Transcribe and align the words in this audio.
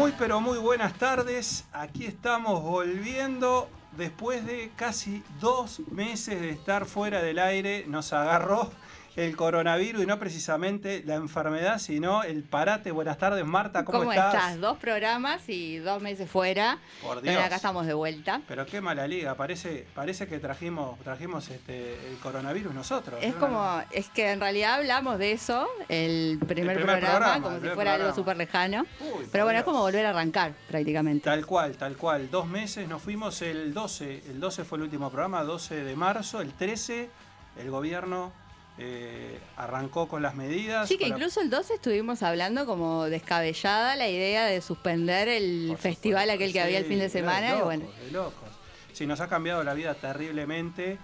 Muy 0.00 0.14
pero 0.16 0.40
muy 0.40 0.56
buenas 0.56 0.94
tardes. 0.94 1.66
Aquí 1.74 2.06
estamos 2.06 2.62
volviendo 2.62 3.68
después 3.98 4.46
de 4.46 4.72
casi 4.74 5.22
dos 5.40 5.82
meses 5.90 6.40
de 6.40 6.48
estar 6.48 6.86
fuera 6.86 7.20
del 7.20 7.38
aire. 7.38 7.84
Nos 7.86 8.14
agarró 8.14 8.70
el 9.20 9.36
coronavirus 9.36 10.02
y 10.02 10.06
no 10.06 10.18
precisamente 10.18 11.02
la 11.04 11.16
enfermedad, 11.16 11.78
sino 11.78 12.22
el 12.22 12.42
parate. 12.42 12.90
Buenas 12.90 13.18
tardes, 13.18 13.44
Marta, 13.44 13.84
¿cómo, 13.84 13.98
¿Cómo 13.98 14.12
estás? 14.12 14.34
estás? 14.34 14.60
Dos 14.60 14.78
programas 14.78 15.46
y 15.48 15.76
dos 15.76 16.00
meses 16.00 16.30
fuera. 16.30 16.78
Por 17.02 17.20
Pero 17.20 17.32
Dios. 17.32 17.44
acá 17.44 17.56
estamos 17.56 17.86
de 17.86 17.92
vuelta. 17.92 18.40
Pero 18.48 18.64
qué 18.64 18.80
mala 18.80 19.06
liga, 19.06 19.34
parece, 19.34 19.86
parece 19.94 20.26
que 20.26 20.38
trajimos, 20.38 20.98
trajimos 21.00 21.50
este, 21.50 21.94
el 22.08 22.16
coronavirus 22.22 22.72
nosotros. 22.72 23.18
Es 23.20 23.34
como, 23.34 23.82
es 23.90 24.08
que 24.08 24.30
en 24.30 24.40
realidad 24.40 24.76
hablamos 24.76 25.18
de 25.18 25.32
eso, 25.32 25.68
el 25.88 26.38
primer, 26.38 26.76
primer 26.76 27.00
programa, 27.00 27.16
programa, 27.16 27.42
como 27.42 27.60
si 27.60 27.68
fuera 27.74 27.94
algo 27.94 28.14
súper 28.14 28.38
lejano. 28.38 28.86
Uy, 29.00 29.26
Pero 29.30 29.44
bueno, 29.44 29.58
es 29.58 29.64
como 29.66 29.80
volver 29.80 30.06
a 30.06 30.10
arrancar 30.10 30.54
prácticamente. 30.66 31.24
Tal 31.24 31.44
cual, 31.44 31.76
tal 31.76 31.96
cual. 31.98 32.30
Dos 32.30 32.46
meses, 32.46 32.88
nos 32.88 33.02
fuimos 33.02 33.42
el 33.42 33.74
12, 33.74 34.22
el 34.30 34.40
12 34.40 34.64
fue 34.64 34.78
el 34.78 34.84
último 34.84 35.10
programa, 35.10 35.44
12 35.44 35.84
de 35.84 35.94
marzo, 35.94 36.40
el 36.40 36.54
13 36.54 37.10
el 37.58 37.70
gobierno 37.70 38.32
eh, 38.78 39.38
arrancó 39.56 40.08
con 40.08 40.22
las 40.22 40.34
medidas. 40.34 40.88
Sí, 40.88 40.96
que 40.96 41.08
incluso 41.08 41.40
el 41.40 41.50
12 41.50 41.74
estuvimos 41.74 42.22
hablando 42.22 42.64
como 42.66 43.04
descabellada 43.04 43.96
la 43.96 44.08
idea 44.08 44.46
de 44.46 44.60
suspender 44.62 45.28
el 45.28 45.66
Por 45.68 45.78
festival 45.78 46.22
supuesto, 46.24 46.34
aquel 46.44 46.52
que 46.52 46.60
había 46.60 46.78
el 46.78 46.84
fin 46.86 46.98
de 46.98 47.04
de 47.04 47.10
semana. 47.10 47.46
y 47.48 47.50
locos, 47.50 47.64
bueno, 47.64 47.84
de 48.04 48.10
locos. 48.10 48.48
Sí, 48.92 49.06
nos 49.06 49.20
ha 49.20 49.28
cambiado 49.28 49.62
la 49.64 49.74
vida 49.74 49.94
terriblemente. 49.94 50.98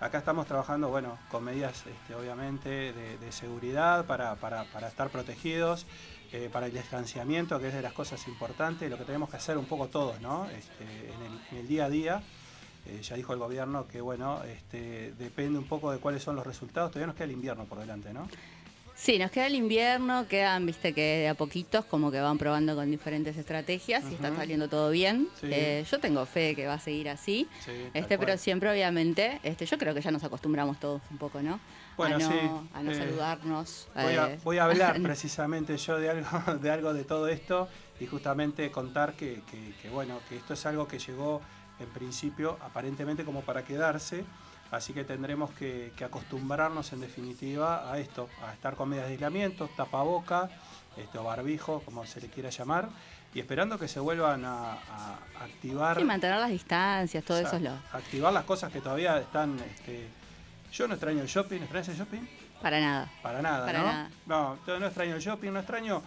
Acá 0.00 0.18
estamos 0.18 0.46
trabajando, 0.48 0.88
bueno, 0.88 1.16
con 1.30 1.44
medidas, 1.44 1.84
este, 1.86 2.14
obviamente, 2.14 2.68
de, 2.92 3.18
de 3.18 3.32
seguridad 3.32 4.04
para, 4.04 4.34
para- 4.34 4.64
para 4.64 4.88
estar 4.88 5.10
protegidos, 5.10 5.86
eh, 6.32 6.48
para 6.52 6.66
el 6.66 6.72
distanciamiento, 6.72 7.60
que 7.60 7.68
es 7.68 7.74
de 7.74 7.82
las 7.82 7.92
cosas 7.92 8.26
importantes, 8.26 8.90
lo 8.90 8.98
que 8.98 9.04
tenemos 9.04 9.30
que 9.30 9.36
hacer 9.36 9.56
un 9.56 9.66
poco 9.66 9.86
todos, 9.88 10.20
¿no? 10.20 10.48
Este, 10.50 10.84
en, 10.84 11.22
el, 11.32 11.40
en 11.52 11.56
el 11.58 11.68
día 11.68 11.84
a 11.84 11.88
día. 11.90 12.22
Eh, 12.86 13.00
ya 13.02 13.16
dijo 13.16 13.32
el 13.32 13.38
gobierno 13.38 13.86
que, 13.86 14.00
bueno, 14.00 14.42
este, 14.44 15.12
depende 15.18 15.58
un 15.58 15.66
poco 15.66 15.92
de 15.92 15.98
cuáles 15.98 16.22
son 16.22 16.34
los 16.36 16.46
resultados. 16.46 16.90
Todavía 16.90 17.06
nos 17.06 17.14
queda 17.16 17.26
el 17.26 17.32
invierno 17.32 17.64
por 17.64 17.78
delante, 17.78 18.12
¿no? 18.12 18.28
Sí, 18.94 19.18
nos 19.18 19.30
queda 19.30 19.46
el 19.46 19.54
invierno, 19.54 20.28
quedan, 20.28 20.66
viste, 20.66 20.92
que 20.92 21.00
de 21.00 21.28
a 21.28 21.34
poquitos 21.34 21.84
como 21.86 22.10
que 22.12 22.20
van 22.20 22.38
probando 22.38 22.76
con 22.76 22.88
diferentes 22.90 23.36
estrategias 23.36 24.04
y 24.10 24.14
está 24.14 24.34
saliendo 24.36 24.68
todo 24.68 24.90
bien. 24.90 25.28
Sí. 25.40 25.46
Eh, 25.50 25.84
yo 25.90 25.98
tengo 25.98 26.24
fe 26.26 26.40
de 26.40 26.54
que 26.54 26.66
va 26.66 26.74
a 26.74 26.78
seguir 26.78 27.08
así. 27.08 27.48
Sí, 27.64 27.72
Este, 27.94 28.18
pero 28.18 28.36
siempre, 28.36 28.70
obviamente, 28.70 29.40
este, 29.42 29.64
yo 29.66 29.78
creo 29.78 29.94
que 29.94 30.02
ya 30.02 30.10
nos 30.10 30.22
acostumbramos 30.22 30.78
todos 30.78 31.00
un 31.10 31.18
poco, 31.18 31.40
¿no? 31.42 31.58
Bueno, 31.96 32.16
a 32.16 32.18
no, 32.18 32.28
sí, 32.30 32.38
a 32.74 32.82
no 32.82 32.90
eh, 32.92 32.94
saludarnos. 32.94 33.88
Voy 33.94 34.14
a, 34.14 34.38
voy 34.44 34.58
a 34.58 34.64
hablar 34.64 35.00
precisamente 35.02 35.76
yo 35.78 35.98
de 35.98 36.10
algo, 36.10 36.28
de 36.62 36.70
algo 36.70 36.92
de 36.92 37.04
todo 37.04 37.28
esto 37.28 37.68
y 37.98 38.06
justamente 38.06 38.70
contar 38.70 39.14
que, 39.14 39.40
que- 39.50 39.72
que, 39.80 39.88
bueno, 39.88 40.18
que 40.28 40.36
esto 40.36 40.54
es 40.54 40.64
algo 40.66 40.86
que 40.86 40.98
llegó 40.98 41.40
en 41.78 41.88
principio 41.88 42.58
aparentemente 42.62 43.24
como 43.24 43.42
para 43.42 43.64
quedarse, 43.64 44.24
así 44.70 44.92
que 44.92 45.04
tendremos 45.04 45.50
que, 45.50 45.92
que 45.96 46.04
acostumbrarnos 46.04 46.92
en 46.92 47.00
definitiva 47.00 47.90
a 47.92 47.98
esto, 47.98 48.28
a 48.46 48.52
estar 48.52 48.74
con 48.76 48.88
medidas 48.88 49.08
de 49.08 49.14
aislamiento, 49.14 49.68
tapaboca, 49.76 50.48
este, 50.96 51.18
o 51.18 51.24
barbijo, 51.24 51.80
como 51.84 52.04
se 52.06 52.20
le 52.20 52.28
quiera 52.28 52.50
llamar, 52.50 52.88
y 53.34 53.40
esperando 53.40 53.78
que 53.78 53.88
se 53.88 53.98
vuelvan 54.00 54.44
a, 54.44 54.72
a 54.72 55.18
activar. 55.42 55.98
sí, 55.98 56.04
mantener 56.04 56.38
las 56.38 56.50
distancias, 56.50 57.24
todo 57.24 57.38
eso 57.38 57.56
es 57.56 57.62
lo. 57.62 57.72
Activar 57.92 58.32
las 58.32 58.44
cosas 58.44 58.70
que 58.72 58.80
todavía 58.80 59.18
están. 59.18 59.58
este, 59.58 60.08
yo 60.70 60.86
no 60.88 60.94
extraño 60.94 61.20
el 61.22 61.28
shopping, 61.28 61.60
¿extrañas 61.62 61.88
el 61.88 61.96
shopping? 61.96 62.20
Para 62.60 62.78
nada. 62.80 63.10
Para 63.22 63.42
nada, 63.42 63.66
Para 63.66 63.78
¿no? 63.80 63.84
nada. 63.86 64.10
No, 64.26 64.58
yo 64.66 64.78
no 64.78 64.86
extraño 64.86 65.16
el 65.16 65.20
shopping, 65.20 65.50
no 65.50 65.58
extraño 65.60 66.02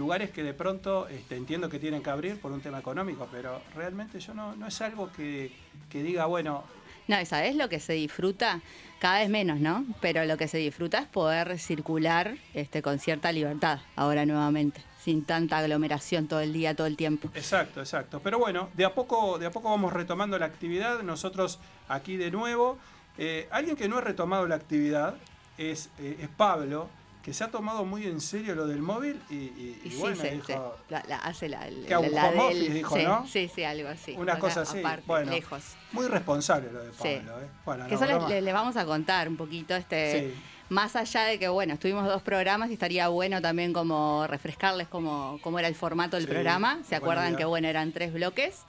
lugares 0.00 0.30
que 0.30 0.42
de 0.42 0.54
pronto 0.54 1.06
este, 1.08 1.36
entiendo 1.36 1.68
que 1.68 1.78
tienen 1.78 2.02
que 2.02 2.10
abrir 2.10 2.40
por 2.40 2.50
un 2.50 2.60
tema 2.60 2.78
económico, 2.78 3.28
pero 3.30 3.60
realmente 3.76 4.18
yo 4.18 4.34
no, 4.34 4.56
no 4.56 4.66
es 4.66 4.80
algo 4.80 5.12
que, 5.12 5.52
que 5.88 6.02
diga, 6.02 6.26
bueno, 6.26 6.64
No, 7.06 7.24
sabes 7.26 7.54
lo 7.54 7.68
que 7.68 7.78
se 7.80 7.92
disfruta, 7.92 8.60
cada 8.98 9.18
vez 9.20 9.28
menos, 9.28 9.60
¿no? 9.60 9.84
Pero 10.00 10.24
lo 10.24 10.36
que 10.36 10.48
se 10.48 10.58
disfruta 10.58 10.98
es 10.98 11.06
poder 11.06 11.58
circular 11.58 12.36
este, 12.54 12.80
con 12.82 12.98
cierta 12.98 13.30
libertad, 13.30 13.80
ahora 13.94 14.24
nuevamente, 14.24 14.80
sin 15.04 15.24
tanta 15.24 15.58
aglomeración 15.58 16.26
todo 16.28 16.40
el 16.40 16.52
día, 16.52 16.74
todo 16.74 16.86
el 16.86 16.96
tiempo. 16.96 17.28
exacto, 17.34 17.80
exacto. 17.80 18.20
Pero 18.24 18.38
bueno, 18.38 18.70
de 18.74 18.84
a 18.86 18.94
poco, 18.94 19.38
de 19.38 19.46
a 19.46 19.50
poco 19.50 19.68
vamos 19.70 19.92
retomando 19.92 20.38
la 20.38 20.46
actividad, 20.46 21.02
nosotros 21.02 21.58
aquí 21.88 22.16
de 22.16 22.30
nuevo. 22.30 22.78
Eh, 23.18 23.48
alguien 23.50 23.76
que 23.76 23.86
no 23.86 23.98
ha 23.98 24.00
retomado 24.00 24.46
la 24.46 24.54
actividad 24.54 25.14
es, 25.58 25.90
eh, 25.98 26.16
es 26.22 26.28
Pablo, 26.28 26.88
que 27.22 27.34
se 27.34 27.44
ha 27.44 27.48
tomado 27.48 27.84
muy 27.84 28.06
en 28.06 28.20
serio 28.20 28.54
lo 28.54 28.66
del 28.66 28.80
móvil 28.80 29.20
y, 29.28 29.34
y- 29.34 29.80
y 29.84 29.88
Y 29.88 29.90
sí, 29.90 29.96
bueno, 29.98 30.22
dijo, 30.22 30.76
la- 30.88 31.04
la- 31.06 31.18
hace 31.18 31.48
la, 31.48 31.68
Que 31.68 31.90
la 32.10 32.28
home 32.30 32.54
del- 32.54 32.72
dijo, 32.74 32.98
¿no? 32.98 33.26
Sí, 33.26 33.50
sí, 33.54 33.62
algo 33.62 33.88
así. 33.88 34.14
Una 34.16 34.32
Acá, 34.32 34.40
cosa 34.40 34.60
así, 34.62 34.78
Aparte, 34.78 35.04
bueno. 35.06 35.30
lejos. 35.32 35.62
muy 35.92 36.06
responsable 36.06 36.72
lo 36.72 36.82
de 36.82 36.92
Sí. 36.92 36.98
Pablo. 37.26 37.40
¿eh? 37.42 37.48
Bueno, 37.64 37.84
Que 37.88 37.94
no, 37.96 38.04
eso 38.04 38.28
les- 38.28 38.42
les 38.42 38.54
vamos 38.54 38.76
a 38.76 38.84
contar 38.86 39.28
un 39.28 39.36
poquito, 39.36 39.76
este, 39.76 40.30
Sí. 40.32 40.40
más 40.70 40.96
allá 40.96 41.24
de 41.24 41.38
que, 41.38 41.48
bueno, 41.48 41.74
estuvimos 41.74 42.06
dos 42.06 42.22
programas 42.22 42.70
y 42.70 42.74
estaría 42.74 43.08
bueno 43.08 43.42
también 43.42 43.72
como 43.74 44.26
refrescarles 44.26 44.88
cómo, 44.88 45.38
cómo 45.42 45.58
era 45.58 45.68
el 45.68 45.74
formato 45.74 46.16
del 46.16 46.26
programa. 46.26 46.78
¿Se 46.88 46.94
acuerdan 46.96 47.28
idea. 47.28 47.38
que, 47.38 47.44
bueno, 47.44 47.68
eran 47.68 47.92
tres 47.92 48.12
bloques? 48.14 48.60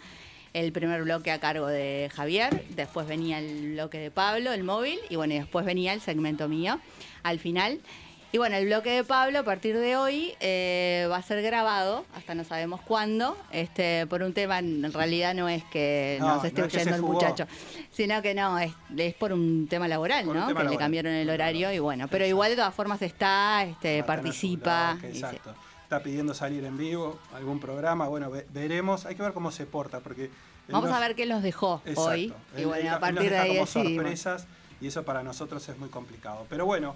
El 0.54 0.74
primer 0.74 1.04
bloque 1.04 1.32
a 1.32 1.40
cargo 1.40 1.68
de 1.68 2.12
Javier, 2.14 2.66
después 2.72 3.08
venía 3.08 3.40
el 3.40 3.72
bloque 3.76 3.98
de 4.00 4.12
Pablo, 4.12 4.52
el 4.52 4.66
móvil, 4.66 5.00
y 5.10 5.16
bueno, 5.16 5.34
y 5.36 5.40
después 5.40 5.66
venía 5.66 5.94
el 5.94 6.02
segmento 6.02 6.50
mío 6.50 6.78
al 7.24 7.40
final. 7.40 7.80
Y 8.34 8.38
bueno, 8.38 8.56
el 8.56 8.66
bloque 8.66 8.90
de 8.92 9.04
Pablo 9.04 9.40
a 9.40 9.44
partir 9.44 9.78
de 9.78 9.98
hoy 9.98 10.34
eh, 10.40 11.06
va 11.12 11.18
a 11.18 11.22
ser 11.22 11.42
grabado, 11.42 12.06
hasta 12.16 12.34
no 12.34 12.46
sabemos 12.46 12.80
cuándo, 12.80 13.38
este, 13.52 14.08
por 14.08 14.24
un 14.24 14.34
tema, 14.34 14.60
en 14.60 14.94
realidad 14.94 15.34
no 15.34 15.50
es 15.50 15.66
que 15.66 16.16
No, 16.22 16.36
nos 16.36 16.46
esté 16.46 16.62
no 16.62 16.68
es 16.68 16.74
que 16.74 16.82
el 16.82 17.02
muchacho, 17.02 17.46
sino 17.92 18.22
que 18.22 18.34
no, 18.34 18.58
es, 18.58 18.72
es 18.96 19.14
por 19.16 19.34
un 19.34 19.68
tema 19.70 19.90
laboral, 19.90 20.24
Por 20.26 20.36
¿no? 20.38 20.48
tema 20.48 20.64
que 20.64 20.70
le 20.70 20.78
cambiaron 20.78 21.12
el 21.12 21.30
horario 21.30 21.74
y 21.74 21.80
bueno, 21.80 22.08
pero 22.08 22.26
igual 22.26 22.52
de 22.52 22.56
todas 22.56 22.74
formas 22.74 23.02
está, 23.02 23.66
este, 23.66 24.02
participa. 24.04 24.98
exacto. 25.04 25.54
Está 25.84 26.02
pidiendo 26.02 26.34
salir 26.34 26.64
en 26.64 26.78
vivo, 26.78 27.20
algún 27.36 27.60
programa. 27.60 28.08
Bueno, 28.08 28.32
ve- 28.32 28.48
veremos. 28.54 29.06
Hay 29.06 29.16
que 29.16 29.24
ver 29.24 29.34
cómo 29.34 29.52
se 29.52 29.66
porta. 29.66 30.00
porque 30.00 30.30
Vamos 30.70 30.88
nos- 30.90 30.98
a 30.98 31.02
ver 31.02 31.16
qué 31.16 31.26
nos 31.26 31.44
dejó 31.44 31.82
Exacto. 31.86 32.10
hoy. 32.12 32.34
Y 32.56 32.64
bueno, 32.64 32.76
él- 32.76 32.76
a 32.76 32.78
él 32.78 32.86
nos 32.92 33.00
partir 33.02 33.30
de 33.30 33.38
ahí 33.38 33.54
como 33.56 33.66
sorpresas 33.68 34.48
y 34.80 34.88
eso 34.88 35.04
para 35.04 35.22
nosotros 35.22 35.68
es 35.68 35.78
muy 35.78 35.90
complicado. 35.90 36.46
Pero 36.50 36.66
bueno, 36.66 36.96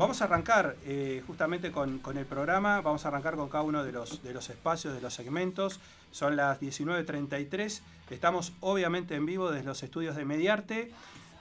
vamos 0.00 0.20
a 0.22 0.24
arrancar 0.24 0.74
eh, 0.86 1.22
justamente 1.26 1.70
con, 1.70 2.00
el 2.16 2.24
programa. 2.24 2.80
Vamos 2.80 3.04
a 3.04 3.08
arrancar 3.08 3.36
con 3.36 3.50
cada 3.50 3.64
uno 3.64 3.84
de 3.84 3.92
los, 3.92 4.22
de 4.22 4.32
los 4.32 4.48
espacios, 4.48 4.94
de 4.94 5.02
los 5.02 5.12
segmentos. 5.12 5.78
Son 6.10 6.36
las 6.36 6.58
19.33. 6.58 7.82
Estamos 8.08 8.54
obviamente 8.60 9.14
en 9.14 9.26
vivo 9.26 9.50
desde 9.50 9.66
los 9.66 9.82
estudios 9.82 10.16
de 10.16 10.24
Mediarte. 10.24 10.90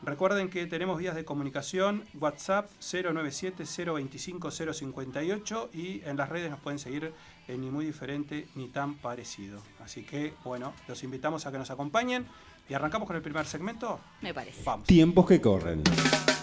Recuerden 0.01 0.49
que 0.49 0.67
tenemos 0.67 0.97
vías 0.97 1.15
de 1.15 1.23
comunicación, 1.23 2.03
WhatsApp 2.19 2.69
097-025-058 2.81 5.69
y 5.73 6.01
en 6.05 6.17
las 6.17 6.27
redes 6.27 6.51
nos 6.51 6.59
pueden 6.59 6.79
seguir 6.79 7.13
en 7.47 7.61
ni 7.61 7.69
muy 7.69 7.85
diferente 7.85 8.49
ni 8.55 8.67
tan 8.67 8.95
parecido. 8.95 9.61
Así 9.83 10.03
que 10.03 10.33
bueno, 10.43 10.73
los 10.89 11.01
invitamos 11.03 11.45
a 11.45 11.51
que 11.51 11.57
nos 11.57 11.71
acompañen 11.71 12.25
y 12.69 12.73
arrancamos 12.73 13.07
con 13.07 13.15
el 13.15 13.21
primer 13.21 13.45
segmento. 13.45 13.99
Me 14.21 14.33
parece. 14.33 14.61
Vamos. 14.63 14.85
Tiempos 14.87 15.25
que 15.25 15.41
corren. 15.41 15.81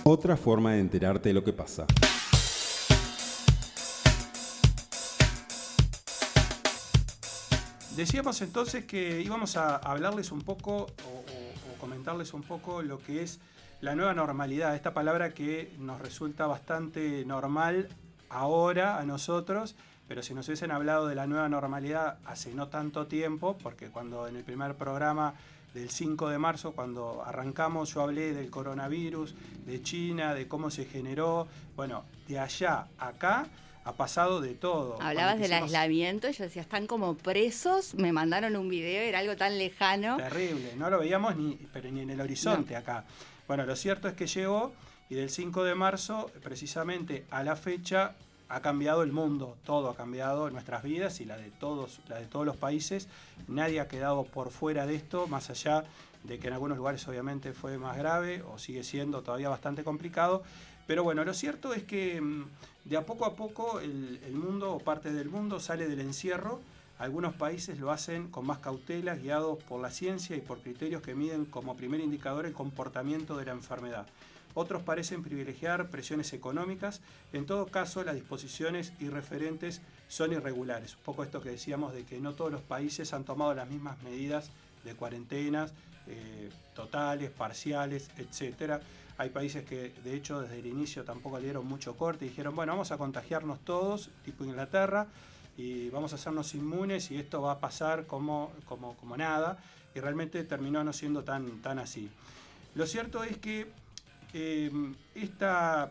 Otra 0.05 0.37
forma 0.37 0.73
de 0.73 0.81
enterarte 0.81 1.29
de 1.31 1.35
lo 1.35 1.45
que 1.45 1.53
pasa. 1.53 1.87
Decíamos 7.97 8.43
entonces 8.43 8.85
que 8.85 9.23
íbamos 9.23 9.57
a 9.57 9.77
hablarles 9.77 10.31
un 10.31 10.43
poco 10.43 10.73
o, 10.77 10.83
o- 10.83 11.73
o 11.73 11.79
comentarles 11.81 12.35
un 12.35 12.43
poco 12.43 12.83
lo 12.83 12.99
que 12.99 13.23
es 13.23 13.41
la 13.81 13.95
nueva 13.95 14.13
normalidad, 14.15 14.75
esta 14.75 14.93
palabra 14.93 15.31
que 15.33 15.73
nos 15.79 16.01
resulta 16.01 16.47
bastante 16.47 17.25
normal 17.25 17.89
ahora 18.29 18.99
a 18.99 19.05
nosotros, 19.05 19.77
pero 20.09 20.22
si 20.22 20.34
nos 20.34 20.47
hubiesen 20.49 20.71
hablado 20.72 21.07
de 21.07 21.15
la 21.15 21.27
nueva 21.27 21.49
normalidad 21.49 22.19
hace 22.27 22.55
no 22.55 22.69
tanto 22.69 23.07
tiempo, 23.07 23.57
porque 23.63 23.89
cuando 23.89 24.27
en 24.29 24.37
el 24.37 24.45
primer 24.45 24.75
programa 24.77 25.34
del 25.77 25.91
5 25.91 26.31
de 26.31 26.39
marzo, 26.39 26.73
cuando 26.73 27.23
arrancamos, 27.23 27.93
yo 27.93 28.01
hablé 28.01 28.33
del 28.33 28.49
coronavirus, 28.49 29.34
de 29.67 29.83
China, 29.83 30.33
de 30.33 30.49
cómo 30.49 30.71
se 30.71 30.87
generó, 30.87 31.47
bueno, 31.77 32.05
de 32.27 32.39
allá 32.39 32.87
a 32.99 33.09
acá 33.09 33.47
ha 33.84 33.93
pasado 33.93 34.41
de 34.41 34.55
todo. 34.55 35.01
Hablabas 35.03 35.39
del 35.39 35.53
aislamiento 35.53 36.31
y 36.31 36.33
yo 36.33 36.45
decía, 36.45 36.63
están 36.63 36.87
como 36.87 37.15
presos, 37.15 37.95
me 37.95 38.11
mandaron 38.11 38.57
un 38.57 38.71
video, 38.71 39.03
era 39.03 39.19
algo 39.19 39.37
tan 39.37 39.59
lejano. 39.59 40.17
Terrible, 40.17 40.75
no 40.77 40.89
lo 40.89 40.99
veíamos 40.99 41.37
ni, 41.37 41.57
pero 41.75 41.91
ni 41.91 42.01
en 42.01 42.11
el 42.11 42.22
horizonte 42.22 42.75
acá. 42.75 43.05
Bueno, 43.47 43.67
lo 43.67 43.77
cierto 43.77 44.09
es 44.09 44.15
que 44.15 44.27
llegó 44.27 44.72
y 45.11 45.15
del 45.15 45.29
5 45.29 45.63
de 45.63 45.75
marzo, 45.75 46.31
precisamente 46.43 47.27
a 47.31 47.45
la 47.45 47.55
fecha, 47.55 48.17
ha 48.48 48.60
cambiado 48.60 49.03
el 49.03 49.13
mundo, 49.13 49.57
todo 49.65 49.91
ha 49.91 49.97
cambiado, 49.97 50.51
nuestras 50.51 50.83
vidas 50.83 51.21
y 51.21 51.25
la 51.25 51.37
de 51.37 51.51
todos, 51.51 52.01
la 52.09 52.16
de 52.16 52.27
todos 52.27 52.47
los 52.47 52.57
países. 52.57 53.09
Nadie 53.48 53.81
ha 53.81 53.89
quedado 53.89 54.25
por 54.25 54.51
fuera 54.51 54.87
de 54.87 54.95
esto, 54.95 55.27
más 55.27 55.51
allá 55.51 55.84
de 56.25 56.39
que 56.39 56.48
en 56.48 56.54
algunos 56.54 56.77
lugares 56.78 57.07
obviamente 57.09 57.53
fue 57.53 57.78
más 57.78 57.97
grave 57.97 58.43
o 58.43 58.59
sigue 58.59 58.83
siendo 58.84 59.22
todavía 59.22 59.48
bastante 59.48 59.84
complicado. 59.84 60.43
Pero 60.87 61.03
bueno, 61.03 61.25
lo 61.25 61.34
cierto 61.34 61.75
es 61.75 61.83
que 61.83 62.21
mm, 62.21 62.45
de 62.84 62.97
a 62.97 63.04
poco 63.04 63.25
a 63.25 63.34
poco 63.34 63.81
el, 63.81 64.21
el 64.25 64.34
mundo 64.34 64.72
o 64.72 64.78
parte 64.78 65.13
del 65.13 65.28
mundo 65.28 65.59
sale 65.59 65.89
del 65.89 66.01
encierro 66.01 66.60
Algunos 66.98 67.34
países 67.34 67.78
lo 67.78 67.91
hacen 67.91 68.28
con 68.28 68.47
más 68.47 68.59
cautela, 68.59 69.16
guiados 69.16 69.63
por 69.65 69.83
la 69.83 69.91
ciencia 69.91 70.34
y 70.34 70.41
por 70.41 70.60
criterios 70.60 71.03
que 71.03 71.15
miden 71.15 71.45
como 71.45 71.77
primer 71.77 72.01
indicador 72.01 72.47
el 72.47 72.54
comportamiento 72.54 73.37
de 73.37 73.45
la 73.45 73.53
enfermedad. 73.53 74.07
Otros 74.59 74.83
parecen 74.83 75.23
privilegiar 75.23 75.91
presiones 75.91 76.33
económicas. 76.33 77.03
En 77.35 77.45
todo 77.45 77.67
caso, 77.67 78.03
las 78.05 78.15
disposiciones 78.15 78.95
y 78.99 79.11
referentes 79.11 79.83
son 80.09 80.33
irregulares. 80.33 80.95
Un 80.97 81.03
poco 81.03 81.25
esto 81.25 81.43
que 81.43 81.51
decíamos 81.51 81.93
de 81.93 82.05
que 82.05 82.21
no 82.21 82.33
todos 82.33 82.51
los 82.51 82.63
países 82.63 83.13
han 83.13 83.25
tomado 83.25 83.53
las 83.53 83.69
mismas 83.69 84.03
medidas 84.03 84.51
de 84.83 84.95
cuarentenas 84.95 85.75
eh, 86.07 86.49
totales, 86.75 87.29
parciales, 87.29 88.09
etc. 88.17 88.81
Hay 89.19 89.29
países 89.29 89.63
que 89.67 89.93
de 90.03 90.15
hecho 90.15 90.41
desde 90.41 90.61
el 90.61 90.67
inicio 90.67 91.05
tampoco 91.05 91.39
dieron 91.39 91.67
mucho 91.67 91.95
corte 91.95 92.25
y 92.25 92.31
dijeron, 92.31 92.57
bueno, 92.57 92.73
vamos 92.73 92.93
a 92.93 92.97
contagiarnos 92.97 93.61
todos, 93.63 94.09
tipo 94.25 94.43
Inglaterra, 94.43 95.07
y 95.59 95.91
vamos 95.91 96.13
a 96.13 96.17
hacernos 96.17 96.55
inmunes 96.55 97.11
y 97.11 97.19
esto 97.19 97.43
va 97.43 97.53
a 97.53 97.61
pasar 97.61 98.07
como, 98.07 98.51
como, 98.65 98.97
como 98.97 99.19
nada. 99.19 99.59
Y 99.95 100.01
realmente 100.01 100.43
terminó 100.45 100.83
no 100.83 100.95
siendo 100.95 101.25
tan, 101.25 101.61
tan 101.61 101.79
así. 101.79 102.09
Lo 102.75 102.87
cierto 102.87 103.23
es 103.23 103.37
que 103.37 103.71
eh, 104.38 104.71
esta, 105.15 105.91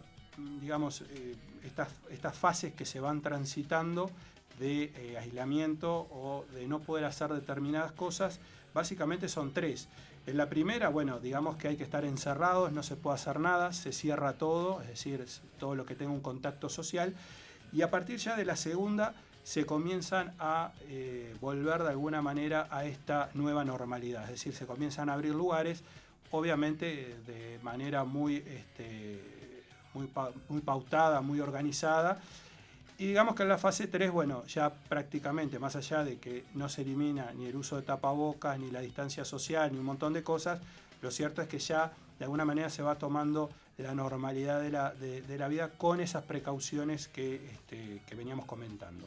digamos, 0.62 1.02
eh, 1.02 1.36
estas, 1.64 1.90
estas, 2.12 2.38
fases 2.38 2.76
que 2.76 2.86
se 2.86 3.00
van 3.00 3.22
transitando 3.22 4.12
de 4.60 4.94
eh, 4.96 5.18
aislamiento 5.18 6.08
o 6.12 6.46
de 6.54 6.68
no 6.68 6.80
poder 6.80 7.06
hacer 7.06 7.34
determinadas 7.34 7.92
cosas, 7.94 8.40
básicamente 8.72 9.30
son 9.30 9.52
tres. 9.52 9.88
En 10.28 10.38
la 10.38 10.48
primera, 10.48 10.90
bueno, 10.90 11.20
digamos 11.20 11.56
que 11.56 11.70
hay 11.70 11.76
que 11.76 11.84
estar 11.84 12.06
encerrados, 12.06 12.72
no 12.72 12.84
se 12.84 12.96
puede 12.96 13.16
hacer 13.16 13.40
nada, 13.40 13.74
se 13.74 13.92
cierra 13.92 14.34
todo, 14.34 14.80
es 14.82 14.90
decir, 14.90 15.26
todo 15.58 15.74
lo 15.74 15.88
que 15.88 15.96
tenga 15.96 16.12
un 16.12 16.22
contacto 16.22 16.70
social. 16.70 17.16
Y 17.74 17.82
a 17.82 17.90
partir 17.90 18.18
ya 18.20 18.36
de 18.36 18.46
la 18.46 18.58
segunda, 18.58 19.16
se 19.44 19.66
comienzan 19.66 20.36
a 20.40 20.72
volver 21.40 21.84
de 21.84 21.90
alguna 21.90 22.22
manera 22.22 22.68
a 22.72 22.86
esta 22.86 23.30
nueva 23.36 23.64
normalidad, 23.64 24.24
es 24.26 24.32
decir, 24.32 24.56
se 24.56 24.66
comienzan 24.66 25.10
a 25.10 25.14
abrir 25.14 25.36
lugares 25.36 25.84
obviamente 26.36 27.18
de 27.26 27.60
manera 27.64 28.04
muy, 28.04 28.38
este, 28.38 29.22
muy, 29.94 30.10
muy, 30.50 30.62
pautada, 30.62 31.22
muy 31.22 31.40
organizada. 31.40 32.20
Y 32.98 33.08
digamos 33.08 33.36
que 33.36 33.44
en 33.44 33.50
la 33.50 33.58
fase 33.58 33.88
3, 33.88 34.12
bueno, 34.12 34.46
ya 34.46 34.74
prácticamente, 34.74 35.60
más 35.60 35.76
allá 35.76 36.04
de 36.04 36.18
que 36.18 36.46
no 36.54 36.70
se 36.70 36.84
elimina 36.84 37.34
ni 37.34 37.46
el 37.46 37.56
uso 37.56 37.76
de 37.76 37.82
tapabocas, 37.82 38.58
ni 38.58 38.72
la 38.72 38.80
distancia 38.80 39.26
social, 39.26 39.72
ni 39.72 39.80
un 39.80 39.86
montón 39.86 40.14
de 40.14 40.24
cosas, 40.24 40.60
lo 41.02 41.12
cierto 41.12 41.42
es 41.42 41.48
que 41.48 41.60
ya 41.60 41.92
de 42.20 42.26
alguna 42.26 42.46
manera 42.46 42.70
se 42.70 42.82
va 42.82 42.96
tomando 42.96 43.50
la 43.78 43.94
normalidad 43.94 44.62
de 44.62 44.72
la, 44.72 44.94
de, 44.94 45.38
la 45.38 45.48
vida 45.50 45.70
con 45.70 46.00
esas 46.00 46.24
precauciones 46.24 47.10
que, 47.10 47.36
este, 47.36 48.02
que 48.08 48.16
veníamos 48.16 48.46
comentando. 48.46 49.06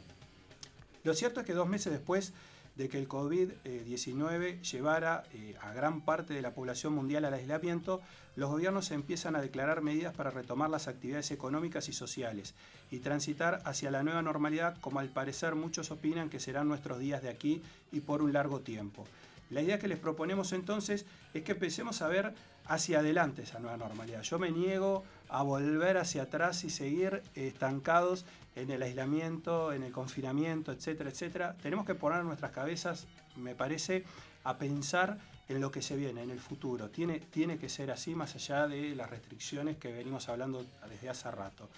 Lo 1.03 1.13
cierto 1.15 1.39
es 1.39 1.45
que 1.45 1.53
dos 1.53 1.67
meses 1.67 1.91
después 1.91 2.33
de 2.79 2.87
que 2.87 2.97
el 2.97 3.09
COVID-19 3.09 4.61
llevara 4.61 5.25
eh, 5.33 5.53
a 5.61 5.73
gran 5.73 5.99
parte 5.99 6.33
de 6.33 6.41
la 6.41 6.53
población 6.53 6.93
mundial 6.93 7.25
al 7.25 7.33
aislamiento, 7.33 7.99
los 8.37 8.49
gobiernos 8.49 8.91
empiezan 8.91 9.35
a 9.35 9.41
declarar 9.41 9.81
medidas 9.81 10.15
para 10.15 10.31
retomar 10.31 10.69
las 10.69 10.87
actividades 10.87 11.29
económicas 11.31 11.89
y 11.89 11.93
sociales 11.93 12.55
y 12.89 12.99
transitar 12.99 13.61
hacia 13.65 13.91
la 13.91 14.01
nueva 14.01 14.21
normalidad 14.21 14.77
como 14.79 15.01
al 15.01 15.09
parecer 15.09 15.55
muchos 15.55 15.91
opinan 15.91 16.29
que 16.29 16.39
serán 16.39 16.69
nuestros 16.69 16.99
días 16.99 17.21
de 17.21 17.27
aquí 17.27 17.61
y 17.91 17.99
por 17.99 18.21
un 18.21 18.31
largo 18.31 18.61
tiempo. 18.61 19.05
La 19.49 19.61
idea 19.61 19.77
que 19.77 19.89
les 19.89 19.99
proponemos 19.99 20.53
entonces 20.53 21.05
es 21.33 21.43
que 21.43 21.51
empecemos 21.51 22.01
a 22.01 22.07
ver 22.07 22.33
hacia 22.65 22.99
adelante 22.99 23.41
esa 23.41 23.59
nueva 23.59 23.75
normalidad. 23.75 24.21
Yo 24.21 24.39
me 24.39 24.51
niego 24.51 25.03
a 25.29 25.43
volver 25.43 25.97
hacia 25.97 26.23
atrás 26.23 26.63
y 26.63 26.69
seguir 26.69 27.21
estancados 27.35 28.25
en 28.55 28.71
el 28.71 28.81
aislamiento, 28.81 29.71
en 29.71 29.83
el 29.83 29.91
confinamiento, 29.91 30.71
etcétera, 30.71 31.09
etcétera. 31.09 31.55
Tenemos 31.61 31.85
que 31.85 31.95
poner 31.95 32.23
nuestras 32.23 32.51
cabezas, 32.51 33.07
me 33.35 33.55
parece, 33.55 34.03
a 34.43 34.57
pensar 34.57 35.17
en 35.47 35.61
lo 35.61 35.71
que 35.71 35.81
se 35.81 35.95
viene, 35.95 36.23
en 36.23 36.29
el 36.29 36.39
futuro. 36.39 36.89
Tiene, 36.89 37.19
tiene 37.19 37.57
que 37.57 37.69
ser 37.69 37.91
así, 37.91 38.15
más 38.15 38.35
allá 38.35 38.67
de 38.67 38.95
las 38.95 39.09
restricciones 39.09 39.77
que 39.77 39.91
venimos 39.91 40.29
hablando 40.29 40.65
desde 40.89 41.09
hace 41.09 41.31
rato. 41.31 41.69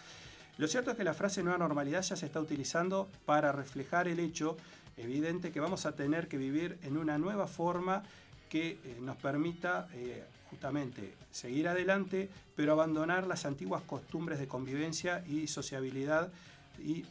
Lo 0.58 0.68
cierto 0.68 0.92
es 0.92 0.98
que 0.98 1.04
la 1.04 1.14
frase 1.14 1.44
nueva 1.44 1.58
normalidad 1.58 2.02
ya 2.02 2.16
se 2.16 2.26
está 2.26 2.40
utilizando 2.40 3.10
para 3.26 3.52
reflejar 3.52 4.08
el 4.08 4.20
hecho 4.20 4.58
evidente 4.98 5.52
que 5.52 5.60
vamos 5.60 5.86
a 5.86 5.96
tener 5.96 6.28
que 6.28 6.38
vivir 6.38 6.78
en 6.84 6.98
una 6.98 7.18
nueva 7.18 7.48
forma 7.48 8.04
que 8.50 8.72
eh, 8.72 8.98
nos 9.02 9.16
permita 9.16 9.88
eh, 9.94 10.26
justamente 10.52 11.16
seguir 11.32 11.68
adelante, 11.68 12.30
pero 12.56 12.74
abandonar 12.74 13.26
las 13.26 13.46
antiguas 13.46 13.82
costumbres 13.82 14.38
de 14.38 14.48
convivencia 14.48 15.24
y 15.28 15.48
sociabilidad 15.48 16.32
y 16.78 17.06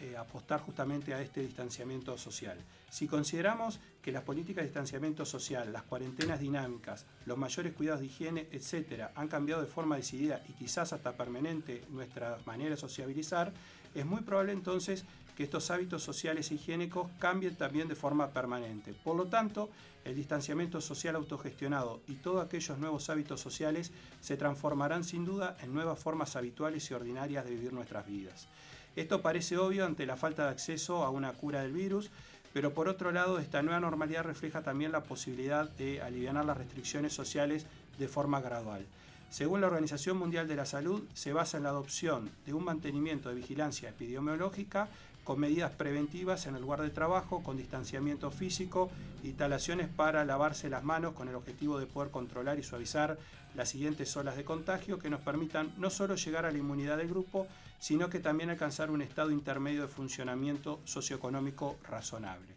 eh, 0.00 0.16
apostar 0.16 0.60
justamente 0.60 1.14
a 1.14 1.22
este 1.22 1.42
distanciamiento 1.42 2.18
social. 2.18 2.58
Si 2.90 3.06
consideramos 3.06 3.78
que 4.02 4.12
las 4.12 4.24
políticas 4.24 4.62
de 4.62 4.68
distanciamiento 4.68 5.24
social, 5.24 5.72
las 5.72 5.82
cuarentenas 5.82 6.40
dinámicas, 6.40 7.04
los 7.26 7.38
mayores 7.38 7.74
cuidados 7.74 8.00
de 8.00 8.06
higiene, 8.06 8.48
etcétera, 8.50 9.12
han 9.14 9.28
cambiado 9.28 9.60
de 9.60 9.68
forma 9.68 9.96
decidida 9.96 10.42
y 10.48 10.52
quizás 10.54 10.92
hasta 10.92 11.12
permanente 11.12 11.84
nuestra 11.90 12.38
manera 12.46 12.70
de 12.70 12.76
sociabilizar, 12.76 13.52
es 13.94 14.06
muy 14.06 14.22
probable 14.22 14.52
entonces 14.52 15.04
que 15.36 15.44
estos 15.44 15.70
hábitos 15.70 16.02
sociales 16.02 16.50
e 16.50 16.54
higiénicos 16.54 17.10
cambien 17.18 17.54
también 17.56 17.86
de 17.86 17.94
forma 17.94 18.28
permanente. 18.28 18.94
Por 19.04 19.16
lo 19.16 19.26
tanto, 19.26 19.70
el 20.04 20.14
distanciamiento 20.14 20.80
social 20.80 21.16
autogestionado 21.16 22.00
y 22.08 22.14
todos 22.14 22.44
aquellos 22.44 22.78
nuevos 22.78 23.10
hábitos 23.10 23.40
sociales 23.40 23.92
se 24.20 24.36
transformarán 24.36 25.04
sin 25.04 25.24
duda 25.24 25.56
en 25.62 25.74
nuevas 25.74 25.98
formas 25.98 26.36
habituales 26.36 26.90
y 26.90 26.94
ordinarias 26.94 27.44
de 27.44 27.50
vivir 27.50 27.72
nuestras 27.72 28.06
vidas. 28.06 28.48
Esto 28.96 29.22
parece 29.22 29.56
obvio 29.56 29.84
ante 29.84 30.06
la 30.06 30.16
falta 30.16 30.44
de 30.44 30.50
acceso 30.50 31.04
a 31.04 31.10
una 31.10 31.32
cura 31.32 31.62
del 31.62 31.72
virus, 31.72 32.10
pero 32.52 32.74
por 32.74 32.88
otro 32.88 33.12
lado, 33.12 33.38
esta 33.38 33.62
nueva 33.62 33.78
normalidad 33.78 34.24
refleja 34.24 34.62
también 34.62 34.90
la 34.90 35.04
posibilidad 35.04 35.70
de 35.70 36.02
aliviar 36.02 36.44
las 36.44 36.56
restricciones 36.56 37.12
sociales 37.12 37.66
de 37.98 38.08
forma 38.08 38.40
gradual. 38.40 38.84
Según 39.30 39.60
la 39.60 39.68
Organización 39.68 40.16
Mundial 40.16 40.48
de 40.48 40.56
la 40.56 40.66
Salud, 40.66 41.04
se 41.14 41.32
basa 41.32 41.56
en 41.56 41.62
la 41.62 41.68
adopción 41.68 42.30
de 42.46 42.52
un 42.52 42.64
mantenimiento 42.64 43.28
de 43.28 43.36
vigilancia 43.36 43.90
epidemiológica 43.90 44.88
con 45.24 45.38
medidas 45.38 45.70
preventivas 45.72 46.46
en 46.46 46.56
el 46.56 46.62
lugar 46.62 46.82
de 46.82 46.90
trabajo, 46.90 47.42
con 47.42 47.56
distanciamiento 47.56 48.30
físico, 48.30 48.90
instalaciones 49.22 49.88
para 49.88 50.24
lavarse 50.24 50.70
las 50.70 50.84
manos 50.84 51.14
con 51.14 51.28
el 51.28 51.34
objetivo 51.34 51.78
de 51.78 51.86
poder 51.86 52.10
controlar 52.10 52.58
y 52.58 52.62
suavizar 52.62 53.18
las 53.54 53.68
siguientes 53.68 54.16
olas 54.16 54.36
de 54.36 54.44
contagio 54.44 54.98
que 54.98 55.10
nos 55.10 55.20
permitan 55.20 55.72
no 55.76 55.90
solo 55.90 56.14
llegar 56.14 56.46
a 56.46 56.50
la 56.50 56.58
inmunidad 56.58 56.96
del 56.96 57.08
grupo, 57.08 57.46
sino 57.78 58.10
que 58.10 58.20
también 58.20 58.50
alcanzar 58.50 58.90
un 58.90 59.02
estado 59.02 59.30
intermedio 59.30 59.82
de 59.82 59.88
funcionamiento 59.88 60.80
socioeconómico 60.84 61.78
razonable. 61.88 62.48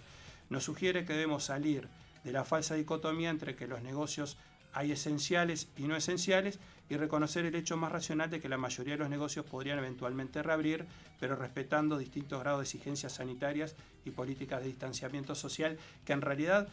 Nos 0.49 0.63
sugiere 0.63 1.05
que 1.05 1.13
debemos 1.13 1.45
salir 1.45 1.87
de 2.23 2.31
la 2.31 2.43
falsa 2.43 2.75
dicotomía 2.75 3.29
entre 3.29 3.55
que 3.55 3.67
los 3.67 3.81
negocios 3.81 4.37
hay 4.73 4.91
esenciales 4.91 5.67
y 5.77 5.83
no 5.83 5.95
esenciales 5.95 6.59
y 6.89 6.97
reconocer 6.97 7.45
el 7.45 7.55
hecho 7.55 7.77
más 7.77 7.91
racional 7.91 8.29
de 8.29 8.41
que 8.41 8.49
la 8.49 8.57
mayoría 8.57 8.93
de 8.93 8.99
los 8.99 9.09
negocios 9.09 9.45
podrían 9.45 9.79
eventualmente 9.79 10.43
reabrir, 10.43 10.85
pero 11.19 11.35
respetando 11.35 11.97
distintos 11.97 12.39
grados 12.39 12.59
de 12.59 12.63
exigencias 12.63 13.13
sanitarias 13.13 13.75
y 14.05 14.11
políticas 14.11 14.61
de 14.61 14.67
distanciamiento 14.67 15.33
social, 15.33 15.77
que 16.05 16.13
en 16.13 16.21
realidad 16.21 16.67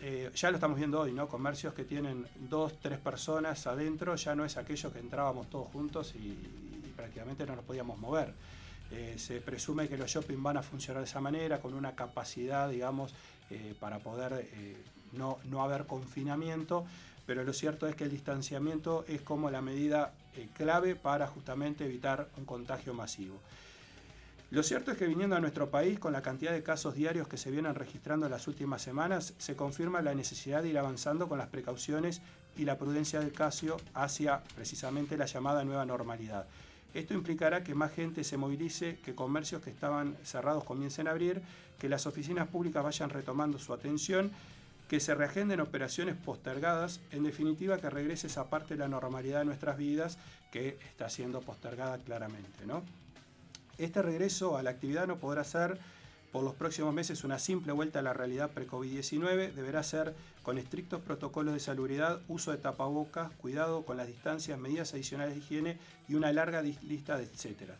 eh, 0.00 0.30
ya 0.34 0.50
lo 0.50 0.56
estamos 0.56 0.76
viendo 0.76 1.00
hoy, 1.00 1.12
¿no? 1.12 1.28
Comercios 1.28 1.72
que 1.72 1.84
tienen 1.84 2.26
dos, 2.36 2.78
tres 2.78 2.98
personas 2.98 3.66
adentro, 3.66 4.14
ya 4.16 4.34
no 4.34 4.44
es 4.44 4.56
aquello 4.56 4.92
que 4.92 4.98
entrábamos 4.98 5.48
todos 5.48 5.68
juntos 5.68 6.14
y, 6.14 6.62
prácticamente 6.94 7.44
no 7.44 7.56
nos 7.56 7.64
podíamos 7.64 7.98
mover. 7.98 8.32
Eh, 8.92 9.14
se 9.16 9.40
presume 9.40 9.88
que 9.88 9.96
los 9.98 10.08
shopping 10.08 10.40
van 10.40 10.58
a 10.58 10.62
funcionar 10.62 11.02
de 11.02 11.08
esa 11.08 11.20
manera, 11.20 11.60
con 11.60 11.74
una 11.74 11.96
capacidad, 11.96 12.68
digamos, 12.68 13.12
eh, 13.50 13.74
para 13.80 13.98
poder 13.98 14.48
no, 15.12 15.38
no 15.44 15.62
haber 15.64 15.86
confinamiento, 15.86 16.86
pero 17.26 17.44
lo 17.44 17.52
cierto 17.52 17.86
es 17.86 17.94
que 17.94 18.04
el 18.04 18.10
distanciamiento 18.10 19.04
es 19.08 19.22
como 19.22 19.50
la 19.50 19.62
medida 19.62 20.12
eh, 20.36 20.48
clave 20.54 20.96
para 20.96 21.26
justamente 21.26 21.84
evitar 21.84 22.28
un 22.36 22.44
contagio 22.44 22.94
masivo. 22.94 23.40
Lo 24.50 24.62
cierto 24.62 24.92
es 24.92 24.98
que 24.98 25.06
viniendo 25.06 25.34
a 25.34 25.40
nuestro 25.40 25.70
país, 25.70 25.98
con 25.98 26.12
la 26.12 26.22
cantidad 26.22 26.52
de 26.52 26.62
casos 26.62 26.94
diarios 26.94 27.26
que 27.26 27.36
se 27.36 27.50
vienen 27.50 27.74
registrando 27.74 28.26
en 28.26 28.32
las 28.32 28.46
últimas 28.46 28.82
semanas, 28.82 29.34
se 29.38 29.56
confirma 29.56 30.02
la 30.02 30.14
necesidad 30.14 30.62
de 30.62 30.68
ir 30.68 30.78
avanzando 30.78 31.28
con 31.28 31.38
las 31.38 31.48
precauciones 31.48 32.20
y 32.56 32.64
la 32.64 32.78
prudencia 32.78 33.18
del 33.20 33.32
caso 33.32 33.78
hacia 33.94 34.44
precisamente 34.54 35.16
la 35.16 35.26
llamada 35.26 35.64
nueva 35.64 35.84
normalidad. 35.86 36.46
Esto 36.92 37.14
implicará 37.14 37.64
que 37.64 37.74
más 37.74 37.92
gente 37.92 38.22
se 38.22 38.36
movilice, 38.36 38.98
que 39.04 39.16
comercios 39.16 39.60
que 39.60 39.70
estaban 39.70 40.16
cerrados 40.22 40.62
comiencen 40.62 41.08
a 41.08 41.10
abrir, 41.10 41.42
que 41.80 41.88
las 41.88 42.06
oficinas 42.06 42.46
públicas 42.46 42.84
vayan 42.84 43.10
retomando 43.10 43.58
su 43.58 43.72
atención 43.72 44.30
que 44.94 45.00
se 45.00 45.16
reagenden 45.16 45.58
operaciones 45.58 46.14
postergadas, 46.14 47.00
en 47.10 47.24
definitiva 47.24 47.78
que 47.78 47.90
regrese 47.90 48.28
esa 48.28 48.48
parte 48.48 48.74
de 48.74 48.78
la 48.78 48.86
normalidad 48.86 49.40
de 49.40 49.44
nuestras 49.44 49.76
vidas 49.76 50.18
que 50.52 50.78
está 50.88 51.10
siendo 51.10 51.40
postergada 51.40 51.98
claramente. 51.98 52.64
¿no? 52.64 52.84
Este 53.76 54.02
regreso 54.02 54.56
a 54.56 54.62
la 54.62 54.70
actividad 54.70 55.08
no 55.08 55.16
podrá 55.18 55.42
ser 55.42 55.80
por 56.30 56.44
los 56.44 56.54
próximos 56.54 56.94
meses 56.94 57.24
una 57.24 57.40
simple 57.40 57.72
vuelta 57.72 57.98
a 57.98 58.02
la 58.02 58.12
realidad 58.12 58.52
pre-COVID-19, 58.52 59.52
deberá 59.52 59.82
ser 59.82 60.14
con 60.44 60.58
estrictos 60.58 61.00
protocolos 61.00 61.54
de 61.54 61.60
salubridad, 61.60 62.20
uso 62.28 62.52
de 62.52 62.58
tapabocas, 62.58 63.32
cuidado 63.32 63.84
con 63.84 63.96
las 63.96 64.06
distancias, 64.06 64.60
medidas 64.60 64.94
adicionales 64.94 65.34
de 65.34 65.40
higiene 65.40 65.78
y 66.08 66.14
una 66.14 66.32
larga 66.32 66.62
lista 66.62 67.18
de 67.18 67.24
etcétera. 67.24 67.74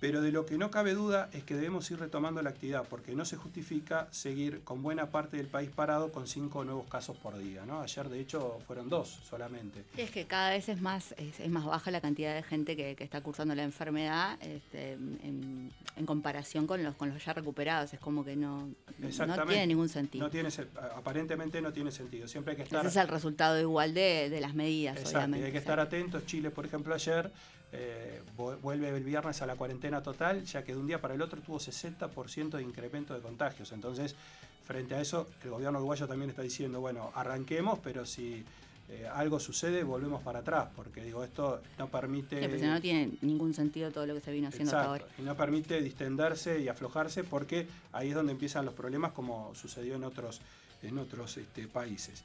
Pero 0.00 0.22
de 0.22 0.32
lo 0.32 0.46
que 0.46 0.56
no 0.56 0.70
cabe 0.70 0.94
duda 0.94 1.28
es 1.32 1.44
que 1.44 1.54
debemos 1.54 1.90
ir 1.90 2.00
retomando 2.00 2.40
la 2.40 2.50
actividad, 2.50 2.84
porque 2.88 3.14
no 3.14 3.26
se 3.26 3.36
justifica 3.36 4.08
seguir 4.10 4.64
con 4.64 4.82
buena 4.82 5.10
parte 5.10 5.36
del 5.36 5.46
país 5.46 5.68
parado 5.68 6.10
con 6.10 6.26
cinco 6.26 6.64
nuevos 6.64 6.88
casos 6.88 7.18
por 7.18 7.38
día. 7.38 7.66
¿no? 7.66 7.82
Ayer, 7.82 8.08
de 8.08 8.18
hecho, 8.18 8.58
fueron 8.66 8.88
dos 8.88 9.20
solamente. 9.28 9.84
es 9.98 10.10
que 10.10 10.24
cada 10.24 10.50
vez 10.50 10.70
es 10.70 10.80
más, 10.80 11.14
es, 11.18 11.46
más 11.50 11.66
baja 11.66 11.90
la 11.90 12.00
cantidad 12.00 12.34
de 12.34 12.42
gente 12.42 12.76
que, 12.76 12.96
está 12.98 13.20
cursando 13.20 13.54
la 13.54 13.62
enfermedad 13.62 14.38
este, 14.40 14.92
en, 14.92 15.70
comparación 16.06 16.66
con 16.66 16.82
los, 16.82 16.96
con 16.96 17.10
los 17.10 17.22
ya 17.22 17.34
recuperados. 17.34 17.92
Es 17.92 18.00
como 18.00 18.24
que 18.24 18.34
no, 18.34 18.70
no 18.98 19.46
tiene 19.46 19.66
ningún 19.66 19.90
sentido. 19.90 20.24
No 20.24 20.30
tiene, 20.30 20.48
aparentemente 20.96 21.60
no 21.60 21.74
tiene 21.74 21.92
sentido. 21.92 22.26
Siempre 22.26 22.52
hay 22.52 22.56
que 22.56 22.62
estar. 22.62 22.80
Ese 22.80 22.88
es 22.88 23.04
el 23.04 23.08
resultado 23.08 23.60
igual 23.60 23.92
de, 23.92 24.38
las 24.40 24.54
medidas, 24.54 24.96
Exacto, 24.98 25.36
Hay 25.36 25.52
que 25.52 25.58
estar 25.58 25.78
atentos. 25.78 26.24
Chile, 26.24 26.50
por 26.50 26.64
ejemplo, 26.64 26.94
ayer 26.94 27.30
eh, 27.72 28.20
vuelve 28.36 28.88
el 28.88 29.04
viernes 29.04 29.42
a 29.42 29.46
la 29.46 29.54
cuarentena 29.54 30.02
total, 30.02 30.44
ya 30.44 30.64
que 30.64 30.72
de 30.72 30.78
un 30.78 30.86
día 30.86 31.00
para 31.00 31.14
el 31.14 31.22
otro 31.22 31.40
tuvo 31.40 31.58
60% 31.58 32.50
de 32.50 32.62
incremento 32.62 33.14
de 33.14 33.20
contagios. 33.20 33.72
Entonces, 33.72 34.16
frente 34.64 34.94
a 34.94 35.00
eso, 35.00 35.28
el 35.44 35.50
gobierno 35.50 35.78
uruguayo 35.78 36.08
también 36.08 36.30
está 36.30 36.42
diciendo, 36.42 36.80
bueno, 36.80 37.12
arranquemos, 37.14 37.78
pero 37.78 38.04
si 38.04 38.44
eh, 38.88 39.06
algo 39.12 39.38
sucede, 39.38 39.84
volvemos 39.84 40.20
para 40.22 40.40
atrás, 40.40 40.68
porque 40.74 41.04
digo, 41.04 41.22
esto 41.22 41.62
no 41.78 41.88
permite... 41.88 42.46
no 42.48 42.80
tiene 42.80 43.12
ningún 43.20 43.54
sentido 43.54 43.92
todo 43.92 44.04
lo 44.04 44.14
que 44.14 44.20
se 44.20 44.32
vino 44.32 44.48
haciendo 44.48 44.76
hasta 44.76 44.88
ahora. 44.88 45.04
Y 45.16 45.22
no 45.22 45.36
permite 45.36 45.80
distenderse 45.80 46.60
y 46.60 46.66
aflojarse, 46.66 47.22
porque 47.22 47.68
ahí 47.92 48.08
es 48.08 48.14
donde 48.16 48.32
empiezan 48.32 48.64
los 48.64 48.74
problemas, 48.74 49.12
como 49.12 49.54
sucedió 49.54 49.94
en 49.94 50.02
otros, 50.02 50.40
en 50.82 50.98
otros 50.98 51.36
este, 51.36 51.68
países. 51.68 52.24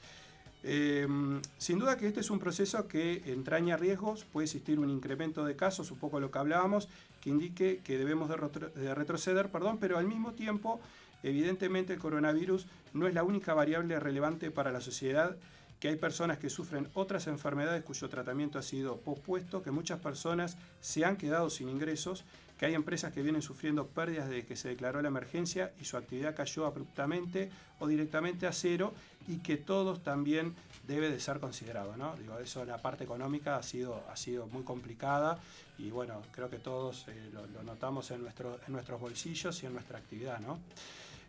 Em, 0.68 1.44
sin 1.60 1.78
duda 1.78 1.96
que 1.96 2.08
este 2.08 2.22
es 2.22 2.32
un 2.32 2.40
proceso 2.40 2.88
que 2.88 3.22
entraña 3.28 3.78
riesgos, 3.78 4.26
puede 4.26 4.46
existir 4.46 4.80
un 4.80 4.90
incremento 4.90 5.46
de 5.46 5.56
casos, 5.56 5.92
un 5.92 6.00
poco 6.00 6.20
lo 6.20 6.32
que 6.32 6.40
hablábamos, 6.40 6.90
que 7.22 7.30
indique 7.30 7.82
que 7.84 8.00
debemos 8.00 8.30
de, 8.30 8.96
retroceder, 8.96 9.52
perdón, 9.52 9.78
pero 9.80 10.00
al 10.00 10.08
mismo 10.08 10.32
tiempo, 10.32 10.80
evidentemente 11.22 11.94
el 11.94 12.00
coronavirus 12.00 12.66
no 12.94 13.08
es 13.08 13.14
la 13.14 13.22
única 13.22 13.54
variable 13.54 14.00
relevante 14.00 14.50
para 14.50 14.72
la 14.72 14.82
sociedad, 14.82 15.38
que 15.80 15.90
hay 15.90 15.98
personas 15.98 16.40
que 16.40 16.50
sufren 16.50 16.90
otras 16.96 17.28
enfermedades 17.28 17.84
cuyo 17.84 18.10
tratamiento 18.10 18.58
ha 18.58 18.64
sido 18.64 18.98
pospuesto, 18.98 19.62
que 19.62 19.70
muchas 19.70 20.00
personas 20.00 20.58
se 20.82 21.06
han 21.06 21.18
quedado 21.18 21.52
sin 21.52 21.70
ingresos 21.70 22.24
que 22.58 22.66
hay 22.66 22.74
empresas 22.74 23.14
que 23.14 23.22
vienen 23.22 23.42
sufriendo 23.42 23.88
pérdidas 23.88 24.30
desde 24.30 24.46
que 24.46 24.56
se 24.56 24.70
declaró 24.70 25.02
la 25.02 25.10
emergencia 25.10 25.74
y 25.80 25.86
su 25.86 25.98
actividad 25.98 26.36
cayó 26.36 26.66
abruptamente 26.66 27.50
o 27.80 27.88
directamente 27.88 28.48
a 28.48 28.54
cero 28.54 28.94
y 29.28 29.38
que 29.38 29.58
todos 29.58 30.04
también 30.04 30.56
debe 30.88 31.10
de 31.10 31.20
ser 31.20 31.40
considerado. 31.40 31.98
¿no? 31.98 32.16
Digo, 32.16 32.38
eso 32.40 32.64
la 32.66 32.78
parte 32.78 33.04
económica 33.04 33.58
ha 33.58 33.64
sido, 33.64 34.04
ha 34.10 34.16
sido 34.16 34.48
muy 34.48 34.64
complicada 34.64 35.40
y 35.78 35.90
bueno, 35.90 36.22
creo 36.32 36.50
que 36.50 36.60
todos 36.60 37.06
eh, 37.10 37.30
lo, 37.34 37.64
notamos 37.64 38.12
en, 38.12 38.22
en 38.22 38.74
nuestros 38.74 39.02
bolsillos 39.02 39.62
y 39.64 39.66
en 39.66 39.74
nuestra 39.74 39.98
actividad. 39.98 40.40
¿no? 40.40 40.60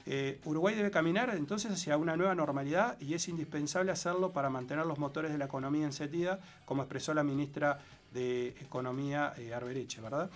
Eh, 0.08 0.38
Uruguay 0.44 0.76
debe 0.76 0.92
caminar 0.92 1.34
entonces 1.34 1.72
hacia 1.72 1.96
una 1.96 2.16
nueva 2.16 2.36
normalidad 2.36 2.96
y 3.00 3.14
es 3.14 3.26
indispensable 3.26 3.90
hacerlo 3.90 4.30
para 4.30 4.48
mantener 4.48 4.86
los 4.86 4.98
motores 4.98 5.32
de 5.32 5.38
la 5.38 5.46
economía 5.46 5.84
encendida, 5.84 6.38
como 6.64 6.82
expresó 6.82 7.12
la 7.12 7.24
ministra 7.24 7.80
de 8.14 8.48
Economía 8.60 9.34
eh, 9.36 9.52
Arbereche, 9.52 10.00
¿verdad? 10.00 10.30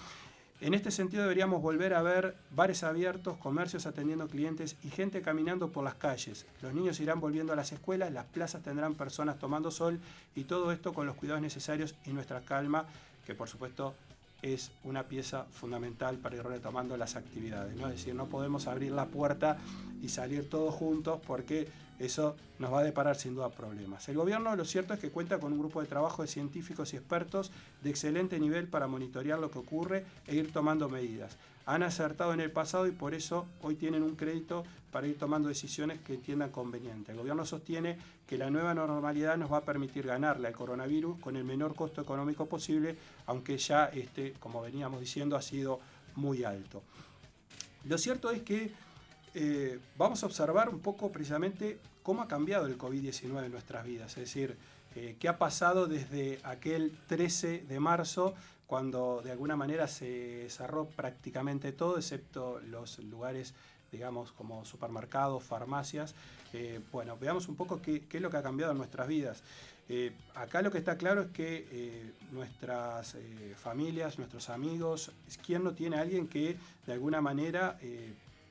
En 0.61 0.75
este 0.75 0.91
sentido 0.91 1.23
deberíamos 1.23 1.63
volver 1.63 1.95
a 1.95 2.03
ver 2.03 2.37
bares 2.51 2.83
abiertos, 2.85 3.39
comercios 3.39 3.87
atendiendo 3.87 4.29
clientes 4.29 4.77
y 4.83 4.91
gente 4.91 5.23
caminando 5.23 5.73
por 5.73 5.83
las 5.83 5.95
calles. 5.95 6.45
Los 6.61 6.75
niños 6.75 7.01
irán 7.01 7.19
volviendo 7.19 7.55
a 7.55 7.57
las 7.57 7.73
escuelas, 7.73 8.13
las 8.13 8.27
plazas 8.27 8.63
tendrán 8.63 8.95
personas 8.95 9.39
tomando 9.39 9.71
sol 9.71 10.01
y 10.35 10.45
todo 10.45 10.71
esto 10.71 10.93
con 10.93 11.07
los 11.07 11.17
cuidados 11.17 11.41
necesarios 11.41 11.95
y 12.05 12.11
nuestra 12.11 12.43
calma, 12.43 12.85
que 13.25 13.35
por 13.35 13.49
supuesto 13.49 13.95
es 14.43 14.71
una 14.85 15.05
pieza 15.05 15.45
fundamental 15.51 16.19
para 16.19 16.37
ir 16.37 16.43
retomando 16.43 16.97
las 16.97 17.17
actividades. 17.17 17.77
¿no? 17.77 17.89
Es 17.89 17.97
decir, 17.97 18.15
no 18.15 18.27
podemos 18.27 18.67
abrir 18.67 18.93
la 18.93 19.07
puerta 19.07 19.59
y 20.03 20.09
salir 20.09 20.49
todos 20.49 20.75
juntos 20.75 21.21
porque 21.27 21.69
eso 21.99 22.35
nos 22.59 22.73
va 22.73 22.81
a 22.81 22.85
deparar 22.85 23.17
sin 23.17 23.35
duda 23.35 23.51
problemas. 23.51 24.09
El 24.09 24.17
gobierno 24.17 24.57
lo 24.57 24.65
cierto 24.65 24.95
es 24.95 25.01
que 25.01 25.11
cuenta 25.11 25.39
con 25.39 25.53
un 25.53 25.59
grupo 25.59 25.83
de 25.83 25.87
trabajo 25.87 26.23
de 26.23 26.29
científicos 26.29 26.95
y 26.95 26.97
expertos 26.97 27.53
de 27.83 27.91
excelente 27.91 28.41
nivel 28.41 28.69
para 28.69 28.87
monitorear 28.87 29.39
lo 29.39 29.51
que 29.51 29.59
ocurre 29.59 30.05
e 30.27 30.35
ir 30.35 30.51
tomando 30.53 30.89
medidas. 30.89 31.37
Han 31.71 31.85
acertado 31.85 32.35
en 32.35 32.41
el 32.41 32.51
pasado 32.51 32.89
y 32.89 32.91
por 32.91 33.15
eso 33.15 33.47
hoy 33.63 33.77
tienen 33.77 34.03
un 34.03 34.17
crédito 34.17 34.65
para 34.91 35.07
ir 35.07 35.17
tomando 35.17 35.49
decisiones 35.49 36.01
que 36.01 36.15
entiendan 36.15 36.51
conveniente. 36.51 37.13
El 37.13 37.19
gobierno 37.19 37.45
sostiene 37.45 37.97
que 38.27 38.37
la 38.37 38.51
nueva 38.51 38.75
normalidad 38.75 39.37
nos 39.37 39.53
va 39.53 39.59
a 39.59 39.65
permitir 39.65 40.05
ganarle 40.05 40.49
al 40.49 40.55
coronavirus 40.55 41.21
con 41.21 41.37
el 41.37 41.45
menor 41.45 41.77
costo 41.77 42.01
económico 42.01 42.47
posible, 42.47 42.97
aunque 43.27 43.57
ya 43.57 43.85
este, 43.85 44.33
como 44.41 44.61
veníamos 44.61 44.99
diciendo, 44.99 45.37
ha 45.37 45.43
sido 45.43 45.79
muy 46.17 46.43
alto. 46.43 46.83
Lo 47.85 47.99
cierto 47.99 48.33
es 48.33 48.43
que 48.43 48.73
eh, 49.35 49.79
vamos 49.97 50.25
a 50.25 50.27
observar 50.27 50.71
un 50.71 50.81
poco 50.81 51.13
precisamente 51.13 51.79
cómo 52.03 52.23
ha 52.23 52.27
cambiado 52.27 52.67
el 52.67 52.79
COVID-19 52.79 53.45
en 53.45 53.53
nuestras 53.53 53.87
vidas, 53.87 54.11
es 54.17 54.25
decir, 54.25 54.57
eh, 54.97 55.15
qué 55.21 55.29
ha 55.29 55.39
pasado 55.39 55.87
desde 55.87 56.41
aquel 56.43 56.99
13 57.07 57.61
de 57.69 57.79
marzo, 57.79 58.35
cuando 58.71 59.21
de 59.25 59.33
alguna 59.33 59.57
manera 59.57 59.89
se 59.89 60.49
cerró 60.49 60.85
prácticamente 60.85 61.73
todo, 61.73 61.97
excepto 61.97 62.61
los 62.61 63.01
lugares, 63.01 63.53
digamos, 63.91 64.31
como 64.31 64.65
supermercados, 64.65 65.43
farmacias. 65.43 66.15
Eh, 66.53 66.79
bueno, 66.93 67.17
veamos 67.21 67.49
un 67.49 67.57
poco 67.57 67.83
qué, 67.83 68.05
es 68.09 68.23
lo 68.23 68.31
que 68.31 68.37
ha 68.37 68.43
cambiado 68.45 68.71
en 68.71 68.79
nuestras 68.79 69.09
vidas. 69.09 69.43
acá 70.37 70.63
lo 70.63 70.71
que 70.71 70.79
está 70.79 70.97
claro 70.97 71.23
es 71.23 71.31
que 71.33 72.13
nuestras 72.31 73.17
familias, 73.57 74.19
nuestros 74.19 74.49
amigos, 74.49 75.11
¿quién 75.45 75.65
no 75.65 75.73
tiene 75.73 75.97
a 75.97 76.03
alguien 76.03 76.29
que 76.29 76.57
de 76.87 76.93
alguna 76.93 77.21
manera 77.21 77.77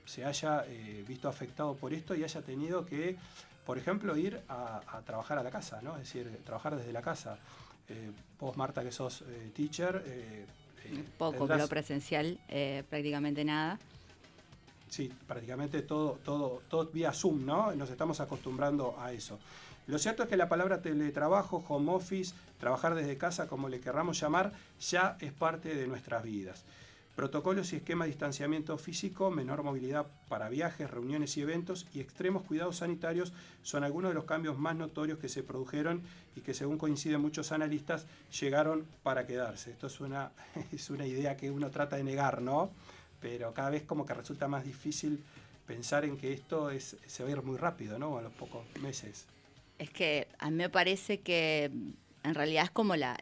se 0.10 0.26
haya 0.26 0.66
eh, 0.68 1.06
visto 1.08 1.30
afectado 1.30 1.76
por 1.76 1.94
esto 1.94 2.16
y 2.16 2.24
haya 2.24 2.42
tenido 2.42 2.84
que, 2.84 3.16
por 3.64 3.78
ejemplo, 3.78 4.18
ir 4.18 4.42
a, 4.50 4.82
trabajar 5.06 5.38
a 5.38 5.44
la 5.44 5.52
casa, 5.52 5.84
¿no? 5.84 5.94
Es 5.98 6.12
decir, 6.12 6.42
trabajar 6.44 6.76
desde 6.76 6.92
la 6.92 7.04
casa. 7.04 7.38
Eh, 7.90 8.12
vos, 8.40 8.56
Marta, 8.58 8.84
que 8.84 8.92
sos 8.92 9.22
eh, 9.22 9.52
teacher. 9.56 10.04
Poco, 11.18 11.46
pero 11.46 11.68
presencial, 11.68 12.40
prácticamente 12.90 13.46
nada. 13.46 13.78
Sí, 14.90 15.12
prácticamente 15.28 15.84
todo, 15.84 16.20
todo, 16.24 16.64
todo 16.68 16.88
vía 16.88 17.14
Zoom, 17.14 17.46
¿no? 17.46 17.72
Nos 17.76 17.92
estamos 17.92 18.20
acostumbrando 18.22 19.00
a 19.00 19.14
eso. 19.14 19.38
Lo 19.86 19.98
cierto 20.00 20.24
es 20.24 20.30
que 20.30 20.38
la 20.38 20.50
palabra 20.50 20.82
teletrabajo, 20.82 21.64
home 21.68 21.92
office, 21.92 22.34
trabajar 22.60 22.96
desde 22.96 23.18
casa, 23.18 23.48
como 23.48 23.70
le 23.70 23.80
querramos 23.80 24.20
llamar, 24.20 24.52
ya 24.80 25.18
es 25.20 25.32
parte 25.32 25.76
de 25.76 25.88
nuestras 25.88 26.24
vidas. 26.24 26.64
Protocolos 27.20 27.74
y 27.74 27.76
esquema 27.76 28.06
de 28.06 28.12
distanciamiento 28.12 28.78
físico, 28.78 29.30
menor 29.30 29.62
movilidad 29.62 30.08
para 30.30 30.48
viajes, 30.48 30.90
reuniones 30.90 31.36
y 31.36 31.42
eventos 31.42 31.86
y 31.94 32.00
extremos 32.00 32.44
cuidados 32.44 32.78
sanitarios 32.78 33.34
son 33.62 33.84
algunos 33.84 34.12
de 34.12 34.16
los 34.16 34.24
cambios 34.24 34.58
más 34.58 34.78
notorios 34.78 35.20
que 35.20 35.28
se 35.28 35.44
produjeron 35.44 36.02
y 36.38 36.40
que 36.40 36.54
según 36.54 36.78
coinciden 36.78 37.20
muchos 37.20 37.52
analistas 37.52 38.08
llegaron 38.40 38.88
para 39.04 39.28
quedarse. 39.28 39.72
Esto 39.72 39.88
es 39.88 40.00
una, 40.00 40.32
es 40.72 40.90
una 40.92 41.06
idea 41.06 41.36
que 41.36 41.52
uno 41.52 41.70
trata 41.70 41.98
de 41.98 42.06
negar, 42.06 42.42
¿no? 42.42 42.72
Pero 43.20 43.54
cada 43.54 43.70
vez 43.70 43.84
como 43.84 44.06
que 44.06 44.14
resulta 44.14 44.48
más 44.48 44.64
difícil 44.64 45.22
pensar 45.68 46.06
en 46.06 46.16
que 46.16 46.32
esto 46.32 46.70
es, 46.70 46.96
se 47.06 47.24
va 47.24 47.28
a 47.28 47.32
ir 47.34 47.42
muy 47.44 47.58
rápido, 47.58 48.00
¿no? 48.00 48.18
A 48.18 48.22
los 48.22 48.32
pocos 48.32 48.64
meses. 48.82 49.26
Es 49.78 49.90
que 49.90 50.30
a 50.40 50.50
mí 50.50 50.56
me 50.56 50.70
parece 50.70 51.20
que 51.20 51.70
en 52.24 52.36
realidad 52.36 52.66
es 52.66 52.72
como 52.72 52.96
la, 52.96 53.18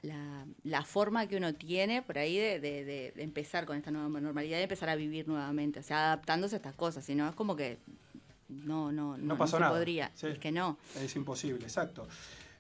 la, 0.64 0.84
forma 0.84 1.28
que 1.28 1.38
uno 1.38 1.54
tiene 1.54 2.02
por 2.02 2.18
ahí 2.18 2.38
de, 2.38 2.60
de, 2.60 3.14
empezar 3.18 3.66
con 3.66 3.78
esta 3.78 3.92
nueva 3.92 4.08
normalidad 4.20 4.60
y 4.60 4.64
empezar 4.64 4.90
a 4.90 4.96
vivir 4.96 5.28
nuevamente, 5.28 5.80
o 5.80 5.84
sea, 5.84 6.08
adaptándose 6.08 6.56
a 6.56 6.58
estas 6.58 6.74
cosas, 6.74 7.06
si 7.06 7.14
no 7.14 7.30
es 7.30 7.36
como 7.36 7.56
que 7.56 7.78
no, 8.50 8.92
no, 8.92 9.18
no, 9.18 9.36
no, 9.36 9.48
se 9.48 9.58
podría, 9.58 10.12
es 10.22 10.40
que 10.40 10.52
no. 10.52 10.78
Es 10.96 11.16
imposible, 11.16 11.66
exacto. 11.66 12.08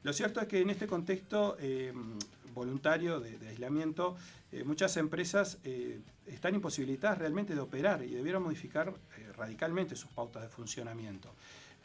Lo 0.03 0.13
cierto 0.13 0.41
es 0.41 0.47
que 0.47 0.61
en 0.61 0.69
este 0.69 0.87
contexto 0.87 1.57
eh, 1.59 1.93
voluntario 2.53 3.19
de, 3.19 3.47
aislamiento, 3.47 4.15
eh, 4.51 4.63
muchas 4.63 4.95
empresas 4.97 5.57
eh, 5.63 5.99
están 6.25 6.55
imposibilitadas 6.55 7.17
realmente 7.17 7.55
de 7.55 7.61
operar 7.61 8.03
y 8.03 8.13
debieron 8.13 8.43
modificar 8.43 8.93
radicalmente 9.35 9.95
sus 9.95 10.11
pautas 10.11 10.43
de 10.43 10.49
funcionamiento. 10.49 11.33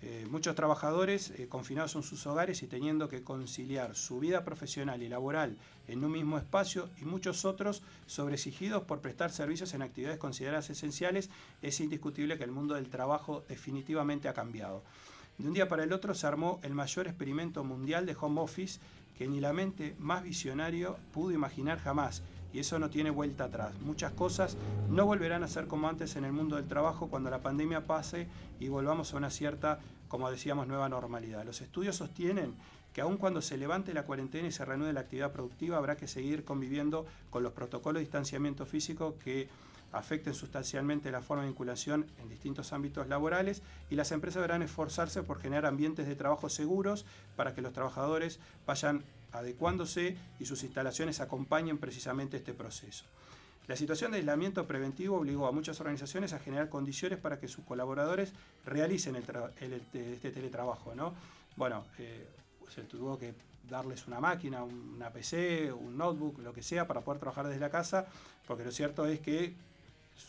Eh, 0.04 0.26
muchos 0.28 0.56
trabajadores 0.56 1.30
eh, 1.30 1.46
confinados 1.48 1.94
en 1.94 2.02
sus 2.02 2.26
hogares 2.26 2.64
y 2.64 2.66
teniendo 2.66 3.08
que 3.08 3.22
conciliar 3.22 3.94
su 3.94 4.18
vida 4.18 4.44
profesional 4.44 5.00
y 5.00 5.08
laboral 5.08 5.56
en 5.86 6.04
un 6.04 6.10
mismo 6.10 6.38
espacio 6.38 6.88
y 7.00 7.04
muchos 7.04 7.44
otros 7.44 7.82
sobreexigidos 8.06 8.82
por 8.82 9.00
prestar 9.00 9.30
servicios 9.30 9.74
en 9.74 9.82
actividades 9.82 10.18
consideradas 10.18 10.70
esenciales, 10.70 11.30
es 11.62 11.78
indiscutible 11.78 12.36
que 12.36 12.42
el 12.42 12.50
mundo 12.50 12.74
del 12.74 12.88
trabajo 12.88 13.44
definitivamente 13.48 14.28
ha 14.28 14.34
cambiado. 14.34 14.82
De 15.38 15.46
un 15.46 15.54
día 15.54 15.68
para 15.68 15.84
el 15.84 15.92
otro 15.92 16.14
se 16.14 16.26
armó 16.26 16.58
el 16.64 16.74
mayor 16.74 17.06
experimento 17.06 17.62
mundial 17.62 18.04
de 18.04 18.16
home 18.20 18.40
office 18.40 18.80
que 19.16 19.28
ni 19.28 19.38
la 19.38 19.52
mente 19.52 19.94
más 20.00 20.24
visionario 20.24 20.96
pudo 21.12 21.30
imaginar 21.30 21.78
jamás 21.78 22.24
y 22.52 22.60
eso 22.60 22.78
no 22.78 22.90
tiene 22.90 23.10
vuelta 23.10 23.44
atrás. 23.44 23.72
Muchas 23.80 24.12
cosas 24.12 24.56
no 24.88 25.06
volverán 25.06 25.42
a 25.42 25.48
ser 25.48 25.66
como 25.66 25.88
antes 25.88 26.16
en 26.16 26.24
el 26.24 26.32
mundo 26.32 26.56
del 26.56 26.68
trabajo 26.68 27.08
cuando 27.08 27.30
la 27.30 27.40
pandemia 27.40 27.86
pase 27.86 28.28
y 28.60 28.68
volvamos 28.68 29.12
a 29.12 29.16
una 29.16 29.30
cierta, 29.30 29.80
como 30.08 30.30
decíamos, 30.30 30.66
nueva 30.66 30.88
normalidad. 30.88 31.44
Los 31.44 31.60
estudios 31.60 31.96
sostienen 31.96 32.54
que 32.92 33.00
aun 33.00 33.16
cuando 33.16 33.40
se 33.40 33.56
levante 33.56 33.94
la 33.94 34.04
cuarentena 34.04 34.48
y 34.48 34.52
se 34.52 34.64
reanude 34.64 34.92
la 34.92 35.00
actividad 35.00 35.32
productiva, 35.32 35.78
habrá 35.78 35.96
que 35.96 36.06
seguir 36.06 36.44
conviviendo 36.44 37.06
con 37.30 37.42
los 37.42 37.52
protocolos 37.52 38.00
de 38.00 38.04
distanciamiento 38.04 38.66
físico 38.66 39.16
que 39.22 39.48
afecten 39.92 40.34
sustancialmente 40.34 41.10
la 41.10 41.20
forma 41.20 41.42
de 41.42 41.50
vinculación 41.50 42.06
en 42.20 42.28
distintos 42.28 42.72
ámbitos 42.72 43.08
laborales 43.08 43.62
y 43.90 43.94
las 43.94 44.10
empresas 44.12 44.36
deberán 44.36 44.62
esforzarse 44.62 45.22
por 45.22 45.40
generar 45.40 45.66
ambientes 45.66 46.06
de 46.06 46.16
trabajo 46.16 46.48
seguros 46.48 47.04
para 47.36 47.54
que 47.54 47.62
los 47.62 47.72
trabajadores 47.72 48.40
vayan 48.66 49.04
adecuándose 49.32 50.16
y 50.38 50.44
sus 50.44 50.62
instalaciones 50.62 51.20
acompañen 51.20 51.78
precisamente 51.78 52.36
este 52.36 52.54
proceso. 52.54 53.04
La 53.68 53.76
situación 53.76 54.10
de 54.10 54.18
aislamiento 54.18 54.66
preventivo 54.66 55.18
obligó 55.18 55.46
a 55.46 55.52
muchas 55.52 55.80
organizaciones 55.80 56.32
a 56.32 56.40
generar 56.40 56.68
condiciones 56.68 57.18
para 57.18 57.38
que 57.38 57.46
sus 57.46 57.64
colaboradores 57.64 58.32
realicen 58.66 59.16
este 59.16 60.30
teletrabajo. 60.30 60.94
¿no? 60.94 61.14
Bueno, 61.56 61.84
eh, 61.98 62.26
se 62.68 62.82
tuvo 62.82 63.18
que 63.18 63.34
darles 63.68 64.06
una 64.08 64.18
máquina, 64.18 64.64
una 64.64 65.10
PC, 65.10 65.72
un 65.72 65.96
notebook, 65.96 66.40
lo 66.40 66.52
que 66.52 66.62
sea, 66.62 66.86
para 66.86 67.02
poder 67.02 67.20
trabajar 67.20 67.46
desde 67.46 67.60
la 67.60 67.70
casa, 67.70 68.06
porque 68.46 68.64
lo 68.64 68.72
cierto 68.72 69.06
es 69.06 69.20
que 69.20 69.54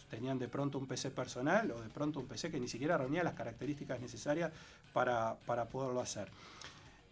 tenían 0.10 0.40
de 0.40 0.48
pronto 0.48 0.78
un 0.78 0.86
PC 0.86 1.12
personal 1.12 1.72
o 1.72 1.82
de 1.82 1.90
pronto 1.90 2.20
un 2.20 2.28
PC 2.28 2.52
que 2.52 2.60
ni 2.60 2.68
siquiera 2.68 2.98
reunía 2.98 3.24
las 3.24 3.34
características 3.34 4.00
necesarias 4.00 4.52
para, 4.94 5.36
para 5.46 5.66
poderlo 5.66 6.00
hacer. 6.02 6.30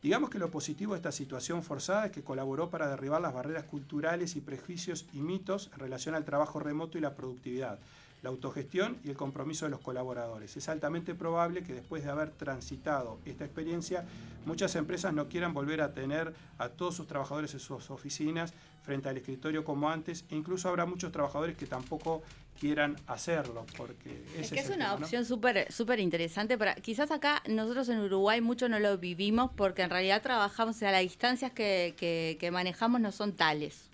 Digamos 0.02 0.32
que 0.32 0.40
lo 0.40 0.50
positivo 0.50 0.94
de 0.94 0.98
esta 0.98 1.12
situación 1.12 1.62
forzada 1.62 2.08
es 2.08 2.12
que 2.12 2.24
colaboró 2.24 2.72
para 2.72 2.90
derribar 2.90 3.22
las 3.22 3.34
barreras 3.34 3.66
culturales 3.66 4.36
y 4.36 4.42
prejuicios 4.42 5.06
y 5.14 5.22
mitos 5.22 5.70
en 5.74 5.80
relación 5.80 6.16
al 6.16 6.26
trabajo 6.26 6.60
remoto 6.60 6.98
y 6.98 7.02
la 7.02 7.16
productividad, 7.16 7.80
la 8.22 8.30
autogestión 8.30 9.00
y 9.04 9.10
el 9.10 9.16
compromiso 9.16 9.66
de 9.66 9.72
los 9.72 9.80
colaboradores. 9.80 10.56
Es 10.56 10.70
altamente 10.70 11.16
probable 11.16 11.64
que 11.64 11.74
después 11.74 12.04
de 12.04 12.12
haber 12.12 12.32
transitado 12.32 13.20
esta 13.26 13.46
experiencia, 13.46 14.06
muchas 14.46 14.76
empresas 14.76 15.14
no 15.14 15.28
quieran 15.28 15.54
volver 15.54 15.82
a 15.82 15.94
tener 15.94 16.34
a 16.58 16.70
todos 16.70 16.96
sus 16.96 17.08
trabajadores 17.08 17.54
en 17.54 17.60
sus 17.60 17.90
oficinas 17.90 18.54
frente 18.84 19.10
al 19.10 19.18
escritorio 19.18 19.64
como 19.64 19.90
antes, 19.90 20.26
e 20.30 20.36
incluso 20.36 20.68
habrá 20.68 20.86
muchos 20.86 21.12
trabajadores 21.12 21.56
que 21.56 21.68
tampoco 21.68 22.24
quieran 22.60 22.96
hacerlo, 23.08 23.66
porque 23.78 24.24
es 24.38 24.52
que 24.52 24.60
es, 24.60 24.70
una 24.70 24.94
opción 24.94 25.26
súper 25.26 25.72
súper 25.72 26.00
interesante, 26.00 26.58
para, 26.58 26.76
quizás 26.76 27.12
acá 27.12 27.42
nosotros 27.48 27.90
en 27.90 28.00
Uruguay 28.00 28.42
mucho 28.42 28.70
no 28.70 28.80
lo 28.80 28.98
vivimos 28.98 29.52
porque 29.56 29.82
en 29.84 29.90
realidad 29.90 30.22
trabajamos, 30.22 30.76
o 30.76 30.80
sea, 30.80 30.92
las 30.92 31.02
distancias 31.02 31.52
que, 31.52 31.96
que, 32.40 32.52
manejamos 32.52 33.02
no 33.02 33.12
son 33.12 33.34
tales. 33.34 33.91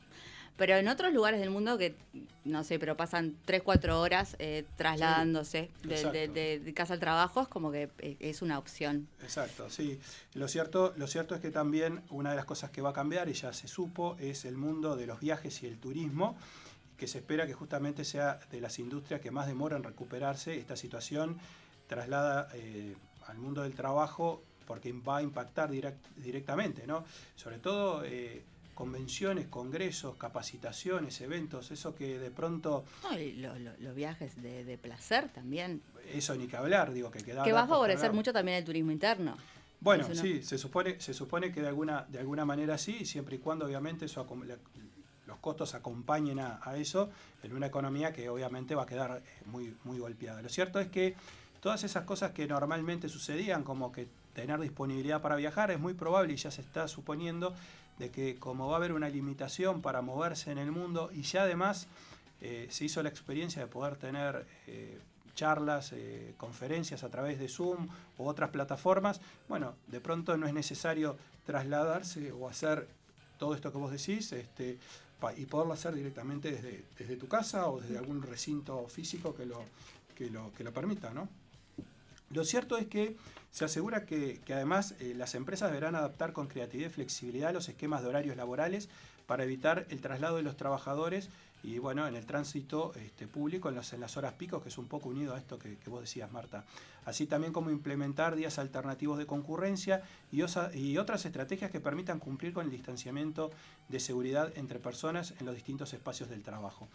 Pero 0.57 0.75
en 0.75 0.87
otros 0.87 1.13
lugares 1.13 1.39
del 1.39 1.51
mundo 1.51 1.77
que, 1.77 1.95
no 2.43 2.63
sé, 2.63 2.79
pero 2.79 2.97
pasan 2.97 3.35
3, 3.45 3.61
4 3.61 4.01
horas 4.01 4.35
eh, 4.39 4.65
trasladándose 4.75 5.69
de, 5.83 6.73
casa 6.75 6.93
al 6.93 6.99
trabajo, 6.99 7.41
es 7.41 7.47
como 7.47 7.71
que 7.71 7.89
eh, 7.99 8.17
es 8.19 8.41
una 8.41 8.57
opción. 8.57 9.07
Exacto, 9.21 9.69
sí. 9.69 9.99
Lo 10.33 10.47
cierto, 10.47 10.93
lo 10.97 11.07
cierto 11.07 11.35
es 11.35 11.41
que 11.41 11.51
también 11.51 12.01
una 12.09 12.31
de 12.31 12.35
las 12.35 12.45
cosas 12.45 12.71
que 12.71 12.81
va 12.81 12.89
a 12.89 12.93
cambiar, 12.93 13.29
y 13.29 13.33
ya 13.33 13.53
se 13.53 13.67
supo, 13.67 14.17
es 14.19 14.45
el 14.45 14.57
mundo 14.57 14.95
de 14.95 15.05
los 15.05 15.19
viajes 15.19 15.61
y 15.61 15.67
el 15.67 15.77
turismo 15.77 16.35
que 16.97 17.07
se 17.07 17.19
espera 17.19 17.45
que 17.45 17.53
justamente 17.53 18.03
sea 18.03 18.39
de 18.51 18.59
las 18.59 18.79
industrias 18.79 19.21
que 19.21 19.29
más 19.29 19.47
demora 19.47 19.77
en 19.77 19.83
recuperarse. 19.83 20.57
Esta 20.57 20.75
situación 20.75 21.37
traslada 21.87 22.49
eh, 22.53 22.95
al 23.27 23.37
mundo 23.37 23.61
del 23.61 23.73
trabajo 23.73 24.41
porque 24.65 24.91
va 24.91 25.17
a 25.17 25.21
impactar 25.21 25.69
directamente, 26.17 26.85
¿no? 26.85 27.05
Sobre 27.35 27.59
todo 27.59 28.03
eh, 28.03 28.43
convenciones, 28.77 29.47
congresos, 29.47 30.17
capacitaciones, 30.17 31.19
eventos, 31.21 31.71
eso 31.71 31.95
que 31.95 32.19
de 32.19 32.29
pronto... 32.29 32.85
los 33.79 33.95
viajes 33.95 34.39
de, 34.39 34.77
placer 34.79 35.29
también. 35.29 35.81
Eso 36.13 36.35
ni 36.35 36.45
que 36.45 36.57
hablar, 36.57 36.93
digo, 36.93 37.09
que 37.09 37.23
queda... 37.23 37.43
Que 37.43 37.53
va 37.53 37.63
a 37.63 37.67
favorecer 37.67 38.13
mucho 38.13 38.31
también 38.31 38.59
el 38.59 38.63
turismo 38.63 38.91
interno. 38.91 39.35
Bueno, 39.79 40.07
sí, 40.13 40.43
se 40.43 40.59
supone, 40.59 41.01
se 41.01 41.15
supone 41.15 41.51
que 41.51 41.59
de 41.59 41.69
alguna, 41.69 42.05
de 42.07 42.19
alguna 42.19 42.45
manera 42.45 42.77
sí, 42.77 43.03
siempre 43.03 43.37
y 43.37 43.39
cuando 43.39 43.65
obviamente 43.65 44.05
eso 44.05 44.27
los 45.25 45.37
costos 45.39 45.73
acompañen 45.73 46.39
a, 46.39 46.61
eso 46.77 47.09
en 47.41 47.55
una 47.55 47.65
economía 47.65 48.13
que 48.13 48.29
obviamente 48.29 48.75
va 48.75 48.83
a 48.83 48.85
quedar 48.85 49.23
eh, 49.25 49.29
muy, 49.47 49.75
muy 49.85 49.97
golpeada. 49.97 50.43
Lo 50.43 50.49
cierto 50.49 50.79
es 50.79 50.87
que 50.89 51.15
todas 51.61 51.83
esas 51.83 52.03
cosas 52.03 52.31
que 52.31 52.45
normalmente 52.45 53.09
sucedían, 53.09 53.63
como 53.63 53.91
que 53.91 54.07
tener 54.33 54.59
disponibilidad 54.59 55.19
para 55.19 55.35
viajar, 55.35 55.71
es 55.71 55.79
muy 55.79 55.95
probable 55.95 56.33
y 56.33 56.35
ya 56.35 56.51
se 56.51 56.61
está 56.61 56.87
suponiendo 56.87 57.55
de 57.99 58.11
que 58.11 58.35
como 58.35 58.67
va 58.67 58.73
a 58.73 58.77
haber 58.77 58.93
una 58.93 59.09
limitación 59.09 59.81
para 59.81 60.01
moverse 60.01 60.51
en 60.51 60.57
el 60.57 60.71
mundo 60.71 61.09
y 61.13 61.23
ya 61.23 61.43
además 61.43 61.87
eh, 62.41 62.67
se 62.69 62.85
hizo 62.85 63.01
la 63.01 63.09
experiencia 63.09 63.61
de 63.61 63.67
poder 63.67 63.95
tener 63.95 64.45
eh, 64.67 64.99
charlas, 65.33 65.93
conferencias 66.37 67.03
a 67.03 67.09
través 67.09 67.37
de 67.37 67.47
Zoom 67.47 67.87
u 68.17 68.27
otras 68.27 68.49
plataformas, 68.49 69.21
bueno, 69.47 69.75
de 69.85 70.01
pronto 70.01 70.35
no 70.35 70.47
es 70.47 70.53
necesario 70.53 71.15
trasladarse 71.45 72.31
o 72.31 72.49
hacer 72.49 72.87
todo 73.37 73.53
esto 73.53 73.71
que 73.71 73.77
vos 73.77 73.91
decís, 73.91 74.31
este, 74.31 74.79
y 75.37 75.45
poderlo 75.45 75.73
hacer 75.73 75.95
directamente 75.95 76.51
desde, 76.51 76.83
desde 76.97 77.15
tu 77.17 77.27
casa 77.27 77.69
o 77.69 77.79
desde 77.79 77.97
algún 77.97 78.21
recinto 78.21 78.87
físico 78.87 79.35
que 79.35 79.45
lo, 79.45 79.63
que 80.15 80.29
lo, 80.29 80.51
que 80.53 80.63
lo 80.63 80.71
permita. 80.71 81.11
¿no? 81.11 81.27
Lo 82.31 82.43
cierto 82.43 82.77
es 82.77 82.87
que 82.87 83.15
se 83.51 83.65
asegura 83.65 84.05
que, 84.05 84.39
además 84.49 84.95
eh, 84.99 85.13
las 85.15 85.35
empresas 85.35 85.69
deberán 85.69 85.95
adaptar 85.95 86.33
con 86.33 86.47
creatividad 86.47 86.89
y 86.89 86.93
flexibilidad 86.93 87.53
los 87.53 87.69
esquemas 87.69 88.01
de 88.01 88.09
horarios 88.09 88.37
laborales 88.37 88.89
para 89.25 89.43
evitar 89.43 89.85
el 89.89 90.01
traslado 90.01 90.37
de 90.37 90.43
los 90.43 90.57
trabajadores 90.57 91.29
y 91.63 91.79
bueno, 91.79 92.07
en 92.07 92.15
el 92.15 92.25
tránsito 92.25 92.93
este, 92.95 93.27
público, 93.27 93.69
en, 93.69 93.75
las 93.75 94.17
horas 94.17 94.33
picos, 94.33 94.61
que 94.61 94.69
es 94.69 94.77
un 94.77 94.87
poco 94.87 95.09
unido 95.09 95.33
a 95.33 95.37
esto 95.37 95.57
que, 95.57 95.77
vos 95.87 96.01
decías, 96.01 96.31
Marta. 96.31 96.63
Así 97.03 97.25
también 97.25 97.51
como 97.51 97.71
implementar 97.71 98.35
días 98.35 98.59
alternativos 98.59 99.17
de 99.17 99.25
concurrencia 99.25 100.03
y, 100.31 100.43
y, 100.75 100.97
otras 100.97 101.25
estrategias 101.25 101.71
que 101.71 101.79
permitan 101.79 102.19
cumplir 102.19 102.53
con 102.53 102.65
el 102.65 102.71
distanciamiento 102.71 103.51
de 103.89 103.99
seguridad 103.99 104.51
entre 104.55 104.79
personas 104.79 105.33
en 105.39 105.45
los 105.45 105.55
distintos 105.55 105.93
espacios 105.93 106.29
del 106.29 106.43
trabajo. 106.43 106.87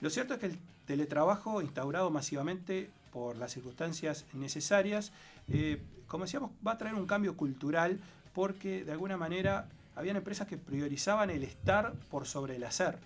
Lo 0.00 0.08
cierto 0.08 0.34
es 0.34 0.40
que 0.40 0.46
el 0.46 0.58
teletrabajo, 0.86 1.60
instaurado 1.60 2.10
masivamente 2.10 2.90
por 3.12 3.36
las 3.36 3.52
circunstancias 3.52 4.24
necesarias, 4.32 5.12
eh, 5.48 5.82
como 6.06 6.24
decíamos, 6.24 6.50
va 6.66 6.72
a 6.72 6.78
traer 6.78 6.94
un 6.94 7.06
cambio 7.06 7.36
cultural 7.36 8.00
porque 8.32 8.84
de 8.84 8.92
alguna 8.92 9.16
manera 9.16 9.68
habían 9.96 10.16
empresas 10.16 10.46
que 10.46 10.56
priorizaban 10.56 11.30
el 11.30 11.42
estar 11.44 11.92
por 12.10 12.26
sobre 12.26 12.56
el 12.56 12.64
hacer. 12.64 12.98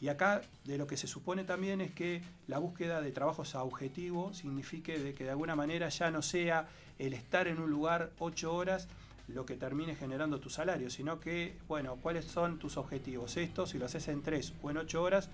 Y 0.00 0.08
acá 0.08 0.42
de 0.64 0.78
lo 0.78 0.86
que 0.86 0.96
se 0.96 1.08
supone 1.08 1.42
también 1.44 1.80
es 1.80 1.90
que 1.90 2.22
la 2.46 2.58
búsqueda 2.58 3.00
de 3.00 3.10
trabajos 3.10 3.54
a 3.54 3.64
objetivo 3.64 4.32
signifique 4.32 4.98
de 4.98 5.14
que 5.14 5.24
de 5.24 5.30
alguna 5.30 5.56
manera 5.56 5.88
ya 5.88 6.10
no 6.10 6.22
sea 6.22 6.68
el 6.98 7.14
estar 7.14 7.48
en 7.48 7.58
un 7.58 7.70
lugar 7.70 8.12
ocho 8.18 8.54
horas 8.54 8.88
lo 9.28 9.44
que 9.44 9.56
termine 9.56 9.94
generando 9.94 10.40
tu 10.40 10.48
salario, 10.48 10.88
sino 10.88 11.20
que, 11.20 11.56
bueno, 11.68 11.96
¿cuáles 11.96 12.24
son 12.24 12.58
tus 12.58 12.76
objetivos? 12.76 13.36
Esto, 13.36 13.66
si 13.66 13.78
lo 13.78 13.84
haces 13.84 14.08
en 14.08 14.22
tres 14.22 14.54
o 14.62 14.70
en 14.70 14.78
ocho 14.78 15.02
horas, 15.02 15.28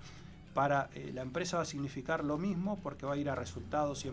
para 0.55 0.89
eh, 0.95 1.11
la 1.13 1.23
empresa 1.23 1.57
va 1.57 1.65
a 1.65 1.67
significar 1.67 2.25
lo 2.25 2.39
mismo 2.39 2.79
porque 2.81 3.05
va 3.05 3.15
a 3.15 3.17
ir 3.17 3.29
a 3.29 3.35
resultados 3.35 4.05
100%. 4.07 4.13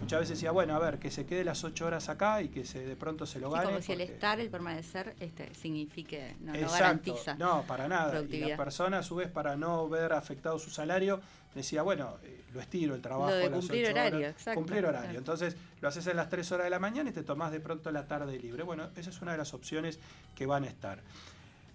Muchas 0.00 0.20
veces 0.20 0.38
decía, 0.38 0.52
bueno, 0.52 0.74
a 0.74 0.78
ver, 0.78 0.98
que 0.98 1.10
se 1.10 1.26
quede 1.26 1.44
las 1.44 1.64
ocho 1.64 1.86
horas 1.86 2.08
acá 2.08 2.40
y 2.40 2.48
que 2.48 2.64
se 2.64 2.86
de 2.86 2.96
pronto 2.96 3.26
se 3.26 3.40
lo 3.40 3.50
gane. 3.50 3.66
como 3.66 3.82
si 3.82 3.92
el 3.92 4.00
estar, 4.00 4.38
el 4.38 4.48
permanecer, 4.48 5.14
este, 5.18 5.52
signifique, 5.54 6.36
no, 6.40 6.52
no 6.52 6.70
garantiza. 6.70 7.34
No, 7.34 7.64
para 7.66 7.88
nada. 7.88 8.22
Y 8.22 8.40
la 8.40 8.56
persona, 8.56 8.98
a 8.98 9.02
su 9.02 9.16
vez, 9.16 9.28
para 9.28 9.56
no 9.56 9.88
ver 9.88 10.12
afectado 10.12 10.58
su 10.58 10.70
salario, 10.70 11.20
decía, 11.54 11.82
bueno, 11.82 12.18
eh, 12.22 12.44
lo 12.52 12.60
estiro 12.60 12.94
el 12.94 13.02
trabajo. 13.02 13.30
Lo 13.30 13.36
de 13.36 13.50
cumplir 13.50 13.88
horario, 13.88 14.28
exacto. 14.28 14.60
Cumplir 14.60 14.86
horario. 14.86 15.18
Entonces, 15.18 15.56
lo 15.80 15.88
haces 15.88 16.06
en 16.06 16.16
las 16.16 16.28
tres 16.28 16.50
horas 16.52 16.64
de 16.64 16.70
la 16.70 16.78
mañana 16.78 17.10
y 17.10 17.12
te 17.12 17.22
tomás 17.22 17.50
de 17.50 17.60
pronto 17.60 17.90
la 17.90 18.06
tarde 18.06 18.38
libre. 18.38 18.62
Bueno, 18.62 18.90
esa 18.96 19.10
es 19.10 19.20
una 19.20 19.32
de 19.32 19.38
las 19.38 19.52
opciones 19.52 19.98
que 20.36 20.46
van 20.46 20.64
a 20.64 20.68
estar. 20.68 21.00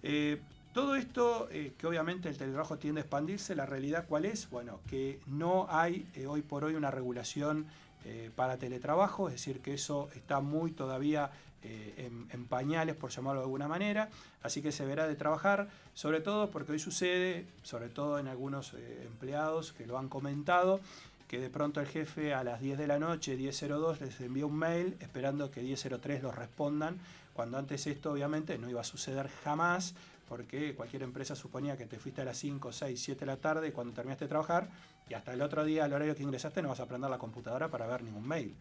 Eh, 0.02 0.40
todo 0.72 0.94
esto, 0.94 1.48
eh, 1.50 1.72
que 1.76 1.86
obviamente 1.86 2.28
el 2.28 2.38
teletrabajo 2.38 2.78
tiende 2.78 3.00
a 3.00 3.02
expandirse, 3.02 3.56
la 3.56 3.66
realidad 3.66 4.04
cuál 4.08 4.24
es? 4.24 4.48
Bueno, 4.50 4.80
que 4.88 5.20
no 5.26 5.66
hay 5.68 6.06
eh, 6.14 6.26
hoy 6.26 6.42
por 6.42 6.64
hoy 6.64 6.74
una 6.74 6.92
regulación 6.92 7.66
eh, 8.04 8.30
para 8.36 8.56
teletrabajo, 8.56 9.28
es 9.28 9.34
decir, 9.34 9.60
que 9.60 9.74
eso 9.74 10.08
está 10.14 10.40
muy 10.40 10.72
todavía 10.72 11.30
en, 11.62 12.46
pañales, 12.46 12.96
por 12.96 13.10
llamarlo 13.10 13.40
de 13.40 13.44
alguna 13.44 13.68
manera, 13.68 14.08
así 14.42 14.62
que 14.62 14.72
se 14.72 14.86
verá 14.86 15.06
de 15.06 15.14
trabajar, 15.14 15.68
sobre 15.92 16.22
todo 16.22 16.48
porque 16.48 16.72
hoy 16.72 16.78
sucede, 16.78 17.44
sobre 17.62 17.90
todo 17.90 18.18
en 18.18 18.28
algunos 18.28 18.72
empleados 19.04 19.74
que 19.74 19.86
lo 19.86 19.98
han 19.98 20.08
comentado, 20.08 20.80
que 21.28 21.38
de 21.38 21.50
pronto 21.50 21.82
el 21.82 21.86
jefe 21.86 22.32
a 22.32 22.44
las 22.44 22.62
10 22.62 22.78
de 22.78 22.86
la 22.86 22.98
noche, 22.98 23.38
10.02, 23.38 24.00
les 24.00 24.18
envía 24.22 24.46
un 24.46 24.56
mail 24.56 24.96
esperando 25.00 25.50
que 25.50 25.62
10.03 25.62 26.22
los 26.22 26.34
respondan, 26.34 26.98
cuando 27.34 27.58
antes 27.58 27.86
esto 27.86 28.12
obviamente 28.12 28.56
no 28.56 28.70
iba 28.70 28.80
a 28.80 28.84
suceder 28.84 29.28
jamás, 29.44 29.94
porque 30.30 30.76
cualquier 30.76 31.02
empresa 31.02 31.34
suponía 31.34 31.76
que 31.76 31.86
te 31.86 31.98
fuiste 31.98 32.22
a 32.22 32.24
las 32.24 32.38
5, 32.38 32.70
6, 32.70 33.02
7 33.02 33.18
de 33.18 33.26
la 33.26 33.36
tarde 33.38 33.72
cuando 33.72 33.92
terminaste 33.92 34.26
de 34.26 34.28
trabajar 34.28 34.68
y 35.08 35.14
hasta 35.14 35.32
el 35.32 35.42
otro 35.42 35.64
día, 35.64 35.84
al 35.84 35.92
horario 35.92 36.14
que 36.14 36.22
ingresaste, 36.22 36.62
no 36.62 36.68
vas 36.68 36.78
a 36.78 36.86
prender 36.86 37.10
la 37.10 37.18
computadora 37.18 37.66
para 37.66 37.88
ver 37.88 38.04
ningún 38.04 38.28
mail. 38.28 38.54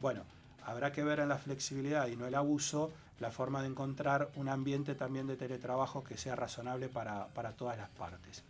Bueno, 0.00 0.22
habrá 0.64 0.92
que 0.92 1.04
ver 1.04 1.20
en 1.20 1.28
la 1.28 1.36
flexibilidad 1.36 2.06
y 2.06 2.16
no 2.16 2.26
el 2.26 2.34
abuso 2.34 2.90
la 3.18 3.30
forma 3.30 3.60
de 3.60 3.68
encontrar 3.68 4.30
un 4.36 4.48
ambiente 4.48 4.94
también 4.94 5.26
de 5.26 5.36
teletrabajo 5.36 6.02
que 6.02 6.16
sea 6.16 6.36
razonable 6.36 6.88
para, 6.88 7.26
para 7.26 7.52
todas 7.52 7.76
las 7.76 7.90
partes. 7.90 8.42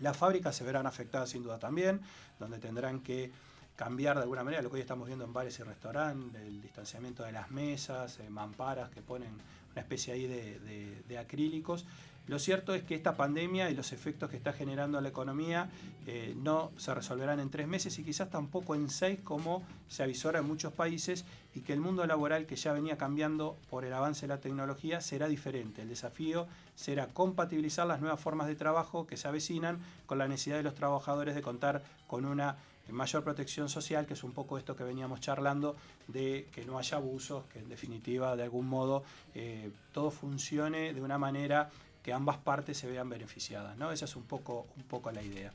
Las 0.00 0.16
fábricas 0.16 0.56
se 0.56 0.64
verán 0.64 0.88
afectadas 0.88 1.30
sin 1.30 1.44
duda 1.44 1.60
también, 1.60 2.00
donde 2.40 2.58
tendrán 2.58 2.98
que 2.98 3.30
cambiar 3.76 4.16
de 4.16 4.22
alguna 4.22 4.42
manera 4.42 4.60
lo 4.60 4.70
que 4.70 4.76
hoy 4.76 4.80
estamos 4.80 5.06
viendo 5.06 5.24
en 5.24 5.32
bares 5.32 5.56
y 5.60 5.62
restaurantes, 5.62 6.42
el 6.42 6.60
distanciamiento 6.60 7.22
de 7.22 7.30
las 7.30 7.48
mesas, 7.52 8.18
eh, 8.18 8.28
mamparas 8.28 8.90
que 8.90 9.02
ponen 9.02 9.38
una 9.76 9.82
especie 9.82 10.14
ahí 10.14 10.26
de, 10.26 11.18
acrílicos. 11.18 11.84
Lo 12.26 12.38
cierto 12.38 12.74
es 12.74 12.82
que 12.82 12.94
esta 12.94 13.16
pandemia 13.16 13.70
y 13.70 13.74
los 13.74 13.92
efectos 13.92 14.30
que 14.30 14.36
está 14.36 14.52
generando 14.52 14.98
a 14.98 15.00
la 15.00 15.10
economía 15.10 15.70
eh, 16.06 16.34
no 16.36 16.72
se 16.76 16.92
resolverán 16.92 17.38
en 17.38 17.50
tres 17.50 17.68
meses 17.68 17.96
y 17.98 18.04
quizás 18.04 18.30
tampoco 18.30 18.74
en 18.74 18.88
seis 18.88 19.20
como 19.22 19.62
se 19.88 20.02
avisora 20.02 20.40
en 20.40 20.46
muchos 20.46 20.72
países 20.72 21.24
y 21.54 21.60
que 21.60 21.72
el 21.72 21.80
mundo 21.80 22.04
laboral 22.04 22.46
que 22.46 22.56
ya 22.56 22.72
venía 22.72 22.98
cambiando 22.98 23.56
por 23.70 23.84
el 23.84 23.92
avance 23.92 24.22
de 24.22 24.34
la 24.34 24.40
tecnología 24.40 25.00
será 25.00 25.28
diferente. 25.28 25.82
El 25.82 25.88
desafío 25.88 26.48
será 26.74 27.06
compatibilizar 27.08 27.86
las 27.86 28.00
nuevas 28.00 28.18
formas 28.18 28.48
de 28.48 28.56
trabajo 28.56 29.06
que 29.06 29.16
se 29.16 29.28
avecinan 29.28 29.78
con 30.06 30.18
la 30.18 30.26
necesidad 30.26 30.56
de 30.56 30.64
los 30.64 30.74
trabajadores 30.74 31.34
de 31.34 31.42
contar 31.42 31.84
con 32.08 32.24
una 32.24 32.56
mayor 32.88 33.24
protección 33.24 33.68
social, 33.68 34.06
que 34.06 34.14
es 34.14 34.22
un 34.22 34.32
poco 34.32 34.58
esto 34.58 34.76
que 34.76 34.84
veníamos 34.84 35.20
charlando, 35.20 35.76
de 36.08 36.48
que 36.52 36.64
no 36.64 36.78
haya 36.78 36.96
abusos, 36.96 37.44
que 37.52 37.58
en 37.58 37.68
definitiva 37.68 38.36
de 38.36 38.44
algún 38.44 38.66
modo 38.66 39.04
eh, 39.34 39.70
todo 39.92 40.10
funcione 40.10 40.94
de 40.94 41.02
una 41.02 41.18
manera 41.18 41.70
que 42.02 42.12
ambas 42.12 42.36
partes 42.36 42.78
se 42.78 42.86
vean 42.88 43.08
beneficiadas. 43.08 43.76
¿no? 43.76 43.90
Esa 43.90 44.04
es 44.04 44.14
un 44.14 44.22
poco, 44.22 44.66
un 44.76 44.84
poco 44.84 45.10
la 45.10 45.22
idea. 45.22 45.52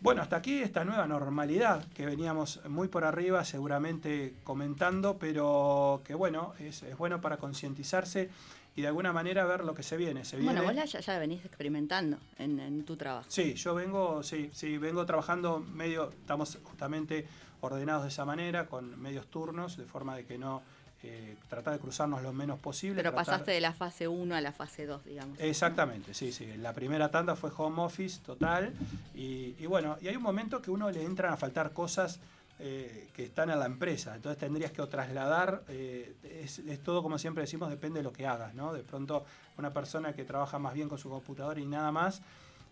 Bueno, 0.00 0.22
hasta 0.22 0.36
aquí 0.36 0.60
esta 0.60 0.84
nueva 0.84 1.08
normalidad 1.08 1.84
que 1.88 2.06
veníamos 2.06 2.60
muy 2.68 2.86
por 2.86 3.04
arriba 3.04 3.44
seguramente 3.44 4.34
comentando, 4.44 5.18
pero 5.18 6.02
que 6.04 6.14
bueno, 6.14 6.54
es, 6.60 6.84
es 6.84 6.96
bueno 6.96 7.20
para 7.20 7.38
concientizarse 7.38 8.30
y 8.78 8.82
de 8.82 8.86
alguna 8.86 9.12
manera 9.12 9.44
ver 9.44 9.64
lo 9.64 9.74
que 9.74 9.82
se 9.82 9.96
viene. 9.96 10.24
Se 10.24 10.36
bueno, 10.36 10.62
vos 10.62 10.72
ya, 10.72 10.84
ya 10.84 11.18
venís 11.18 11.44
experimentando 11.44 12.16
en, 12.38 12.84
tu 12.84 12.96
trabajo. 12.96 13.26
Sí, 13.28 13.54
yo 13.54 13.74
vengo, 13.74 14.22
sí, 14.22 14.50
sí, 14.52 14.78
vengo 14.78 15.04
trabajando 15.04 15.58
medio, 15.58 16.10
estamos 16.10 16.56
justamente 16.62 17.26
ordenados 17.60 18.04
de 18.04 18.10
esa 18.10 18.24
manera, 18.24 18.66
con 18.66 18.96
medios 19.02 19.26
turnos, 19.26 19.76
de 19.76 19.84
forma 19.84 20.14
de 20.14 20.26
que 20.26 20.38
no 20.38 20.62
eh, 21.02 21.34
tratar 21.48 21.72
de 21.72 21.80
cruzarnos 21.80 22.22
lo 22.22 22.32
menos 22.32 22.60
posible. 22.60 23.02
Pero 23.02 23.12
pasaste 23.16 23.50
de 23.50 23.60
la 23.60 23.72
fase 23.72 24.06
1 24.06 24.32
a 24.36 24.40
la 24.40 24.52
fase 24.52 24.86
2, 24.86 25.04
digamos. 25.04 25.40
Exactamente, 25.40 26.14
sí, 26.14 26.30
sí. 26.30 26.46
La 26.58 26.72
primera 26.72 27.10
tanda 27.10 27.34
fue 27.34 27.50
home 27.56 27.82
office 27.82 28.20
total 28.24 28.72
y, 29.12 29.56
y 29.58 29.66
bueno, 29.66 29.96
y 30.00 30.06
hay 30.06 30.14
un 30.14 30.22
momento 30.22 30.62
que 30.62 30.70
uno 30.70 30.88
le 30.88 31.02
entran 31.02 31.32
a 31.32 31.36
faltar 31.36 31.72
cosas 31.72 32.20
eh, 32.60 33.08
que 33.14 33.24
están 33.24 33.50
a 33.50 33.56
la 33.56 33.66
empresa. 33.66 34.16
Entonces 34.16 34.38
tendrías 34.38 34.72
que 34.72 34.84
trasladar, 34.86 35.62
eh, 35.68 36.16
es, 36.24 36.60
todo 36.82 37.02
como 37.02 37.18
siempre 37.18 37.42
decimos, 37.42 37.70
depende 37.70 38.00
de 38.00 38.02
lo 38.02 38.12
que 38.12 38.26
hagas, 38.26 38.54
¿no? 38.54 38.72
De 38.72 38.82
pronto 38.82 39.24
una 39.56 39.72
persona 39.72 40.12
que 40.12 40.24
trabaja 40.24 40.58
más 40.58 40.74
bien 40.74 40.88
con 40.88 40.98
su 40.98 41.08
computadora 41.08 41.60
y 41.60 41.66
nada 41.66 41.92
más, 41.92 42.20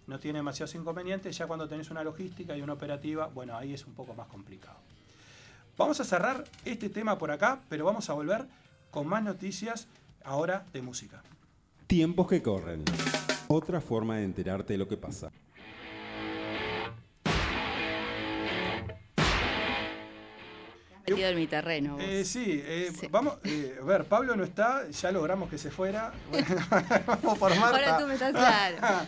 no 0.06 0.18
tiene 0.18 0.40
demasiados 0.40 0.74
inconvenientes, 0.74 1.36
ya 1.36 1.46
cuando 1.46 1.68
tenés 1.68 1.90
una 1.90 2.02
logística 2.02 2.56
y 2.56 2.62
una 2.62 2.72
operativa, 2.72 3.26
bueno, 3.26 3.56
ahí 3.56 3.74
es 3.74 3.86
un 3.86 3.94
poco 3.94 4.14
más 4.14 4.26
complicado. 4.28 4.78
Vamos 5.76 6.00
a 6.00 6.04
cerrar 6.04 6.44
este 6.64 6.88
tema 6.88 7.18
por 7.18 7.30
acá, 7.30 7.60
pero 7.68 7.84
vamos 7.84 8.08
a 8.08 8.14
volver 8.14 8.46
con 8.90 9.06
más 9.06 9.22
noticias 9.22 9.88
ahora 10.24 10.64
de 10.72 10.82
música. 10.82 11.22
Tiempos 11.86 12.26
que 12.26 12.42
corren. 12.42 12.82
Otra 13.48 13.80
forma 13.80 14.16
de 14.16 14.24
enterarte 14.24 14.72
de 14.72 14.78
lo 14.78 14.88
que 14.88 14.96
pasa. 14.96 15.30
Metido 21.10 21.28
en 21.28 21.36
mi 21.36 21.46
terreno. 21.46 21.98
Eh, 22.00 22.20
eh, 22.20 22.24
sí, 22.24 23.06
vamos, 23.10 23.36
eh, 23.44 23.78
a 23.80 23.84
ver, 23.84 24.04
Pablo 24.04 24.36
no 24.36 24.44
está, 24.44 24.88
ya 24.90 25.12
logramos 25.12 25.48
que 25.48 25.58
se 25.58 25.70
fuera. 25.70 26.12
vamos 27.06 27.38
por 27.38 27.54
Marta. 27.56 27.78
Ahora 27.78 27.98
tú 27.98 28.06
me 28.06 28.14
estás 28.14 28.32
claro. 28.32 28.76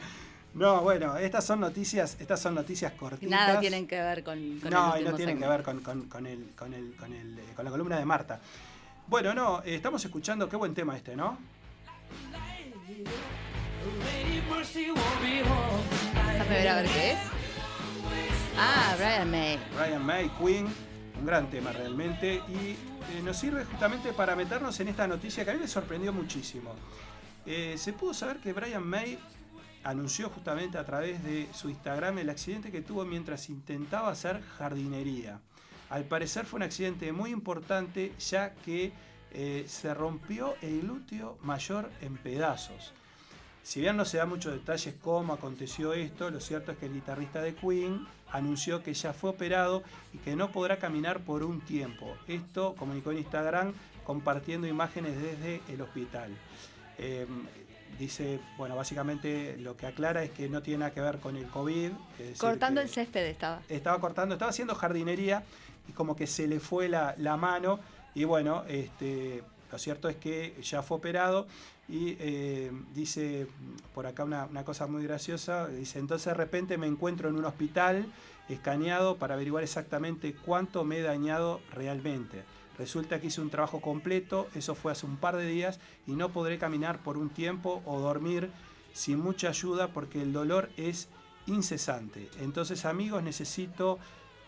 No, 0.54 0.80
bueno, 0.80 1.16
estas 1.18 1.44
son 1.44 1.60
noticias, 1.60 2.16
estas 2.18 2.40
son 2.40 2.54
noticias 2.54 2.92
cortitas. 2.92 3.30
Nada 3.30 3.60
tienen 3.60 3.86
que 3.86 4.00
ver 4.00 4.24
con, 4.24 4.58
con 4.58 4.70
No, 4.70 4.98
y 4.98 5.04
no 5.04 5.14
tienen 5.14 5.38
que 5.38 5.46
ver 5.46 5.62
con, 5.62 5.80
con, 5.80 6.08
con, 6.08 6.26
el, 6.26 6.52
con, 6.56 6.72
el, 6.72 6.96
con, 6.96 7.12
el, 7.12 7.38
con 7.54 7.64
la 7.64 7.70
columna 7.70 7.98
de 7.98 8.04
Marta. 8.04 8.40
Bueno, 9.06 9.34
no, 9.34 9.62
estamos 9.62 10.04
escuchando, 10.04 10.48
qué 10.48 10.56
buen 10.56 10.74
tema 10.74 10.96
este, 10.96 11.14
¿no? 11.14 11.38
Déjame 16.14 16.48
ver 16.48 16.68
a 16.68 16.76
ver 16.76 16.86
qué 16.86 17.12
es. 17.12 17.18
Ah, 18.58 18.94
Brian 18.96 19.30
May. 19.30 19.58
Brian 19.76 20.04
May, 20.04 20.30
Queen 20.40 20.87
un 21.18 21.26
gran 21.26 21.50
tema 21.50 21.72
realmente 21.72 22.42
y 22.48 22.70
eh, 22.70 23.22
nos 23.24 23.36
sirve 23.36 23.64
justamente 23.64 24.12
para 24.12 24.36
meternos 24.36 24.78
en 24.80 24.88
esta 24.88 25.06
noticia 25.06 25.44
que 25.44 25.50
a 25.50 25.54
mí 25.54 25.60
me 25.60 25.68
sorprendió 25.68 26.12
muchísimo. 26.12 26.74
Eh, 27.46 27.76
se 27.78 27.92
pudo 27.92 28.14
saber 28.14 28.38
que 28.38 28.52
Brian 28.52 28.86
May 28.86 29.18
anunció 29.84 30.28
justamente 30.30 30.78
a 30.78 30.84
través 30.84 31.22
de 31.24 31.48
su 31.52 31.70
Instagram 31.70 32.18
el 32.18 32.30
accidente 32.30 32.70
que 32.70 32.82
tuvo 32.82 33.04
mientras 33.04 33.48
intentaba 33.48 34.10
hacer 34.10 34.42
jardinería. 34.58 35.40
Al 35.90 36.04
parecer 36.04 36.44
fue 36.44 36.58
un 36.58 36.64
accidente 36.64 37.12
muy 37.12 37.30
importante 37.30 38.12
ya 38.18 38.54
que 38.54 38.92
eh, 39.32 39.64
se 39.66 39.94
rompió 39.94 40.54
el 40.60 40.82
glúteo 40.82 41.38
mayor 41.42 41.90
en 42.00 42.16
pedazos. 42.16 42.92
Si 43.62 43.80
bien 43.80 43.96
no 43.96 44.04
se 44.04 44.18
da 44.18 44.26
muchos 44.26 44.52
detalles 44.52 44.94
cómo 45.02 45.32
aconteció 45.32 45.92
esto, 45.92 46.30
lo 46.30 46.40
cierto 46.40 46.72
es 46.72 46.78
que 46.78 46.86
el 46.86 46.94
guitarrista 46.94 47.42
de 47.42 47.54
Queen 47.54 48.06
anunció 48.32 48.82
que 48.82 48.94
ya 48.94 49.12
fue 49.12 49.30
operado 49.30 49.82
y 50.12 50.18
que 50.18 50.36
no 50.36 50.50
podrá 50.52 50.78
caminar 50.78 51.20
por 51.20 51.42
un 51.42 51.60
tiempo. 51.60 52.16
Esto 52.26 52.74
comunicó 52.78 53.10
en 53.10 53.18
Instagram 53.18 53.72
compartiendo 54.04 54.66
imágenes 54.66 55.20
desde 55.20 55.60
el 55.68 55.80
hospital. 55.80 56.30
Em, 56.98 57.46
dice, 57.98 58.40
bueno, 58.56 58.76
básicamente 58.76 59.56
lo 59.58 59.76
que 59.76 59.86
aclara 59.86 60.22
es 60.22 60.30
que 60.30 60.48
no 60.48 60.62
tiene 60.62 60.80
nada 60.80 60.92
que 60.92 61.00
ver 61.00 61.18
con 61.18 61.36
el 61.36 61.46
COVID. 61.46 61.90
Cortando 62.38 62.80
el 62.80 62.88
césped 62.88 63.26
estaba. 63.26 63.60
Estaba 63.68 64.00
cortando, 64.00 64.34
estaba 64.34 64.50
haciendo 64.50 64.74
jardinería 64.74 65.42
y 65.88 65.92
como 65.92 66.16
que 66.16 66.26
se 66.26 66.46
le 66.46 66.60
fue 66.60 66.88
la, 66.88 67.14
la 67.18 67.36
mano 67.36 67.80
y 68.14 68.24
bueno, 68.24 68.64
este, 68.68 69.42
lo 69.70 69.78
cierto 69.78 70.08
es 70.08 70.16
que 70.16 70.56
ya 70.62 70.82
fue 70.82 70.98
operado 70.98 71.46
y 71.88 72.16
eh, 72.20 72.70
dice 72.94 73.46
por 73.94 74.06
acá 74.06 74.24
una, 74.24 74.64
cosa 74.64 74.86
muy 74.86 75.02
graciosa, 75.04 75.68
dice, 75.68 75.98
entonces 75.98 76.26
de 76.26 76.34
repente 76.34 76.78
me 76.78 76.86
encuentro 76.86 77.28
en 77.28 77.36
un 77.36 77.44
hospital 77.44 78.06
escaneado 78.48 79.16
para 79.16 79.34
averiguar 79.34 79.62
exactamente 79.62 80.34
cuánto 80.34 80.84
me 80.84 80.98
he 80.98 81.02
dañado 81.02 81.60
realmente. 81.72 82.44
Resulta 82.78 83.20
que 83.20 83.26
hice 83.26 83.40
un 83.40 83.50
trabajo 83.50 83.80
completo, 83.80 84.48
eso 84.54 84.74
fue 84.74 84.92
hace 84.92 85.04
un 85.04 85.16
par 85.16 85.36
de 85.36 85.46
días 85.46 85.80
y 86.06 86.12
no 86.12 86.30
podré 86.30 86.58
caminar 86.58 87.02
por 87.02 87.16
un 87.16 87.28
tiempo 87.28 87.82
o 87.84 87.98
dormir 87.98 88.50
sin 88.92 89.18
mucha 89.18 89.48
ayuda 89.48 89.88
porque 89.88 90.22
el 90.22 90.32
dolor 90.32 90.70
es 90.76 91.08
incesante. 91.46 92.28
Entonces 92.40 92.84
amigos, 92.84 93.22
necesito 93.22 93.98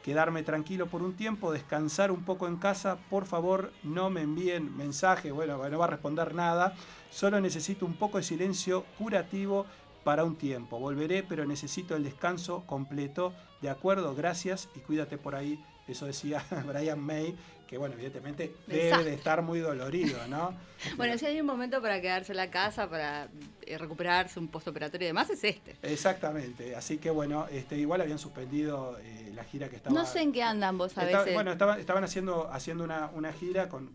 quedarme 0.03 0.43
tranquilo 0.43 0.87
por 0.87 1.03
un 1.03 1.15
tiempo, 1.15 1.53
descansar 1.53 2.11
un 2.11 2.25
poco 2.25 2.47
en 2.47 2.57
casa, 2.57 2.99
por 3.11 3.27
favor 3.27 3.73
no 3.83 4.11
me 4.11 4.23
envíen 4.23 4.77
mensajes, 4.77 5.33
bueno, 5.33 5.59
no 5.69 5.79
va 5.79 5.85
a 5.85 5.89
responder 5.89 6.35
nada, 6.35 6.75
solo 7.11 7.41
necesito 7.41 7.85
un 7.85 7.95
poco 7.95 8.19
de 8.19 8.25
silencio 8.25 8.85
curativo 8.99 9.67
para 10.05 10.25
un 10.25 10.37
tiempo, 10.37 10.79
volveré, 10.79 11.23
pero 11.23 11.45
necesito 11.45 11.95
el 11.95 12.05
descanso 12.05 12.65
completo, 12.67 13.35
de 13.61 13.69
acuerdo, 13.69 14.15
gracias 14.15 14.69
y 14.75 14.81
cuídate 14.81 15.19
por 15.19 15.35
ahí, 15.35 15.63
eso 15.93 16.07
decía 16.07 16.45
Brian 16.67 17.01
May, 17.01 17.37
que 17.67 17.79
bueno, 17.79 17.95
evidentemente 17.95 18.53
debe 18.67 19.05
de 19.05 19.15
estar 19.15 19.43
muy 19.43 19.61
dolorido, 19.61 20.27
¿no? 20.27 20.55
bueno, 20.97 21.17
si 21.17 21.27
hay 21.27 21.41
un 21.41 21.47
momento 21.47 21.81
para 21.81 22.01
quedarse 22.01 22.33
en 22.33 22.39
la 22.39 22.51
casa, 22.51 22.91
para 22.91 23.29
eh, 23.63 23.79
recuperarse 23.79 24.41
un 24.41 24.49
postoperatorio 24.49 25.07
y 25.07 25.11
demás, 25.11 25.31
es 25.31 25.45
este. 25.45 25.77
Exactamente, 25.83 26.75
así 26.75 26.99
que 26.99 27.11
bueno, 27.11 27.47
este, 27.51 27.79
igual 27.79 28.01
habían 28.01 28.19
suspendido 28.19 28.99
eh, 28.99 29.31
la 29.37 29.45
gira 29.45 29.69
que 29.69 29.77
estaba... 29.77 29.95
No 29.95 30.05
sé 30.05 30.21
en 30.21 30.33
qué 30.33 30.43
andan 30.43 30.79
vos 30.79 30.99
a 30.99 31.05
veces. 31.05 31.33
Bueno, 31.33 31.53
estaban, 31.53 32.03
haciendo, 32.03 32.51
haciendo 32.53 32.83
una, 32.83 33.33
gira 33.33 33.69
con, 33.69 33.89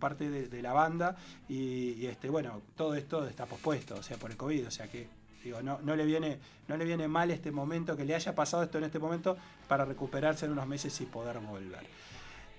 parte 0.00 0.28
de, 0.28 0.62
la 0.62 0.72
banda 0.72 1.16
y, 1.48 2.06
este, 2.06 2.28
bueno, 2.28 2.60
todo 2.76 2.96
esto 2.96 3.24
está 3.26 3.46
pospuesto, 3.46 3.94
o 3.94 4.02
sea, 4.02 4.16
por 4.16 4.32
el 4.32 4.36
COVID, 4.36 4.66
o 4.66 4.70
sea 4.72 4.88
que 4.88 5.06
digo, 5.42 5.62
no, 5.62 5.78
no, 5.82 5.96
le 5.96 6.04
viene, 6.04 6.38
no 6.68 6.76
le 6.76 6.84
viene 6.84 7.08
mal 7.08 7.30
este 7.30 7.50
momento, 7.50 7.96
que 7.96 8.04
le 8.04 8.14
haya 8.14 8.34
pasado 8.34 8.62
esto 8.62 8.78
en 8.78 8.84
este 8.84 8.98
momento 8.98 9.36
para 9.68 9.84
recuperarse 9.84 10.46
en 10.46 10.52
unos 10.52 10.66
meses 10.66 11.00
y 11.00 11.06
poder 11.06 11.38
volver. 11.40 11.86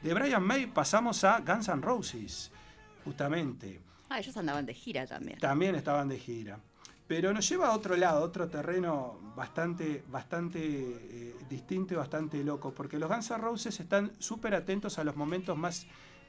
De 0.01 0.13
Brian 0.13 0.43
May 0.43 0.65
pasamos 0.65 1.23
a 1.23 1.39
Guns 1.41 1.67
N' 1.69 1.81
Roses, 1.81 2.51
justamente. 3.05 3.79
Ah, 4.09 4.19
ellos 4.19 4.35
andaban 4.35 4.65
de 4.65 4.73
gira 4.73 5.05
también. 5.05 5.39
También 5.39 5.75
estaban 5.75 6.09
de 6.09 6.17
gira. 6.17 6.59
Pero 7.07 7.33
nos 7.33 7.47
lleva 7.47 7.67
a 7.67 7.75
otro 7.75 7.95
lado, 7.97 8.19
a 8.19 8.21
otro 8.23 8.47
terreno 8.47 9.19
bastante, 9.35 10.03
bastante 10.09 10.59
eh, 10.59 11.35
distinto 11.49 11.93
y 11.93 11.97
bastante 11.97 12.43
loco, 12.43 12.73
porque 12.73 12.97
los 12.97 13.09
Guns 13.09 13.29
N' 13.31 13.37
Roses 13.37 13.79
están 13.79 14.11
súper 14.17 14.55
atentos 14.55 14.97
a 14.97 15.03
los 15.03 15.15
momentos 15.15 15.57
más 15.57 15.85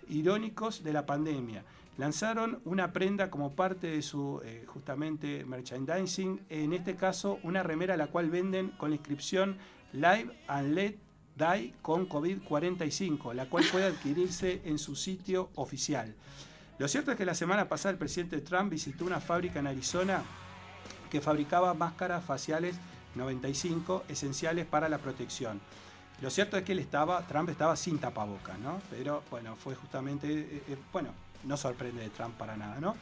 irónicos 0.08 0.82
de 0.82 0.92
la 0.92 1.06
pandemia. 1.06 1.64
Lanzaron 1.98 2.60
una 2.64 2.92
prenda 2.92 3.30
como 3.30 3.54
parte 3.54 3.88
de 3.88 4.02
su 4.02 4.40
eh, 4.44 4.64
justamente 4.66 5.44
merchandising, 5.44 6.40
en 6.48 6.72
este 6.72 6.96
caso 6.96 7.38
una 7.42 7.62
remera 7.62 7.96
la 7.96 8.06
cual 8.06 8.30
venden 8.30 8.70
con 8.70 8.90
la 8.90 8.96
inscripción 8.96 9.58
Live 9.92 10.34
and 10.48 10.74
Let 10.74 10.96
DAI 11.36 11.74
con 11.82 12.08
COVID-45, 12.08 13.34
la 13.34 13.46
cual 13.48 13.64
puede 13.70 13.86
adquirirse 13.86 14.62
en 14.64 14.78
su 14.78 14.96
sitio 14.96 15.50
oficial. 15.54 16.14
Lo 16.78 16.88
cierto 16.88 17.10
es 17.10 17.16
que 17.16 17.26
la 17.26 17.34
semana 17.34 17.68
pasada 17.68 17.92
el 17.92 17.98
presidente 17.98 18.40
Trump 18.40 18.70
visitó 18.70 19.04
una 19.04 19.20
fábrica 19.20 19.60
en 19.60 19.66
Arizona 19.66 20.22
que 21.10 21.20
fabricaba 21.20 21.74
máscaras 21.74 22.24
faciales 22.24 22.76
95 23.14 24.04
esenciales 24.08 24.66
para 24.66 24.88
la 24.88 24.98
protección. 24.98 25.60
Lo 26.22 26.30
cierto 26.30 26.56
es 26.56 26.64
que 26.64 26.72
él 26.72 26.78
estaba, 26.78 27.26
Trump 27.26 27.50
estaba 27.50 27.76
sin 27.76 27.98
tapabocas, 27.98 28.58
¿no? 28.58 28.80
Pero 28.90 29.22
bueno, 29.30 29.56
fue 29.56 29.74
justamente, 29.74 30.26
eh, 30.28 30.62
eh, 30.68 30.76
bueno, 30.92 31.10
no 31.44 31.56
sorprende 31.56 32.02
de 32.02 32.10
Trump 32.10 32.34
para 32.36 32.56
nada, 32.56 32.80
¿no? 32.80 32.96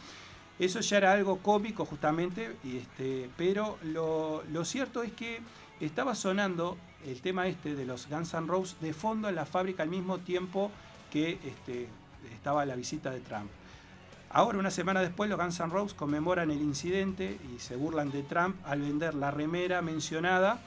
Eso 0.59 0.81
ya 0.81 0.99
era 0.99 1.13
algo 1.13 1.39
cómico 1.39 1.87
justamente, 1.87 2.57
este, 2.65 3.31
pero 3.37 3.79
lo, 3.83 4.43
lo 4.53 4.65
cierto 4.65 5.03
es 5.03 5.13
que 5.13 5.41
estaba 5.81 6.15
sonando 6.15 6.77
el 7.07 7.23
tema 7.23 7.47
este 7.47 7.75
de 7.75 7.87
los 7.87 8.09
Guns 8.09 8.35
N' 8.35 8.47
Roses 8.47 8.77
de 8.81 8.93
fondo 8.93 9.29
en 9.29 9.37
la 9.37 9.47
fábrica 9.47 9.83
al 9.83 9.89
mismo 9.89 10.19
tiempo 10.19 10.71
que 11.11 11.39
este, 11.45 11.89
estaba 12.35 12.67
la 12.67 12.77
visita 12.77 13.11
de 13.11 13.21
Trump. 13.21 13.51
Ahora, 14.33 14.59
una 14.59 14.71
semana 14.71 15.01
después, 15.01 15.29
los 15.29 15.39
Guns 15.39 15.59
N' 15.61 15.71
Roses 15.71 15.95
conmemoran 15.95 16.51
el 16.51 16.61
incidente 16.61 17.39
y 17.55 17.59
se 17.59 17.77
burlan 17.77 18.11
de 18.11 18.23
Trump 18.23 18.57
al 18.65 18.83
vender 18.83 19.15
la 19.15 19.31
remera 19.31 19.83
mencionada 19.83 20.61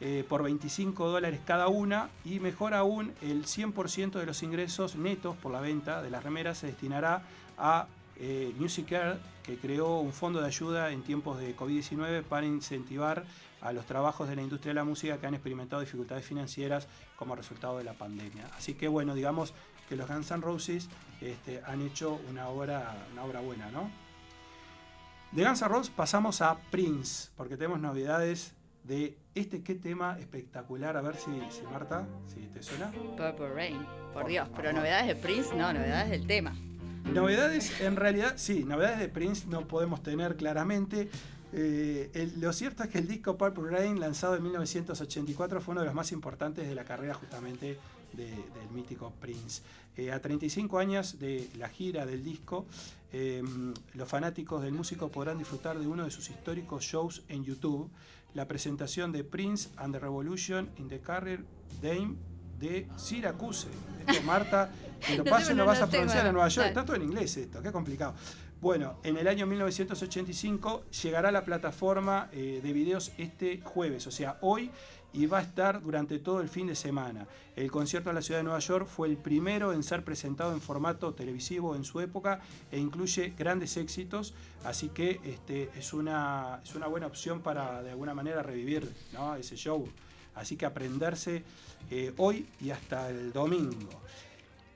eh, 0.00 0.24
por 0.28 0.42
25 0.42 1.08
dólares 1.08 1.40
cada 1.44 1.68
una 1.68 2.08
y 2.24 2.40
mejor 2.40 2.72
aún, 2.72 3.12
el 3.20 3.44
100% 3.44 4.12
de 4.12 4.24
los 4.24 4.42
ingresos 4.42 4.96
netos 4.96 5.36
por 5.36 5.52
la 5.52 5.60
venta 5.60 6.00
de 6.00 6.10
las 6.10 6.24
remeras 6.24 6.58
se 6.58 6.68
destinará 6.68 7.22
a 7.58 7.86
eh, 8.16 8.54
Music 8.58 8.94
que 9.42 9.56
creó 9.58 9.98
un 9.98 10.12
fondo 10.12 10.40
de 10.40 10.46
ayuda 10.46 10.90
en 10.90 11.02
tiempos 11.02 11.38
de 11.38 11.56
COVID-19 11.56 12.22
para 12.22 12.46
incentivar 12.46 13.24
a 13.60 13.72
los 13.72 13.84
trabajos 13.84 14.28
de 14.28 14.36
la 14.36 14.42
industria 14.42 14.70
de 14.70 14.74
la 14.76 14.84
música 14.84 15.18
que 15.18 15.26
han 15.26 15.34
experimentado 15.34 15.80
dificultades 15.80 16.24
financieras 16.24 16.88
como 17.16 17.36
resultado 17.36 17.78
de 17.78 17.84
la 17.84 17.92
pandemia. 17.92 18.48
Así 18.56 18.74
que 18.74 18.88
bueno, 18.88 19.14
digamos 19.14 19.52
que 19.88 19.96
los 19.96 20.08
Guns 20.08 20.30
N' 20.30 20.40
Roses 20.40 20.88
este, 21.20 21.62
han 21.66 21.82
hecho 21.82 22.20
una 22.30 22.48
obra, 22.48 22.94
una 23.12 23.24
obra 23.24 23.40
buena, 23.40 23.70
¿no? 23.70 23.90
De 25.32 25.44
Guns 25.44 25.60
N' 25.62 25.68
Roses 25.68 25.92
pasamos 25.94 26.40
a 26.40 26.58
Prince, 26.70 27.30
porque 27.36 27.56
tenemos 27.56 27.80
novedades 27.80 28.54
de 28.90 29.16
este 29.36 29.62
qué 29.62 29.76
tema 29.76 30.18
espectacular. 30.18 30.96
A 30.96 31.00
ver 31.00 31.14
si, 31.14 31.30
si 31.50 31.62
Marta, 31.62 32.08
si 32.26 32.40
te 32.48 32.60
suena. 32.60 32.90
Purple 32.90 33.54
Rain, 33.54 33.78
por 34.12 34.26
Dios, 34.26 34.48
pero 34.56 34.72
novedades 34.72 35.06
de 35.06 35.14
Prince, 35.14 35.54
no, 35.54 35.72
novedades 35.72 36.10
del 36.10 36.26
tema. 36.26 36.56
Novedades, 37.04 37.80
en 37.80 37.94
realidad, 37.94 38.34
sí, 38.36 38.64
novedades 38.64 38.98
de 38.98 39.08
Prince 39.08 39.46
no 39.46 39.66
podemos 39.68 40.02
tener 40.02 40.36
claramente. 40.36 41.08
Eh, 41.52 42.32
lo 42.38 42.52
cierto 42.52 42.82
es 42.82 42.90
que 42.90 42.98
el 42.98 43.06
disco 43.06 43.38
Purple 43.38 43.70
Rain, 43.70 44.00
lanzado 44.00 44.34
en 44.34 44.42
1984, 44.42 45.60
fue 45.60 45.72
uno 45.72 45.82
de 45.82 45.86
los 45.86 45.94
más 45.94 46.10
importantes 46.10 46.68
de 46.68 46.74
la 46.74 46.84
carrera 46.84 47.14
justamente 47.14 47.78
del 48.12 48.70
mítico 48.74 49.12
Prince. 49.20 49.62
Eh, 49.96 50.10
a 50.10 50.20
35 50.20 50.78
años 50.80 51.20
de 51.20 51.48
la 51.58 51.68
gira 51.68 52.06
del 52.06 52.24
disco, 52.24 52.66
eh, 53.12 53.42
los 53.94 54.08
fanáticos 54.08 54.62
del 54.62 54.72
músico 54.72 55.08
podrán 55.10 55.38
disfrutar 55.38 55.78
de 55.78 55.86
uno 55.86 56.04
de 56.04 56.10
sus 56.10 56.28
históricos 56.30 56.84
shows 56.84 57.22
en 57.28 57.44
YouTube, 57.44 57.88
la 58.34 58.46
presentación 58.46 59.12
de 59.12 59.24
Prince 59.24 59.70
and 59.76 59.94
the 59.94 59.98
Revolution 59.98 60.70
in 60.76 60.88
the 60.88 61.00
Carrier 61.00 61.44
Dame 61.82 62.16
de 62.58 62.86
Syracuse. 62.96 63.68
Esto, 64.06 64.22
Marta, 64.22 64.70
que 65.06 65.16
lo 65.16 65.24
pases 65.24 65.56
lo 65.56 65.64
vas 65.64 65.80
a 65.80 65.88
pronunciar 65.88 66.26
en 66.26 66.32
Nueva 66.32 66.48
York. 66.48 66.68
Está 66.68 66.84
todo 66.84 66.96
en 66.96 67.02
inglés 67.02 67.36
esto, 67.36 67.62
qué 67.62 67.72
complicado. 67.72 68.14
Bueno, 68.60 68.98
en 69.04 69.16
el 69.16 69.26
año 69.26 69.46
1985 69.46 70.84
llegará 71.02 71.32
la 71.32 71.44
plataforma 71.44 72.28
eh, 72.32 72.60
de 72.62 72.72
videos 72.74 73.12
este 73.16 73.62
jueves, 73.62 74.06
o 74.06 74.10
sea, 74.10 74.36
hoy, 74.42 74.70
y 75.12 75.26
va 75.26 75.38
a 75.38 75.42
estar 75.42 75.82
durante 75.82 76.18
todo 76.18 76.40
el 76.40 76.48
fin 76.48 76.66
de 76.66 76.74
semana. 76.74 77.26
El 77.56 77.70
concierto 77.70 78.10
en 78.10 78.16
la 78.16 78.22
ciudad 78.22 78.40
de 78.40 78.44
Nueva 78.44 78.60
York 78.60 78.86
fue 78.86 79.08
el 79.08 79.16
primero 79.16 79.72
en 79.72 79.82
ser 79.82 80.04
presentado 80.04 80.52
en 80.52 80.60
formato 80.60 81.14
televisivo 81.14 81.74
en 81.74 81.84
su 81.84 82.00
época 82.00 82.40
e 82.70 82.78
incluye 82.78 83.34
grandes 83.36 83.76
éxitos, 83.76 84.34
así 84.64 84.88
que 84.88 85.20
este, 85.24 85.70
es, 85.76 85.92
una, 85.92 86.60
es 86.62 86.74
una 86.74 86.86
buena 86.86 87.06
opción 87.06 87.40
para 87.40 87.82
de 87.82 87.90
alguna 87.90 88.14
manera 88.14 88.42
revivir 88.42 88.90
ese 89.38 89.56
show. 89.56 89.86
Así 90.34 90.56
que 90.56 90.64
aprenderse 90.64 91.42
eh, 91.90 92.14
hoy 92.16 92.46
y 92.60 92.70
hasta 92.70 93.10
el 93.10 93.32
domingo. 93.32 93.88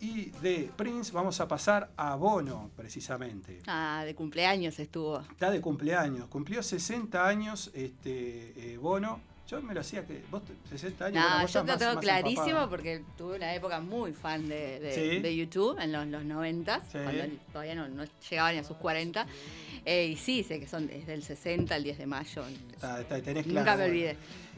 Y 0.00 0.30
de 0.42 0.70
Prince 0.76 1.12
vamos 1.12 1.40
a 1.40 1.48
pasar 1.48 1.90
a 1.96 2.14
Bono, 2.16 2.70
precisamente. 2.76 3.60
Ah, 3.66 4.02
de 4.04 4.14
cumpleaños 4.14 4.78
estuvo. 4.78 5.20
Está 5.20 5.50
de 5.50 5.60
cumpleaños. 5.62 6.26
Cumplió 6.26 6.62
60 6.62 7.26
años 7.26 7.70
este, 7.72 8.72
eh, 8.72 8.76
Bono. 8.76 9.20
Yo 9.46 9.60
me 9.60 9.74
lo 9.74 9.80
hacía 9.80 10.06
que 10.06 10.22
vos 10.30 10.42
60 10.70 11.04
años. 11.06 11.22
No, 11.22 11.46
yo 11.46 11.64
te 11.64 11.76
tengo 11.76 12.00
clarísimo 12.00 12.68
porque 12.68 13.04
tuve 13.16 13.36
una 13.36 13.54
época 13.54 13.80
muy 13.80 14.12
fan 14.12 14.48
de, 14.48 15.36
YouTube 15.36 15.78
en 15.78 15.92
los, 15.92 16.06
los 16.06 16.24
90, 16.24 16.80
cuando 16.92 17.24
todavía 17.52 17.74
no, 17.74 18.04
llegaban 18.30 18.54
ni 18.54 18.60
a 18.60 18.64
sus 18.64 18.76
40. 18.78 19.26
Eh, 19.84 20.06
y 20.06 20.16
sí, 20.16 20.42
sé 20.44 20.58
que 20.58 20.66
son 20.66 20.86
desde 20.86 21.12
el 21.12 21.22
60 21.22 21.74
al 21.74 21.84
10 21.84 21.98
de 21.98 22.06
mayo. 22.06 22.42
Ah, 22.82 23.00
tenés 23.22 23.46
Nunca 23.46 23.76
me 23.76 23.84
olvidé. 23.84 24.16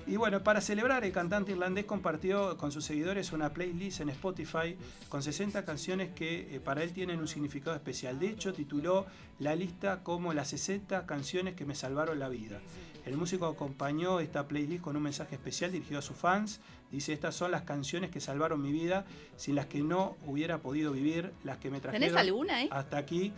Y 0.09 0.15
bueno, 0.17 0.45
para 0.45 0.61
celebrar, 0.61 1.05
el 1.05 1.11
cantante 1.11 1.51
irlandés 1.51 1.85
compartió 1.85 2.57
con 2.57 2.71
sus 2.71 2.85
seguidores 2.85 3.33
una 3.33 3.53
playlist 3.53 4.01
en 4.01 4.11
Spotify 4.11 4.77
con 5.09 5.21
60 5.21 5.65
canciones 5.65 6.11
que 6.15 6.55
eh, 6.55 6.61
para 6.61 6.85
él 6.85 6.93
tienen 6.93 7.19
un 7.19 7.27
significado 7.27 7.75
especial. 7.75 8.21
De 8.21 8.29
hecho, 8.29 8.53
tituló 8.53 9.07
la 9.41 9.57
lista 9.57 10.05
como 10.05 10.33
las 10.33 10.49
60 10.49 11.07
canciones 11.07 11.55
que 11.55 11.65
me 11.65 11.75
salvaron 11.75 12.21
la 12.21 12.29
vida. 12.29 12.61
El 13.07 13.17
músico 13.17 13.47
acompañó 13.47 14.19
esta 14.19 14.49
playlist 14.49 14.83
con 14.83 14.97
un 14.97 15.05
mensaje 15.05 15.37
especial 15.37 15.71
dirigido 15.71 16.01
a 16.01 16.03
sus 16.03 16.17
fans. 16.17 16.61
Dice, 16.91 17.13
estas 17.13 17.37
son 17.37 17.53
las 17.53 17.63
canciones 17.63 18.11
que 18.11 18.21
salvaron 18.21 18.61
mi 18.61 18.73
vida, 18.73 19.05
sin 19.37 19.55
las 19.55 19.67
que 19.67 19.81
no 19.81 20.17
hubiera 20.27 20.59
podido 20.59 20.91
vivir, 20.91 21.33
las 21.45 21.59
que 21.59 21.71
me 21.71 21.81
trajeron 21.81 22.09
¿Tenés 22.09 22.21
alguna, 22.21 22.65
eh? 22.65 22.69
hasta 22.71 22.99
aquí. 22.99 23.33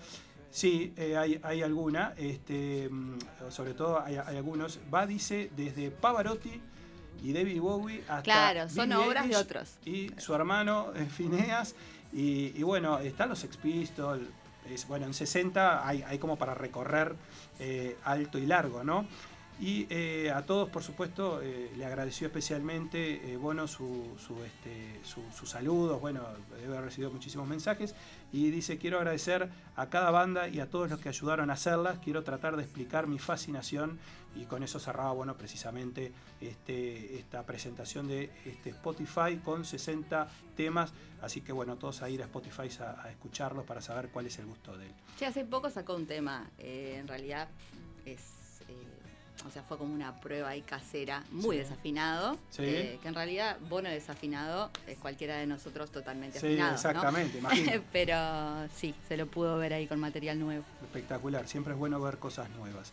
Sí, 0.50 0.94
eh, 0.96 1.18
hay, 1.18 1.38
hay, 1.42 1.62
alguna, 1.62 2.14
este, 2.16 2.88
mm, 2.88 3.18
sobre 3.50 3.74
todo 3.74 4.02
hay, 4.02 4.16
algunos. 4.16 4.80
Va, 4.92 5.06
dice, 5.06 5.50
desde 5.54 5.90
Pavarotti 5.90 6.62
y 7.22 7.32
David 7.34 7.60
Bowie 7.60 8.00
hasta. 8.08 8.22
Claro, 8.22 8.68
son 8.70 8.90
obras 8.92 9.28
de 9.28 9.36
otros. 9.36 9.76
Y 9.84 10.10
su 10.16 10.34
hermano 10.34 10.92
eh, 10.94 11.04
Phineas. 11.04 11.74
Y, 12.10 12.62
bueno, 12.62 12.98
están 13.00 13.28
los 13.28 13.38
Sex 13.38 13.58
Pistols. 13.58 14.26
Es, 14.66 14.88
bueno, 14.88 15.04
en 15.04 15.12
60 15.12 15.86
hay, 15.86 16.02
hay 16.02 16.18
como 16.18 16.36
para 16.36 16.54
recorrer 16.54 17.14
eh, 17.58 17.98
alto 18.04 18.38
y 18.38 18.46
largo, 18.46 18.82
¿no? 18.82 19.06
Y 19.60 19.88
eh, 19.90 20.30
a 20.30 20.42
todos, 20.42 20.68
por 20.68 20.84
supuesto, 20.84 21.40
eh, 21.42 21.72
le 21.76 21.84
agradeció 21.84 22.28
especialmente, 22.28 23.32
eh, 23.32 23.36
bueno, 23.36 23.66
su, 23.66 24.06
su, 24.16 24.40
este, 24.44 25.00
sus 25.02 25.50
saludos, 25.50 26.00
bueno, 26.00 26.22
debe 26.60 26.76
haber 26.76 26.84
recibido 26.84 27.10
muchísimos 27.10 27.48
mensajes, 27.48 27.96
y 28.32 28.50
dice, 28.50 28.78
quiero 28.78 28.98
agradecer 28.98 29.48
a 29.74 29.86
cada 29.88 30.12
banda 30.12 30.48
y 30.48 30.60
a 30.60 30.70
todos 30.70 30.88
los 30.88 31.00
que 31.00 31.08
ayudaron 31.08 31.50
a 31.50 31.54
hacerlas, 31.54 31.98
quiero 31.98 32.22
tratar 32.22 32.56
de 32.56 32.62
explicar 32.62 33.08
mi 33.08 33.18
fascinación, 33.18 33.98
y 34.36 34.44
con 34.44 34.62
eso 34.62 34.78
cerraba, 34.78 35.10
bueno, 35.12 35.36
precisamente 35.36 36.12
este, 36.40 37.18
esta 37.18 37.42
presentación 37.44 38.06
de 38.06 38.30
este 38.44 38.70
Spotify 38.70 39.40
con 39.44 39.64
60 39.64 40.28
temas, 40.56 40.92
así 41.20 41.40
que, 41.40 41.50
bueno, 41.50 41.74
todos 41.74 42.02
a 42.02 42.10
ir 42.10 42.22
a 42.22 42.26
Spotify 42.26 42.68
a, 42.80 43.10
escucharlos 43.10 43.64
para 43.64 43.80
saber 43.80 44.10
cuál 44.10 44.26
es 44.26 44.38
el 44.38 44.46
gusto 44.46 44.78
de 44.78 44.86
él. 44.86 44.92
Sí, 45.16 45.24
hace 45.24 45.44
poco 45.44 45.68
sacó 45.68 45.96
un 45.96 46.06
tema, 46.06 46.48
en 46.58 47.08
realidad 47.08 47.48
es 48.04 48.37
o 49.46 49.50
sea, 49.50 49.62
fue 49.62 49.78
como 49.78 49.94
una 49.94 50.20
prueba 50.20 50.50
ahí 50.50 50.62
casera, 50.62 51.24
muy 51.30 51.56
desafinado, 51.56 52.38
eh, 52.58 52.98
que 53.00 53.08
en 53.08 53.14
realidad 53.14 53.58
Bono 53.68 53.88
desafinado 53.88 54.70
es 54.86 54.98
cualquiera 54.98 55.36
de 55.36 55.46
nosotros 55.46 55.90
totalmente 55.90 56.40
sí, 56.40 56.58
exactamente, 56.58 57.40
Pero 57.92 58.16
sí, 58.74 58.94
se 59.06 59.16
lo 59.16 59.26
pudo 59.26 59.56
ver 59.58 59.74
ahí 59.74 59.86
con 59.86 60.00
material 60.00 60.38
nuevo. 60.38 60.64
Espectacular, 60.82 61.46
siempre 61.46 61.72
es 61.72 61.78
bueno 61.78 62.00
ver 62.00 62.18
cosas 62.18 62.50
nuevas. 62.50 62.92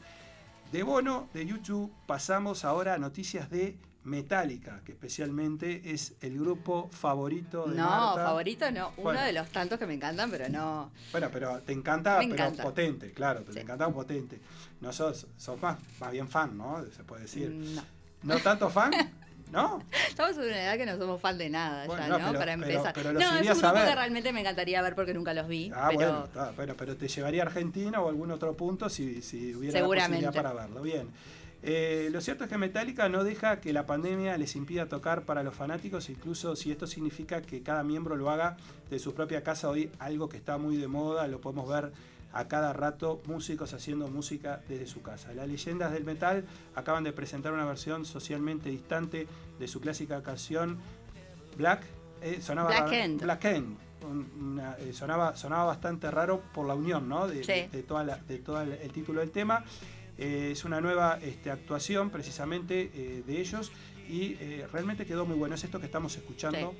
De 0.71 0.83
Bono, 0.83 1.29
de 1.33 1.45
YouTube, 1.45 1.91
pasamos 2.05 2.65
ahora 2.65 2.95
a 2.95 2.97
noticias 2.97 3.49
de 3.49 3.77
Metallica, 4.05 4.81
que 4.85 4.91
especialmente 4.91 5.81
es 5.83 6.13
el 6.21 6.39
grupo 6.39 6.89
favorito 6.91 7.65
de 7.65 7.75
No, 7.75 8.15
favorito 8.15 8.69
no, 8.71 8.93
uno 8.97 9.19
de 9.19 9.33
los 9.33 9.49
tantos 9.49 9.79
que 9.79 9.87
me 9.87 9.95
encantan, 9.95 10.29
pero 10.29 10.47
no. 10.47 10.91
Bueno, 11.11 11.29
pero 11.33 11.59
te 11.61 11.73
encanta, 11.73 12.19
pero 12.19 12.53
potente, 12.53 13.11
claro, 13.11 13.41
te 13.41 13.61
encanta 13.61 13.89
potente. 13.89 14.39
No 14.79 14.93
sos, 14.93 15.27
sos 15.37 15.59
más, 15.59 15.79
más 15.99 16.11
bien 16.11 16.29
fan, 16.29 16.55
¿no? 16.55 16.85
Se 16.95 17.03
puede 17.03 17.23
decir. 17.23 17.49
No. 17.49 17.83
¿No 18.23 18.39
tanto 18.39 18.69
fan? 18.69 18.91
¿No? 19.51 19.81
Estamos 20.07 20.37
en 20.37 20.43
una 20.43 20.63
edad 20.63 20.77
que 20.77 20.85
no 20.85 20.97
somos 20.97 21.21
fan 21.21 21.37
de 21.37 21.49
nada 21.49 21.85
ya, 21.87 22.17
¿no? 22.17 22.33
Para 22.33 22.53
empezar. 22.53 22.95
no, 22.97 23.19
es 23.19 23.49
un 23.49 23.61
grupo 23.61 23.73
que 23.73 23.95
realmente 23.95 24.33
me 24.33 24.41
encantaría 24.41 24.81
ver 24.81 24.95
porque 24.95 25.13
nunca 25.13 25.33
los 25.33 25.47
vi. 25.47 25.71
Ah, 25.73 25.91
bueno, 25.93 26.27
bueno, 26.55 26.75
pero 26.77 26.95
te 26.95 27.07
llevaría 27.07 27.43
a 27.43 27.45
Argentina 27.47 28.01
o 28.01 28.09
algún 28.09 28.31
otro 28.31 28.53
punto 28.53 28.89
si, 28.89 29.21
si 29.21 29.55
hubiera 29.55 29.79
la 29.79 29.85
posibilidad 29.85 30.33
para 30.33 30.53
verlo. 30.53 30.81
Bien. 30.81 31.09
Eh, 31.67 32.09
lo 32.11 32.21
cierto 32.21 32.43
es 32.43 32.49
que 32.51 32.59
Metallica 32.59 33.09
no 33.09 33.23
deja 33.23 33.59
que 33.59 33.73
la 33.73 33.87
pandemia 33.87 34.37
les 34.37 34.55
impida 34.55 34.87
tocar 34.87 35.23
para 35.23 35.41
los 35.41 35.55
fanáticos, 35.55 36.11
incluso 36.11 36.55
si 36.55 36.71
esto 36.71 36.85
significa 36.85 37.41
que 37.41 37.63
cada 37.63 37.83
miembro 37.83 38.15
lo 38.15 38.29
haga 38.29 38.55
de 38.91 38.99
su 38.99 39.15
propia 39.15 39.41
casa 39.41 39.67
hoy, 39.69 39.89
algo 39.97 40.29
que 40.29 40.37
está 40.37 40.59
muy 40.59 40.77
de 40.77 40.87
moda, 40.87 41.27
lo 41.27 41.41
podemos 41.41 41.67
ver 41.67 41.91
a 42.33 42.47
cada 42.47 42.71
rato, 42.71 43.19
músicos 43.25 43.73
haciendo 43.73 44.07
música 44.09 44.61
desde 44.69 44.85
su 44.85 45.01
casa. 45.01 45.33
Las 45.33 45.47
leyendas 45.47 45.91
del 45.91 46.03
metal 46.03 46.45
acaban 46.75 47.03
de 47.03 47.13
presentar 47.13 47.51
una 47.51 47.65
versión 47.65 48.05
socialmente 48.05 48.69
distante 48.69 49.27
de 49.57 49.67
su 49.67 49.81
clásica 49.81 50.21
canción 50.21 50.77
Black, 51.57 51.81
eh, 52.21 52.41
sonaba 52.41 52.69
Black 52.69 52.91
End. 52.91 53.21
Black 53.23 53.45
End. 53.45 53.77
Eh, 54.81 54.93
sonaba, 54.93 55.35
sonaba 55.35 55.65
bastante 55.65 56.11
raro 56.11 56.43
por 56.53 56.67
la 56.67 56.75
unión 56.75 57.09
¿no? 57.09 57.27
de, 57.27 57.41
de, 57.71 57.81
toda 57.81 58.03
de 58.03 58.37
todo 58.37 58.61
el 58.61 58.91
título 58.91 59.21
del 59.21 59.31
tema 59.31 59.63
Eh, 60.17 60.49
es 60.51 60.63
una 60.63 60.79
nueva 60.79 61.19
este, 61.21 61.51
actuación 61.51 62.09
precisamente 62.09 62.89
eh, 62.93 63.23
de 63.25 63.41
ellos 63.41 63.71
y 64.07 64.37
eh, 64.39 64.67
realmente 64.71 65.05
quedó 65.05 65.25
muy 65.25 65.35
bueno. 65.35 65.55
Es 65.55 65.63
esto 65.63 65.79
que 65.79 65.87
estamos 65.87 66.15
escuchando. 66.15 66.73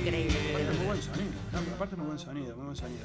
Increíble. 0.00 0.38
Aparte 0.50 0.76
muy 0.76 0.86
buen 0.86 1.02
sonido, 1.02 1.32
aparte 1.74 1.96
muy 1.96 2.06
buen 2.06 2.18
sonido, 2.18 2.56
muy 2.56 2.64
buen 2.64 2.76
sonido. 2.76 3.04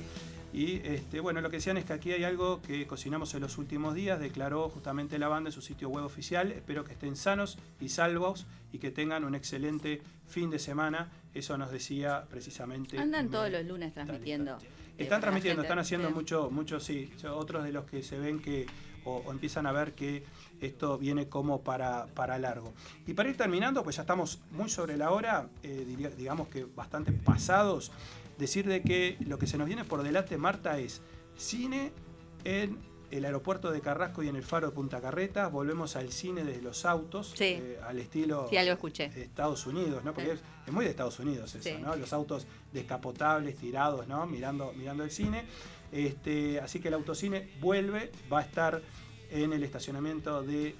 Y 0.55 0.81
este, 0.85 1.19
bueno, 1.19 1.41
lo 1.41 1.49
que 1.49 1.57
decían 1.57 1.75
es 1.75 1.83
que 1.83 1.91
aquí 1.91 2.13
hay 2.13 2.23
algo 2.23 2.61
que 2.61 2.87
cocinamos 2.87 3.33
en 3.33 3.41
los 3.41 3.57
últimos 3.57 3.93
días, 3.93 4.21
declaró 4.21 4.69
justamente 4.69 5.19
la 5.19 5.27
banda 5.27 5.49
en 5.49 5.51
su 5.51 5.61
sitio 5.61 5.89
web 5.89 6.05
oficial. 6.05 6.53
Espero 6.53 6.85
que 6.85 6.93
estén 6.93 7.17
sanos 7.17 7.57
y 7.81 7.89
salvos 7.89 8.45
y 8.71 8.77
que 8.79 8.89
tengan 8.89 9.25
un 9.25 9.35
excelente 9.35 10.01
fin 10.27 10.49
de 10.49 10.59
semana. 10.59 11.11
Eso 11.33 11.57
nos 11.57 11.71
decía 11.71 12.23
precisamente. 12.29 12.97
Andan 12.97 13.29
todos 13.29 13.51
los 13.51 13.65
lunes 13.65 13.93
transmitiendo. 13.93 14.57
eh, 14.57 15.03
Están 15.03 15.17
la 15.17 15.21
transmitiendo, 15.23 15.61
están 15.63 15.79
haciendo 15.79 16.09
mucho, 16.11 16.49
mucho, 16.49 16.79
sí. 16.79 17.11
Otros 17.29 17.65
de 17.65 17.73
los 17.73 17.83
que 17.83 18.01
se 18.01 18.17
ven 18.17 18.39
que, 18.39 18.65
o, 19.03 19.23
o 19.25 19.31
empiezan 19.33 19.65
a 19.67 19.73
ver 19.73 19.91
que 19.91 20.23
esto 20.61 20.97
viene 20.97 21.27
como 21.27 21.63
para, 21.63 22.05
para 22.13 22.39
largo. 22.39 22.73
Y 23.05 23.13
para 23.13 23.27
ir 23.27 23.35
terminando, 23.35 23.83
pues 23.83 23.97
ya 23.97 24.03
estamos 24.03 24.39
muy 24.51 24.69
sobre 24.69 24.95
la 24.95 25.11
hora, 25.11 25.49
eh, 25.63 25.83
diría- 25.85 26.11
digamos 26.11 26.47
que 26.47 26.63
bastante 26.63 27.11
pasados. 27.11 27.91
Decir 28.37 28.67
de 28.67 28.81
que 28.81 29.17
lo 29.25 29.37
que 29.39 29.47
se 29.47 29.57
nos 29.57 29.67
viene 29.67 29.83
por 29.85 30.03
delante, 30.03 30.37
Marta, 30.37 30.77
es 30.79 31.01
cine 31.37 31.91
en 32.43 32.77
el 33.11 33.23
aeropuerto 33.23 33.71
de 33.71 33.79
Carrasco 33.81 34.23
y 34.23 34.27
en 34.27 34.35
el 34.35 34.43
faro 34.43 34.67
de 34.67 34.73
Punta 34.73 34.99
Carretas. 34.99 35.49
Volvemos 35.51 35.95
al 35.95 36.11
cine 36.11 36.43
desde 36.43 36.61
los 36.61 36.85
autos, 36.85 37.33
Sí. 37.35 37.45
eh, 37.45 37.79
al 37.87 37.99
estilo 37.99 38.47
Sí, 38.49 38.57
algo 38.57 38.73
escuché. 38.73 39.09
de 39.09 39.23
Estados 39.23 39.65
Unidos, 39.67 40.03
¿no? 40.03 40.13
Porque 40.13 40.31
Sí. 40.31 40.35
es, 40.37 40.43
es 40.67 40.73
muy 40.73 40.83
de 40.85 40.91
Estados 40.91 41.17
Unidos 41.19 41.53
eso. 41.55 41.79
¿no? 41.79 41.95
Los 41.95 42.11
autos 42.13 42.45
descapotables, 42.73 43.55
tirados, 43.55 44.07
¿no? 44.07 44.25
Mirando, 44.25 44.73
mirando 44.73 45.03
el 45.03 45.11
cine. 45.11 45.45
Este, 45.91 46.59
así 46.59 46.79
que 46.79 46.89
el 46.89 46.95
autocine 46.95 47.47
vuelve, 47.61 48.11
va 48.31 48.39
a 48.39 48.41
estar 48.41 48.81
en 49.31 49.53
el 49.53 49.63
estacionamiento 49.63 50.41
del 50.43 50.75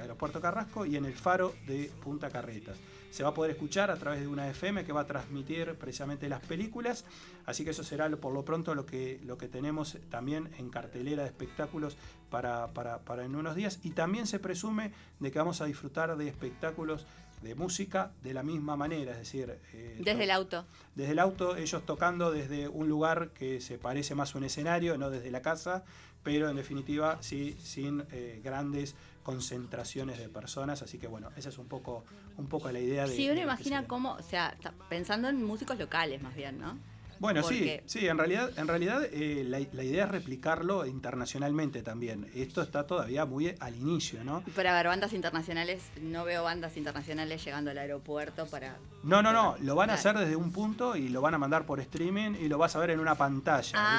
aeropuerto 0.00 0.40
Carrasco 0.40 0.86
y 0.86 0.96
en 0.96 1.04
el 1.04 1.12
faro 1.14 1.54
de 1.66 1.90
Punta 2.02 2.30
Carretas. 2.30 2.78
Se 3.12 3.22
va 3.22 3.28
a 3.28 3.34
poder 3.34 3.50
escuchar 3.52 3.90
a 3.90 3.96
través 3.96 4.20
de 4.20 4.26
una 4.26 4.48
FM 4.48 4.84
que 4.84 4.92
va 4.92 5.02
a 5.02 5.06
transmitir 5.06 5.74
precisamente 5.76 6.28
las 6.28 6.40
películas, 6.40 7.04
así 7.46 7.62
que 7.62 7.70
eso 7.70 7.84
será 7.84 8.08
por 8.16 8.32
lo 8.32 8.44
pronto 8.44 8.74
lo 8.74 8.86
que, 8.86 9.20
lo 9.24 9.36
que 9.38 9.48
tenemos 9.48 9.98
también 10.10 10.50
en 10.58 10.70
cartelera 10.70 11.22
de 11.22 11.28
espectáculos 11.28 11.96
para, 12.30 12.68
para- 12.68 12.98
para 13.00 13.24
en 13.24 13.36
unos 13.36 13.54
días. 13.54 13.78
Y 13.82 13.90
también 13.90 14.26
se 14.26 14.38
presume 14.38 14.92
de 15.20 15.30
que 15.30 15.38
vamos 15.38 15.60
a 15.60 15.66
disfrutar 15.66 16.16
de 16.16 16.26
espectáculos 16.26 17.06
de 17.42 17.54
música 17.56 18.12
de 18.22 18.32
la 18.34 18.42
misma 18.44 18.76
manera, 18.76 19.12
es 19.12 19.18
decir, 19.18 19.58
eh, 19.74 19.98
Desde 20.02 20.24
el 20.24 20.30
auto. 20.30 20.64
desde 20.94 21.12
el 21.12 21.18
auto, 21.18 21.56
ellos 21.56 21.84
tocando 21.84 22.30
desde 22.30 22.68
un 22.68 22.88
lugar 22.88 23.30
que 23.30 23.60
se 23.60 23.78
parece 23.78 24.14
más 24.14 24.34
a 24.34 24.38
un 24.38 24.44
escenario, 24.44 24.96
no 24.96 25.10
desde 25.10 25.30
la 25.30 25.42
casa, 25.42 25.84
pero 26.22 26.48
en 26.48 26.54
definitiva 26.56 27.18
sí 27.20 27.56
sin 27.60 28.04
eh, 28.12 28.40
grandes 28.44 28.94
concentraciones 29.22 30.18
de 30.18 30.28
personas, 30.28 30.82
así 30.82 30.98
que 30.98 31.06
bueno, 31.06 31.30
esa 31.36 31.48
es 31.48 31.58
un 31.58 31.66
poco, 31.66 32.04
un 32.36 32.46
poco 32.46 32.70
la 32.70 32.80
idea 32.80 33.06
de... 33.06 33.14
Sí, 33.14 33.30
uno 33.30 33.40
imagina 33.40 33.86
cómo, 33.86 34.14
o 34.14 34.22
sea, 34.22 34.56
pensando 34.88 35.28
en 35.28 35.42
músicos 35.42 35.78
locales 35.78 36.20
más 36.22 36.34
bien, 36.34 36.58
¿no? 36.58 36.78
Bueno, 37.22 37.42
sí, 37.42 37.54
porque- 37.58 37.82
sí, 37.86 38.06
en 38.06 38.18
realidad, 38.18 38.50
en 38.58 38.68
realidad 38.68 39.02
eh, 39.12 39.44
la, 39.46 39.60
la 39.72 39.84
idea 39.84 40.04
es 40.04 40.10
replicarlo 40.10 40.84
internacionalmente 40.86 41.82
también. 41.82 42.28
Esto 42.34 42.62
está 42.62 42.86
todavía 42.86 43.24
muy 43.24 43.54
al 43.60 43.76
inicio, 43.76 44.24
¿no? 44.24 44.42
Pero 44.56 44.68
a 44.70 44.72
ver, 44.74 44.88
bandas 44.88 45.12
internacionales, 45.12 45.82
no 46.00 46.24
veo 46.24 46.42
bandas 46.44 46.76
internacionales 46.76 47.44
llegando 47.44 47.70
al 47.70 47.78
aeropuerto 47.78 48.46
para... 48.46 48.76
No, 49.04 49.22
no, 49.22 49.32
no, 49.32 49.56
lo 49.60 49.74
van 49.74 49.90
a 49.90 49.94
hacer 49.94 50.16
desde 50.18 50.36
un 50.36 50.52
punto 50.52 50.96
y 50.96 51.08
lo 51.08 51.20
van 51.20 51.34
a 51.34 51.38
mandar 51.38 51.64
por 51.66 51.80
streaming 51.80 52.32
y 52.40 52.48
lo 52.48 52.58
vas 52.58 52.76
a 52.76 52.78
ver 52.80 52.90
en 52.90 53.00
una 53.00 53.14
pantalla. 53.16 53.72
Ah, 53.74 53.96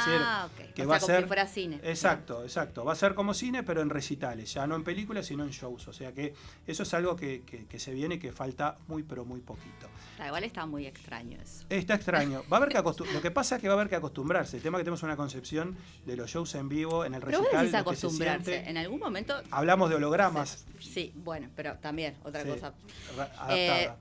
es 0.47 0.57
decir, 0.59 0.73
que 0.75 0.83
O 0.83 0.87
va 0.87 0.93
sea, 0.93 0.97
a 0.97 0.99
como 1.01 1.13
ser 1.13 1.21
si 1.23 1.27
fuera 1.27 1.47
cine. 1.47 1.79
Exacto, 1.83 2.43
exacto. 2.43 2.85
Va 2.85 2.93
a 2.93 2.95
ser 2.95 3.13
como 3.15 3.33
cine, 3.33 3.63
pero 3.63 3.81
en 3.81 3.89
recitales, 3.89 4.53
ya 4.53 4.65
no 4.67 4.75
en 4.75 4.83
películas, 4.83 5.25
sino 5.25 5.43
en 5.43 5.49
shows. 5.49 5.87
O 5.87 5.93
sea 5.93 6.11
que 6.13 6.33
eso 6.67 6.83
es 6.83 6.93
algo 6.93 7.15
que, 7.15 7.41
que- 7.45 7.65
que 7.65 7.79
se 7.79 7.93
viene 7.93 8.15
y 8.15 8.19
que 8.19 8.31
falta 8.31 8.77
muy, 8.87 9.03
pero 9.03 9.25
muy 9.25 9.39
poquito. 9.41 9.87
Ah, 10.19 10.27
igual 10.27 10.43
está 10.45 10.65
muy 10.65 10.85
extraño 10.85 11.37
eso. 11.41 11.65
Está 11.69 11.95
extraño. 11.95 12.43
Va 12.51 12.57
a 12.57 12.61
haber 12.61 12.69
que 12.69 12.77
acostu- 12.83 13.05
Lo 13.13 13.21
que 13.21 13.31
pasa 13.31 13.55
es 13.55 13.61
que 13.61 13.67
va 13.67 13.75
a 13.75 13.77
haber 13.77 13.89
que 13.89 13.95
acostumbrarse. 13.95 14.57
El 14.57 14.63
tema 14.63 14.77
es 14.77 14.81
que 14.81 14.85
tenemos 14.85 15.03
una 15.03 15.15
concepción 15.15 15.75
de 16.05 16.15
los 16.17 16.29
shows 16.29 16.55
en 16.55 16.67
vivo, 16.67 17.05
en 17.05 17.13
el 17.13 17.21
Pero 17.21 17.39
recital. 17.39 17.69
se 17.69 17.77
acostumbrarse. 17.77 18.51
siente. 18.51 18.69
En 18.69 18.77
algún 18.77 18.99
momento... 18.99 19.35
Hablamos 19.51 19.89
de 19.89 19.95
hologramas. 19.95 20.65
Sí, 20.79 21.13
bueno, 21.15 21.49
pero 21.55 21.75
también, 21.77 22.15
otra 22.23 22.43
sí, 22.43 22.49
cosa. 22.49 22.73
adaptada. 23.13 23.57
Eh, 23.57 23.91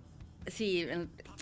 sí, 0.46 0.87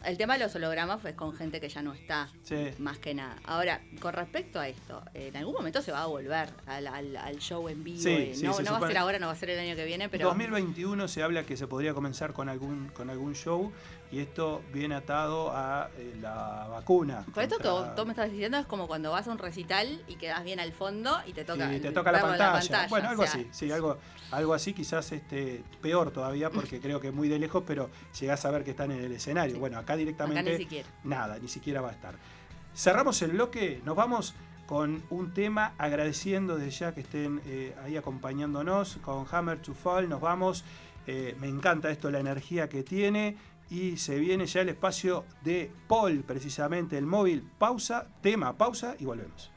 el, 0.05 0.19
tema 0.19 0.35
de 0.35 0.41
los 0.45 0.55
hologramas 0.55 1.01
fue 1.01 1.15
con 1.15 1.35
gente 1.35 1.61
que 1.61 1.69
ya 1.69 1.83
no 1.83 1.93
está, 1.93 2.29
Sí. 2.43 2.69
más 2.79 2.99
que 2.99 3.15
nada. 3.15 3.37
Ahora, 3.45 3.81
con 4.01 4.13
respecto 4.13 4.61
a 4.61 4.69
esto, 4.69 5.03
en 5.15 5.37
algún 5.37 5.55
momento 5.55 5.83
se 5.83 5.93
va 5.93 6.03
a 6.03 6.07
volver 6.07 6.51
al, 6.67 6.87
al- 6.87 7.17
al 7.17 7.39
show 7.39 7.69
en 7.69 7.85
vivo. 7.85 8.01
Sí, 8.03 8.11
eh, 8.11 8.33
sí, 8.35 8.45
no 8.45 8.53
va 8.53 8.79
a 8.79 8.89
ser 8.89 8.99
ahora, 8.99 9.19
no 9.19 9.27
va 9.27 9.33
a 9.33 9.37
ser 9.37 9.51
el 9.51 9.59
año 9.59 9.77
que 9.77 9.85
viene, 9.85 10.09
pero... 10.09 10.27
2021 10.29 11.09
se 11.09 11.23
habla 11.23 11.45
que 11.45 11.57
se 11.57 11.67
podría 11.67 11.95
comenzar 11.95 12.33
con 12.33 12.49
algún, 12.49 12.89
con 12.89 13.11
algún 13.11 13.35
show 13.35 13.73
y 14.13 14.19
esto 14.19 14.63
viene 14.73 14.97
atado 14.97 15.53
a 15.53 15.89
eh, 15.97 16.17
la 16.21 16.67
vacuna. 16.69 17.25
Por 17.33 17.43
esto 17.45 17.59
que 17.59 17.69
vos, 17.69 17.95
tú 17.95 18.05
me 18.05 18.11
estás 18.13 18.31
diciendo 18.31 18.59
es 18.59 18.67
como 18.67 18.89
cuando 18.89 19.13
vas 19.13 19.29
a 19.29 19.31
un 19.31 19.39
recital 19.39 20.03
y 20.09 20.17
quedas 20.17 20.43
bien 20.43 20.59
al 20.59 20.73
fondo 20.73 21.17
y 21.27 21.33
te 21.33 21.45
toca, 21.45 21.73
y 21.73 21.81
te 21.81 21.93
toca 21.93 22.11
la 22.11 22.21
pantalla. 22.21 22.87
Bueno, 22.89 23.09
o 23.09 23.11
algo 23.11 23.23
sea, 23.23 23.33
así, 23.33 23.49
sí, 23.53 23.71
algo, 23.71 23.99
algo 24.33 24.55
así, 24.55 24.73
quizás 24.73 25.13
este, 25.13 25.63
peor 25.81 26.11
todavía, 26.11 26.51
porque 26.51 26.81
creo 26.81 27.01
que 27.01 27.13
muy 27.13 27.29
de 27.29 27.39
lejos, 27.39 27.63
pero 27.67 27.89
llegás 28.19 28.45
a 28.45 28.51
ver 28.51 28.65
que 28.65 28.73
están 28.73 28.91
en 28.91 29.05
el 29.05 29.13
escenario. 29.13 29.59
Bueno, 29.61 29.79
acá 29.79 29.90
Acá 29.91 29.97
directamente 29.97 30.53
ni 30.53 30.57
siquiera. 30.57 30.89
nada, 31.05 31.39
ni 31.39 31.49
siquiera 31.49 31.81
va 31.81 31.89
a 31.89 31.93
estar. 31.93 32.15
Cerramos 32.75 33.21
el 33.23 33.33
bloque, 33.33 33.81
nos 33.85 33.97
vamos 33.97 34.35
con 34.67 35.03
un 35.11 35.35
tema 35.35 35.75
agradeciendo 35.79 36.57
desde 36.57 36.71
ya 36.71 36.95
que 36.95 37.01
estén 37.01 37.41
eh, 37.45 37.75
ahí 37.83 37.97
acompañándonos 37.97 38.99
con 39.03 39.27
Hammer 39.31 39.61
to 39.61 39.75
Fall, 39.75 40.09
nos 40.09 40.21
vamos. 40.21 40.65
Eh, 41.09 41.35
me 41.41 41.49
encanta 41.49 41.91
esto, 41.91 42.09
la 42.11 42.21
energía 42.21 42.69
que 42.69 42.85
tiene. 42.85 43.37
Y 43.69 43.97
se 43.97 44.19
viene 44.19 44.47
ya 44.47 44.61
el 44.61 44.69
espacio 44.69 45.25
de 45.43 45.73
Paul, 45.89 46.23
precisamente 46.23 46.97
el 46.99 47.07
móvil. 47.07 47.49
Pausa, 47.59 48.07
tema, 48.21 48.57
pausa 48.57 48.95
y 48.99 49.05
volvemos. 49.05 49.51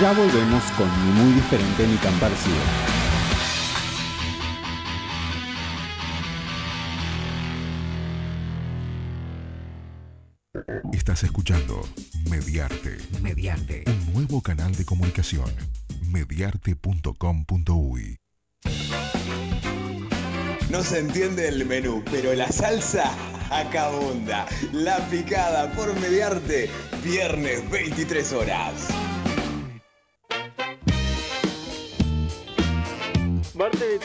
Ya 0.00 0.12
volvemos 0.12 0.62
con 0.76 0.88
ni 1.04 1.10
muy 1.20 1.32
diferente 1.32 1.84
ni 1.84 1.96
tan 1.96 2.14
parecido. 2.20 2.56
Estás 10.92 11.24
escuchando 11.24 11.82
Mediarte. 12.30 12.98
Mediante. 13.20 13.82
Un 13.88 14.12
nuevo 14.12 14.40
canal 14.40 14.72
de 14.76 14.84
comunicación. 14.84 15.50
Mediarte.com.uy 16.02 18.18
No 20.70 20.84
se 20.84 21.00
entiende 21.00 21.48
el 21.48 21.66
menú, 21.66 22.04
pero 22.08 22.34
la 22.34 22.52
salsa 22.52 23.12
acabunda. 23.50 24.46
La 24.72 24.98
picada 25.08 25.72
por 25.72 25.92
mediarte, 25.98 26.70
viernes 27.02 27.68
23 27.68 28.32
horas. 28.32 28.97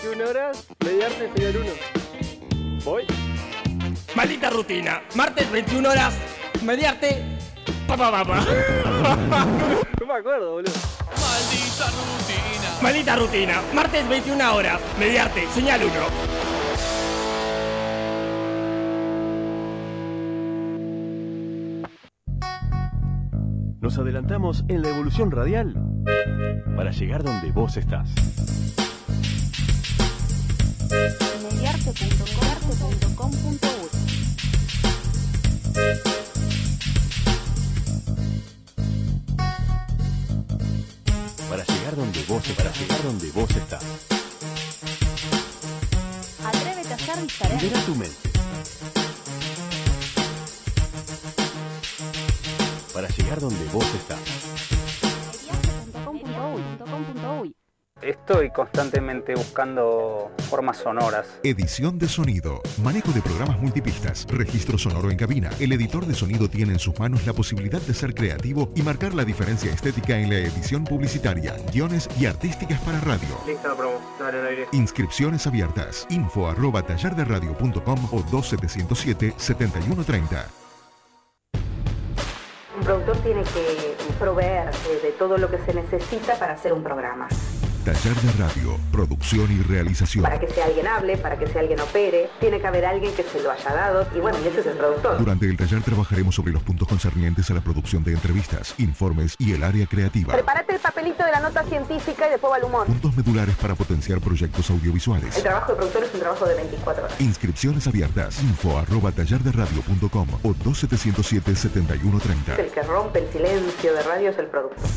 21 0.03 0.29
horas, 0.29 0.67
mediarte 0.83 1.31
señor 1.33 1.55
1. 1.61 2.83
¿Voy? 2.83 3.03
Maldita 4.15 4.49
rutina. 4.49 5.01
Martes 5.15 5.49
21 5.49 5.89
horas. 5.89 6.13
Mediarte. 6.61 7.23
Pa, 7.87 7.95
pa, 7.95 8.11
pa, 8.11 8.25
pa. 8.25 8.45
No 10.01 10.05
me 10.05 10.13
acuerdo, 10.13 10.51
boludo. 10.51 10.73
Maldita 11.21 11.85
rutina. 11.87 12.81
Maldita 12.81 13.15
rutina. 13.15 13.61
Martes 13.73 14.09
21 14.09 14.53
horas. 14.53 14.81
Mediarte. 14.99 15.47
Señal 15.53 15.81
1. 15.81 15.93
Nos 23.79 23.97
adelantamos 23.97 24.65
en 24.67 24.81
la 24.81 24.89
evolución 24.89 25.31
radial 25.31 25.73
para 26.75 26.91
llegar 26.91 27.23
donde 27.23 27.53
vos 27.53 27.77
estás. 27.77 28.09
Para 41.49 41.65
llegar 41.65 41.95
donde 41.95 42.23
vos 42.23 42.43
para 42.57 42.71
llegar 42.71 43.03
donde 43.03 43.31
vos 43.31 43.49
estás. 43.51 43.83
Atrévete 46.45 46.93
a 46.93 46.97
ser 46.97 47.21
diferente. 47.21 47.63
Libera 47.63 47.85
tu 47.85 47.95
mente. 47.95 48.29
Para 52.93 53.07
llegar 53.07 53.39
donde 53.39 53.65
vos 53.65 53.85
estás. 53.95 54.19
Estoy 58.03 58.49
constantemente 58.49 59.33
buscando 59.33 60.29
formas 60.49 60.75
sonoras. 60.77 61.25
Edición 61.41 61.97
de 61.97 62.09
sonido, 62.09 62.61
manejo 62.83 63.13
de 63.13 63.21
programas 63.21 63.57
multipistas, 63.61 64.25
registro 64.27 64.77
sonoro 64.77 65.09
en 65.09 65.15
cabina. 65.15 65.49
El 65.57 65.71
editor 65.71 66.05
de 66.05 66.13
sonido 66.13 66.49
tiene 66.49 66.73
en 66.73 66.79
sus 66.79 66.99
manos 66.99 67.25
la 67.25 67.31
posibilidad 67.31 67.79
de 67.79 67.93
ser 67.93 68.13
creativo 68.13 68.67
y 68.75 68.81
marcar 68.81 69.13
la 69.13 69.23
diferencia 69.23 69.71
estética 69.71 70.19
en 70.19 70.29
la 70.29 70.35
edición 70.35 70.83
publicitaria, 70.83 71.55
guiones 71.71 72.09
y 72.19 72.25
artísticas 72.25 72.81
para 72.81 72.99
radio. 72.99 73.39
Lista 73.47 73.69
la 73.69 73.75
promo, 73.75 74.01
dale 74.19 74.39
al 74.39 74.47
aire. 74.47 74.67
Inscripciones 74.73 75.47
abiertas. 75.47 76.05
Info 76.09 76.49
arroba 76.49 76.81
tallarderadio.com 76.81 78.09
o 78.11 78.21
2707-7130. 78.23 80.45
Un 82.75 82.83
productor 82.83 83.15
tiene 83.19 83.43
que 83.43 83.95
proveer 84.19 84.73
de 85.01 85.11
todo 85.17 85.37
lo 85.37 85.49
que 85.49 85.59
se 85.59 85.73
necesita 85.73 86.37
para 86.37 86.55
hacer 86.55 86.73
un 86.73 86.83
programa. 86.83 87.29
Taller 87.83 88.15
de 88.15 88.31
Radio, 88.41 88.79
producción 88.93 89.51
y 89.51 89.61
realización. 89.61 90.23
Para 90.23 90.39
que 90.39 90.47
sea 90.47 90.67
alguien 90.67 90.87
hable, 90.87 91.17
para 91.17 91.37
que 91.37 91.47
sea 91.47 91.59
alguien 91.59 91.81
opere, 91.81 92.29
tiene 92.39 92.61
que 92.61 92.67
haber 92.67 92.85
alguien 92.85 93.13
que 93.13 93.23
se 93.23 93.41
lo 93.41 93.51
haya 93.51 93.73
dado 93.73 94.07
y 94.15 94.19
bueno, 94.19 94.37
y 94.41 94.47
ese 94.47 94.61
es 94.61 94.67
el 94.67 94.77
productor. 94.77 95.17
Durante 95.17 95.47
el 95.47 95.57
taller 95.57 95.81
trabajaremos 95.81 96.33
sobre 96.33 96.53
los 96.53 96.63
puntos 96.63 96.87
concernientes 96.87 97.51
a 97.51 97.55
la 97.55 97.59
producción 97.59 98.05
de 98.05 98.13
entrevistas, 98.13 98.73
informes 98.77 99.35
y 99.37 99.51
el 99.51 99.65
área 99.65 99.85
creativa. 99.85 100.31
Prepárate 100.31 100.75
el 100.75 100.79
papelito 100.79 101.25
de 101.25 101.31
la 101.31 101.41
nota 101.41 101.61
científica 101.63 102.27
y 102.27 102.29
después 102.31 102.53
va 102.53 102.57
el 102.57 102.63
humor. 102.63 102.87
Puntos 102.87 103.17
medulares 103.17 103.57
para 103.57 103.75
potenciar 103.75 104.21
proyectos 104.21 104.69
audiovisuales. 104.69 105.35
El 105.35 105.43
trabajo 105.43 105.73
de 105.73 105.79
productor 105.79 106.05
es 106.05 106.13
un 106.13 106.21
trabajo 106.21 106.45
de 106.45 106.55
24 106.55 107.03
horas. 107.03 107.19
Inscripciones 107.19 107.85
abiertas. 107.85 108.41
Info 108.43 108.77
arroba 108.77 109.11
tallarderadio.com 109.11 110.27
o 110.41 110.53
2707-7130. 110.53 112.59
El 112.59 112.71
que 112.71 112.83
rompe 112.83 113.19
el 113.19 113.29
silencio 113.29 113.93
de 113.93 114.03
radio 114.03 114.29
es 114.29 114.37
el 114.37 114.47
productor. 114.47 114.87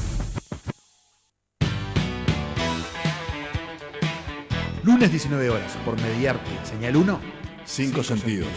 Lunes 4.87 5.11
19 5.11 5.51
horas 5.51 5.76
por 5.84 6.01
Mediarte, 6.01 6.49
señal 6.62 6.95
1. 6.95 7.18
Cinco 7.64 8.05
sentidos, 8.05 8.49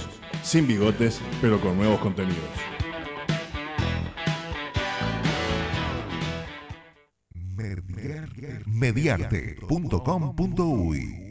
sin 0.44 0.68
bigotes, 0.68 1.20
pero 1.42 1.60
con 1.60 1.76
nuevos 1.76 2.00
contenidos. 2.02 2.38
Mediarte.com.uy 8.68 11.29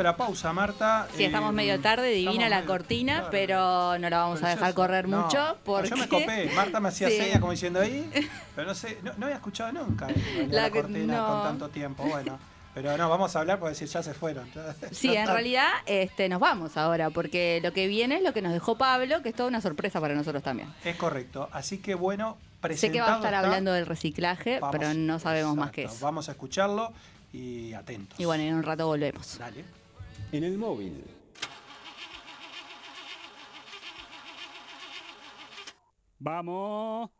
a 0.00 0.02
la 0.02 0.16
pausa, 0.16 0.52
Marta. 0.52 1.08
Sí, 1.16 1.24
estamos 1.24 1.50
Eh, 1.50 1.54
medio 1.54 1.80
tarde, 1.80 2.10
divina 2.10 2.48
la 2.48 2.64
cortina, 2.64 3.14
claro. 3.16 3.28
pero 3.30 3.98
no 3.98 4.10
la 4.10 4.18
vamos 4.18 4.38
Pero 4.40 4.46
a 4.46 4.54
dejar 4.54 4.74
correr 4.74 5.08
no, 5.08 5.22
mucho 5.22 5.38
no, 5.38 5.56
porque... 5.64 5.90
Yo 5.90 5.96
me 5.96 6.08
copé. 6.08 6.50
Marta 6.54 6.80
me 6.80 6.88
hacía 6.88 7.08
Sí. 7.08 7.16
señas 7.18 7.40
como 7.40 7.52
diciendo 7.52 7.80
ahí, 7.80 8.08
pero 8.56 8.68
no 8.68 8.74
sé, 8.74 8.98
no, 9.02 9.12
no 9.16 9.26
había 9.26 9.36
escuchado 9.36 9.72
nunca 9.72 10.06
la, 10.48 10.62
La 10.62 10.70
que- 10.70 10.80
cortina 10.82 11.26
con 11.26 11.42
tanto 11.42 11.68
tiempo. 11.70 12.04
Bueno, 12.04 12.38
pero 12.74 12.96
no, 12.96 13.08
vamos 13.08 13.34
a 13.34 13.40
hablar 13.40 13.58
porque 13.58 13.70
decir 13.74 13.88
ya 13.88 14.02
se 14.02 14.14
fueron. 14.14 14.48
Sí, 14.92 15.14
en 15.16 15.26
realidad 15.26 15.66
este, 15.86 16.28
nos 16.28 16.40
vamos 16.40 16.76
ahora, 16.76 17.10
porque 17.10 17.60
lo 17.62 17.72
que 17.72 17.86
viene 17.88 18.16
es 18.18 18.22
lo 18.22 18.32
que 18.32 18.42
nos 18.42 18.52
dejó 18.52 18.76
Pablo, 18.78 19.22
que 19.22 19.30
es 19.30 19.34
toda 19.34 19.48
una 19.48 19.60
sorpresa 19.60 20.00
para 20.00 20.14
nosotros 20.14 20.42
también. 20.42 20.68
Es 20.84 20.96
correcto. 20.96 21.48
Así 21.52 21.78
que 21.78 21.94
bueno, 21.94 22.36
presentado 22.60 22.88
Sé 22.88 22.92
que 22.92 23.00
va 23.00 23.12
a 23.14 23.16
estar 23.16 23.34
está. 23.34 23.46
hablando 23.46 23.72
del 23.72 23.86
reciclaje, 23.86 24.60
Vamos- 24.60 24.76
pero 24.78 24.94
no 24.94 25.18
sabemos 25.18 25.56
más 25.56 25.70
qué 25.72 25.84
es. 25.84 26.00
Vamos 26.00 26.28
a 26.28 26.32
escucharlo 26.32 26.92
y 27.32 27.72
atentos. 27.74 28.18
Y 28.20 28.24
bueno, 28.24 28.42
en 28.44 28.54
un 28.54 28.62
rato 28.62 28.86
volvemos. 28.86 29.38
Dale. 29.38 29.64
En 30.30 30.44
el 30.44 30.58
móvil. 30.58 31.04
Vamos. 36.18 37.10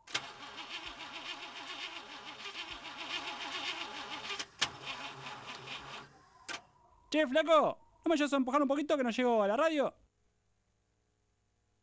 Che, 7.09 7.25
flaco, 7.27 7.79
¿no 8.05 8.09
me 8.09 8.13
ayudas 8.13 8.33
a 8.33 8.35
empujar 8.35 8.61
un 8.61 8.67
poquito 8.67 8.95
que 8.95 9.03
no 9.03 9.09
llego 9.09 9.41
a 9.41 9.47
la 9.47 9.57
radio? 9.57 9.91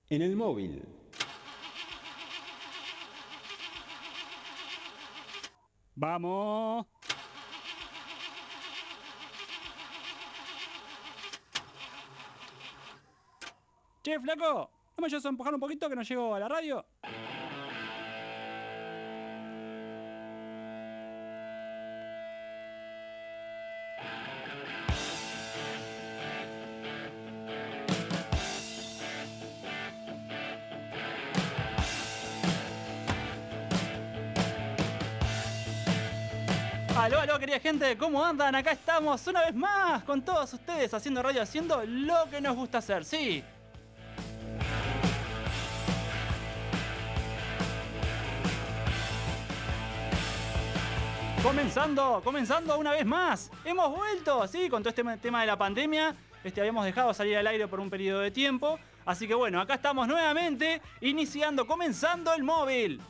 En 0.08 0.22
el 0.22 0.36
móvil. 0.36 0.80
Vamos. 5.96 6.86
Che, 14.06 14.20
flaco, 14.20 14.70
¿no 14.96 15.04
me 15.04 15.08
a 15.12 15.28
empujar 15.28 15.52
un 15.52 15.58
poquito 15.58 15.88
que 15.88 15.96
no 15.96 16.02
llego 16.02 16.32
a 16.32 16.38
la 16.38 16.46
radio? 16.46 16.86
Aló, 36.96 37.18
aló, 37.18 37.38
querida 37.40 37.58
gente, 37.58 37.98
¿cómo 37.98 38.24
andan? 38.24 38.54
Acá 38.54 38.70
estamos 38.70 39.26
una 39.26 39.46
vez 39.46 39.54
más 39.56 40.04
con 40.04 40.22
todos 40.22 40.52
ustedes 40.52 40.94
haciendo 40.94 41.20
radio, 41.24 41.42
haciendo 41.42 41.84
lo 41.84 42.30
que 42.30 42.40
nos 42.40 42.54
gusta 42.54 42.78
hacer, 42.78 43.04
sí. 43.04 43.42
Comenzando, 51.46 52.20
comenzando 52.24 52.76
una 52.76 52.90
vez 52.90 53.06
más. 53.06 53.52
Hemos 53.64 53.96
vuelto, 53.96 54.48
sí, 54.48 54.68
con 54.68 54.82
todo 54.82 54.88
este 54.88 55.04
tema 55.18 55.42
de 55.42 55.46
la 55.46 55.56
pandemia. 55.56 56.12
Este, 56.42 56.60
habíamos 56.60 56.84
dejado 56.84 57.14
salir 57.14 57.36
al 57.36 57.46
aire 57.46 57.68
por 57.68 57.78
un 57.78 57.88
periodo 57.88 58.18
de 58.18 58.32
tiempo. 58.32 58.80
Así 59.04 59.28
que 59.28 59.34
bueno, 59.34 59.60
acá 59.60 59.74
estamos 59.74 60.08
nuevamente, 60.08 60.82
iniciando, 61.00 61.64
comenzando 61.64 62.34
el 62.34 62.42
móvil. 62.42 63.00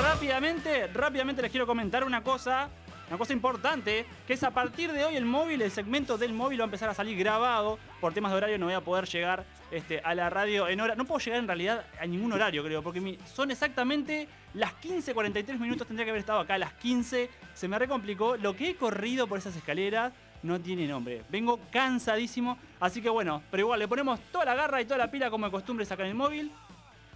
Rápidamente, 0.00 0.86
rápidamente 0.86 1.42
les 1.42 1.50
quiero 1.50 1.66
comentar 1.66 2.04
una 2.04 2.22
cosa, 2.22 2.68
una 3.08 3.18
cosa 3.18 3.32
importante, 3.32 4.04
que 4.26 4.32
es 4.32 4.42
a 4.42 4.50
partir 4.50 4.92
de 4.92 5.04
hoy 5.04 5.16
el 5.16 5.24
móvil, 5.24 5.62
el 5.62 5.70
segmento 5.70 6.18
del 6.18 6.32
móvil 6.32 6.60
va 6.60 6.64
a 6.64 6.66
empezar 6.66 6.88
a 6.88 6.94
salir 6.94 7.16
grabado. 7.16 7.78
Por 8.00 8.12
temas 8.12 8.32
de 8.32 8.38
horario 8.38 8.58
no 8.58 8.66
voy 8.66 8.74
a 8.74 8.80
poder 8.80 9.06
llegar 9.06 9.44
este, 9.70 10.00
a 10.00 10.14
la 10.14 10.28
radio 10.28 10.68
en 10.68 10.80
hora. 10.80 10.96
No 10.96 11.04
puedo 11.04 11.20
llegar 11.20 11.38
en 11.38 11.46
realidad 11.46 11.84
a 12.00 12.06
ningún 12.06 12.32
horario, 12.32 12.64
creo, 12.64 12.82
porque 12.82 13.18
son 13.32 13.50
exactamente 13.50 14.28
las 14.54 14.72
15.43 14.80 15.58
minutos. 15.58 15.86
Tendría 15.86 16.04
que 16.04 16.10
haber 16.10 16.20
estado 16.20 16.40
acá 16.40 16.54
a 16.54 16.58
las 16.58 16.72
15. 16.74 17.30
Se 17.54 17.68
me 17.68 17.78
recomplicó. 17.78 18.36
Lo 18.36 18.56
que 18.56 18.70
he 18.70 18.76
corrido 18.76 19.28
por 19.28 19.38
esas 19.38 19.54
escaleras 19.54 20.12
no 20.42 20.60
tiene 20.60 20.86
nombre. 20.88 21.22
Vengo 21.28 21.60
cansadísimo. 21.70 22.58
Así 22.80 23.00
que 23.00 23.08
bueno, 23.08 23.42
pero 23.50 23.62
igual 23.62 23.78
le 23.78 23.88
ponemos 23.88 24.18
toda 24.32 24.44
la 24.44 24.54
garra 24.54 24.80
y 24.80 24.84
toda 24.84 24.98
la 24.98 25.10
pila 25.10 25.30
como 25.30 25.46
de 25.46 25.52
costumbre 25.52 25.86
sacar 25.86 26.06
el 26.06 26.14
móvil. 26.14 26.50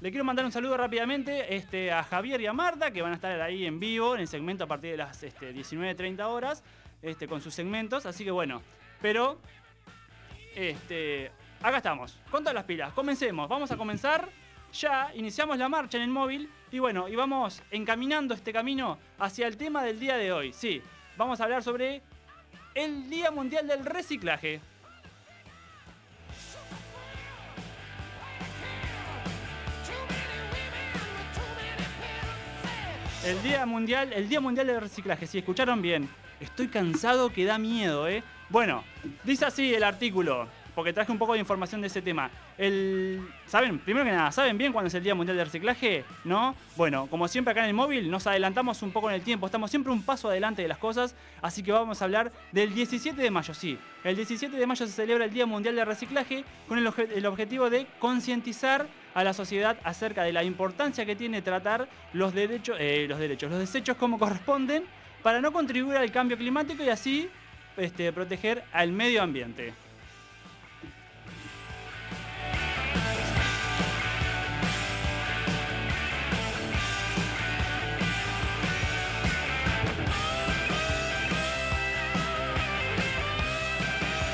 Le 0.01 0.11
quiero 0.11 0.25
mandar 0.25 0.47
un 0.47 0.53
saludo 0.53 0.79
rápidamente 0.79 1.55
este, 1.55 1.93
a 1.93 2.03
Javier 2.03 2.41
y 2.41 2.47
a 2.47 2.55
Marta, 2.55 2.91
que 2.91 3.03
van 3.03 3.13
a 3.13 3.17
estar 3.17 3.39
ahí 3.43 3.67
en 3.67 3.79
vivo 3.79 4.15
en 4.15 4.23
el 4.23 4.29
segmento 4.29 4.65
a 4.65 4.67
partir 4.67 4.93
de 4.93 4.97
las 4.97 5.23
este, 5.23 5.55
19.30 5.55 6.23
horas, 6.23 6.65
este, 7.03 7.29
con 7.29 7.43
sus 7.43 7.53
segmentos. 7.53 8.07
Así 8.07 8.25
que 8.25 8.31
bueno, 8.31 8.63
pero 9.03 9.39
este, 10.55 11.31
acá 11.61 11.77
estamos, 11.77 12.19
con 12.31 12.43
todas 12.43 12.55
las 12.55 12.65
pilas. 12.65 12.95
Comencemos, 12.95 13.47
vamos 13.47 13.71
a 13.73 13.77
comenzar. 13.77 14.27
Ya 14.73 15.13
iniciamos 15.15 15.59
la 15.59 15.69
marcha 15.69 15.99
en 15.99 16.05
el 16.05 16.11
móvil 16.11 16.49
y 16.73 16.79
bueno, 16.79 17.07
y 17.07 17.15
vamos 17.15 17.63
encaminando 17.71 18.33
este 18.33 18.55
camino 18.55 18.99
hacia 19.19 19.47
el 19.47 19.59
tema 19.59 19.85
del 19.85 20.01
día 20.01 20.17
de 20.17 20.33
hoy. 20.33 20.55
Sí, 20.55 20.81
vamos 21.19 21.41
a 21.41 21.45
hablar 21.45 21.63
sobre 21.63 22.01
el 22.75 23.11
Día 23.11 23.31
Mundial 23.31 23.67
del 23.67 23.85
Reciclaje. 23.85 24.63
El 33.25 33.43
Día 33.43 33.67
Mundial, 33.67 34.15
el 34.15 34.31
Día 34.31 34.41
Mundial 34.41 34.67
del 34.67 34.81
Reciclaje, 34.81 35.27
si 35.27 35.39
escucharon 35.39 35.83
bien. 35.83 36.09
Estoy 36.41 36.69
cansado 36.69 37.29
que 37.31 37.45
da 37.45 37.59
miedo, 37.59 38.09
¿eh? 38.09 38.23
Bueno, 38.49 38.83
dice 39.25 39.45
así 39.45 39.75
el 39.75 39.85
artículo, 39.85 40.49
porque 40.75 40.95
traje 40.95 41.13
un 41.13 41.19
poco 41.19 41.35
de 41.35 41.39
información 41.39 41.83
de 41.83 41.89
ese 41.89 42.01
tema. 42.01 42.31
El, 42.57 43.21
¿Saben? 43.45 43.79
Primero 43.79 44.07
que 44.07 44.13
nada, 44.13 44.33
¿saben 44.33 44.57
bien 44.57 44.73
cuándo 44.73 44.89
es 44.89 44.95
el 44.95 45.03
Día 45.03 45.15
Mundial 45.15 45.37
del 45.37 45.45
Reciclaje? 45.45 46.03
¿No? 46.25 46.55
Bueno, 46.79 47.09
como 47.09 47.29
siempre 47.29 47.53
acá 47.53 47.61
en 47.61 47.67
el 47.67 47.75
móvil, 47.75 48.11
nos 48.11 48.27
adelantamos 48.27 48.81
un 48.81 48.91
poco 48.91 49.11
en 49.11 49.17
el 49.17 49.23
tiempo, 49.23 49.45
estamos 49.45 49.71
siempre 49.71 49.93
un 49.93 50.03
paso 50.03 50.31
adelante 50.31 50.63
de 50.63 50.69
las 50.69 50.79
cosas, 50.79 51.15
así 51.43 51.63
que 51.63 51.73
vamos 51.73 52.01
a 52.01 52.07
hablar 52.07 52.33
del 52.53 52.73
17 52.73 53.21
de 53.21 53.31
mayo, 53.31 53.53
sí. 53.53 53.79
El 54.03 54.17
17 54.17 54.57
de 54.57 54.67
mayo 54.67 54.87
se 54.87 54.93
celebra 54.93 55.27
el 55.27 55.31
Día 55.31 55.45
Mundial 55.45 55.77
del 55.77 55.87
Reciclaje 55.87 56.43
con 56.67 56.79
el, 56.79 56.91
el 57.15 57.27
objetivo 57.27 57.69
de 57.69 57.87
concientizar 57.99 58.89
a 59.15 59.25
la 59.25 59.33
sociedad 59.33 59.77
acerca 59.85 60.23
de 60.23 60.33
la 60.33 60.45
importancia 60.45 61.05
que 61.05 61.17
tiene 61.17 61.43
tratar 61.43 61.89
los 62.13 62.35
derechos, 62.35 62.77
eh, 62.81 63.07
los 63.09 63.19
derechos, 63.19 63.51
los 63.51 63.61
desechos 63.61 63.97
como 63.97 64.19
corresponden 64.19 64.85
para 65.23 65.41
no 65.41 65.53
contribuir 65.53 65.97
al 65.97 66.11
cambio 66.11 66.37
climático 66.37 66.83
y 66.83 66.89
así 66.89 67.29
este, 67.77 68.13
proteger 68.13 68.65
al 68.73 68.93
medio 68.93 69.23
ambiente. 69.23 69.73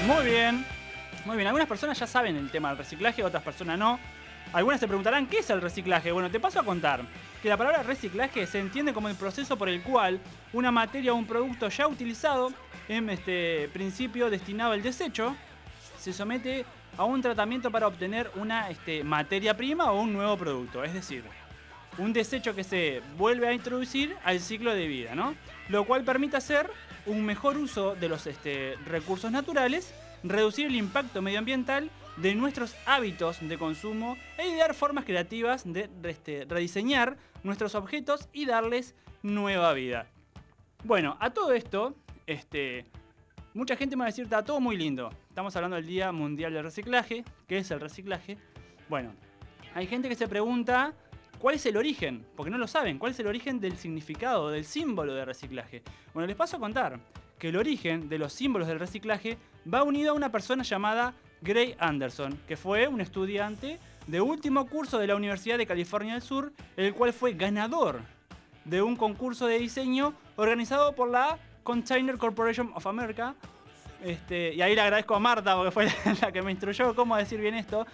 Muy 0.07 0.25
bien, 0.25 0.65
muy 1.25 1.37
bien. 1.37 1.49
Algunas 1.49 1.67
personas 1.67 1.99
ya 1.99 2.07
saben 2.07 2.37
el 2.37 2.49
tema 2.49 2.69
del 2.69 2.79
reciclaje, 2.79 3.25
otras 3.25 3.43
personas 3.43 3.77
no. 3.77 3.99
Algunas 4.53 4.81
se 4.81 4.87
preguntarán 4.87 5.27
qué 5.27 5.39
es 5.39 5.51
el 5.51 5.61
reciclaje. 5.61 6.13
Bueno, 6.13 6.31
te 6.31 6.41
paso 6.41 6.61
a 6.61 6.65
contar 6.65 7.03
que 7.43 7.49
la 7.49 7.57
palabra 7.57 7.83
reciclaje 7.83 8.47
se 8.47 8.59
entiende 8.59 8.93
como 8.93 9.09
el 9.09 9.17
proceso 9.17 9.57
por 9.57 9.69
el 9.69 9.83
cual 9.83 10.21
una 10.53 10.71
materia 10.71 11.13
o 11.13 11.17
un 11.17 11.27
producto 11.27 11.69
ya 11.69 11.87
utilizado, 11.87 12.53
en 12.89 13.11
este 13.11 13.69
principio 13.73 14.31
destinado 14.31 14.73
al 14.73 14.83
desecho, 14.83 15.35
se 15.99 16.13
somete 16.13 16.65
a 16.97 17.05
un 17.05 17.21
tratamiento 17.21 17.71
para 17.71 17.87
obtener 17.87 18.31
una 18.37 18.71
este, 18.71 19.03
materia 19.03 19.57
prima 19.57 19.91
o 19.91 20.01
un 20.01 20.13
nuevo 20.13 20.37
producto. 20.37 20.85
Es 20.85 20.95
decir, 20.95 21.25
un 21.99 22.13
desecho 22.13 22.55
que 22.55 22.65
se 22.65 23.03
vuelve 23.17 23.49
a 23.49 23.53
introducir 23.53 24.17
al 24.25 24.41
ciclo 24.41 24.75
de 24.75 24.87
vida, 24.87 25.15
¿no? 25.15 25.35
Lo 25.69 25.85
cual 25.85 26.05
permite 26.05 26.37
hacer 26.37 26.71
un 27.07 27.25
mejor 27.25 27.57
uso 27.57 27.95
de 27.95 28.09
los 28.09 28.27
este, 28.27 28.77
recursos 28.87 29.31
naturales, 29.31 29.93
reducir 30.23 30.67
el 30.67 30.77
impacto 30.77 31.23
medioambiental 31.23 31.91
de 32.17 32.35
nuestros 32.35 32.75
hábitos 32.87 33.39
de 33.47 33.59
consumo 33.59 34.17
e 34.39 34.49
idear 34.49 34.75
formas 34.75 35.05
creativas 35.05 35.71
de 35.71 35.91
este, 36.05 36.47
rediseñar 36.49 37.17
nuestros 37.43 37.75
objetos 37.75 38.29
y 38.33 38.47
darles 38.47 38.95
nueva 39.23 39.73
vida. 39.75 40.07
Bueno, 40.85 41.17
a 41.21 41.31
todo 41.31 41.53
esto, 41.53 41.95
este, 42.27 42.85
mucha 43.55 43.77
gente 43.77 43.97
me 43.97 44.01
va 44.01 44.07
a 44.07 44.09
decir, 44.09 44.25
está 44.25 44.45
todo 44.45 44.61
muy 44.61 44.77
lindo. 44.77 45.11
Estamos 45.29 45.55
hablando 45.57 45.77
del 45.77 45.87
Día 45.87 46.13
Mundial 46.13 46.53
del 46.53 46.65
Reciclaje. 46.65 47.25
¿Qué 47.47 47.59
es 47.59 47.71
el 47.71 47.81
reciclaje? 47.81 48.39
Bueno, 48.89 49.13
hay 49.75 49.87
gente 49.87 50.09
que 50.09 50.15
se 50.15 50.29
pregunta 50.29 50.95
cuál 51.39 51.57
es 51.57 51.67
el 51.67 51.77
origen, 51.77 52.27
porque 52.35 52.51
no 52.51 52.59
lo 52.59 52.67
saben, 52.67 52.99
cuál 52.99 53.13
es 53.13 53.21
el 53.21 53.27
origen 53.27 53.61
del 53.61 53.77
significado, 53.77 54.51
del 54.51 54.65
símbolo 54.65 55.15
de 55.15 55.25
reciclaje. 55.25 55.83
Bueno, 56.15 56.27
les 56.27 56.37
paso 56.37 56.57
a 56.57 56.61
contar 56.61 56.99
que 57.39 57.49
el 57.49 57.57
origen 57.57 58.09
de 58.09 58.19
los 58.19 58.33
símbolos 58.33 58.69
del 58.69 58.79
reciclaje 58.79 59.37
va 59.73 59.83
unido 59.83 60.13
a 60.13 60.15
una 60.15 60.33
persona 60.33 60.63
llamada 60.63 61.15
Gray 61.41 61.77
Anderson, 61.79 62.39
que 62.47 62.57
fue 62.57 62.89
un 62.89 63.01
estudiante 63.01 63.79
de 64.07 64.21
último 64.21 64.67
curso 64.67 64.99
de 64.99 65.07
la 65.07 65.17
Universidad 65.17 65.59
de 65.59 65.67
California 65.67 66.15
del 66.15 66.23
Sur, 66.23 66.53
el 66.77 66.95
cual 66.95 67.13
fue 67.13 67.35
ganador 67.35 68.01
de 68.65 68.83
un 68.83 68.97
concurso 68.97 69.47
de 69.47 69.59
diseño 69.59 70.15
organizado 70.37 70.95
por 70.95 71.11
la 71.11 71.39
Container 71.63 72.17
Corporation 72.19 72.71
of 72.75 72.87
America. 72.87 73.35
Este, 74.03 74.55
y 74.55 74.63
ahí 74.63 74.75
le 74.75 74.81
agradezco 74.81 75.15
a 75.15 75.19
Marta 75.19 75.57
porque 75.57 75.71
fue 75.71 75.89
la 76.21 76.33
que 76.33 76.43
me 76.43 76.51
instruyó 76.51 76.95
cómo 76.95 77.17
decir 77.17 77.41
bien 77.41 77.55
esto. 77.55 77.87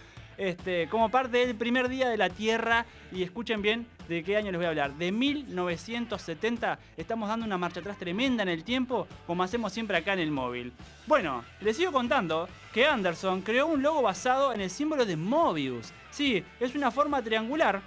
Este, 0.43 0.89
como 0.89 1.09
parte 1.09 1.47
del 1.47 1.55
primer 1.55 1.89
día 1.89 2.09
de 2.09 2.17
la 2.17 2.29
Tierra, 2.29 2.85
y 3.13 3.23
escuchen 3.23 3.63
bien 3.63 3.87
de 4.09 4.25
qué 4.25 4.37
año 4.37 4.51
les 4.51 4.59
voy 4.59 4.67
a 4.67 4.71
hablar, 4.71 4.93
de 4.95 5.13
1970, 5.13 6.81
estamos 6.97 7.29
dando 7.29 7.47
una 7.47 7.59
marcha 7.59 7.79
atrás 7.79 7.97
tremenda 7.97 8.43
en 8.43 8.49
el 8.49 8.65
tiempo, 8.65 9.07
como 9.29 9.45
hacemos 9.45 9.73
siempre 9.73 9.97
acá 9.97 10.15
en 10.15 10.19
el 10.19 10.33
móvil. 10.33 10.73
Bueno, 11.07 11.45
les 11.61 11.77
sigo 11.77 11.93
contando 11.93 12.49
que 12.75 12.85
Anderson 12.89 13.43
creó 13.43 13.69
un 13.69 13.83
logo 13.83 14.03
basado 14.03 14.53
en 14.53 14.61
el 14.61 14.71
símbolo 14.71 15.05
de 15.05 15.17
Mobius. 15.17 15.93
Sí, 16.11 16.43
es 16.59 16.75
una 16.75 16.91
forma 16.91 17.23
triangular 17.23 17.81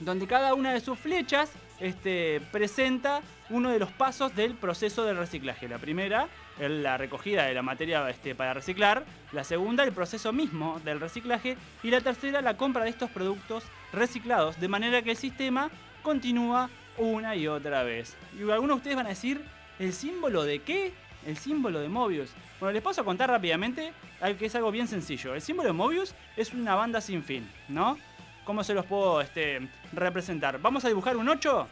donde 0.00 0.26
cada 0.26 0.52
una 0.54 0.72
de 0.72 0.80
sus 0.80 0.98
flechas 0.98 1.52
este, 1.78 2.40
presenta 2.50 3.20
uno 3.50 3.70
de 3.70 3.78
los 3.78 3.92
pasos 3.92 4.34
del 4.34 4.54
proceso 4.54 5.04
del 5.04 5.16
reciclaje. 5.16 5.68
La 5.68 5.78
primera, 5.78 6.26
la 6.58 6.96
recogida 6.96 7.44
de 7.44 7.54
la 7.54 7.62
materia 7.62 8.08
este, 8.08 8.34
para 8.34 8.54
reciclar. 8.54 9.04
La 9.32 9.44
segunda, 9.44 9.84
el 9.84 9.92
proceso 9.92 10.32
mismo 10.32 10.80
del 10.84 11.00
reciclaje. 11.00 11.56
Y 11.82 11.90
la 11.90 12.00
tercera, 12.00 12.40
la 12.40 12.56
compra 12.56 12.84
de 12.84 12.90
estos 12.90 13.10
productos 13.10 13.64
reciclados. 13.92 14.60
De 14.60 14.68
manera 14.68 15.02
que 15.02 15.12
el 15.12 15.16
sistema 15.16 15.70
continúa 16.02 16.70
una 16.98 17.34
y 17.36 17.48
otra 17.48 17.82
vez. 17.82 18.16
Y 18.38 18.42
algunos 18.50 18.76
de 18.76 18.78
ustedes 18.78 18.96
van 18.96 19.06
a 19.06 19.10
decir, 19.10 19.44
¿el 19.78 19.92
símbolo 19.92 20.44
de 20.44 20.60
qué? 20.60 20.92
El 21.26 21.36
símbolo 21.36 21.80
de 21.80 21.88
Mobius. 21.88 22.30
Bueno, 22.60 22.72
les 22.72 22.82
paso 22.82 23.00
a 23.00 23.04
contar 23.04 23.30
rápidamente 23.30 23.92
que 24.38 24.46
es 24.46 24.54
algo 24.54 24.70
bien 24.70 24.88
sencillo. 24.88 25.34
El 25.34 25.42
símbolo 25.42 25.68
de 25.68 25.72
Mobius 25.74 26.14
es 26.36 26.54
una 26.54 26.74
banda 26.74 27.00
sin 27.00 27.22
fin, 27.22 27.46
¿no? 27.68 27.98
¿Cómo 28.44 28.64
se 28.64 28.74
los 28.74 28.86
puedo 28.86 29.20
este, 29.20 29.68
representar? 29.92 30.58
Vamos 30.60 30.84
a 30.84 30.88
dibujar 30.88 31.16
un 31.16 31.28
8 31.28 31.68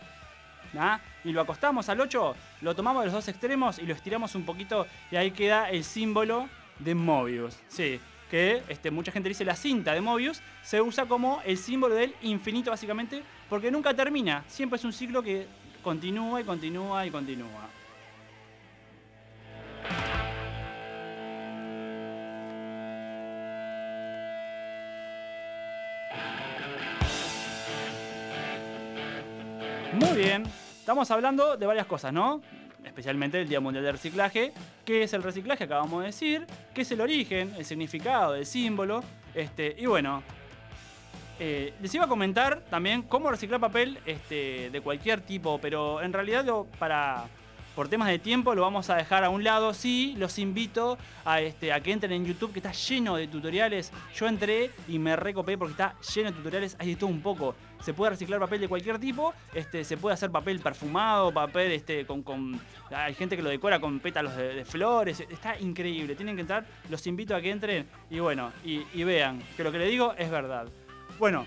¿ah? 0.78 1.00
y 1.24 1.32
lo 1.32 1.40
acostamos 1.40 1.88
al 1.88 2.00
8, 2.00 2.34
lo 2.62 2.74
tomamos 2.74 3.02
de 3.02 3.06
los 3.06 3.14
dos 3.14 3.28
extremos 3.28 3.78
y 3.78 3.86
lo 3.86 3.94
estiramos 3.94 4.34
un 4.34 4.44
poquito 4.44 4.86
y 5.10 5.16
ahí 5.16 5.30
queda 5.30 5.70
el 5.70 5.84
símbolo 5.84 6.48
de 6.78 6.94
Mobius. 6.94 7.58
Sí, 7.68 8.00
que 8.30 8.62
este, 8.68 8.90
mucha 8.90 9.12
gente 9.12 9.28
dice 9.28 9.44
la 9.44 9.56
cinta 9.56 9.92
de 9.92 10.00
Mobius 10.00 10.40
se 10.62 10.80
usa 10.80 11.06
como 11.06 11.42
el 11.44 11.58
símbolo 11.58 11.94
del 11.94 12.14
infinito 12.22 12.70
básicamente 12.70 13.22
porque 13.48 13.70
nunca 13.70 13.94
termina, 13.94 14.44
siempre 14.48 14.78
es 14.78 14.84
un 14.84 14.92
ciclo 14.92 15.22
que 15.22 15.46
continúa 15.82 16.40
y 16.40 16.44
continúa 16.44 17.06
y 17.06 17.10
continúa. 17.10 17.68
Muy 29.94 30.16
bien, 30.16 30.44
estamos 30.78 31.10
hablando 31.10 31.56
de 31.56 31.66
varias 31.66 31.86
cosas, 31.86 32.12
¿no? 32.12 32.40
Especialmente 32.84 33.40
el 33.40 33.48
Día 33.48 33.60
Mundial 33.60 33.84
del 33.84 33.92
Reciclaje. 33.94 34.52
¿Qué 34.84 35.02
es 35.04 35.12
el 35.12 35.22
reciclaje? 35.22 35.64
Acabamos 35.64 36.00
de 36.00 36.06
decir. 36.06 36.46
qué 36.74 36.82
es 36.82 36.90
el 36.90 37.00
origen, 37.00 37.54
el 37.56 37.64
significado 37.64 38.32
del 38.32 38.46
símbolo. 38.46 39.04
Este, 39.34 39.74
y 39.78 39.86
bueno, 39.86 40.22
eh, 41.38 41.74
les 41.80 41.94
iba 41.94 42.04
a 42.06 42.08
comentar 42.08 42.62
también 42.70 43.02
cómo 43.02 43.30
reciclar 43.30 43.60
papel 43.60 43.98
este, 44.06 44.70
de 44.70 44.80
cualquier 44.80 45.20
tipo, 45.20 45.58
pero 45.60 46.02
en 46.02 46.12
realidad 46.12 46.44
lo- 46.44 46.64
para, 46.78 47.24
por 47.74 47.88
temas 47.88 48.08
de 48.08 48.18
tiempo 48.18 48.54
lo 48.54 48.62
vamos 48.62 48.90
a 48.90 48.96
dejar 48.96 49.24
a 49.24 49.30
un 49.30 49.44
lado. 49.44 49.72
Sí, 49.74 50.14
los 50.18 50.38
invito 50.38 50.98
a, 51.24 51.40
este, 51.40 51.72
a 51.72 51.80
que 51.80 51.92
entren 51.92 52.12
en 52.12 52.26
YouTube, 52.26 52.52
que 52.52 52.58
está 52.58 52.72
lleno 52.72 53.16
de 53.16 53.26
tutoriales. 53.28 53.92
Yo 54.14 54.26
entré 54.28 54.70
y 54.88 54.98
me 54.98 55.16
recopé 55.16 55.56
porque 55.56 55.72
está 55.72 55.94
lleno 56.14 56.30
de 56.30 56.36
tutoriales, 56.36 56.76
hay 56.78 56.90
de 56.90 56.96
todo 56.96 57.10
un 57.10 57.20
poco. 57.22 57.54
Se 57.82 57.94
puede 57.94 58.10
reciclar 58.10 58.38
papel 58.38 58.60
de 58.60 58.68
cualquier 58.68 58.98
tipo, 59.00 59.34
este, 59.54 59.84
se 59.84 59.96
puede 59.96 60.14
hacer 60.14 60.30
papel 60.30 60.60
perfumado, 60.60 61.32
papel 61.32 61.72
este, 61.72 62.06
con, 62.06 62.22
con- 62.22 62.60
Hay 62.94 63.14
gente 63.14 63.36
que 63.36 63.42
lo 63.42 63.48
decora 63.50 63.80
con 63.80 63.98
pétalos 63.98 64.36
de, 64.36 64.54
de 64.54 64.64
flores, 64.64 65.18
está 65.20 65.58
increíble. 65.58 66.14
Tienen 66.14 66.36
que 66.36 66.42
entrar, 66.42 66.64
los 66.90 67.04
invito 67.08 67.34
a 67.34 67.40
que 67.40 67.50
entren 67.50 67.88
y 68.08 68.20
bueno, 68.20 68.52
y, 68.64 68.82
y 68.94 69.02
vean 69.02 69.42
que 69.56 69.64
lo 69.64 69.72
que 69.72 69.78
le 69.78 69.86
digo 69.88 70.14
es 70.16 70.30
verdad. 70.30 70.68
Bueno, 71.18 71.44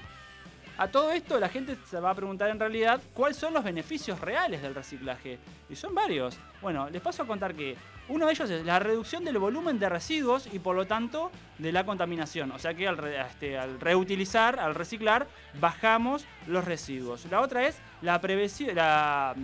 a 0.77 0.87
todo 0.87 1.11
esto 1.11 1.39
la 1.39 1.49
gente 1.49 1.77
se 1.89 1.99
va 1.99 2.09
a 2.11 2.15
preguntar 2.15 2.49
en 2.49 2.59
realidad 2.59 3.01
cuáles 3.13 3.37
son 3.37 3.53
los 3.53 3.63
beneficios 3.63 4.19
reales 4.19 4.61
del 4.61 4.75
reciclaje. 4.75 5.39
Y 5.69 5.75
son 5.75 5.95
varios. 5.95 6.37
Bueno, 6.61 6.89
les 6.89 7.01
paso 7.01 7.23
a 7.23 7.27
contar 7.27 7.53
que 7.55 7.75
uno 8.07 8.27
de 8.27 8.33
ellos 8.33 8.49
es 8.49 8.63
la 8.65 8.77
reducción 8.77 9.25
del 9.25 9.39
volumen 9.39 9.79
de 9.79 9.89
residuos 9.89 10.47
y 10.53 10.59
por 10.59 10.75
lo 10.75 10.85
tanto 10.85 11.31
de 11.57 11.71
la 11.71 11.83
contaminación. 11.85 12.51
O 12.51 12.59
sea 12.59 12.73
que 12.73 12.87
al, 12.87 12.97
re- 12.97 13.19
este, 13.21 13.57
al 13.57 13.79
reutilizar, 13.79 14.59
al 14.59 14.75
reciclar, 14.75 15.27
bajamos 15.59 16.25
los 16.45 16.63
residuos. 16.65 17.25
La 17.31 17.41
otra 17.41 17.67
es 17.67 17.77
la 18.01 18.21
prevención, 18.21 18.75
la 18.75 19.35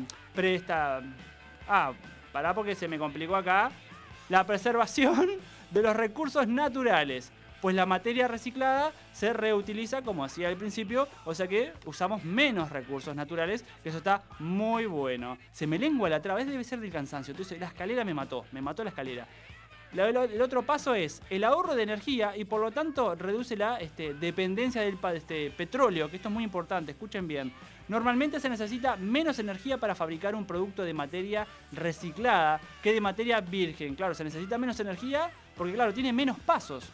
ah, 1.68 1.94
pará 2.32 2.54
porque 2.54 2.76
se 2.76 2.88
me 2.88 3.00
complicó 3.00 3.36
acá. 3.36 3.72
La 4.30 4.46
preservación 4.46 5.30
de 5.72 5.82
los 5.82 5.96
recursos 5.96 6.48
naturales. 6.48 7.32
Pues 7.62 7.76
la 7.76 7.86
materia 7.86 8.28
reciclada 8.28 8.92
se 9.14 9.34
reutiliza 9.34 10.02
como 10.02 10.26
hacía 10.26 10.48
al 10.48 10.58
principio, 10.58 11.08
o 11.26 11.36
sea 11.36 11.48
que 11.48 11.74
usamos 11.86 12.24
menos 12.24 12.72
recursos 12.72 13.16
naturales, 13.16 13.64
que 13.84 13.90
eso 13.90 14.00
está 14.00 14.24
muy 14.40 14.88
bueno. 14.88 15.38
Se 15.52 15.68
me 15.68 15.78
lengua 15.78 16.10
la 16.10 16.22
traba, 16.22 16.44
debe 16.44 16.64
ser 16.64 16.80
del 16.80 16.92
cansancio. 16.92 17.34
Entonces 17.34 17.60
la 17.60 17.68
escalera 17.68 18.04
me 18.04 18.16
mató, 18.16 18.46
me 18.52 18.62
mató 18.62 18.84
la 18.84 18.90
escalera. 18.90 19.28
El, 19.94 20.42
otro 20.42 20.64
paso 20.64 20.96
es 20.96 21.22
el 21.30 21.44
ahorro 21.44 21.76
de 21.76 21.84
energía 21.84 22.36
y 22.38 22.46
por 22.46 22.62
lo 22.62 22.72
tanto 22.72 23.14
reduce 23.14 23.58
la 23.58 23.78
este, 23.78 24.14
dependencia 24.14 24.82
del 24.82 24.98
este, 25.14 25.52
petróleo, 25.52 26.10
que 26.10 26.16
esto 26.16 26.30
es 26.30 26.34
muy 26.34 26.46
importante, 26.46 26.94
escuchen 26.94 27.28
bien. 27.28 27.52
Normalmente 27.90 28.40
se 28.40 28.48
necesita 28.48 28.96
menos 28.96 29.38
energía 29.40 29.78
para 29.78 29.94
fabricar 29.94 30.34
un 30.34 30.46
producto 30.46 30.84
de 30.84 30.94
materia 30.94 31.46
reciclada 31.74 32.62
que 32.82 32.94
de 32.94 33.02
materia 33.02 33.42
virgen. 33.42 33.96
Claro, 33.96 34.14
se 34.14 34.24
necesita 34.24 34.58
menos 34.58 34.80
energía 34.80 35.30
porque 35.56 35.74
claro, 35.74 35.94
tiene 35.94 36.14
menos 36.14 36.40
pasos 36.40 36.92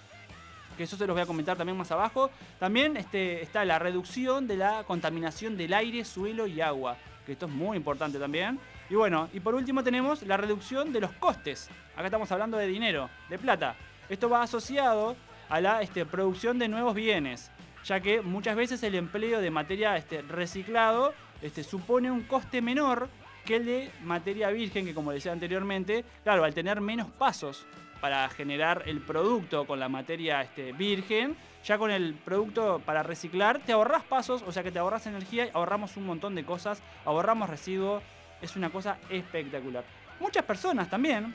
que 0.77 0.83
eso 0.83 0.95
se 0.95 1.05
los 1.07 1.15
voy 1.15 1.23
a 1.23 1.25
comentar 1.25 1.57
también 1.57 1.77
más 1.77 1.91
abajo. 1.91 2.29
También 2.59 2.95
este, 2.95 3.41
está 3.41 3.65
la 3.65 3.79
reducción 3.79 4.47
de 4.47 4.55
la 4.55 4.83
contaminación 4.83 5.57
del 5.57 5.73
aire, 5.73 6.05
suelo 6.05 6.47
y 6.47 6.61
agua, 6.61 6.95
que 7.25 7.33
esto 7.33 7.47
es 7.47 7.51
muy 7.51 7.75
importante 7.75 8.19
también. 8.19 8.59
Y 8.89 8.95
bueno, 8.95 9.27
y 9.33 9.41
por 9.41 9.55
último 9.55 9.83
tenemos 9.83 10.21
la 10.21 10.37
reducción 10.37 10.93
de 10.93 11.01
los 11.01 11.11
costes. 11.13 11.69
Acá 11.95 12.05
estamos 12.05 12.31
hablando 12.31 12.57
de 12.57 12.67
dinero, 12.67 13.09
de 13.27 13.37
plata. 13.37 13.75
Esto 14.07 14.29
va 14.29 14.43
asociado 14.43 15.17
a 15.49 15.59
la 15.59 15.81
este, 15.81 16.05
producción 16.05 16.59
de 16.59 16.69
nuevos 16.69 16.95
bienes, 16.95 17.51
ya 17.83 17.99
que 17.99 18.21
muchas 18.21 18.55
veces 18.55 18.81
el 18.83 18.95
empleo 18.95 19.41
de 19.41 19.51
materia 19.51 19.97
este, 19.97 20.21
reciclado 20.21 21.13
este, 21.41 21.63
supone 21.63 22.11
un 22.11 22.23
coste 22.23 22.61
menor 22.61 23.09
que 23.45 23.57
el 23.57 23.65
de 23.65 23.91
materia 24.03 24.49
virgen, 24.49 24.85
que 24.85 24.93
como 24.93 25.11
decía 25.11 25.31
anteriormente, 25.31 26.03
claro, 26.23 26.43
al 26.43 26.53
tener 26.53 26.81
menos 26.81 27.07
pasos 27.11 27.65
para 28.01 28.27
generar 28.29 28.83
el 28.85 29.01
producto 29.01 29.65
con 29.65 29.79
la 29.79 29.89
materia 29.89 30.41
este, 30.41 30.71
virgen, 30.73 31.35
ya 31.63 31.77
con 31.77 31.91
el 31.91 32.13
producto 32.13 32.81
para 32.85 33.03
reciclar 33.03 33.59
te 33.59 33.73
ahorras 33.73 34.03
pasos, 34.03 34.43
o 34.47 34.51
sea 34.51 34.63
que 34.63 34.71
te 34.71 34.79
ahorras 34.79 35.07
energía, 35.07 35.49
ahorramos 35.53 35.97
un 35.97 36.05
montón 36.05 36.35
de 36.35 36.45
cosas, 36.45 36.81
ahorramos 37.05 37.49
residuos, 37.49 38.03
es 38.41 38.55
una 38.55 38.69
cosa 38.69 38.97
espectacular. 39.09 39.83
Muchas 40.19 40.43
personas 40.45 40.89
también 40.89 41.33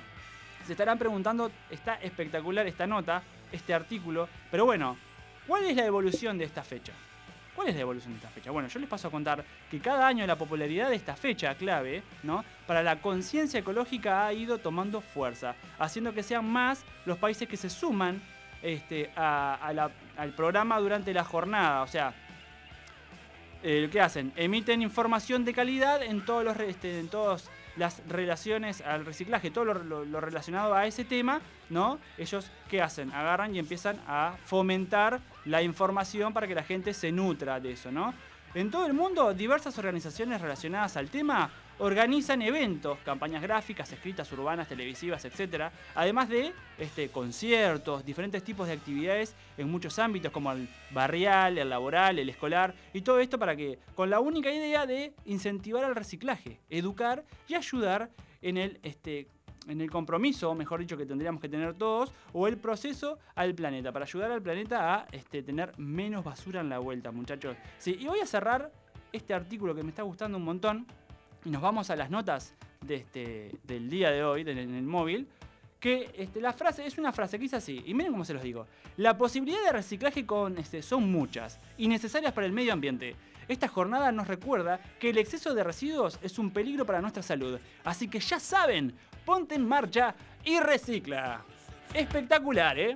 se 0.67 0.73
estarán 0.73 0.99
preguntando, 0.99 1.51
está 1.71 1.97
espectacular 1.97 2.67
esta 2.67 2.87
nota, 2.87 3.23
este 3.51 3.75
artículo, 3.75 4.29
pero 4.51 4.65
bueno, 4.65 4.97
¿cuál 5.47 5.65
es 5.65 5.77
la 5.77 5.85
evolución 5.85 6.39
de 6.39 6.45
esta 6.45 6.63
fecha? 6.63 6.93
¿Cuál 7.63 7.71
es 7.71 7.77
la 7.77 7.83
evolución 7.83 8.13
de 8.15 8.17
esta 8.17 8.29
fecha? 8.29 8.51
Bueno, 8.51 8.67
yo 8.69 8.81
les 8.81 8.89
paso 8.89 9.07
a 9.07 9.11
contar 9.13 9.45
que 9.71 9.79
cada 9.79 10.05
año 10.09 10.27
la 10.27 10.35
popularidad 10.35 10.89
de 10.91 10.97
esta 10.97 11.15
fecha 11.15 11.55
clave, 11.55 12.03
¿no? 12.25 12.45
Para 12.67 12.83
la 12.83 13.01
conciencia 13.01 13.61
ecológica 13.61 14.27
ha 14.27 14.33
ido 14.33 14.59
tomando 14.59 15.01
fuerza, 15.01 15.55
haciendo 15.79 16.13
que 16.13 16.25
sean 16.25 16.45
más 16.45 16.85
los 17.07 17.19
países 17.19 17.47
que 17.47 17.57
se 17.57 17.71
suman 17.71 18.21
este, 18.63 19.13
a- 19.15 19.71
la- 19.75 19.93
al 20.17 20.33
programa 20.35 20.81
durante 20.81 21.15
la 21.15 21.23
jornada. 21.23 21.83
O 21.83 21.87
sea, 21.87 22.13
eh, 23.63 23.89
¿qué 23.93 24.01
hacen? 24.01 24.33
Emiten 24.35 24.83
información 24.83 25.45
de 25.45 25.55
calidad 25.55 26.03
en 26.03 26.25
todos 26.25 26.43
los 26.45 26.59
este, 26.59 26.99
en 26.99 27.07
todas 27.09 27.49
las 27.77 28.03
relaciones 28.09 28.81
al 28.81 29.07
reciclaje, 29.07 29.53
todo 29.53 29.67
lo- 29.67 30.05
lo 30.05 30.21
relacionado 30.21 30.75
a 30.75 30.85
ese 30.87 31.05
tema, 31.05 31.41
¿no? 31.71 32.01
Ellos 32.19 32.51
¿qué 32.69 32.83
hacen? 32.83 33.13
Agarran 33.13 33.55
y 33.55 33.61
empiezan 33.61 34.01
a 34.09 34.35
fomentar 34.47 35.21
la 35.45 35.63
información 35.63 36.33
para 36.33 36.47
que 36.47 36.55
la 36.55 36.63
gente 36.63 36.95
se 36.95 37.13
nutra 37.13 37.61
de 37.61 37.73
eso, 37.73 37.91
¿no? 37.91 38.15
En 38.55 38.71
todo 38.71 38.87
el 38.87 38.93
mundo, 38.93 39.33
diversas 39.33 39.79
organizaciones 39.79 40.41
relacionadas 40.41 40.97
al 40.99 41.09
tema 41.09 41.51
organizan 41.79 42.43
eventos, 42.43 42.99
campañas 42.99 43.43
gráficas, 43.43 43.91
escritas, 43.91 44.31
urbanas, 44.33 44.69
televisivas, 44.69 45.25
etc. 45.25 45.73
Además 45.95 46.29
de 46.29 46.53
este, 46.79 47.09
conciertos, 47.09 48.05
diferentes 48.05 48.45
tipos 48.45 48.67
de 48.67 48.75
actividades 48.75 49.35
en 49.57 49.71
muchos 49.71 49.99
ámbitos 49.99 50.31
como 50.31 50.53
el 50.53 50.69
barrial, 50.91 51.59
el 51.59 51.71
laboral, 51.71 52.19
el 52.19 52.29
escolar, 52.29 52.75
y 52.93 53.01
todo 53.01 53.21
esto 53.21 53.39
para 53.39 53.57
que, 53.57 53.79
con 53.95 54.11
la 54.11 54.21
única 54.21 54.53
idea 54.53 54.87
de 54.87 55.15
incentivar 55.25 55.85
el 55.85 55.97
reciclaje, 55.97 56.61
educar 56.69 57.25
y 57.49 57.55
ayudar 57.55 58.11
en 58.43 58.59
el 58.59 58.79
este, 58.83 59.29
en 59.69 59.81
el 59.81 59.91
compromiso, 59.91 60.55
mejor 60.55 60.81
dicho, 60.81 60.97
que 60.97 61.07
tendríamos 61.07 61.41
que 61.41 61.49
tener 61.49 61.75
todos, 61.75 62.13
o 62.33 62.47
el 62.49 62.57
proceso 62.57 63.19
al 63.35 63.55
planeta, 63.55 63.93
para 63.93 64.05
ayudar 64.05 64.31
al 64.31 64.43
planeta 64.43 64.95
a 64.95 65.07
este, 65.13 65.43
tener 65.43 65.77
menos 65.79 66.25
basura 66.25 66.61
en 66.61 66.69
la 66.69 66.79
vuelta, 66.79 67.11
muchachos. 67.11 67.57
Sí, 67.79 67.97
y 67.99 68.07
voy 68.07 68.21
a 68.21 68.27
cerrar 68.27 68.73
este 69.13 69.35
artículo 69.35 69.75
que 69.75 69.83
me 69.83 69.91
está 69.91 70.03
gustando 70.03 70.39
un 70.39 70.45
montón, 70.45 70.87
y 71.45 71.51
nos 71.51 71.63
vamos 71.63 71.91
a 71.91 71.97
las 71.97 72.11
notas 72.11 72.55
de 72.81 72.97
este, 72.97 73.59
del 73.65 73.89
día 73.89 74.11
de 74.11 74.25
hoy, 74.25 74.43
en 74.43 74.59
el 74.59 74.83
móvil, 74.83 75.29
que 75.83 76.13
este, 76.17 76.41
la 76.41 76.53
frase 76.53 76.87
es 76.87 76.97
una 76.97 77.13
frase 77.13 77.39
que 77.39 77.43
dice 77.43 77.57
así, 77.57 77.83
y 77.85 77.93
miren 77.93 78.13
cómo 78.13 78.25
se 78.25 78.35
los 78.35 78.43
digo. 78.43 78.69
La 78.99 79.19
posibilidad 79.19 79.65
de 79.65 79.73
reciclaje 79.73 80.25
con, 80.25 80.57
este, 80.57 80.81
son 80.81 81.11
muchas 81.11 81.59
y 81.77 81.89
necesarias 81.89 82.33
para 82.33 82.47
el 82.47 82.53
medio 82.53 82.73
ambiente. 82.73 83.17
Esta 83.49 83.67
jornada 83.67 84.13
nos 84.13 84.29
recuerda 84.29 84.81
que 85.01 85.11
el 85.11 85.19
exceso 85.19 85.55
de 85.55 85.65
residuos 85.65 86.21
es 86.23 86.39
un 86.39 86.53
peligro 86.53 86.87
para 86.87 87.01
nuestra 87.01 87.25
salud. 87.25 87.59
Así 87.83 88.07
que 88.07 88.21
ya 88.21 88.39
saben, 88.39 88.95
ponte 89.25 89.55
en 89.55 89.67
marcha 89.67 90.15
y 90.45 90.59
recicla. 90.61 91.43
Espectacular, 91.95 92.79
¿eh? 92.79 92.95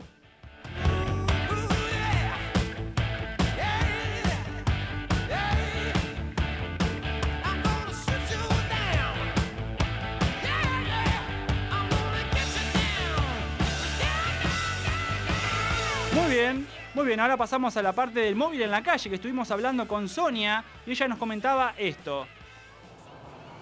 Muy 16.12 16.35
bien, 16.35 16.66
muy 16.95 17.07
bien. 17.07 17.20
Ahora 17.20 17.37
pasamos 17.37 17.77
a 17.77 17.83
la 17.83 17.93
parte 17.93 18.20
del 18.20 18.35
móvil 18.35 18.62
en 18.62 18.70
la 18.70 18.83
calle, 18.83 19.09
que 19.09 19.16
estuvimos 19.16 19.51
hablando 19.51 19.87
con 19.87 20.09
Sonia 20.09 20.64
y 20.87 20.91
ella 20.91 21.09
nos 21.09 21.18
comentaba 21.18 21.74
esto. 21.77 22.27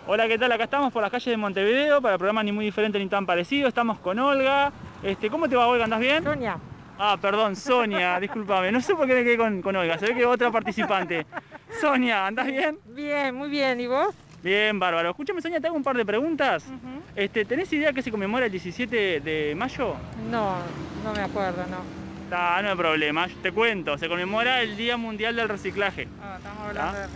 Hola, 0.07 0.29
¿qué 0.29 0.39
tal? 0.39 0.53
Acá 0.53 0.65
estamos 0.65 0.93
por 0.93 1.01
las 1.03 1.11
calles 1.11 1.27
de 1.27 1.37
Montevideo 1.37 2.03
para 2.03 2.15
el 2.15 2.19
programa 2.19 2.43
Ni 2.43 2.53
Muy 2.53 2.67
Diferente 2.67 2.99
ni 2.99 3.07
Tan 3.09 3.25
Parecido. 3.25 3.69
Estamos 3.69 3.99
con 4.01 4.19
Olga. 4.19 4.71
Este, 5.03 5.31
¿Cómo 5.31 5.49
te 5.49 5.57
va, 5.57 5.67
Olga? 5.67 5.85
¿Andás 5.85 6.01
bien? 6.01 6.23
Sonia. 6.23 6.59
Ah, 6.99 7.17
perdón, 7.21 7.57
Sonia, 7.57 8.21
discúlpame. 8.21 8.71
No 8.71 8.81
sé 8.81 8.95
por 8.95 9.07
qué 9.07 9.15
me 9.15 9.25
quedé 9.25 9.39
con, 9.39 9.63
con 9.63 9.75
Olga, 9.77 9.99
se 9.99 10.07
ve 10.07 10.15
que 10.15 10.27
otra 10.27 10.51
participante. 10.51 11.27
Sonia, 11.81 12.27
¿andás 12.27 12.47
bien? 12.47 12.79
Bien, 12.85 13.35
muy 13.35 13.49
bien. 13.49 13.81
¿Y 13.81 13.87
vos? 13.87 14.15
Bien, 14.43 14.79
bárbaro. 14.79 15.09
Escúchame, 15.09 15.41
Sonia, 15.41 15.59
te 15.59 15.69
hago 15.69 15.77
un 15.77 15.83
par 15.83 15.97
de 15.97 16.05
preguntas. 16.05 16.67
este, 17.17 17.47
¿Tenés 17.47 17.73
idea 17.73 17.95
que 17.95 18.03
se 18.03 18.11
conmemora 18.11 18.45
el 18.45 18.53
17 18.53 19.21
de 19.21 19.55
mayo? 19.57 19.97
No, 20.31 20.57
no 21.03 21.13
me 21.15 21.23
acuerdo, 21.23 21.65
no. 21.71 22.05
Ah, 22.31 22.61
no 22.63 22.71
hay 22.71 22.77
problema, 22.77 23.27
te 23.43 23.53
cuento. 23.53 23.97
Se 23.97 24.09
conmemora 24.09 24.61
el 24.61 24.77
Día 24.77 24.97
Mundial 24.99 25.37
del 25.37 25.49
Reciclaje. 25.49 26.09
Ah, 26.23 26.35
estamos 26.37 26.69
hablando 26.69 26.99
de 26.99 27.07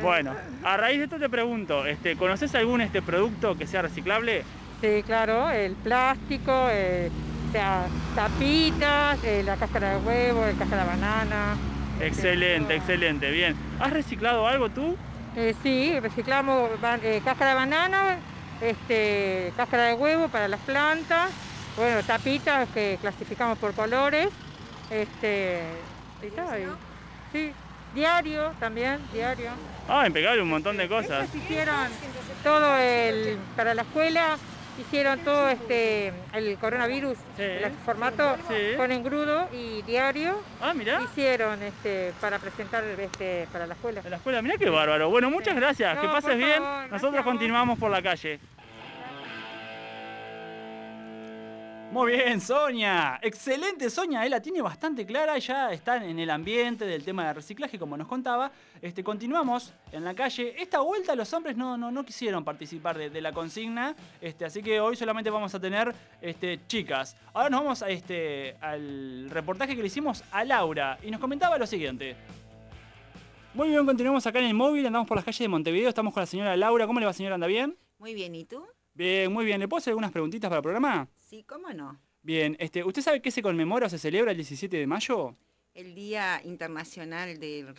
Bueno, 0.00 0.34
a 0.64 0.76
raíz 0.76 0.98
de 0.98 1.04
esto 1.04 1.18
te 1.18 1.28
pregunto, 1.28 1.86
este, 1.86 2.16
¿conoces 2.16 2.54
algún 2.54 2.80
este 2.80 3.02
producto 3.02 3.56
que 3.56 3.66
sea 3.66 3.82
reciclable? 3.82 4.42
Sí, 4.80 5.02
claro, 5.04 5.50
el 5.50 5.74
plástico, 5.76 6.68
eh, 6.70 7.10
o 7.48 7.52
sea, 7.52 7.86
tapitas, 8.16 9.22
eh, 9.24 9.42
la 9.44 9.56
cáscara 9.56 9.98
de 9.98 10.06
huevo, 10.06 10.44
el 10.44 10.56
cáscara 10.56 10.82
de 10.84 10.88
banana. 10.88 11.56
Excelente, 12.00 12.74
excelente, 12.74 13.30
bien. 13.30 13.54
¿Has 13.80 13.92
reciclado 13.92 14.46
algo 14.48 14.68
tú? 14.70 14.96
Eh, 15.36 15.54
sí, 15.62 15.98
reciclamos 16.00 16.70
eh, 17.02 17.20
cáscara 17.24 17.50
de 17.50 17.56
banana, 17.56 18.16
este, 18.60 19.52
cáscara 19.56 19.84
de 19.84 19.94
huevo 19.94 20.28
para 20.28 20.48
las 20.48 20.60
plantas 20.60 21.30
bueno, 21.76 22.02
tapitas 22.02 22.68
que 22.70 22.98
clasificamos 23.00 23.58
por 23.58 23.72
colores. 23.74 24.28
Este, 24.90 25.62
y 26.22 26.26
está, 26.26 26.58
y- 26.58 26.66
sí, 27.32 27.52
diario 27.94 28.52
también, 28.58 28.98
diario. 29.12 29.50
Ah, 29.88 30.06
impecable, 30.06 30.42
un 30.42 30.50
montón 30.50 30.76
de 30.76 30.88
cosas. 30.88 31.28
Ellos 31.28 31.44
hicieron 31.44 31.88
todo 32.42 32.76
el, 32.78 33.38
para 33.56 33.74
la 33.74 33.82
escuela, 33.82 34.38
hicieron 34.80 35.18
todo 35.20 35.48
este, 35.48 36.12
el 36.32 36.56
coronavirus, 36.58 37.18
el 37.38 37.70
formato 37.84 38.36
con 38.76 38.92
engrudo 38.92 39.48
y 39.52 39.82
diario. 39.82 40.42
Ah, 40.60 40.74
mirá. 40.74 41.02
Hicieron 41.02 41.62
este, 41.62 42.12
para 42.20 42.38
presentar 42.38 42.84
este, 42.84 43.48
para 43.52 43.66
la 43.66 43.74
escuela. 43.74 44.02
La 44.08 44.16
escuela, 44.16 44.42
mirá 44.42 44.56
qué 44.56 44.70
bárbaro. 44.70 45.10
Bueno, 45.10 45.30
muchas 45.30 45.54
gracias. 45.56 45.98
que 45.98 46.08
pases 46.08 46.36
bien. 46.36 46.62
favor, 46.62 46.90
Nosotros 46.90 47.24
continuamos 47.24 47.78
por 47.78 47.90
la 47.90 48.02
calle. 48.02 48.40
Muy 51.92 52.12
bien, 52.12 52.40
Sonia. 52.40 53.20
Excelente, 53.20 53.90
Sonia. 53.90 54.24
Él 54.24 54.30
la 54.30 54.40
tiene 54.40 54.62
bastante 54.62 55.04
clara. 55.04 55.36
Ya 55.36 55.70
está 55.72 56.02
en 56.02 56.18
el 56.18 56.30
ambiente 56.30 56.86
del 56.86 57.04
tema 57.04 57.26
de 57.26 57.34
reciclaje, 57.34 57.78
como 57.78 57.98
nos 57.98 58.08
contaba. 58.08 58.50
Este, 58.80 59.04
continuamos 59.04 59.74
en 59.92 60.02
la 60.02 60.14
calle. 60.14 60.54
Esta 60.56 60.80
vuelta 60.80 61.14
los 61.14 61.30
hombres 61.34 61.54
no, 61.54 61.76
no, 61.76 61.90
no 61.90 62.02
quisieron 62.02 62.46
participar 62.46 62.96
de, 62.96 63.10
de 63.10 63.20
la 63.20 63.32
consigna. 63.32 63.94
Este, 64.22 64.46
así 64.46 64.62
que 64.62 64.80
hoy 64.80 64.96
solamente 64.96 65.28
vamos 65.28 65.54
a 65.54 65.60
tener 65.60 65.94
este, 66.22 66.60
chicas. 66.66 67.14
Ahora 67.34 67.50
nos 67.50 67.60
vamos 67.62 67.82
a, 67.82 67.90
este, 67.90 68.56
al 68.62 69.28
reportaje 69.28 69.76
que 69.76 69.82
le 69.82 69.88
hicimos 69.88 70.24
a 70.30 70.46
Laura. 70.46 70.98
Y 71.02 71.10
nos 71.10 71.20
comentaba 71.20 71.58
lo 71.58 71.66
siguiente. 71.66 72.16
Muy 73.52 73.68
bien, 73.68 73.84
continuamos 73.84 74.26
acá 74.26 74.38
en 74.38 74.46
el 74.46 74.54
móvil. 74.54 74.86
Andamos 74.86 75.06
por 75.06 75.18
las 75.18 75.26
calles 75.26 75.40
de 75.40 75.48
Montevideo. 75.48 75.90
Estamos 75.90 76.14
con 76.14 76.22
la 76.22 76.26
señora 76.26 76.56
Laura. 76.56 76.86
¿Cómo 76.86 77.00
le 77.00 77.04
va, 77.04 77.12
señora? 77.12 77.34
¿Anda 77.34 77.48
bien? 77.48 77.76
Muy 77.98 78.14
bien, 78.14 78.34
¿y 78.34 78.46
tú? 78.46 78.64
Bien, 78.94 79.30
muy 79.30 79.44
bien. 79.44 79.60
¿Le 79.60 79.68
puedo 79.68 79.78
hacer 79.78 79.90
algunas 79.90 80.10
preguntitas 80.10 80.48
para 80.48 80.60
el 80.60 80.62
programa? 80.62 81.06
Sí, 81.32 81.44
¿cómo 81.44 81.72
no? 81.72 81.98
Bien, 82.22 82.58
este, 82.60 82.84
¿usted 82.84 83.00
sabe 83.00 83.22
qué 83.22 83.30
se 83.30 83.40
conmemora 83.40 83.86
o 83.86 83.88
se 83.88 83.96
celebra 83.96 84.32
el 84.32 84.36
17 84.36 84.76
de 84.76 84.86
mayo? 84.86 85.34
El 85.72 85.94
Día 85.94 86.42
Internacional 86.44 87.38
del 87.40 87.74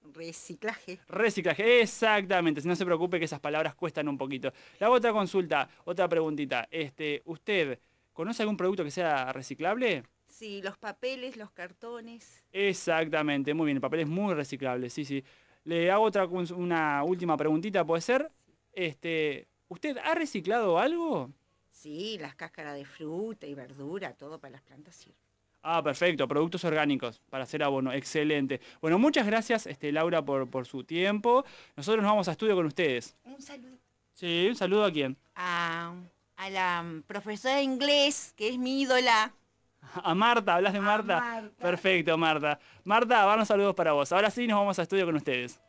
Reciclaje. 0.00 1.00
Reciclaje, 1.06 1.82
exactamente. 1.82 2.62
Si 2.62 2.66
no 2.66 2.74
se 2.74 2.86
preocupe 2.86 3.18
que 3.18 3.26
esas 3.26 3.40
palabras 3.40 3.74
cuestan 3.74 4.08
un 4.08 4.16
poquito. 4.16 4.54
Hago 4.80 4.94
otra 4.94 5.12
consulta, 5.12 5.68
otra 5.84 6.08
preguntita. 6.08 6.66
Este, 6.70 7.20
¿Usted 7.26 7.78
conoce 8.14 8.42
algún 8.42 8.56
producto 8.56 8.82
que 8.82 8.90
sea 8.90 9.34
reciclable? 9.34 10.04
Sí, 10.26 10.62
los 10.62 10.78
papeles, 10.78 11.36
los 11.36 11.50
cartones. 11.50 12.42
Exactamente, 12.52 13.52
muy 13.52 13.66
bien. 13.66 13.76
El 13.76 13.82
papel 13.82 14.00
es 14.00 14.08
muy 14.08 14.32
reciclable, 14.32 14.88
sí, 14.88 15.04
sí. 15.04 15.22
Le 15.64 15.90
hago 15.90 16.04
otra, 16.04 16.24
una 16.24 17.04
última 17.04 17.36
preguntita, 17.36 17.84
¿puede 17.84 18.00
ser? 18.00 18.32
Este, 18.72 19.46
¿Usted 19.68 19.98
ha 19.98 20.14
reciclado 20.14 20.78
algo? 20.78 21.30
Sí, 21.84 22.16
las 22.18 22.34
cáscaras 22.34 22.76
de 22.76 22.86
fruta 22.86 23.46
y 23.46 23.52
verdura, 23.52 24.14
todo 24.14 24.38
para 24.38 24.52
las 24.52 24.62
plantas 24.62 24.94
sirve. 24.96 25.18
Ah, 25.62 25.82
perfecto, 25.82 26.26
productos 26.26 26.64
orgánicos 26.64 27.20
para 27.28 27.44
hacer 27.44 27.62
abono, 27.62 27.92
excelente. 27.92 28.58
Bueno, 28.80 28.98
muchas 28.98 29.26
gracias, 29.26 29.66
este, 29.66 29.92
Laura, 29.92 30.24
por, 30.24 30.48
por 30.48 30.64
su 30.66 30.82
tiempo. 30.84 31.44
Nosotros 31.76 32.02
nos 32.02 32.10
vamos 32.10 32.26
a 32.28 32.32
estudio 32.32 32.54
con 32.56 32.64
ustedes. 32.64 33.14
Un 33.24 33.38
saludo 33.42 33.76
Sí, 34.14 34.46
un 34.48 34.56
saludo 34.56 34.86
a 34.86 34.90
quién? 34.90 35.14
a, 35.34 35.92
a 36.36 36.48
la 36.50 37.02
profesora 37.06 37.56
de 37.56 37.64
inglés, 37.64 38.32
que 38.34 38.48
es 38.48 38.56
mi 38.58 38.80
ídola. 38.80 39.34
A 40.02 40.14
Marta, 40.14 40.54
¿hablas 40.54 40.72
de 40.72 40.80
Marta? 40.80 41.20
Marta. 41.20 41.62
Perfecto, 41.62 42.16
Marta. 42.16 42.58
Marta, 42.84 43.26
van 43.26 43.40
los 43.40 43.48
saludos 43.48 43.74
para 43.74 43.92
vos. 43.92 44.10
Ahora 44.10 44.30
sí 44.30 44.46
nos 44.46 44.58
vamos 44.58 44.78
a 44.78 44.82
estudio 44.84 45.04
con 45.04 45.16
ustedes. 45.16 45.60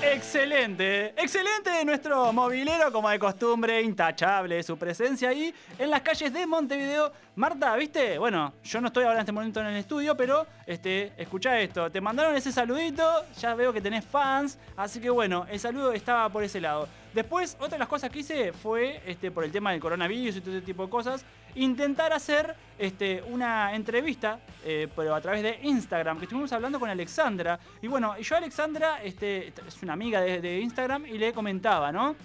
Excelente, 0.00 1.08
excelente 1.20 1.84
nuestro 1.84 2.32
movilero 2.32 2.92
como 2.92 3.10
de 3.10 3.18
costumbre, 3.18 3.82
intachable 3.82 4.62
su 4.62 4.78
presencia 4.78 5.30
ahí 5.30 5.52
en 5.76 5.90
las 5.90 6.02
calles 6.02 6.32
de 6.32 6.46
Montevideo. 6.46 7.12
Marta, 7.34 7.74
¿viste? 7.74 8.16
Bueno, 8.16 8.52
yo 8.62 8.80
no 8.80 8.88
estoy 8.88 9.04
ahora 9.04 9.16
en 9.16 9.20
este 9.20 9.32
momento 9.32 9.60
en 9.60 9.66
el 9.66 9.76
estudio, 9.76 10.16
pero 10.16 10.46
este, 10.66 11.12
escucha 11.16 11.58
esto, 11.58 11.90
te 11.90 12.00
mandaron 12.00 12.36
ese 12.36 12.52
saludito, 12.52 13.04
ya 13.40 13.54
veo 13.54 13.72
que 13.72 13.80
tenés 13.80 14.04
fans, 14.04 14.56
así 14.76 15.00
que 15.00 15.10
bueno, 15.10 15.46
el 15.50 15.58
saludo 15.58 15.92
estaba 15.92 16.28
por 16.28 16.44
ese 16.44 16.60
lado. 16.60 16.88
Después, 17.12 17.56
otra 17.58 17.70
de 17.70 17.78
las 17.78 17.88
cosas 17.88 18.10
que 18.10 18.20
hice 18.20 18.52
fue, 18.52 19.02
este, 19.04 19.32
por 19.32 19.42
el 19.42 19.50
tema 19.50 19.72
del 19.72 19.80
coronavirus 19.80 20.36
y 20.36 20.40
todo 20.40 20.56
ese 20.56 20.64
tipo 20.64 20.84
de 20.84 20.90
cosas, 20.90 21.24
intentar 21.58 22.12
hacer 22.12 22.54
este, 22.78 23.22
una 23.22 23.74
entrevista, 23.74 24.40
eh, 24.64 24.88
pero 24.94 25.14
a 25.14 25.20
través 25.20 25.42
de 25.42 25.58
Instagram, 25.62 26.18
que 26.18 26.24
estuvimos 26.24 26.52
hablando 26.52 26.78
con 26.78 26.88
Alexandra. 26.88 27.58
Y 27.82 27.88
bueno, 27.88 28.16
yo 28.18 28.36
Alexandra 28.36 29.02
este, 29.02 29.48
es 29.48 29.82
una 29.82 29.92
amiga 29.92 30.20
de, 30.20 30.40
de 30.40 30.60
Instagram 30.60 31.06
y 31.06 31.18
le 31.18 31.32
comentaba, 31.32 31.92
¿no? 31.92 32.16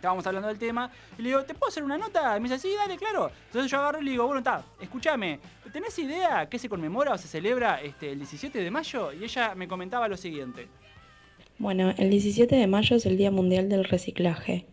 Estábamos 0.00 0.26
hablando 0.26 0.48
del 0.48 0.58
tema 0.58 0.90
y 1.18 1.22
le 1.22 1.28
digo, 1.28 1.44
¿te 1.44 1.52
puedo 1.52 1.68
hacer 1.68 1.84
una 1.84 1.98
nota? 1.98 2.34
Y 2.34 2.40
me 2.40 2.48
dice, 2.48 2.58
sí, 2.58 2.74
dale, 2.74 2.96
claro. 2.96 3.30
Entonces 3.48 3.70
yo 3.70 3.78
agarro 3.78 4.00
y 4.00 4.04
le 4.04 4.12
digo, 4.12 4.24
bueno, 4.24 4.38
está, 4.38 4.64
escúchame, 4.80 5.38
¿tenés 5.70 5.98
idea 5.98 6.48
qué 6.48 6.58
se 6.58 6.70
conmemora 6.70 7.12
o 7.12 7.18
se 7.18 7.28
celebra 7.28 7.82
este, 7.82 8.12
el 8.12 8.18
17 8.18 8.62
de 8.62 8.70
mayo? 8.70 9.12
Y 9.12 9.24
ella 9.24 9.54
me 9.54 9.68
comentaba 9.68 10.08
lo 10.08 10.16
siguiente. 10.16 10.68
Bueno, 11.58 11.92
el 11.98 12.08
17 12.08 12.56
de 12.56 12.66
mayo 12.66 12.96
es 12.96 13.04
el 13.04 13.18
Día 13.18 13.30
Mundial 13.30 13.68
del 13.68 13.84
Reciclaje. 13.84 14.64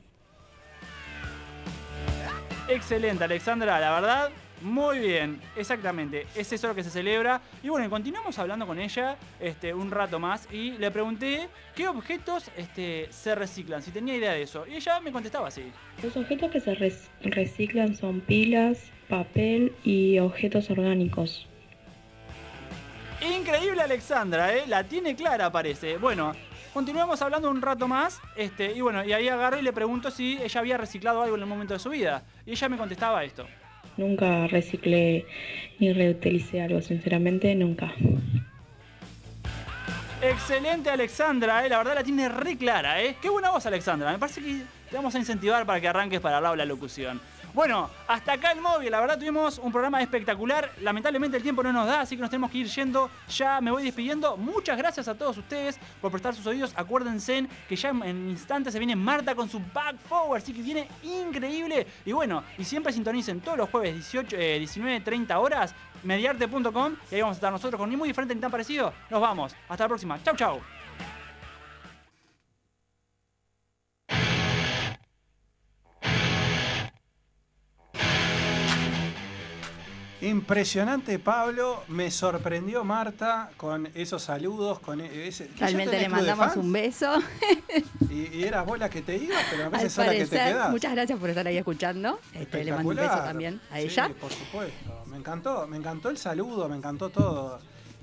Excelente, 2.70 3.24
Alexandra, 3.24 3.80
la 3.80 3.92
verdad, 3.92 4.30
muy 4.62 5.00
bien, 5.00 5.40
exactamente, 5.56 6.28
es 6.36 6.52
eso 6.52 6.68
lo 6.68 6.76
que 6.76 6.84
se 6.84 6.90
celebra. 6.90 7.40
Y 7.64 7.70
bueno, 7.70 7.90
continuamos 7.90 8.38
hablando 8.40 8.68
con 8.68 8.78
ella 8.78 9.16
este, 9.40 9.74
un 9.74 9.90
rato 9.90 10.20
más 10.20 10.50
y 10.52 10.72
le 10.72 10.92
pregunté 10.92 11.48
qué 11.76 11.88
objetos 11.88 12.52
este, 12.58 13.08
se 13.10 13.36
reciclan, 13.36 13.82
si 13.82 13.92
tenía 13.92 14.18
idea 14.18 14.34
de 14.34 14.42
eso. 14.42 14.66
Y 14.68 14.76
ella 14.76 15.00
me 15.00 15.14
contestaba 15.14 15.48
así. 15.48 15.72
Los 16.04 16.18
objetos 16.18 16.52
que 16.52 16.60
se 16.60 16.76
reciclan 17.22 17.96
son 17.96 18.20
pilas, 18.20 18.92
papel 19.08 19.74
y 19.86 20.20
objetos 20.20 20.70
orgánicos. 20.70 21.48
Increíble 23.22 23.82
Alexandra, 23.82 24.56
¿eh? 24.56 24.64
La 24.68 24.84
tiene 24.84 25.16
clara 25.16 25.52
parece. 25.52 25.98
Bueno, 25.98 26.34
continuamos 26.78 27.20
hablando 27.24 27.50
un 27.50 27.60
rato 27.60 27.88
más. 27.88 28.22
Este, 28.36 28.72
y 28.72 28.82
bueno, 28.82 29.04
y 29.04 29.12
ahí 29.12 29.28
agarro 29.28 29.58
y 29.58 29.64
le 29.64 29.74
pregunto 29.74 30.12
si 30.12 30.38
ella 30.44 30.60
había 30.60 30.78
reciclado 30.78 31.24
algo 31.24 31.36
en 31.36 31.42
el 31.42 31.48
momento 31.48 31.74
de 31.74 31.80
su 31.80 31.90
vida. 31.90 32.22
Y 32.46 32.52
ella 32.52 32.70
me 32.70 32.78
contestaba 32.78 33.24
esto. 33.24 33.48
Nunca 33.98 34.46
reciclé 34.46 35.26
ni 35.80 35.92
reutilicé 35.92 36.62
algo, 36.62 36.80
sinceramente 36.84 37.56
nunca. 37.56 37.92
Excelente 40.22 40.92
Alexandra, 40.92 41.66
¿eh? 41.66 41.70
la 41.70 41.80
verdad 41.80 41.96
la 41.96 42.04
tiene 42.04 42.30
re 42.30 42.56
clara, 42.56 43.02
¿eh? 43.02 43.16
Qué 43.20 43.30
buena 43.30 43.50
voz 43.50 43.66
Alexandra, 43.66 44.12
me 44.12 44.20
parece 44.20 44.42
que 44.42 44.62
te 44.92 44.96
vamos 44.96 45.16
a 45.16 45.18
incentivar 45.18 45.66
para 45.66 45.82
que 45.82 45.88
arranques 45.88 46.20
para 46.20 46.40
de 46.52 46.58
la 46.58 46.66
locución. 46.66 47.20
Bueno, 47.58 47.90
hasta 48.08 48.34
acá 48.34 48.52
el 48.52 48.62
móvil, 48.62 48.92
la 48.92 49.00
verdad 49.00 49.18
tuvimos 49.18 49.58
un 49.58 49.72
programa 49.72 50.00
espectacular, 50.00 50.72
lamentablemente 50.84 51.38
el 51.38 51.42
tiempo 51.42 51.64
no 51.64 51.74
nos 51.74 51.88
da, 51.88 52.02
así 52.02 52.16
que 52.16 52.22
nos 52.22 52.30
tenemos 52.30 52.52
que 52.52 52.60
ir 52.60 52.68
yendo, 52.68 53.10
ya 53.28 53.60
me 53.62 53.72
voy 53.72 53.82
despidiendo. 53.82 54.38
Muchas 54.38 54.78
gracias 54.78 55.08
a 55.08 55.16
todos 55.16 55.40
ustedes 55.40 55.80
por 56.00 56.12
prestar 56.12 56.36
sus 56.36 56.46
oídos, 56.46 56.72
acuérdense 56.76 57.48
que 57.68 57.76
ya 57.76 57.90
en 57.90 58.30
instantes 58.30 58.74
se 58.74 58.78
viene 58.78 58.96
Marta 58.96 59.34
con 59.34 59.50
su 59.50 59.60
back 59.74 59.98
forward, 60.08 60.44
así 60.44 60.54
que 60.54 60.62
viene 60.62 60.88
increíble. 61.02 61.88
Y 62.06 62.12
bueno, 62.12 62.44
y 62.60 62.64
siempre 62.64 62.94
sintonicen 62.94 63.42
todos 63.42 63.58
los 63.58 63.72
jueves 63.72 63.96
18, 63.96 64.36
eh, 64.38 64.60
19, 64.60 65.00
30 65.00 65.40
horas, 65.40 65.74
mediarte.com 66.04 66.96
y 67.10 67.16
ahí 67.16 67.22
vamos 67.22 67.38
a 67.38 67.40
estar 67.40 67.52
nosotros 67.52 67.80
con 67.80 67.90
ni 67.90 67.98
muy 67.98 68.10
diferente 68.10 68.36
ni 68.36 68.42
tan 68.42 68.52
parecido. 68.52 68.94
Nos 69.10 69.20
vamos, 69.20 69.56
hasta 69.68 69.86
la 69.86 69.88
próxima, 69.88 70.22
chau 70.22 70.36
chau. 70.36 70.77
Impresionante, 80.22 81.20
Pablo. 81.20 81.84
Me 81.88 82.10
sorprendió 82.12 82.84
Marta 82.84 83.52
con 83.58 83.90
esos 83.94 84.24
saludos, 84.24 84.80
con 84.80 85.00
e- 85.02 85.28
ese. 85.28 85.48
¿qué 85.48 85.54
ya 85.60 85.66
Realmente 85.68 86.00
le 86.00 86.10
mandamos 86.10 86.56
un 86.56 86.72
beso. 86.72 87.14
Y, 88.10 88.36
y 88.38 88.44
eras 88.46 88.66
vos 88.66 88.80
la 88.80 88.90
que 88.90 89.02
te 89.02 89.16
ibas, 89.18 89.44
pero 89.52 89.66
a 89.66 89.70
veces 89.70 89.94
sola 89.94 90.12
que 90.12 90.26
te 90.26 90.30
quedás. 90.38 90.72
muchas 90.72 90.94
gracias 90.94 91.20
por 91.20 91.30
estar 91.30 91.46
ahí 91.46 91.58
escuchando. 91.58 92.20
Este, 92.34 92.64
le 92.64 92.72
mando 92.72 92.90
un 92.90 92.96
beso 92.96 93.16
también 93.18 93.62
a 93.70 93.76
Sí, 93.78 93.82
ella. 93.84 94.10
por 94.20 94.32
supuesto. 94.32 95.04
Me 95.06 95.18
encantó, 95.18 95.68
me 95.68 95.78
encantó 95.78 96.10
el 96.10 96.18
saludo, 96.18 96.68
me 96.70 96.78
encantó 96.78 97.10
todo. 97.10 97.60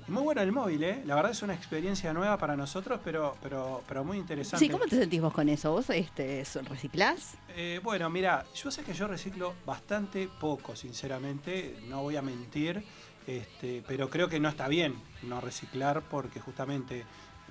Muy 0.07 0.21
bueno 0.21 0.41
el 0.41 0.51
móvil, 0.51 0.83
¿eh? 0.83 1.01
La 1.05 1.15
verdad 1.15 1.31
es 1.31 1.41
una 1.41 1.55
experiencia 1.55 2.13
nueva 2.13 2.37
para 2.37 2.55
nosotros, 2.55 2.99
pero, 3.03 3.35
pero, 3.41 3.83
pero 3.87 4.03
muy 4.03 4.17
interesante. 4.17 4.63
Sí, 4.63 4.69
¿cómo 4.71 4.85
te 4.85 4.97
sentís 4.97 5.19
vos 5.19 5.33
con 5.33 5.49
eso? 5.49 5.71
¿Vos 5.71 5.89
este, 5.89 6.43
reciclás? 6.69 7.33
Eh, 7.55 7.79
bueno, 7.83 8.07
mira, 8.11 8.45
yo 8.53 8.69
sé 8.69 8.83
que 8.83 8.93
yo 8.93 9.07
reciclo 9.07 9.55
bastante 9.65 10.29
poco, 10.39 10.75
sinceramente, 10.75 11.79
no 11.87 12.03
voy 12.03 12.17
a 12.17 12.21
mentir, 12.21 12.83
este, 13.25 13.83
pero 13.87 14.07
creo 14.11 14.29
que 14.29 14.39
no 14.39 14.47
está 14.47 14.67
bien 14.67 14.93
no 15.23 15.41
reciclar 15.41 16.03
porque 16.03 16.39
justamente 16.39 17.03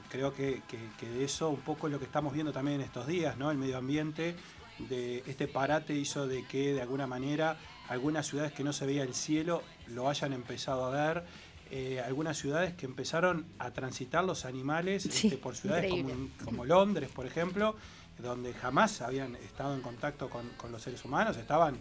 creo 0.09 0.33
que, 0.33 0.63
que- 0.69 0.79
que 1.01 1.09
de 1.09 1.25
eso 1.25 1.49
un 1.51 1.61
poco 1.61 1.89
lo 1.89 1.99
que 1.99 2.05
estamos 2.05 2.33
viendo 2.35 2.53
también 2.53 2.77
en 2.81 2.87
estos 2.87 3.09
días, 3.09 3.37
¿no? 3.37 3.51
El 3.51 3.59
medio 3.59 3.79
ambiente, 3.79 4.37
de 4.79 5.25
este 5.27 5.49
parate 5.49 5.95
hizo 5.95 6.29
de 6.29 6.45
que 6.47 6.73
de 6.73 6.83
alguna 6.83 7.07
manera 7.09 7.57
algunas 7.89 8.27
ciudades 8.27 8.53
que 8.53 8.65
no 8.65 8.73
se 8.73 8.87
veía 8.87 9.03
el 9.03 9.15
cielo 9.15 9.63
lo 9.89 10.09
hayan 10.09 10.33
empezado 10.33 10.85
a 10.85 10.91
ver. 10.91 11.25
Eh, 11.77 12.01
algunas 12.01 12.39
ciudades 12.39 12.73
que 12.75 12.87
empezaron 12.87 13.47
a 13.59 13.73
transitar 13.73 14.23
los 14.23 14.45
animales 14.45 15.07
este, 15.07 15.37
por 15.37 15.57
ciudades 15.57 15.93
como, 16.45 16.65
Londres, 16.65 17.11
por 17.13 17.27
ejemplo, 17.27 17.75
donde 18.19 18.53
jamás 18.55 19.01
habían 19.01 19.35
estado 19.35 19.75
en 19.75 19.81
contacto 19.81 20.31
con, 20.31 20.49
con 20.57 20.71
los 20.71 20.81
seres 20.83 21.05
humanos, 21.05 21.37
estaban 21.37 21.75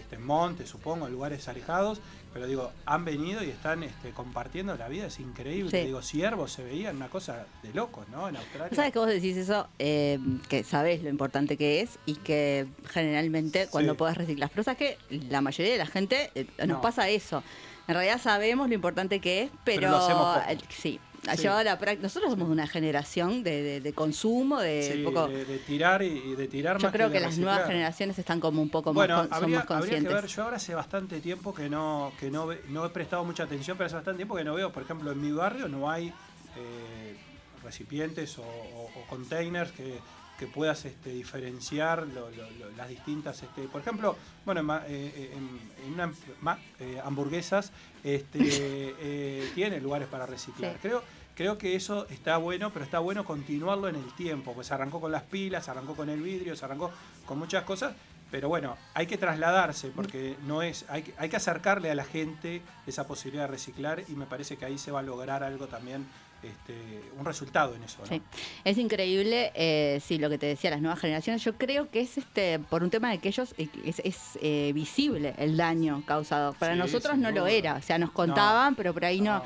este, 0.00 0.14
en 0.14 0.22
montes, 0.24 0.68
supongo, 0.68 1.08
en 1.08 1.12
lugares 1.12 1.48
alejados, 1.48 2.00
pero 2.32 2.46
digo, 2.46 2.70
han 2.86 3.04
venido 3.04 3.42
y 3.42 3.48
están 3.50 3.82
este, 3.82 4.10
compartiendo 4.12 4.76
la 4.76 4.86
vida, 4.88 5.06
es 5.08 5.18
increíble. 5.18 5.72
Sí. 5.72 5.84
Digo, 5.86 6.00
ciervos 6.00 6.52
se 6.52 6.62
veían, 6.62 6.94
una 6.94 7.08
cosa 7.08 7.44
de 7.64 7.74
locos, 7.74 8.08
¿no? 8.08 8.28
En 8.28 8.36
Australia. 8.36 8.76
¿Sabes 8.76 8.92
que 8.92 8.98
vos 9.00 9.08
decís 9.08 9.36
eso? 9.36 9.66
Eh, 9.80 10.20
que 10.48 10.62
sabés 10.62 11.02
lo 11.02 11.08
importante 11.08 11.56
que 11.56 11.80
es 11.80 11.98
y 12.06 12.14
que 12.14 12.68
generalmente 12.88 13.66
cuando 13.68 13.94
Sí. 13.94 13.98
podés 13.98 14.16
reciclar. 14.16 14.48
Pero 14.50 14.62
sabes 14.62 14.78
que 14.78 14.96
la 15.28 15.40
mayoría 15.40 15.72
de 15.72 15.78
la 15.78 15.86
gente 15.86 16.30
eh, 16.36 16.46
nos 16.60 16.68
No. 16.68 16.80
pasa 16.80 17.08
eso. 17.08 17.42
En 17.90 17.94
realidad 17.94 18.20
sabemos 18.22 18.68
lo 18.68 18.74
importante 18.76 19.18
que 19.20 19.42
es, 19.42 19.50
pero, 19.64 19.80
Pero 19.80 19.90
lo 19.90 19.96
hacemos 19.96 20.36
poco. 20.38 20.48
eh, 20.48 20.58
sí. 20.68 21.00
Ha 21.26 21.34
Sí. 21.36 21.42
llevado 21.42 21.58
a 21.60 21.64
la 21.64 21.78
práctica. 21.80 22.04
Nosotros 22.04 22.30
somos 22.30 22.48
una 22.48 22.68
generación 22.68 23.42
de, 23.42 23.62
de- 23.62 23.80
de 23.80 23.92
consumo, 23.92 24.60
de 24.60 24.90
Sí, 24.92 24.98
un 25.00 25.04
poco. 25.12 25.26
de, 25.26 25.44
de 25.44 25.58
tirar 25.58 26.00
y, 26.00 26.36
de 26.36 26.46
tirar 26.46 26.78
Yo 26.78 26.84
más 26.84 26.92
creo 26.92 27.08
de 27.08 27.14
que 27.14 27.20
las 27.20 27.36
nuevas 27.36 27.66
generaciones 27.66 28.16
están 28.16 28.38
como 28.38 28.62
un 28.62 28.70
poco 28.70 28.94
Bueno, 28.94 29.16
más, 29.16 29.22
con- 29.26 29.30
son 29.34 29.42
habría, 29.42 29.56
más 29.58 29.70
habría 29.72 29.80
que 29.98 30.04
conscientes. 30.04 30.22
ver, 30.22 30.26
yo 30.30 30.42
ahora 30.44 30.56
hace 30.58 30.72
bastante 30.74 31.18
tiempo 31.20 31.52
que 31.52 31.68
no, 31.68 32.12
que 32.20 32.30
no, 32.30 32.46
no 32.68 32.86
he 32.86 32.90
prestado 32.90 33.24
mucha 33.24 33.42
atención, 33.42 33.76
pero 33.76 33.86
hace 33.86 33.96
bastante 33.96 34.18
tiempo 34.18 34.36
que 34.36 34.44
no 34.44 34.54
veo, 34.54 34.70
por 34.70 34.84
ejemplo, 34.84 35.10
en 35.10 35.20
mi 35.20 35.32
barrio 35.32 35.66
no 35.66 35.90
hay 35.90 36.08
eh, 36.56 37.16
recipientes 37.64 38.38
o, 38.38 38.42
o- 38.42 38.90
o 39.00 39.06
containers 39.08 39.72
que, 39.72 39.98
que 40.40 40.46
puedas 40.46 40.86
este, 40.86 41.10
diferenciar 41.10 42.06
lo- 42.06 42.30
lo- 42.30 42.50
lo- 42.52 42.70
las 42.76 42.88
distintas, 42.88 43.42
este, 43.42 43.68
por 43.68 43.82
ejemplo, 43.82 44.16
bueno, 44.46 44.60
en, 44.62 44.70
eh, 44.70 45.12
eh, 45.14 45.34
en- 45.36 45.84
en 45.86 45.92
una 45.94 46.12
ma- 46.40 46.58
eh, 46.78 46.98
hamburguesas 47.04 47.72
este, 48.02 48.38
eh, 48.98 49.50
tiene 49.54 49.80
lugares 49.80 50.08
para 50.08 50.24
reciclar. 50.24 50.72
Sí. 50.72 50.78
Creo, 50.80 51.02
creo 51.34 51.58
que 51.58 51.76
eso 51.76 52.06
está 52.08 52.38
bueno, 52.38 52.70
pero 52.72 52.84
está 52.86 52.98
bueno 53.00 53.24
continuarlo 53.26 53.88
en 53.88 53.96
el 53.96 54.12
tiempo, 54.14 54.54
pues 54.54 54.68
se 54.68 54.74
arrancó 54.74 54.98
con 55.00 55.12
las 55.12 55.24
pilas, 55.24 55.66
se 55.66 55.70
arrancó 55.72 55.94
con 55.94 56.08
el 56.08 56.22
vidrio, 56.22 56.56
se 56.56 56.64
arrancó 56.64 56.90
con 57.26 57.38
muchas 57.38 57.64
cosas, 57.64 57.94
pero 58.30 58.48
bueno, 58.48 58.78
hay 58.94 59.06
que 59.06 59.18
trasladarse 59.18 59.88
porque 59.94 60.36
no 60.46 60.62
es, 60.62 60.86
hay, 60.88 61.02
que- 61.02 61.14
hay 61.18 61.28
que 61.28 61.36
acercarle 61.36 61.90
a 61.90 61.94
la 61.94 62.04
gente 62.04 62.62
esa 62.86 63.06
posibilidad 63.06 63.44
de 63.44 63.50
reciclar 63.50 64.04
y 64.08 64.12
me 64.12 64.24
parece 64.24 64.56
que 64.56 64.64
ahí 64.64 64.78
se 64.78 64.90
va 64.90 65.00
a 65.00 65.02
lograr 65.02 65.42
algo 65.44 65.66
también, 65.66 66.06
este, 66.42 67.02
un 67.18 67.24
resultado 67.24 67.74
en 67.74 67.82
eso. 67.82 67.98
¿no? 68.00 68.06
Sí. 68.06 68.22
Es 68.64 68.78
increíble, 68.78 69.52
eh, 69.54 70.00
sí, 70.04 70.18
lo 70.18 70.30
que 70.30 70.38
te 70.38 70.46
decía, 70.46 70.70
las 70.70 70.80
nuevas 70.80 70.98
generaciones. 71.00 71.42
Yo 71.44 71.54
creo 71.56 71.90
que 71.90 72.00
es 72.00 72.18
este 72.18 72.58
por 72.58 72.82
un 72.82 72.90
tema 72.90 73.10
de 73.10 73.18
que 73.18 73.28
ellos 73.28 73.54
eh, 73.58 73.68
es, 73.84 74.00
es, 74.04 74.38
eh, 74.42 74.72
visible 74.74 75.34
el 75.38 75.56
daño 75.56 76.02
causado. 76.06 76.52
Para 76.54 76.72
Sí, 76.74 76.78
nosotros 76.78 77.18
no 77.18 77.30
lo 77.30 77.46
era, 77.46 77.74
o 77.76 77.82
sea, 77.82 77.98
nos 77.98 78.10
contaban, 78.10 78.74
pero 78.74 78.92
por 78.92 79.04
ahí 79.04 79.20
no. 79.20 79.42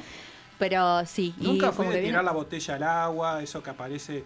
Pero 0.59 1.05
sí. 1.05 1.35
y 1.41 1.45
Nunca 1.45 1.73
fue 1.73 1.89
de 1.89 2.01
tirar 2.03 2.23
la 2.25 2.33
botella 2.33 2.75
al 2.77 2.83
agua, 2.85 3.43
eso 3.43 3.63
que 3.63 3.71
aparece. 3.71 4.25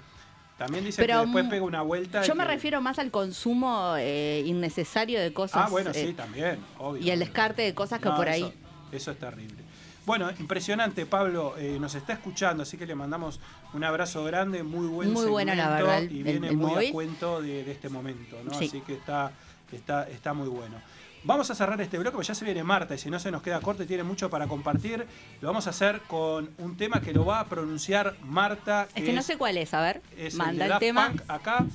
También 0.58 0.84
dice 0.84 1.00
Pero, 1.00 1.20
que 1.20 1.26
después 1.26 1.44
mm, 1.46 1.50
pega 1.50 1.64
una 1.64 1.82
vuelta. 1.82 2.22
Yo 2.22 2.34
me 2.34 2.42
que- 2.44 2.50
refiero 2.50 2.80
más 2.80 2.98
al 2.98 3.10
consumo 3.12 3.94
eh, 3.96 4.42
innecesario 4.44 5.20
de 5.20 5.32
cosas. 5.32 5.62
Ah, 5.66 5.70
bueno, 5.70 5.90
eh, 5.94 6.06
sí, 6.08 6.12
también, 6.14 6.58
obvio. 6.78 7.00
Y 7.02 7.10
el 7.10 7.20
descarte 7.20 7.62
de 7.62 7.74
cosas 7.74 8.00
que 8.00 8.10
por 8.10 8.26
eso- 8.28 8.46
ahí. 8.46 8.54
Eso 8.90 9.10
es 9.12 9.18
terrible. 9.18 9.62
Bueno, 10.08 10.30
impresionante, 10.40 11.04
Pablo. 11.04 11.54
eh, 11.58 11.76
nos 11.78 11.94
está 11.94 12.14
escuchando, 12.14 12.62
así 12.62 12.78
que 12.78 12.86
le 12.86 12.94
mandamos 12.94 13.40
un 13.74 13.84
abrazo 13.84 14.24
grande, 14.24 14.62
muy 14.62 14.86
buen 14.86 15.12
Muy 15.12 15.26
bueno, 15.26 15.54
la 15.54 15.68
verdad, 15.68 15.98
el- 15.98 16.10
Y 16.10 16.22
viene 16.22 16.48
el 16.48 16.56
muy 16.56 16.70
móvil. 16.72 16.88
a 16.88 16.92
cuento 16.92 17.42
de, 17.42 17.62
de 17.62 17.72
este 17.72 17.90
momento, 17.90 18.38
¿no? 18.42 18.54
Sí. 18.54 18.68
Así 18.68 18.80
que 18.80 18.94
está, 18.94 19.32
está, 19.70 20.08
está 20.08 20.32
muy 20.32 20.48
bueno. 20.48 20.76
Vamos 21.24 21.50
a 21.50 21.54
cerrar 21.54 21.78
este 21.82 21.98
bloque, 21.98 22.12
porque 22.14 22.28
ya 22.28 22.34
se 22.34 22.46
viene 22.46 22.64
Marta, 22.64 22.94
y 22.94 22.98
si 22.98 23.10
no 23.10 23.18
se 23.20 23.30
nos 23.30 23.42
queda 23.42 23.60
corto 23.60 23.82
y 23.82 23.86
tiene 23.86 24.02
mucho 24.02 24.30
para 24.30 24.46
compartir, 24.46 25.04
lo 25.42 25.48
vamos 25.48 25.66
a 25.66 25.70
hacer 25.70 26.00
con 26.08 26.48
un 26.56 26.76
tema 26.78 27.02
que 27.02 27.12
lo 27.12 27.26
va 27.26 27.40
a 27.40 27.44
pronunciar 27.44 28.16
Marta. 28.22 28.88
Es 28.94 29.04
que 29.04 29.12
no 29.12 29.20
sé 29.20 29.36
cuál 29.36 29.58
es, 29.58 29.74
a 29.74 29.82
ver. 29.82 30.00
es 30.16 30.32
el 30.32 30.38
manda 30.38 30.52
de 30.54 30.64
el, 30.64 30.68
Daft 30.70 30.80
tema. 30.80 31.08
Punk 31.08 31.22
acá. 31.28 31.66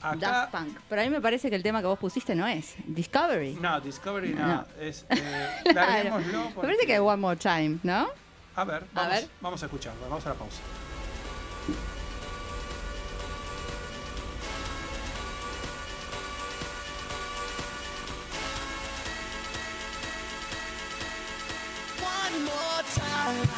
Acá, 0.00 0.16
Daft 0.16 0.52
Punk. 0.52 0.78
Pero 0.88 1.00
a 1.02 1.04
mí 1.04 1.10
me 1.10 1.20
parece 1.20 1.50
que 1.50 1.56
el 1.56 1.62
tema 1.62 1.80
que 1.80 1.86
vos 1.86 1.98
pusiste 1.98 2.34
no 2.34 2.46
es. 2.46 2.74
Discovery. 2.86 3.54
No, 3.60 3.80
Discovery 3.80 4.34
no. 4.34 4.46
No. 4.46 4.64
Es, 4.80 5.04
eh, 5.10 5.48
Claro. 5.64 5.90
larguémoslo 5.92 6.38
Me 6.38 6.50
porque- 6.54 6.66
parece 6.68 6.86
que 6.86 6.94
es 6.94 7.00
One 7.00 7.16
More 7.16 7.36
Time, 7.36 7.78
¿no? 7.82 8.08
A 8.56 8.64
ver, 8.64 8.82
A 8.82 8.86
vamos, 9.02 9.12
ver. 9.12 9.28
vamos 9.40 9.62
a 9.62 9.66
escucharlo, 9.66 10.00
vamos 10.08 10.26
a 10.26 10.28
la 10.30 10.34
pausa. 10.34 10.60
One 22.00 22.44
more 22.44 22.82
time. 22.94 23.57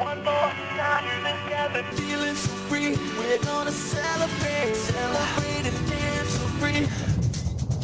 One 0.00 0.24
more 0.24 0.32
time. 0.32 1.04
Music's 1.04 1.50
got 1.50 1.94
feeling 1.94 2.34
so 2.34 2.48
free. 2.70 2.96
We're 3.18 3.38
gonna 3.44 3.70
celebrate, 3.70 4.74
celebrate 4.74 5.66
and 5.66 5.90
dance 5.90 6.30
so 6.30 6.46
free. 6.56 6.86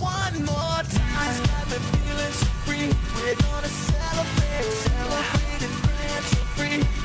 One 0.00 0.36
more 0.46 0.80
time. 0.96 1.36
Got 1.44 1.68
feeling 1.92 2.32
so 2.32 2.46
free. 2.64 2.88
We're 3.16 3.34
gonna 3.36 3.68
celebrate, 3.68 4.64
celebrate 4.64 5.62
and 5.68 5.82
dance 5.84 6.28
so 6.30 6.42
free. 6.56 6.95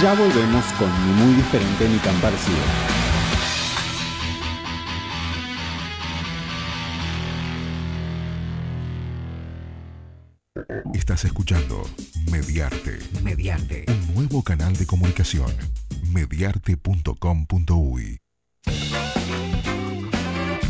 Ya 0.00 0.14
volvemos 0.14 0.64
con 0.78 0.88
ni 0.88 1.12
muy 1.22 1.34
diferente 1.34 1.86
ni 1.86 1.98
tan 1.98 2.14
parecido. 2.22 2.56
Estás 10.94 11.26
escuchando 11.26 11.82
Mediarte. 12.30 12.98
Mediarte. 13.22 13.84
Un 13.88 14.14
nuevo 14.14 14.42
canal 14.42 14.74
de 14.74 14.86
comunicación. 14.86 15.54
Mediarte.com.uy. 16.10 18.20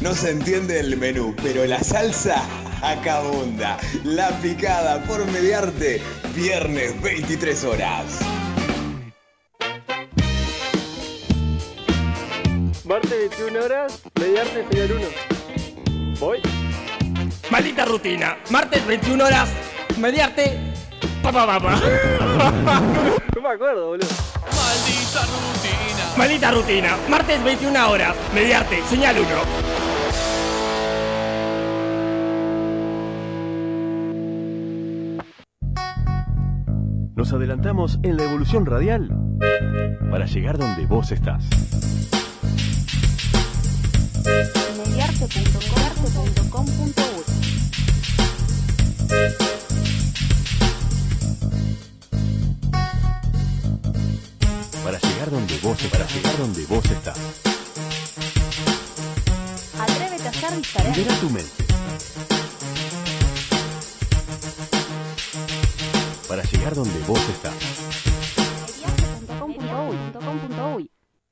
No 0.03 0.15
se 0.15 0.31
entiende 0.31 0.81
el 0.81 0.97
menú, 0.97 1.37
pero 1.41 1.65
la 1.67 1.85
salsa 1.85 2.43
acabunda. 2.83 3.79
La 4.03 4.31
picada 4.41 5.05
por 5.05 5.25
mediarte, 5.31 6.03
viernes 6.35 7.01
23 7.01 7.63
horas. 7.63 8.40
Martes 12.91 13.31
21 13.39 13.65
horas, 13.65 14.03
mediarte 14.19 14.67
señal 14.69 14.91
1. 14.91 16.19
¿Voy? 16.19 16.41
Maldita 17.49 17.85
rutina. 17.85 18.37
Martes 18.51 18.85
21 18.85 19.25
horas. 19.27 19.53
Mediarte. 19.97 20.59
Papá, 21.23 21.47
papá. 21.47 21.81
No 23.37 23.43
me 23.43 23.49
acuerdo, 23.49 23.91
boludo. 23.91 24.09
Maldita 24.57 25.21
rutina. 25.23 26.17
Maldita 26.19 26.51
rutina. 26.51 26.97
Martes 27.09 27.45
21 27.45 27.91
horas. 27.91 28.17
Mediarte. 28.35 28.83
Señal 28.83 29.17
1. 29.21 29.29
Nos 37.15 37.33
adelantamos 37.33 38.01
en 38.03 38.17
la 38.17 38.25
evolución 38.25 38.67
radial 38.67 39.17
para 40.11 40.27
llegar 40.27 40.59
donde 40.59 40.87
vos 40.87 41.13
estás. 41.13 41.49
Para 54.85 54.99
llegar 54.99 55.31
donde 55.31 55.59
vos 55.59 55.83
para 55.85 56.07
llegar 56.07 56.37
donde 56.39 56.67
vos 56.67 56.85
estás. 56.85 57.19
Atrévete 59.79 60.29
a 60.29 60.33
ser 60.33 60.57
diferente. 60.57 60.99
Libera 60.99 61.21
tu 61.21 61.31
mente. 61.31 61.65
Para 66.29 66.43
llegar 66.43 66.75
donde 66.75 66.99
vos 67.07 67.21
estás. 67.21 67.55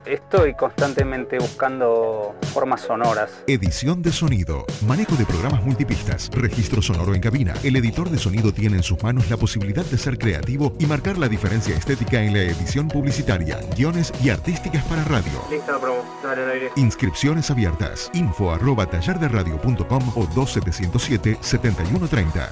Estoy 0.09 0.55
constantemente 0.55 1.37
buscando 1.37 2.35
formas 2.51 2.81
sonoras. 2.81 3.43
Edición 3.45 4.01
de 4.01 4.11
sonido, 4.11 4.65
manejo 4.87 5.15
de 5.15 5.23
programas 5.23 5.63
multipistas, 5.63 6.31
registro 6.31 6.81
sonoro 6.81 7.13
en 7.13 7.21
cabina. 7.21 7.53
El 7.63 7.75
editor 7.75 8.09
de 8.09 8.17
sonido 8.17 8.51
tiene 8.51 8.77
en 8.77 8.83
sus 8.83 9.03
manos 9.03 9.29
la 9.29 9.37
posibilidad 9.37 9.85
de 9.85 9.99
ser 9.99 10.17
creativo 10.17 10.73
y 10.79 10.87
marcar 10.87 11.19
la 11.19 11.27
diferencia 11.27 11.75
estética 11.75 12.23
en 12.23 12.33
la 12.33 12.41
edición 12.41 12.87
publicitaria, 12.87 13.59
guiones 13.77 14.11
y 14.23 14.31
artísticas 14.31 14.83
para 14.85 15.03
radio. 15.03 15.43
Lista 15.51 15.73
la 15.73 15.79
promo. 15.79 16.03
Dale 16.23 16.41
al 16.41 16.49
aire. 16.49 16.71
Inscripciones 16.75 17.51
abiertas. 17.51 18.09
Info 18.15 18.51
arroba 18.51 18.87
tallarderadio.com 18.87 20.13
o 20.15 20.25
2707-7130. 20.25 22.49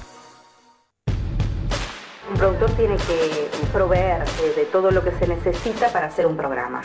Un 2.30 2.36
productor 2.36 2.70
tiene 2.76 2.96
que 2.98 3.48
proveer 3.72 4.22
eh, 4.22 4.52
de 4.54 4.64
todo 4.66 4.92
lo 4.92 5.02
que 5.02 5.10
se 5.10 5.26
necesita 5.26 5.90
para 5.90 6.06
hacer 6.06 6.24
un 6.24 6.36
programa. 6.36 6.82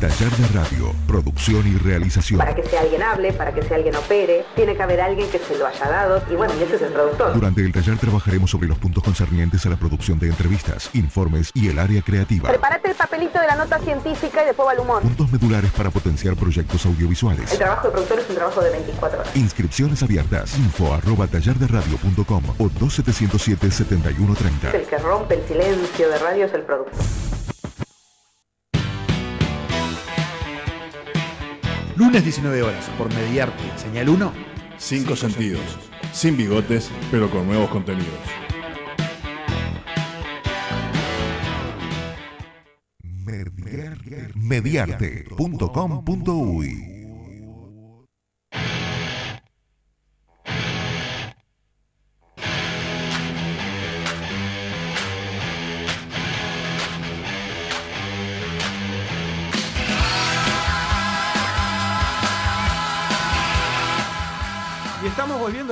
Taller 0.00 0.30
de 0.30 0.46
radio, 0.58 0.94
producción 1.06 1.66
y 1.66 1.76
realización. 1.76 2.38
Para 2.38 2.54
que 2.54 2.62
sea 2.62 2.80
alguien 2.80 3.02
hable, 3.02 3.34
para 3.34 3.52
que 3.52 3.60
sea 3.60 3.76
alguien 3.76 3.94
opere, 3.96 4.46
tiene 4.56 4.74
que 4.74 4.82
haber 4.82 4.98
alguien 4.98 5.28
que 5.28 5.38
se 5.38 5.58
lo 5.58 5.66
haya 5.66 5.90
dado 5.90 6.22
y 6.30 6.36
bueno, 6.36 6.54
y 6.58 6.62
ese 6.62 6.76
es 6.76 6.82
el 6.82 6.92
productor. 6.94 7.34
Durante 7.34 7.60
el 7.60 7.70
taller 7.70 7.98
trabajaremos 7.98 8.50
sobre 8.50 8.66
los 8.66 8.78
puntos 8.78 9.04
concernientes 9.04 9.66
a 9.66 9.68
la 9.68 9.76
producción 9.76 10.18
de 10.18 10.28
entrevistas, 10.28 10.88
informes 10.94 11.50
y 11.52 11.68
el 11.68 11.78
área 11.78 12.00
creativa. 12.00 12.48
Prepárate 12.48 12.88
el 12.88 12.94
papelito 12.94 13.38
de 13.40 13.46
la 13.46 13.56
nota 13.56 13.78
científica 13.78 14.42
y 14.42 14.46
después 14.46 14.68
va 14.68 14.72
el 14.72 14.78
humor. 14.78 15.02
Puntos 15.02 15.30
medulares 15.30 15.70
para 15.72 15.90
potenciar 15.90 16.34
proyectos 16.34 16.86
audiovisuales. 16.86 17.52
El 17.52 17.58
trabajo 17.58 17.88
de 17.88 17.92
productor 17.92 18.20
es 18.20 18.30
un 18.30 18.36
trabajo 18.36 18.62
de 18.62 18.70
24 18.70 19.20
horas. 19.20 19.36
Inscripciones 19.36 20.02
abiertas. 20.02 20.56
Info 20.56 20.94
arroba 20.94 21.26
tallarderadio.com 21.26 22.42
o 22.56 22.70
2707-7130. 22.70 24.74
El 24.74 24.86
que 24.86 24.96
rompe 24.96 25.34
el 25.34 25.46
silencio 25.46 26.08
de 26.08 26.18
radio 26.18 26.46
es 26.46 26.54
el 26.54 26.62
productor. 26.62 26.94
Lunes 32.00 32.24
19 32.24 32.62
horas 32.62 32.88
por 32.96 33.12
Mediarte, 33.12 33.62
señal 33.76 34.08
1. 34.08 34.32
Cinco 34.78 35.14
sentidos. 35.14 35.60
Sin 36.14 36.34
bigotes, 36.34 36.90
pero 37.10 37.30
con 37.30 37.46
nuevos 37.46 37.68
contenidos. 37.68 38.08
Mediarte.com.uy 44.34 46.89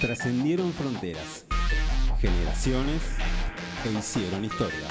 Trascendieron 0.00 0.72
fronteras, 0.72 1.44
generaciones 2.20 3.02
e 3.84 3.98
hicieron 3.98 4.44
historia. 4.44 4.86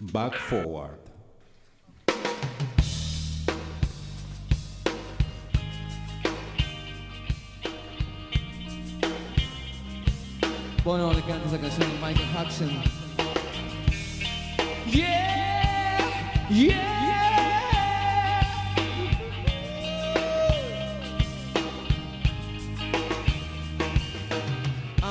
Back 0.00 0.36
Forward. 0.36 0.98
Bono 10.82 11.12
le 11.12 11.22
canta 11.22 11.46
esa 11.46 11.60
canción 11.60 11.88
a 11.88 12.08
Michael 12.08 12.32
Jackson. 12.32 12.82
Yeah, 14.90 16.00
yeah. 16.50 17.09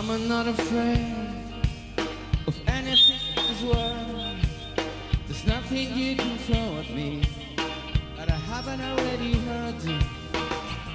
I'm 0.10 0.28
not 0.28 0.48
afraid 0.48 1.06
of 2.48 2.56
anything 2.68 3.20
in 3.38 3.44
this 3.48 3.62
world. 3.64 4.36
There's 5.28 5.46
nothing 5.46 5.96
you 5.98 6.16
can 6.16 6.38
throw 6.40 6.80
at 6.80 6.90
me 6.96 7.22
that 8.18 8.30
I 8.30 8.36
haven't 8.52 8.82
already 8.82 9.34
heard. 9.34 9.76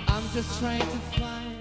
I'm 0.08 0.24
just 0.34 0.58
trying 0.60 0.80
to 0.80 0.98
find. 1.18 1.54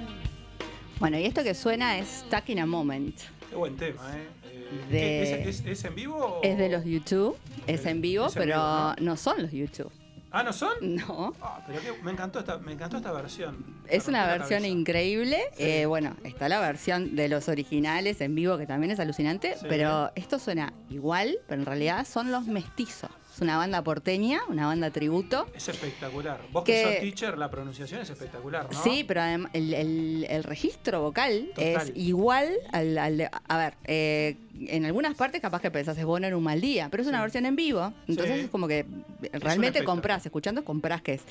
Bueno, 1.00 1.18
y 1.20 1.26
esto 1.26 1.44
que 1.44 1.54
suena 1.54 1.98
es 2.00 2.24
Stuck 2.28 2.50
in 2.50 2.60
a 2.60 2.66
Moment. 2.66 3.16
Qué 3.50 3.56
buen 3.56 3.76
tema, 3.78 4.02
¿eh? 4.16 4.28
Eh, 4.52 4.86
De- 4.90 4.98
¿qué- 5.44 5.50
¿es, 5.50 5.60
es- 5.62 5.66
es 5.68 5.84
en 5.86 5.96
vivo? 5.96 6.16
o- 6.18 6.42
Es 6.44 6.58
de 6.58 6.70
los 6.70 6.84
YouTube, 6.86 7.38
es 7.68 7.86
en 7.86 8.02
vivo, 8.02 8.26
Es 8.28 8.36
en 8.36 8.40
pero 8.44 8.56
vivo, 8.56 8.96
¿no? 9.02 9.16
son 9.18 9.42
los 9.44 9.52
YouTube. 9.52 9.92
Ah, 10.36 10.42
¿no 10.42 10.52
son? 10.52 10.74
No. 10.82 11.36
Ah, 11.44 11.62
pero 11.68 11.80
me, 12.02 12.12
encantó 12.12 12.40
esta, 12.40 12.58
me 12.58 12.72
encantó 12.72 12.98
esta 12.98 13.12
versión. 13.12 13.64
Es 13.88 14.08
una 14.08 14.26
versión 14.26 14.66
increíble. 14.66 15.38
Eh, 15.60 15.86
bueno, 15.86 16.16
está 16.24 16.50
la 16.50 16.60
versión 16.60 17.16
de 17.16 17.30
los 17.30 17.50
originales 17.50 18.20
en 18.20 18.34
vivo, 18.34 18.58
que 18.58 18.66
también 18.66 18.90
es 18.90 19.00
alucinante. 19.00 19.56
Sí. 19.60 19.68
Pero 19.70 20.12
esto 20.16 20.40
suena 20.40 20.74
igual, 20.90 21.38
pero 21.48 21.62
en 21.62 21.68
realidad 21.68 22.08
son 22.08 22.32
los 22.32 22.48
mestizos. 22.48 23.12
Es 23.34 23.42
una 23.42 23.58
banda 23.58 23.84
porteña, 23.84 24.42
una 24.48 24.68
banda 24.68 24.92
tributo. 24.92 25.48
Es 25.56 25.68
espectacular. 25.68 26.40
Vos 26.52 26.64
Que- 26.64 26.74
que 26.74 26.84
sos 26.84 27.00
teacher, 27.00 27.38
la 27.38 27.50
pronunciación 27.50 28.02
es 28.02 28.10
espectacular, 28.12 28.68
¿no? 28.72 28.84
Sí, 28.84 29.04
pero 29.08 29.22
además 29.22 29.50
el, 29.54 29.74
el- 29.74 30.28
el 30.30 30.44
registro 30.44 31.02
vocal 31.02 31.50
Total. 31.56 31.90
es 31.90 31.92
igual 31.96 32.52
al, 32.72 32.96
al 32.98 33.18
de- 33.18 33.30
A 33.48 33.58
ver, 33.58 33.74
eh, 33.86 34.38
en 34.68 34.86
algunas 34.86 35.16
partes 35.16 35.42
capaz 35.42 35.62
que 35.62 35.72
pensás 35.72 35.98
es 35.98 36.06
bueno 36.06 36.28
en 36.28 36.36
un 36.36 36.44
mal 36.44 36.62
día, 36.62 36.90
pero 36.92 37.02
es 37.02 37.10
una 37.10 37.22
versión 37.22 37.48
en 37.48 37.56
vivo. 37.56 37.92
Entonces 38.08 38.36
Sí. 38.36 38.42
es 38.46 38.50
como 38.52 38.68
que 38.68 38.86
realmente 39.32 39.80
espectáculo. 39.80 39.86
comprás, 39.86 40.26
escuchando 40.28 40.64
comprás 40.64 41.02
que 41.02 41.14
es. 41.16 41.22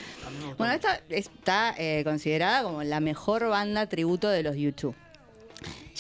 Bueno, 0.59 0.73
esta 0.75 1.01
está 1.09 1.73
eh, 1.79 2.03
considerada 2.03 2.65
como 2.65 2.83
la 2.83 2.99
mejor 2.99 3.47
banda 3.49 3.87
tributo 3.87 4.29
de 4.29 4.43
los 4.43 4.57
YouTube. 4.57 4.97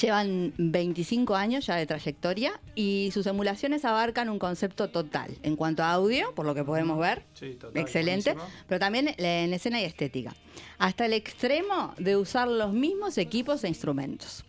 Llevan 0.00 0.52
25 0.58 1.34
años 1.36 1.66
ya 1.66 1.76
de 1.76 1.86
trayectoria 1.86 2.60
y 2.74 3.10
sus 3.12 3.26
emulaciones 3.26 3.84
abarcan 3.84 4.28
un 4.30 4.38
concepto 4.38 4.88
total 4.88 5.36
en 5.42 5.56
cuanto 5.56 5.82
a 5.82 5.92
audio, 5.92 6.34
por 6.34 6.46
lo 6.46 6.54
que 6.54 6.64
podemos 6.64 6.98
ver. 6.98 7.24
Sí, 7.34 7.54
total, 7.60 7.80
Excelente, 7.82 8.32
buenísimo. 8.34 8.64
pero 8.68 8.78
también 8.80 9.14
en 9.18 9.52
escena 9.52 9.80
y 9.80 9.84
estética. 9.84 10.34
Hasta 10.78 11.06
el 11.06 11.12
extremo 11.12 11.94
de 11.98 12.16
usar 12.16 12.48
los 12.48 12.72
mismos 12.72 13.18
equipos 13.18 13.64
e 13.64 13.68
instrumentos. 13.68 14.44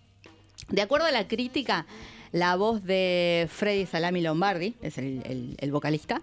De 0.70 0.82
acuerdo 0.82 1.06
a 1.08 1.12
la 1.12 1.28
crítica, 1.28 1.86
la 2.32 2.56
voz 2.56 2.84
de 2.84 3.48
Freddy 3.52 3.86
Salami 3.86 4.22
Lombardi, 4.22 4.74
es 4.82 4.98
el, 4.98 5.22
el- 5.26 5.56
el 5.60 5.72
vocalista, 5.72 6.22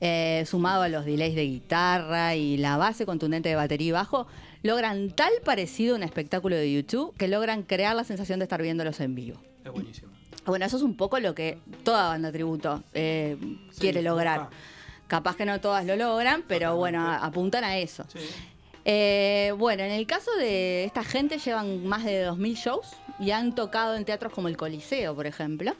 eh, 0.00 0.44
sumado 0.46 0.82
a 0.82 0.88
los 0.88 1.04
delays 1.04 1.34
de 1.34 1.44
guitarra 1.44 2.36
y 2.36 2.56
la 2.58 2.76
base 2.76 3.04
contundente 3.04 3.48
de 3.48 3.56
batería 3.56 3.88
y 3.88 3.90
bajo, 3.90 4.28
logran 4.62 5.10
tal 5.10 5.32
parecido 5.44 5.94
a 5.94 5.98
un 5.98 6.02
espectáculo 6.02 6.56
de 6.56 6.72
YouTube 6.72 7.14
que 7.16 7.28
logran 7.28 7.62
crear 7.62 7.94
la 7.96 8.04
sensación 8.04 8.38
de 8.38 8.44
estar 8.44 8.60
viéndolos 8.62 9.00
en 9.00 9.14
vivo. 9.14 9.40
Es 9.64 9.72
buenísimo. 9.72 10.08
Bueno, 10.46 10.64
eso 10.64 10.76
es 10.78 10.82
un 10.82 10.96
poco 10.96 11.20
lo 11.20 11.34
que 11.34 11.58
toda 11.84 12.08
banda 12.08 12.32
tributo 12.32 12.82
eh, 12.94 13.36
quiere 13.78 14.02
lograr. 14.02 14.48
Capaz 15.06 15.36
que 15.36 15.44
no 15.44 15.60
todas 15.60 15.84
lo 15.86 15.96
logran, 15.96 16.42
pero 16.48 16.76
bueno, 16.76 17.06
apuntan 17.10 17.64
a 17.64 17.78
eso. 17.78 18.04
Eh, 18.84 19.52
bueno, 19.58 19.82
en 19.82 19.90
el 19.90 20.06
caso 20.06 20.30
de 20.38 20.84
esta 20.84 21.04
gente 21.04 21.38
llevan 21.38 21.86
más 21.86 22.04
de 22.04 22.26
2.000 22.26 22.54
shows 22.56 22.86
y 23.18 23.30
han 23.32 23.54
tocado 23.54 23.94
en 23.96 24.04
teatros 24.04 24.32
como 24.32 24.48
el 24.48 24.56
Coliseo, 24.56 25.14
por 25.14 25.26
ejemplo. 25.26 25.74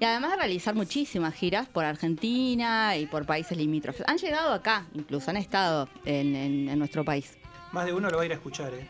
Y 0.00 0.04
además 0.04 0.32
de 0.32 0.36
realizar 0.38 0.74
muchísimas 0.74 1.34
giras 1.34 1.68
por 1.68 1.84
Argentina 1.84 2.96
y 2.96 3.06
por 3.06 3.26
países 3.26 3.56
limítrofes. 3.56 4.06
Han 4.08 4.18
llegado 4.18 4.52
acá, 4.52 4.86
incluso 4.94 5.30
han 5.30 5.36
estado 5.36 5.88
en, 6.04 6.34
en- 6.36 6.68
en 6.68 6.78
nuestro 6.78 7.04
país. 7.04 7.36
Más 7.74 7.86
de 7.86 7.92
uno 7.92 8.08
lo 8.08 8.18
va 8.18 8.22
a 8.22 8.26
ir 8.26 8.30
a 8.30 8.36
escuchar, 8.36 8.72
¿eh? 8.72 8.86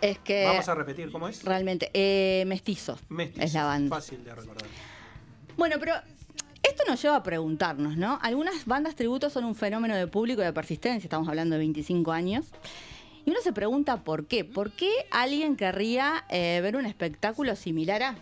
Es 0.00 0.20
que 0.20 0.44
Vamos 0.44 0.68
a 0.68 0.74
repetir 0.76 1.10
cómo 1.10 1.26
es. 1.26 1.42
realmente, 1.42 1.90
eh, 1.92 2.44
Mestizo 2.46 2.96
Mestizo. 3.08 3.44
es 3.44 3.52
la 3.52 3.64
banda. 3.64 3.96
Fácil 3.96 4.22
de 4.22 4.32
recordar. 4.32 4.68
Bueno, 5.56 5.74
pero 5.80 5.94
esto 6.62 6.84
nos 6.86 7.02
lleva 7.02 7.16
a 7.16 7.22
preguntarnos, 7.24 7.96
¿no? 7.96 8.20
Algunas 8.22 8.64
bandas 8.64 8.94
tributos 8.94 9.32
son 9.32 9.44
un 9.44 9.56
fenómeno 9.56 9.96
de 9.96 10.06
público 10.06 10.40
y 10.40 10.44
de 10.44 10.52
persistencia, 10.52 11.06
estamos 11.06 11.28
hablando 11.28 11.54
de 11.54 11.58
25 11.58 12.12
años. 12.12 12.46
Y 13.26 13.30
uno 13.30 13.40
se 13.42 13.52
pregunta 13.52 14.04
por 14.04 14.26
qué. 14.26 14.44
¿Por 14.44 14.70
qué 14.70 14.92
alguien 15.10 15.56
querría 15.56 16.24
eh, 16.28 16.60
ver 16.62 16.76
un 16.76 16.86
espectáculo 16.86 17.56
similar 17.56 18.04
a? 18.04 18.14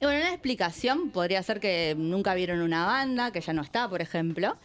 Y 0.00 0.04
bueno, 0.04 0.20
una 0.20 0.30
explicación 0.30 1.10
podría 1.10 1.42
ser 1.42 1.60
que 1.60 1.94
nunca 1.98 2.32
vieron 2.32 2.62
una 2.62 2.86
banda, 2.86 3.32
que 3.32 3.42
ya 3.42 3.52
no 3.52 3.60
está, 3.60 3.86
por 3.86 4.00
ejemplo. 4.00 4.56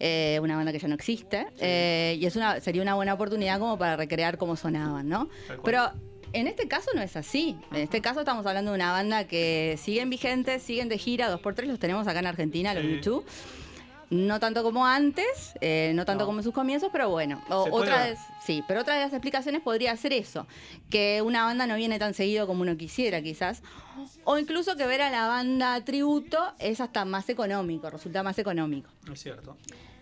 Eh, 0.00 0.38
una 0.42 0.56
banda 0.56 0.72
que 0.72 0.78
ya 0.78 0.88
no 0.88 0.94
existe. 0.94 1.46
eh, 1.60 2.16
y 2.20 2.26
es 2.26 2.36
una, 2.36 2.60
sería 2.60 2.82
una 2.82 2.94
buena 2.94 3.14
oportunidad 3.14 3.58
como 3.58 3.78
para 3.78 3.96
recrear 3.96 4.38
cómo 4.38 4.56
sonaban, 4.56 5.08
¿no? 5.08 5.28
Pero 5.64 5.90
en 6.32 6.46
este 6.46 6.68
caso 6.68 6.90
no 6.94 7.02
es 7.02 7.16
así. 7.16 7.56
En 7.72 7.78
este 7.82 8.00
caso 8.00 8.20
estamos 8.20 8.44
hablando 8.46 8.70
de 8.72 8.76
una 8.76 8.92
banda 8.92 9.24
que 9.24 9.78
siguen 9.82 10.10
vigentes, 10.10 10.62
siguen 10.62 10.88
de 10.88 10.98
gira, 10.98 11.28
dos 11.30 11.40
por 11.40 11.54
tres 11.54 11.68
los 11.68 11.78
tenemos 11.78 12.06
acá 12.06 12.18
en 12.20 12.26
Argentina, 12.26 12.74
los 12.74 12.82
Sí. 12.84 12.94
YouTube. 12.96 13.24
No 14.10 14.40
tanto 14.40 14.62
como 14.62 14.86
antes, 14.86 15.52
eh, 15.60 15.92
no 15.94 16.06
tanto 16.06 16.24
como 16.24 16.38
en 16.38 16.44
sus 16.44 16.54
comienzos, 16.54 16.88
pero 16.90 17.10
bueno. 17.10 17.42
O- 17.50 17.68
otra 17.72 18.04
vez, 18.06 18.18
sí, 18.42 18.64
pero 18.66 18.80
otra 18.80 18.94
de 18.94 19.00
las 19.00 19.12
explicaciones 19.12 19.60
podría 19.60 19.94
ser 19.98 20.14
eso, 20.14 20.46
que 20.88 21.20
una 21.20 21.44
banda 21.44 21.66
no 21.66 21.76
viene 21.76 21.98
tan 21.98 22.14
seguido 22.14 22.46
como 22.46 22.62
uno 22.62 22.74
quisiera, 22.78 23.20
quizás. 23.20 23.62
O 24.24 24.38
incluso 24.38 24.76
que 24.76 24.86
ver 24.86 25.02
a 25.02 25.10
la 25.10 25.28
banda 25.28 25.84
tributo 25.84 26.38
es 26.58 26.80
hasta 26.80 27.04
más 27.04 27.28
económico, 27.28 27.90
resulta 27.90 28.22
más 28.22 28.38
económico. 28.38 28.88
Es 29.12 29.20
cierto. 29.22 29.58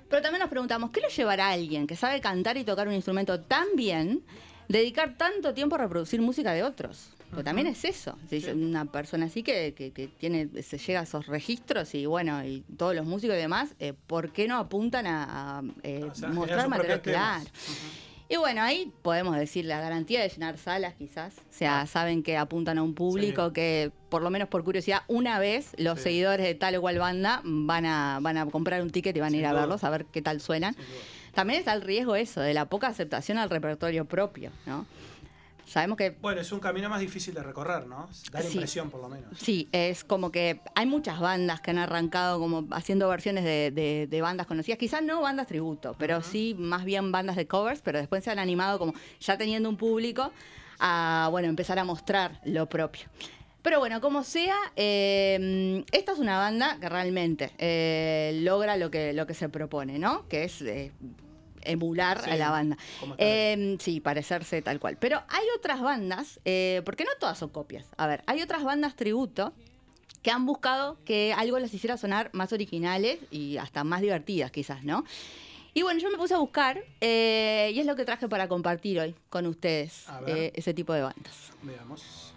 Pero 0.09 0.23
también 0.23 0.41
nos 0.41 0.51
preguntamos, 0.51 0.91
¿qué 0.91 1.01
lo 1.01 1.09
llevará 1.09 1.49
a 1.49 1.53
alguien 1.53 1.87
que 1.87 1.97
sabe 1.97 2.21
cantar 2.21 2.57
y 2.57 2.65
tocar 2.65 2.87
un 2.89 2.95
instrumento 2.95 3.41
tan 3.41 3.67
bien, 3.75 4.23
dedicar 4.69 5.17
tanto 5.17 5.53
tiempo 5.55 5.75
a 5.75 5.79
reproducir 5.79 6.21
música 6.21 6.53
de 6.53 6.63
otros? 6.63 7.11
Porque 7.31 7.43
también 7.43 7.67
es 7.67 7.85
eso. 7.85 8.17
Dice 8.31 8.53
Una 8.55 8.85
persona 8.85 9.27
así 9.27 9.43
que, 9.43 9.75
que- 9.75 9.91
que 9.91 10.07
tiene, 10.07 10.49
se 10.63 10.79
llega 10.79 11.01
a 11.01 11.03
esos 11.03 11.27
registros 11.27 11.93
y 11.97 12.07
bueno, 12.07 12.45
y 12.45 12.63
todos 12.79 12.95
los 12.95 13.05
músicos 13.05 13.35
y 13.35 13.39
demás, 13.41 13.75
eh, 13.81 13.95
¿por 14.07 14.31
qué 14.31 14.47
no 14.47 14.59
apuntan 14.59 15.09
a, 15.09 15.59
a, 15.59 15.63
eh, 15.83 16.05
O 16.09 16.15
sea, 16.15 16.29
mostrar 16.29 16.69
material? 16.69 17.03
Claro. 17.03 17.45
Y 18.29 18.37
bueno, 18.37 18.61
ahí 18.63 18.93
podemos 19.03 19.37
decir 19.37 19.65
la 19.67 19.81
garantía 19.81 20.21
de 20.21 20.29
llenar 20.29 20.59
salas 20.59 20.95
quizás. 20.95 21.35
O 21.39 21.43
sea, 21.53 21.87
saben 21.87 22.23
que 22.25 22.37
apuntan 22.37 22.77
a 22.79 22.83
un 22.83 22.93
público 22.95 23.49
Sí. 23.49 23.53
que, 23.55 23.93
por 24.09 24.23
lo 24.23 24.31
menos 24.31 24.49
por 24.49 24.65
curiosidad, 24.65 25.03
una 25.07 25.39
vez 25.39 25.73
los 25.79 25.99
Sí. 25.99 26.05
seguidores 26.05 26.45
de 26.45 26.55
tal 26.57 26.75
o 26.77 26.81
cual 26.81 26.99
banda 26.99 27.41
van 27.45 27.87
a, 27.87 28.19
van 28.21 28.37
a 28.37 28.47
comprar 28.47 28.83
un 28.83 28.91
ticket 28.91 29.17
y 29.17 29.21
van 29.21 29.29
a 29.29 29.31
Sin 29.31 29.41
ir 29.41 29.47
a 29.47 29.51
duda. 29.51 29.61
verlos, 29.61 29.85
a 29.85 29.91
ver 29.91 30.07
qué 30.07 30.23
tal 30.23 30.41
suenan. 30.41 30.75
También 31.35 31.59
está 31.61 31.73
el 31.75 31.83
riesgo 31.83 32.17
eso, 32.17 32.41
de 32.41 32.53
la 32.55 32.65
poca 32.65 32.89
aceptación 32.89 33.39
al 33.39 33.49
repertorio 33.51 34.07
propio, 34.07 34.51
¿no? 34.65 34.87
Sabemos 35.67 35.99
que 35.99 36.11
Bueno, 36.23 36.41
es 36.41 36.53
un 36.53 36.61
camino 36.61 36.89
más 36.89 37.01
difícil 37.01 37.35
de 37.35 37.43
recorrer, 37.43 37.87
¿no? 37.87 38.09
Da 38.31 38.39
la 38.41 38.43
Sí. 38.47 38.53
impresión, 38.55 38.89
por 38.89 39.01
lo 39.01 39.09
menos. 39.09 39.37
Sí, 39.39 39.69
es 39.73 40.05
como 40.05 40.31
que 40.31 40.61
hay 40.75 40.87
muchas 40.87 41.19
bandas 41.21 41.61
que 41.61 41.73
han 41.73 41.79
arrancado 41.79 42.39
como 42.39 42.67
haciendo 42.71 43.09
versiones 43.09 43.43
de, 43.45 43.71
de- 43.73 44.07
de 44.09 44.21
bandas 44.23 44.47
conocidas, 44.47 44.79
quizás 44.79 45.03
no 45.03 45.21
bandas 45.21 45.47
tributo, 45.49 45.95
pero 45.99 46.23
sí 46.23 46.55
más 46.59 46.85
bien 46.85 47.11
bandas 47.13 47.35
de 47.37 47.47
covers, 47.49 47.81
pero 47.83 47.99
después 47.99 48.23
se 48.23 48.31
han 48.31 48.39
animado 48.39 48.79
como 48.79 48.95
ya 49.21 49.37
teniendo 49.37 49.69
un 49.69 49.77
público 49.77 50.31
a, 50.79 51.29
bueno, 51.31 51.49
empezar 51.49 51.79
a 51.79 51.85
mostrar 51.85 52.41
lo 52.45 52.69
propio. 52.69 53.07
Pero 53.63 53.81
bueno, 53.81 54.01
como 54.01 54.23
sea, 54.23 54.55
eh, 54.77 55.85
esta 55.91 56.13
es 56.13 56.19
una 56.21 56.39
banda 56.39 56.79
que 56.81 56.89
realmente 56.89 57.51
eh, 57.59 58.39
logra 58.45 58.77
lo 58.77 58.93
que, 58.93 59.13
lo 59.13 59.27
que 59.27 59.35
se 59.35 59.49
propone, 59.49 59.99
¿no? 59.99 60.29
Que 60.29 60.45
es 60.45 60.63
eh, 60.63 60.93
emular 61.67 62.23
Sí, 62.23 62.31
a 62.31 62.37
la 62.37 62.51
banda. 62.51 62.77
Eh, 63.19 63.77
sí, 63.81 64.01
parecerse 64.01 64.63
tal 64.63 64.81
cual. 64.81 64.97
Pero 64.99 65.23
hay 65.29 65.45
otras 65.57 65.81
bandas, 65.81 66.41
eh, 66.45 66.83
porque 66.85 67.05
no 67.05 67.11
todas 67.19 67.39
son 67.39 67.51
copias. 67.51 67.87
A 67.97 68.07
ver, 68.07 68.23
hay 68.27 68.43
otras 68.43 68.65
bandas 68.65 68.97
tributo 68.97 69.53
que 70.23 70.31
han 70.31 70.47
buscado 70.47 70.99
que 71.05 71.33
algo 71.33 71.59
les 71.59 71.73
hiciera 71.73 71.97
sonar 71.97 72.31
más 72.33 72.53
originales 72.53 73.19
y 73.31 73.59
hasta 73.59 73.85
más 73.85 74.01
divertidas 74.01 74.51
quizás, 74.51 74.83
¿no? 74.85 75.05
Y 75.75 75.83
bueno, 75.83 76.01
yo 76.01 76.11
me 76.11 76.17
puse 76.17 76.35
a 76.35 76.39
buscar 76.39 76.83
eh, 77.01 77.71
y 77.75 77.79
es 77.79 77.87
lo 77.87 77.97
que 77.97 78.05
traje 78.05 78.29
para 78.29 78.49
compartir 78.49 78.99
hoy 78.99 79.15
con 79.29 79.47
ustedes, 79.47 80.07
ese 80.55 80.73
tipo 80.73 80.95
de 80.95 81.03
bandas. 81.03 81.53
Veamos. 81.63 82.33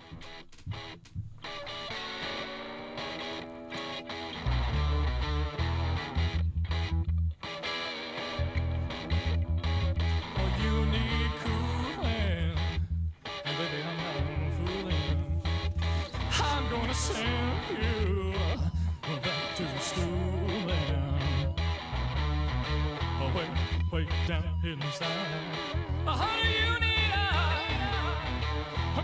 I'm 16.89 16.95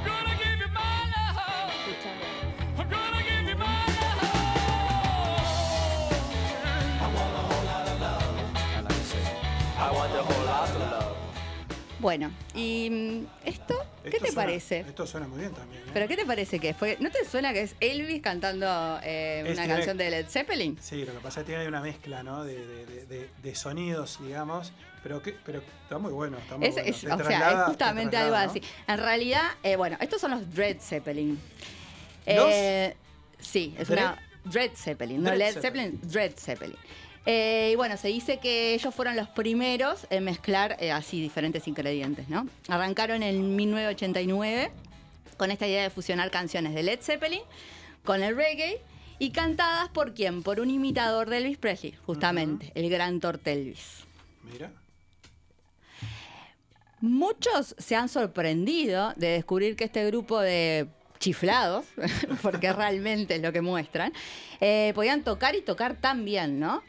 gonna 0.04 0.34
give 0.42 0.60
you. 0.60 0.68
I'm 2.78 2.90
gonna 2.90 3.22
give 3.22 3.48
you. 3.50 3.56
I 6.98 7.08
want 7.14 7.34
a 7.36 7.44
whole 7.46 7.66
lot 7.66 7.86
of 7.88 8.02
love. 8.02 8.34
I 9.78 9.92
want 9.92 10.12
a 10.12 10.24
whole 10.24 10.46
lot 10.46 10.70
of 10.70 10.80
love. 10.80 11.16
Bueno, 12.00 12.32
y 12.56 12.90
mm, 12.90 13.28
esto, 13.46 13.85
¿qué 14.12 14.20
te 14.20 14.32
suena- 14.32 14.36
parece? 14.36 14.80
Esto 14.80 15.06
suena 15.08 15.28
muy 15.28 15.40
bien 15.40 15.52
también. 15.54 15.82
¿eh? 15.84 15.92
¿Pero 15.94 16.08
qué 16.08 16.16
te 16.16 16.26
parece 16.26 16.60
que? 16.60 16.74
Porque, 16.74 16.98
¿No 17.00 17.10
te 17.12 17.26
suena 17.26 17.54
que 17.54 17.62
es 17.62 17.76
Elvis 17.80 18.22
cantando 18.22 19.00
eh, 19.04 19.44
una 19.52 19.68
canción 19.68 19.98
de 19.98 20.10
Led 20.10 20.28
Zeppelin? 20.28 20.78
Sí, 20.82 21.06
lo 21.06 21.14
que 21.14 21.20
pasa 21.20 21.42
es 21.42 21.46
que 21.46 21.52
tiene 21.54 21.68
una 21.68 21.82
mezcla, 21.82 22.24
¿no? 22.24 22.44
De, 22.44 22.56
de- 22.66 22.86
de- 22.86 23.06
de- 23.06 23.30
de 23.42 23.56
sonidos, 23.56 24.20
digamos. 24.22 24.72
Pero, 25.04 25.22
que, 25.22 25.34
pero 25.46 25.62
está 25.84 25.98
muy 26.00 26.12
bueno. 26.12 26.38
Está 26.40 26.58
muy 26.58 26.68
Es, 26.68 26.74
bueno. 26.76 26.90
es- 26.90 27.02
Te 27.02 27.12
o 27.12 27.18
sea, 27.26 27.50
es 27.52 27.56
te 27.58 27.64
justamente 27.66 28.18
algo 28.18 28.32
¿no? 28.38 28.42
así. 28.42 28.62
En 28.88 28.98
realidad, 28.98 29.44
eh, 29.62 29.76
bueno, 29.76 29.98
estos 30.02 30.20
son 30.20 30.32
los 30.32 30.54
Dread 30.54 30.78
Zeppelin. 30.80 31.40
¿Los? 32.26 32.50
Eh, 32.52 32.96
sí, 33.40 33.76
es 33.78 33.90
una 33.90 34.18
Dread 34.46 34.72
Zeppelin, 34.76 35.18
no 35.22 35.30
Dread 35.32 35.38
Led 35.54 35.62
Zeppelin. 35.62 35.92
Zeppelin, 35.92 36.12
Dread 36.12 36.32
Zeppelin. 36.38 36.78
Eh, 37.26 37.72
y 37.74 37.76
bueno, 37.76 37.98
se 37.98 38.10
dice 38.10 38.38
que 38.38 38.74
ellos 38.76 38.94
fueron 38.94 39.16
los 39.16 39.28
primeros 39.30 40.06
en 40.10 40.24
mezclar 40.24 40.78
eh, 40.80 40.92
así 40.92 41.22
diferentes 41.22 41.68
ingredientes, 41.68 42.30
¿no? 42.30 42.48
Arrancaron 42.68 43.24
en 43.24 43.56
1989 43.56 44.72
con 45.38 45.52
esta 45.52 45.68
idea 45.68 45.84
de 45.84 45.90
fusionar 45.90 46.30
canciones 46.30 46.76
de 46.76 46.84
Led 46.84 47.00
Zeppelin 47.02 47.42
con 48.04 48.22
el 48.22 48.36
reggae 48.36 48.80
y 49.18 49.32
cantadas 49.32 49.90
por 49.90 50.14
quién? 50.14 50.44
Por 50.44 50.60
un 50.60 50.70
imitador 50.70 51.30
de 51.30 51.38
Elvis 51.38 51.58
Presley, 51.58 51.94
justamente, 52.06 52.72
el 52.76 52.90
gran 52.90 53.20
Tortelvis. 53.20 54.04
Mira. 54.44 54.72
Muchos 57.02 57.76
se 57.78 57.96
han 57.96 58.10
sorprendido 58.10 59.14
de 59.16 59.28
descubrir 59.28 59.76
que 59.76 59.86
este 59.86 60.06
grupo 60.08 60.40
de 60.40 60.88
chiflados, 61.20 61.86
porque 62.42 62.72
realmente 62.74 63.36
es 63.36 63.42
lo 63.42 63.52
que 63.54 63.62
muestran, 63.62 64.14
eh, 64.62 64.92
podían 64.96 65.24
tocar 65.24 65.56
y 65.56 65.62
tocar 65.62 65.96
tan 65.96 66.26
bien, 66.26 66.60
¿no? 66.60 66.84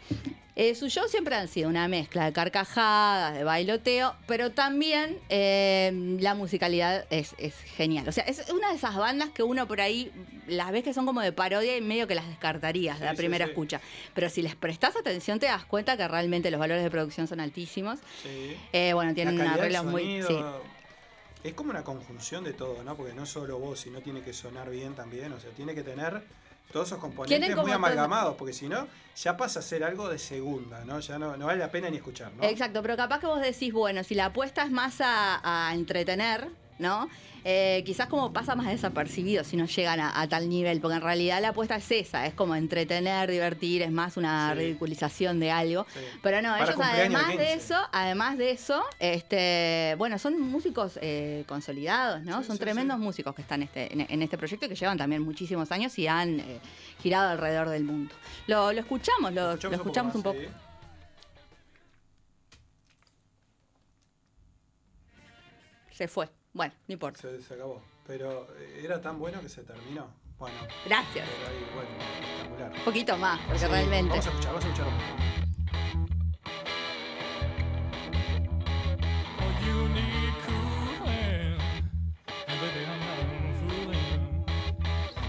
Eh, 0.59 0.75
sus 0.75 0.91
shows 0.91 1.11
siempre 1.11 1.35
han 1.35 1.49
sido 1.49 1.69
una 1.69 1.87
mezcla 1.87 2.25
de 2.25 2.33
carcajadas, 2.33 3.35
de 3.35 3.45
bailoteo, 3.45 4.15
pero 4.27 4.53
también 4.53 5.19
eh, 5.29 6.17
la 6.19 6.35
musicalidad 6.35 7.05
es, 7.11 7.35
es 7.37 7.55
genial. 7.77 8.09
O 8.09 8.13
sea, 8.13 8.25
es 8.25 8.49
una 8.51 8.71
de 8.71 8.77
esas 8.77 8.97
bandas 8.97 9.29
que 9.29 9.43
uno 9.43 9.69
por 9.69 9.83
ahí 9.83 10.11
las 10.49 10.73
ves 10.73 10.83
que 10.83 10.95
son 10.95 11.05
como 11.05 11.21
de 11.21 11.31
parodia 11.33 11.77
y 11.77 11.83
medio 11.83 12.07
que 12.07 12.15
las 12.15 12.27
descartarías 12.27 12.99
de 13.01 13.05
la 13.05 13.11
Sí, 13.11 13.19
primera 13.19 13.45
sí. 13.45 13.51
escucha. 13.51 13.83
Pero 14.15 14.31
si 14.31 14.41
les 14.41 14.55
prestas 14.57 14.97
atención 14.97 15.39
te 15.39 15.45
das 15.45 15.67
cuenta 15.67 15.95
que 15.99 16.09
realmente 16.09 16.51
los 16.51 16.59
valores 16.59 16.83
de 16.83 16.91
producción 16.91 17.27
son 17.29 17.41
altísimos. 17.41 17.99
Sí. 18.23 18.57
Eh, 18.73 18.95
bueno, 18.95 19.13
tienen 19.13 19.37
La 19.37 19.43
una 19.45 19.51
calidad 19.57 19.63
del 19.63 19.73
regla 19.75 19.91
muy... 19.91 20.23
sonido. 20.23 20.76
Es 21.47 21.55
como 21.55 21.71
una 21.71 21.85
conjunción 21.85 22.43
de 22.43 22.55
todo, 22.55 22.83
¿no? 22.83 22.97
Porque 22.97 23.15
no 23.15 23.25
solo 23.25 23.59
vos, 23.59 23.79
sino 23.79 24.01
tiene 24.01 24.21
que 24.21 24.33
sonar 24.33 24.69
bien 24.69 24.95
también. 24.95 25.33
O 25.33 25.39
sea, 25.39 25.51
tiene 25.53 25.77
que 25.77 25.85
tener 25.85 26.25
todos 26.73 26.89
esos 26.89 26.99
componentes 26.99 27.57
muy 27.57 27.71
amalgamados, 27.71 28.35
porque 28.37 28.53
si 28.53 28.69
no, 28.69 28.89
ya 29.15 29.37
pasa 29.37 29.61
a 29.61 29.63
ser 29.63 29.85
algo 29.85 30.09
de 30.09 30.19
segunda, 30.19 30.85
¿no? 30.85 30.99
Ya 30.99 31.21
no, 31.21 31.37
no 31.37 31.47
vale 31.47 31.61
la 31.61 31.71
pena 31.71 31.89
ni 31.89 31.99
escuchar, 31.99 32.33
¿no? 32.33 32.43
Exacto, 32.43 32.83
pero 32.83 32.97
capaz 32.97 33.21
que 33.21 33.27
vos 33.27 33.41
decís, 33.41 33.73
bueno, 33.73 34.03
si 34.03 34.17
la 34.17 34.27
apuesta 34.27 34.65
es 34.65 34.73
más 34.73 35.01
a, 35.01 35.69
a 35.69 35.73
entretener, 35.75 36.49
¿no? 36.79 37.09
Eh, 37.49 37.85
quizás 37.87 38.09
como 38.09 38.33
pasa 38.33 38.57
más 38.57 38.67
desapercibido 38.67 39.45
si 39.45 39.57
no 39.57 39.67
llegan 39.67 40.01
a, 40.01 40.21
a 40.21 40.29
tal 40.29 40.49
nivel, 40.49 40.81
porque 40.81 40.97
en 40.97 41.03
realidad 41.03 41.41
la 41.41 41.51
apuesta 41.51 41.77
es 41.77 41.89
esa, 41.93 42.27
es 42.27 42.35
como 42.35 42.57
entretener, 42.57 43.31
divertir, 43.31 43.83
es 43.83 43.93
más 43.93 44.17
una 44.17 44.53
ridiculización 44.53 45.39
de 45.39 45.53
algo. 45.53 45.87
Pero 46.23 46.43
no, 46.43 46.51
Para 46.51 46.65
ellos 46.65 46.81
además 46.83 47.29
de 47.29 47.37
15. 47.37 47.53
eso, 47.53 47.77
además 47.93 48.37
de 48.37 48.51
eso, 48.51 48.83
este, 48.99 49.95
bueno, 49.97 50.19
son 50.19 50.41
músicos 50.41 50.99
eh, 51.01 51.45
consolidados, 51.47 52.25
¿no? 52.25 52.43
son 52.43 52.59
tremendos 52.59 52.99
músicos 52.99 53.33
que 53.35 53.43
están 53.43 53.63
este, 53.63 53.93
en, 53.93 54.07
en 54.09 54.23
este 54.23 54.37
proyecto 54.37 54.67
y 54.67 54.69
que 54.69 54.75
llevan 54.75 54.99
también 54.99 55.23
muchísimos 55.23 55.71
años 55.71 55.97
y 56.01 56.09
han 56.09 56.41
eh, 56.41 56.59
girado 57.01 57.31
alrededor 57.31 57.69
del 57.69 57.85
mundo. 57.85 58.13
Lo, 58.49 58.73
lo 58.73 58.81
escuchamos, 58.81 59.33
lo, 59.33 59.55
lo 59.55 59.73
escuchamos 59.73 60.17
un 60.17 60.23
poco. 60.25 60.41
Se 65.93 66.09
fue. 66.09 66.29
Bueno, 66.57 66.73
no 66.89 66.93
importa. 66.95 67.21
Se, 67.21 67.43
se 67.43 67.53
acabó. 67.55 67.83
Pero 68.07 68.49
eh, 68.59 68.81
era 68.83 68.99
tan 69.01 69.19
bueno 69.19 69.41
que 69.43 69.49
se 69.49 69.63
terminó. 69.63 70.07
Bueno. 70.39 70.57
Gracias. 70.87 71.29
Pero 71.29 71.49
ahí, 71.51 71.67
bueno, 71.75 71.91
espectacular. 72.01 72.73
Un 72.79 72.85
poquito 72.85 73.17
más, 73.19 73.41
porque 73.41 73.59
Sí, 73.59 73.67
realmente. 73.67 74.09
Vamos 74.09 74.27
a 74.27 74.31
escuchar, 74.31 74.53
vamos 74.53 74.65
a 74.65 74.69
escuchar 74.69 74.87
un 74.89 74.95
poco. 74.95 75.23
You 79.67 79.89
need 79.89 80.33
cooling, 80.47 81.59
and 82.47 82.61
baby 82.61 82.83
I'm 82.87 83.01
not 83.01 83.19
fooling. 83.59 84.47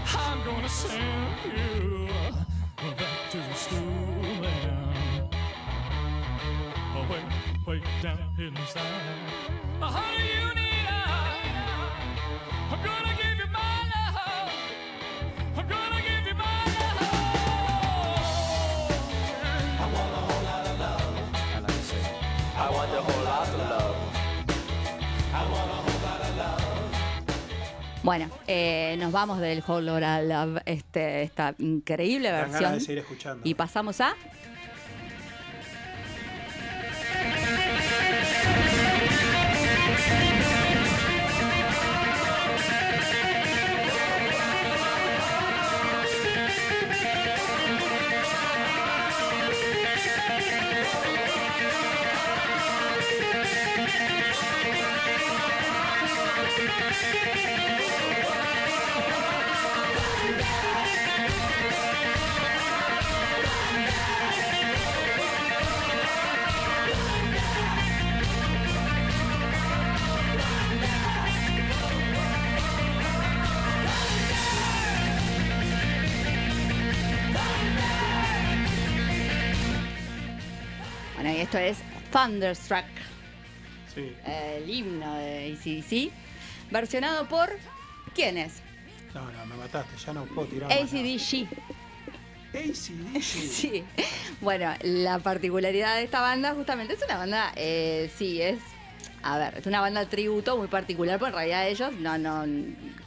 I'm 0.06 0.38
gonna 0.44 0.68
send 0.68 1.02
you 1.44 2.08
back 2.96 3.30
to 3.32 3.38
school 3.54 4.46
and 4.46 5.34
oh 6.94 7.04
wait, 7.10 7.26
wait 7.66 7.82
down 8.00 8.18
inside. 8.38 8.82
Oh, 9.82 9.86
honey, 9.86 10.28
you 10.40 10.57
Bueno, 28.08 28.30
eh, 28.46 28.96
nos 28.98 29.12
vamos 29.12 29.38
del 29.38 29.62
Whole 29.66 29.84
Lotta 29.84 30.22
Love, 30.22 30.62
este, 30.64 31.20
esta 31.20 31.54
increíble 31.58 32.30
Dan 32.30 32.40
ganas 32.40 32.52
versión. 32.52 32.72
de 32.72 32.80
seguir 32.80 32.98
escuchando. 33.00 33.42
Y 33.46 33.52
pasamos 33.52 34.00
a. 34.00 34.14
Thunderstruck, 82.12 82.84
Sí. 83.94 84.12
el 84.26 84.68
himno 84.70 85.14
de 85.16 85.52
ACDC, 85.56 86.10
versionado 86.70 87.28
por. 87.28 87.50
¿Quién 88.14 88.38
es? 88.38 88.54
No, 89.14 89.30
no, 89.32 89.46
me 89.46 89.56
mataste, 89.56 89.96
ya 90.04 90.12
no 90.12 90.24
puedo 90.26 90.48
tirar. 90.48 90.70
ACDC. 90.72 91.48
ACDC. 92.54 93.22
Sí. 93.22 93.84
Bueno, 94.40 94.72
la 94.82 95.18
particularidad 95.18 95.96
de 95.96 96.04
esta 96.04 96.20
banda 96.20 96.54
justamente 96.54 96.94
es 96.94 97.02
una 97.04 97.18
banda, 97.18 97.52
eh, 97.56 98.10
sí, 98.16 98.40
es, 98.40 98.58
a 99.22 99.38
ver, 99.38 99.58
es 99.58 99.66
una 99.66 99.80
banda 99.80 100.04
tributo 100.06 100.56
muy 100.56 100.68
particular, 100.68 101.18
porque 101.18 101.30
en 101.30 101.34
realidad 101.36 101.68
ellos 101.68 101.92
no, 101.94 102.16
no, 102.18 102.44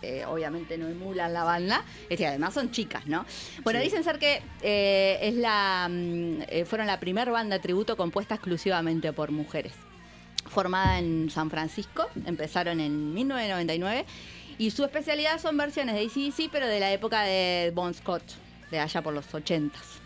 eh, 0.01 0.25
obviamente 0.25 0.77
no 0.77 0.87
emulan 0.87 1.33
la 1.33 1.43
banda, 1.43 1.83
es 2.09 2.17
que 2.17 2.27
además 2.27 2.53
son 2.53 2.71
chicas, 2.71 3.07
¿no? 3.07 3.25
Bueno, 3.63 3.79
Sí. 3.79 3.85
dicen 3.85 4.03
ser 4.03 4.19
que 4.19 4.41
eh, 4.61 5.19
es 5.21 5.35
la, 5.35 5.87
mm, 5.89 6.41
eh, 6.47 6.65
fueron 6.65 6.87
la 6.87 6.99
primera 6.99 7.31
banda 7.31 7.59
tributo 7.59 7.95
compuesta 7.95 8.35
exclusivamente 8.35 9.13
por 9.13 9.31
mujeres. 9.31 9.73
Formada 10.49 10.99
en 10.99 11.29
San 11.29 11.49
Francisco, 11.49 12.07
empezaron 12.25 12.79
en 12.81 13.13
1999 13.13 14.05
y 14.57 14.71
su 14.71 14.83
especialidad 14.83 15.39
son 15.39 15.55
versiones 15.55 15.95
de 15.95 16.01
ACDC, 16.01 16.49
pero 16.51 16.67
de 16.67 16.79
la 16.81 16.91
época 16.91 17.21
de 17.23 17.71
Bon 17.73 17.93
Scott, 17.93 18.23
de 18.69 18.79
allá 18.79 19.01
por 19.01 19.13
los 19.13 19.33
80s. 19.33 20.00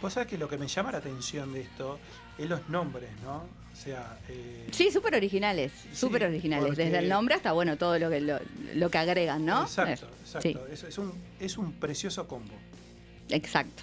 Vos 0.00 0.12
sabés 0.14 0.28
que 0.28 0.38
lo 0.38 0.48
que 0.48 0.56
me 0.56 0.66
llama 0.66 0.92
la 0.92 0.98
atención 0.98 1.52
de 1.52 1.60
esto 1.62 1.98
es 2.38 2.48
los 2.48 2.68
nombres, 2.68 3.10
¿no? 3.22 3.44
O 3.72 3.76
sea, 3.76 4.18
eh, 4.28 4.66
Sí, 4.72 4.90
súper 4.90 5.14
originales, 5.14 5.72
súper 5.92 6.24
originales. 6.24 6.66
porque- 6.68 6.84
Desde 6.84 6.98
el 6.98 7.08
nombre 7.08 7.34
hasta, 7.34 7.52
bueno, 7.52 7.76
todo 7.76 7.98
lo 7.98 8.10
que, 8.10 8.20
lo, 8.20 8.38
lo 8.74 8.90
que 8.90 8.98
agregan, 8.98 9.44
¿no? 9.44 9.62
Exacto, 9.62 10.06
Eh, 10.06 10.10
exacto. 10.22 10.48
sí, 10.68 10.72
Es, 10.72 10.82
es 10.84 10.98
un, 10.98 11.12
es 11.38 11.56
un 11.58 11.72
precioso 11.74 12.26
combo. 12.26 12.54
exacto. 13.28 13.82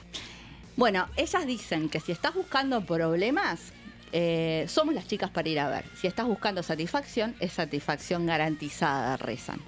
Bueno, 0.75 1.07
ellas 1.15 1.47
dicen 1.47 1.89
que 1.89 1.99
si 1.99 2.11
estás 2.11 2.35
buscando 2.35 2.81
problemas, 2.85 3.71
eh, 4.11 4.65
somos 4.67 4.95
las 4.95 5.07
chicas 5.07 5.29
para 5.29 5.49
ir 5.49 5.59
a 5.59 5.69
ver. 5.69 5.85
Si 5.95 6.07
estás 6.07 6.25
buscando 6.25 6.63
satisfacción, 6.63 7.35
es 7.39 7.53
satisfacción 7.53 8.25
garantizada, 8.25 9.17
rezan. 9.17 9.59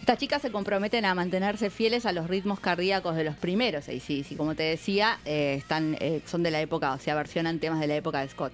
Estas 0.00 0.18
chicas 0.18 0.42
se 0.42 0.50
comprometen 0.50 1.04
a 1.04 1.14
mantenerse 1.14 1.70
fieles 1.70 2.06
a 2.06 2.12
los 2.12 2.28
ritmos 2.28 2.60
cardíacos 2.60 3.16
de 3.16 3.24
los 3.24 3.36
primeros 3.36 3.88
ACDC. 3.88 4.36
Como 4.36 4.54
te 4.54 4.64
decía, 4.64 5.18
eh, 5.24 5.54
están, 5.58 5.96
eh, 6.00 6.22
son 6.26 6.42
de 6.42 6.50
la 6.50 6.60
época, 6.60 6.92
o 6.92 6.98
sea, 6.98 7.14
versionan 7.14 7.58
temas 7.58 7.80
de 7.80 7.86
la 7.86 7.96
época 7.96 8.20
de 8.20 8.28
Scott. 8.28 8.52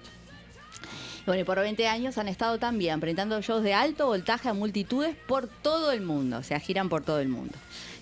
Bueno, 1.25 1.41
y 1.41 1.43
por 1.43 1.59
20 1.59 1.87
años 1.87 2.19
han 2.19 2.27
estado 2.27 2.59
también 2.59 2.99
presentando 2.99 3.41
shows 3.41 3.63
de 3.63 3.73
alto 3.73 4.05
voltaje 4.05 4.47
a 4.47 4.53
multitudes 4.53 5.15
por 5.27 5.47
todo 5.47 5.91
el 5.91 6.01
mundo. 6.01 6.37
O 6.37 6.43
sea, 6.43 6.59
giran 6.59 6.87
por 6.87 7.03
todo 7.03 7.19
el 7.19 7.29
mundo. 7.29 7.53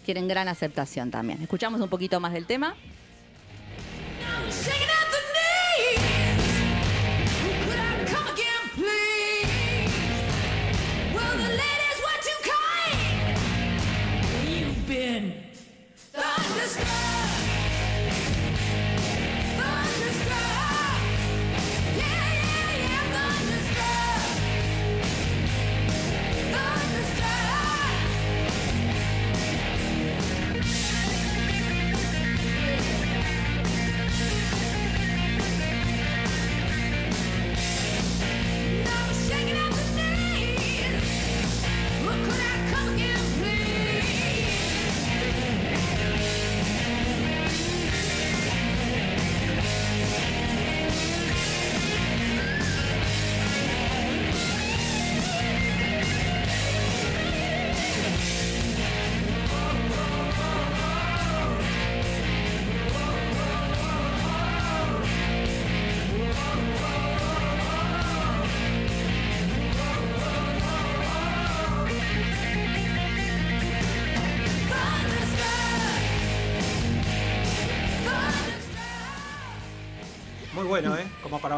Tienen 0.06 0.28
gran 0.28 0.50
aceptación 0.50 1.10
también. 1.10 1.42
Escuchamos 1.42 1.80
un 1.80 1.88
poquito 1.88 2.20
más 2.20 2.34
del 2.34 2.46
tema. 2.46 2.76
in. 15.14 15.34
Thunderstorm. 16.12 16.83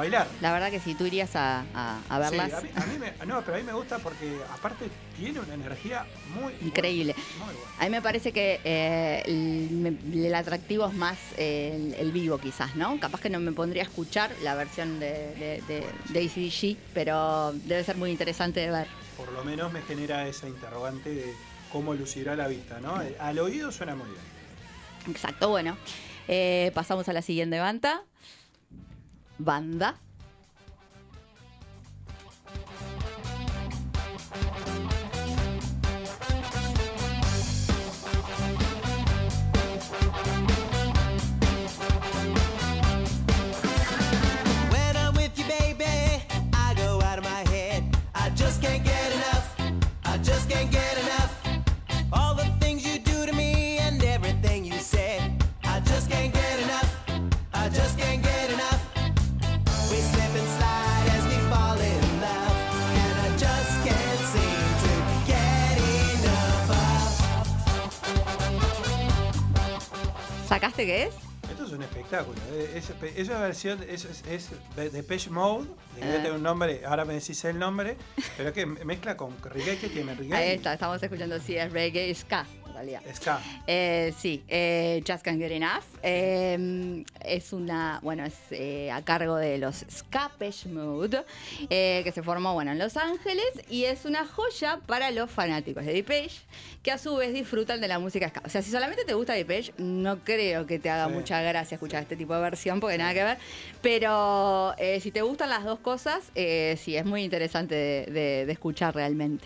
Bailar. 0.06 0.28
La 0.42 0.52
verdad 0.54 0.72
que 0.72 0.80
si 0.80 0.96
tú 0.96 1.06
irías 1.06 1.36
a, 1.36 1.64
a- 1.74 2.00
a 2.10 2.20
verlas, 2.20 2.50
Sí, 2.50 2.56
a 2.58 2.62
mí, 2.62 2.70
a 2.76 2.86
mí 2.86 2.98
me, 3.00 3.26
no, 3.26 3.42
pero 3.42 3.58
a 3.58 3.60
mí 3.60 3.66
me 3.66 3.74
gusta 3.74 4.00
porque 4.00 4.40
aparte 4.54 4.90
tiene 5.18 5.40
una 5.40 5.54
energía 5.54 6.06
muy 6.34 6.54
increíble. 6.62 7.16
Muy. 7.40 7.56
A 7.80 7.84
mí 7.86 7.90
me 7.90 8.02
parece 8.02 8.32
que 8.32 8.60
eh, 8.64 9.24
el, 9.26 10.34
atractivo 10.36 10.88
es 10.88 10.94
más 10.94 11.18
eh, 11.38 11.74
el, 11.76 11.94
el 11.96 12.12
vivo 12.12 12.38
quizás, 12.38 12.76
¿no? 12.76 13.00
Capaz 13.00 13.22
que 13.22 13.30
no 13.30 13.40
me 13.40 13.52
pondría 13.52 13.84
a 13.84 13.86
escuchar 13.86 14.32
la 14.44 14.56
versión 14.56 15.00
de, 15.00 15.34
de, 15.36 15.64
de, 15.68 15.86
de 16.10 16.20
AC/DC, 16.26 16.78
pero 16.94 17.54
debe 17.54 17.84
ser 17.84 17.98
muy 17.98 18.12
interesante 18.12 18.60
de 18.60 18.72
ver. 18.72 18.88
Por 19.18 19.32
lo 19.32 19.44
menos 19.44 19.72
me 19.72 19.82
genera 19.82 20.28
esa 20.28 20.48
interrogante 20.48 21.10
de 21.10 21.34
cómo 21.72 21.94
lucirá 21.94 22.36
la 22.36 22.48
vista, 22.48 22.80
¿no? 22.80 23.02
Al 23.20 23.40
oído 23.40 23.72
suena 23.72 23.96
muy 23.96 24.08
bien. 24.08 24.22
Exacto, 25.10 25.50
bueno. 25.50 25.78
Eh, 26.28 26.72
pasamos 26.74 27.08
a 27.10 27.14
la 27.14 27.22
siguiente 27.22 27.60
banda. 27.60 28.02
Banda. 29.40 29.96
Of. 70.76 70.82
¿Sacaste 70.82 70.86
qué 70.86 71.04
es? 71.04 71.16
Esto 71.52 71.66
es 71.66 71.72
un 71.74 71.84
espectáculo. 71.84 72.38
eh, 72.54 72.72
Es, 72.76 72.92
es 73.16 73.28
una 73.30 73.40
versión, 73.40 73.84
es, 73.88 74.06
es, 74.06 74.24
es 74.28 74.50
Depeche 74.94 75.30
Mode, 75.30 75.68
que 75.96 76.04
Ah. 76.04 76.34
un 76.34 76.42
nombre, 76.44 76.82
ahora 76.86 77.06
me 77.06 77.14
decís 77.14 77.44
el 77.46 77.60
nombre, 77.60 77.98
pero 78.36 78.52
que 78.52 78.66
mezcla 78.66 79.16
con 79.16 79.36
reggae 79.44 79.78
que 79.78 79.90
tiene 79.90 80.16
reggae. 80.16 80.36
Ahí 80.36 80.50
está, 80.56 80.74
estamos 80.74 81.02
escuchando, 81.04 81.40
sí, 81.40 81.56
es 81.56 81.72
reggae 81.72 82.14
ska, 82.16 82.46
realidad. 82.76 83.02
Ska. 83.14 83.40
Eh, 83.68 84.14
sí, 84.20 84.44
eh, 84.48 85.04
Just 85.08 85.24
Can't 85.24 85.40
Get 85.40 85.52
Enough. 85.52 85.84
Eh, 86.04 87.04
es 87.22 87.52
una, 87.54 88.00
bueno, 88.04 88.24
es 88.26 88.36
eh, 88.52 88.92
a 88.92 89.02
cargo 89.04 89.36
de 89.38 89.58
los 89.58 89.86
Mode, 90.68 91.24
eh, 91.70 92.02
que 92.04 92.12
se 92.12 92.22
formó, 92.22 92.54
bueno, 92.54 92.72
en 92.72 92.80
Los 92.80 92.96
Ángeles 92.98 93.46
y 93.70 93.86
es 93.86 94.06
una 94.06 94.26
joya 94.26 94.80
para 94.86 95.12
los 95.12 95.32
fanáticos 95.32 95.86
de 95.86 95.94
Depeche, 95.94 96.42
que 96.84 96.92
a 96.92 96.98
su 96.98 97.16
vez 97.16 97.34
disfrutan 97.34 97.82
de 97.82 97.88
la 97.88 97.98
música 98.00 98.30
ska. 98.30 98.42
O 98.46 98.50
sea, 98.50 98.62
si 98.62 98.70
solamente 98.72 99.04
te 99.06 99.14
gusta 99.14 99.34
Depeche, 99.34 99.74
no 99.78 100.20
creo 100.24 100.66
que 100.68 100.78
te 100.80 100.90
haga 100.90 101.08
Sí. 101.08 101.14
mucha 101.14 101.42
gracia 101.42 101.76
escuchar 101.76 102.04
este 102.04 102.16
tipo 102.16 102.36
de 102.36 102.42
versión, 102.42 102.80
porque 102.80 102.98
nada 102.98 103.14
que 103.14 103.24
ver. 103.24 103.38
Pero 103.82 104.74
si 105.00 105.12
te 105.12 105.22
gustan 105.22 105.50
las 105.50 105.64
dos 105.64 105.80
cosas, 105.80 106.24
sí, 106.36 106.96
es 106.96 107.06
muy 107.06 107.24
interesante 107.24 107.76
de- 107.76 108.06
de- 108.12 108.46
de 108.46 108.52
escuchar 108.52 108.94
realmente. 108.96 109.46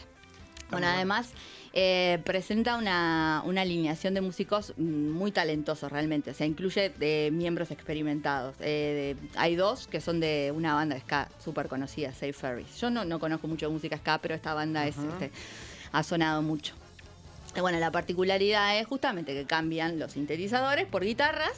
Bueno, 0.72 0.88
además 0.88 1.30
eh, 1.74 2.20
presenta 2.26 2.76
una, 2.78 3.44
una 3.46 3.62
alineación 3.62 4.14
de 4.16 4.22
músicos 4.22 4.74
muy 4.78 5.32
talentosos 5.32 5.92
realmente, 5.92 6.32
o 6.32 6.34
sea, 6.34 6.48
incluye 6.48 6.90
de 6.90 7.30
miembros 7.32 7.70
experimentados. 7.72 8.56
Eh, 8.60 9.16
de- 9.22 9.40
hay 9.40 9.56
dos 9.56 9.88
que 9.88 10.02
son 10.02 10.20
de 10.20 10.52
una 10.56 10.74
banda 10.74 10.96
de 10.96 11.02
ska 11.02 11.30
súper 11.44 11.68
conocida, 11.68 12.12
Safe 12.12 12.34
Ferries. 12.34 12.80
Yo 12.80 12.90
no, 12.90 13.06
no 13.06 13.20
conozco 13.20 13.48
mucho 13.48 13.68
de 13.68 13.74
música 13.74 13.98
ska, 13.98 14.18
pero 14.18 14.34
esta 14.36 14.54
banda 14.54 14.88
es, 14.88 14.96
este, 14.98 15.32
ha 15.92 16.04
sonado 16.04 16.42
mucho. 16.42 16.74
Y 17.56 17.62
bueno, 17.62 17.80
la 17.80 17.92
particularidad 17.92 18.80
es 18.80 18.86
justamente 18.88 19.34
que 19.34 19.46
cambian 19.46 20.00
los 20.00 20.14
sintetizadores 20.14 20.86
por 20.86 21.04
guitarras. 21.04 21.54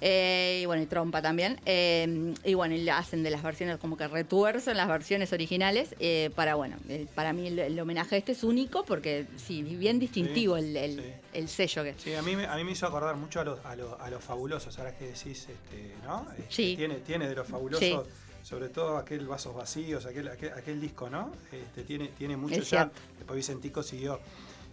Eh, 0.00 0.60
y 0.62 0.66
bueno, 0.66 0.82
y 0.82 0.86
trompa 0.86 1.20
también. 1.22 1.60
Eh, 1.66 2.34
y 2.44 2.54
bueno, 2.54 2.74
y 2.74 2.88
hacen 2.88 3.22
de 3.22 3.30
las 3.30 3.42
versiones, 3.42 3.76
como 3.78 3.96
que 3.96 4.08
retuercen 4.08 4.76
las 4.76 4.88
versiones 4.88 5.32
originales. 5.32 5.94
eh, 6.00 6.30
para, 6.34 6.54
bueno, 6.54 6.76
el- 6.88 7.06
para 7.08 7.32
mí 7.32 7.46
el, 7.48 7.58
el 7.58 7.78
homenaje 7.78 8.16
este 8.16 8.32
es 8.32 8.42
único 8.44 8.84
porque, 8.84 9.26
sí, 9.36 9.62
bien 9.62 9.98
distintivo 9.98 10.56
el, 10.56 10.76
el- 10.76 11.14
el 11.32 11.48
sello 11.48 11.82
que 11.84 11.94
Sí, 11.98 12.14
a 12.14 12.22
mí, 12.22 12.34
me- 12.36 12.46
a 12.46 12.56
mí 12.56 12.64
me 12.64 12.72
hizo 12.72 12.86
acordar 12.86 13.16
mucho 13.16 13.40
a 13.40 13.44
los, 13.44 13.64
a 13.64 13.76
los, 13.76 14.00
a 14.00 14.10
los 14.10 14.22
fabulosos, 14.24 14.78
ahora 14.78 14.96
que 14.96 15.06
decís, 15.06 15.46
este, 15.48 15.94
¿no? 16.04 16.26
Este, 16.38 16.44
Sí. 16.52 16.74
Tiene, 16.76 16.96
tiene 16.96 17.28
de 17.28 17.34
los 17.34 17.46
fabulosos, 17.46 17.84
Sí. 18.06 18.10
sobre 18.42 18.68
todo 18.70 18.96
aquel 18.96 19.26
Vasos 19.26 19.54
Vacíos, 19.54 20.06
aquel, 20.06 20.28
aquel, 20.28 20.52
aquel 20.54 20.80
disco, 20.80 21.10
¿no? 21.10 21.32
Este, 21.52 21.82
tiene, 21.84 22.08
tiene 22.08 22.36
mucho 22.36 22.54
Es 22.56 22.70
ya. 22.70 22.90
Después 23.18 23.36
Vicentico 23.36 23.82
siguió 23.82 24.18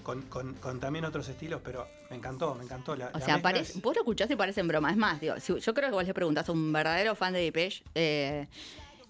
con, 0.08 0.22
con- 0.24 0.54
con 0.54 0.80
también 0.80 1.04
otros 1.04 1.28
estilos, 1.28 1.60
pero 1.62 1.86
me 2.10 2.16
encantó, 2.16 2.56
me 2.56 2.64
encantó. 2.64 2.96
La, 2.96 3.08
O 3.14 3.20
la 3.20 3.26
sea, 3.26 3.42
parece, 3.42 3.78
vos 3.82 3.94
lo 3.94 4.04
escuchás 4.04 4.32
y 4.32 4.38
parecen 4.38 4.66
broma. 4.66 4.90
Es 4.90 4.96
más, 4.96 5.20
digo, 5.20 5.38
si- 5.42 5.60
yo 5.60 5.74
creo 5.74 5.90
que 5.90 5.96
vos 5.96 6.08
le 6.08 6.14
preguntás 6.14 6.48
a 6.48 6.54
un 6.54 6.72
verdadero 6.72 7.14
fan 7.14 7.34
de 7.34 7.40
Depeche, 7.42 7.84
eh, 7.94 8.48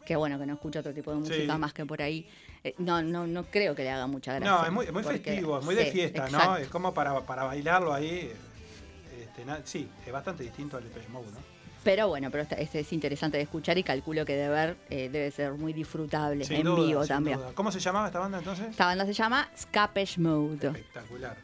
que 0.04 0.16
bueno, 0.16 0.40
que 0.40 0.48
no 0.48 0.54
escucha 0.56 0.80
otro 0.80 0.96
tipo 0.96 1.12
de 1.12 1.18
música 1.18 1.54
Sí. 1.54 1.60
más 1.60 1.72
que 1.72 1.86
por 1.86 2.02
ahí, 2.02 2.28
eh, 2.64 2.74
no, 2.80 3.04
no, 3.04 3.28
no 3.28 3.44
creo 3.46 3.76
que 3.76 3.84
le 3.84 3.92
haga 3.92 4.08
mucha 4.08 4.34
gracia. 4.34 4.50
No, 4.52 4.66
es 4.66 4.72
muy, 4.72 4.86
es 4.88 4.92
muy 4.92 5.04
porque- 5.04 5.20
festivo, 5.20 5.60
es 5.60 5.66
muy 5.66 5.76
de 5.76 5.86
fiesta, 5.86 6.30
¿no? 6.32 6.58
Es 6.58 6.68
como 6.70 6.92
para, 6.96 7.22
para 7.28 7.44
bailarlo 7.44 7.94
ahí. 7.94 8.32
Este, 9.22 9.46
na- 9.46 9.62
sí, 9.66 9.88
es 10.04 10.12
bastante 10.12 10.42
distinto 10.44 10.78
al 10.78 10.84
Depeche 10.84 11.10
Mode, 11.10 11.28
¿no? 11.32 11.57
Pero 11.88 12.10
bueno, 12.10 12.30
pero 12.30 12.44
este 12.44 12.82
es 12.82 12.92
interesante 12.92 13.38
de 13.38 13.44
escuchar 13.44 13.78
y 13.78 13.84
calculo 13.84 14.26
que 14.26 14.36
de 14.36 14.50
ver 14.50 14.76
eh, 14.90 15.08
debe 15.08 15.32
ser 15.32 15.54
muy 15.54 15.72
disfrutable 15.72 16.44
Sin 16.44 16.58
en 16.58 16.64
duda, 16.66 16.86
vivo 16.86 17.02
sin 17.04 17.08
también. 17.08 17.38
duda. 17.38 17.52
¿Cómo 17.56 17.72
se 17.72 17.80
llamaba 17.80 18.08
esta 18.08 18.20
banda 18.20 18.40
entonces? 18.40 18.68
Esta 18.72 18.88
banda 18.88 19.06
se 19.06 19.14
llama 19.14 19.48
Scapesh 19.58 20.18
Mode. 20.18 20.68
Espectacular. 20.68 21.38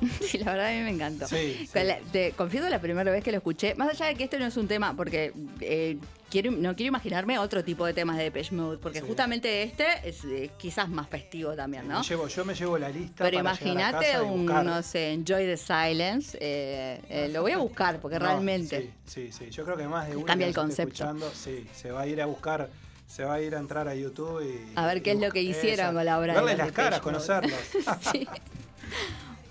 Sí, 0.20 0.38
la 0.38 0.52
verdad 0.52 0.68
a 0.68 0.72
mí 0.72 0.80
me 0.82 0.90
encantó. 0.90 1.26
Sí, 1.28 1.56
sí. 1.60 1.68
Con 1.72 1.86
la- 1.86 1.98
te 2.12 2.32
confieso 2.32 2.68
la 2.68 2.80
primera 2.80 3.10
vez 3.10 3.22
que 3.24 3.30
lo 3.32 3.38
escuché, 3.38 3.74
más 3.74 3.90
allá 3.90 4.06
de 4.06 4.14
que 4.14 4.24
este 4.24 4.38
no 4.38 4.46
es 4.46 4.56
un 4.56 4.68
tema, 4.68 4.94
porque 4.96 5.32
eh, 5.60 5.98
quiero, 6.30 6.50
no 6.50 6.74
quiero 6.76 6.88
imaginarme 6.88 7.38
otro 7.38 7.62
tipo 7.64 7.86
de 7.86 7.92
temas 7.94 8.16
de 8.18 8.24
Depeche 8.24 8.54
Mode, 8.54 8.78
porque 8.78 9.00
Sí. 9.00 9.06
justamente 9.06 9.62
este 9.62 9.86
es 10.04 10.24
eh, 10.24 10.50
quizás 10.58 10.88
más 10.88 11.08
festivo 11.08 11.54
también, 11.54 11.86
¿no? 11.88 12.00
Me 12.00 12.04
llevo- 12.04 12.28
yo 12.28 12.44
me 12.44 12.54
llevo 12.54 12.78
la 12.78 12.88
lista. 12.90 13.24
Pero 13.24 13.38
imagínate 13.38 14.20
un, 14.20 14.46
no 14.46 14.82
sé, 14.82 15.12
Enjoy 15.12 15.44
the 15.46 15.56
Silence. 15.56 16.36
eh, 16.40 17.28
lo 17.32 17.42
voy 17.42 17.52
a 17.52 17.58
buscar 17.58 18.00
porque 18.00 18.18
No, 18.18 18.26
realmente. 18.26 18.92
Sí, 19.06 19.30
sí, 19.30 19.44
sí. 19.46 19.50
Yo 19.50 19.64
creo 19.64 19.76
que 19.76 19.86
más 19.86 20.08
de 20.08 20.16
uno 20.16 20.26
Cambia 20.26 20.46
el 20.46 20.54
concepto. 20.54 20.92
escuchando, 20.94 21.30
sí, 21.34 21.66
se 21.74 21.90
va 21.90 22.02
a 22.02 22.06
ir 22.06 22.20
a 22.20 22.26
buscar, 22.26 22.68
se 23.06 23.24
va 23.24 23.34
a 23.34 23.40
ir 23.40 23.54
a 23.54 23.58
entrar 23.58 23.86
a 23.88 23.94
YouTube 23.94 24.42
y. 24.42 24.72
A 24.76 24.86
ver 24.86 25.00
qué 25.02 25.10
y 25.10 25.14
es 25.14 25.20
lo 25.20 25.30
que 25.30 25.42
hicieron 25.42 25.94
con 25.94 26.04
la 26.04 26.18
obra 26.18 26.34
de 26.34 26.40
Verles 26.40 26.58
las 26.58 26.72
caras, 26.72 27.00
conocerlos. 27.00 27.52
Sí. 28.12 28.26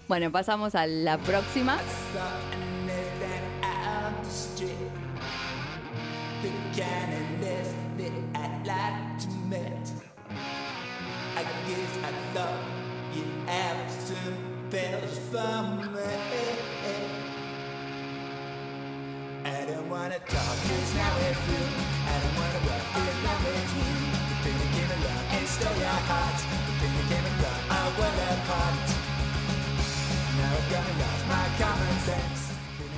Bueno, 0.07 0.31
pasamos 0.31 0.75
a 0.75 0.85
la 0.85 1.17
próxima. 1.17 1.77
Guess 20.67 20.95
I 26.07 26.44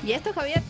¿Y 0.03 0.11
esto, 0.13 0.33
Javier? 0.33 0.61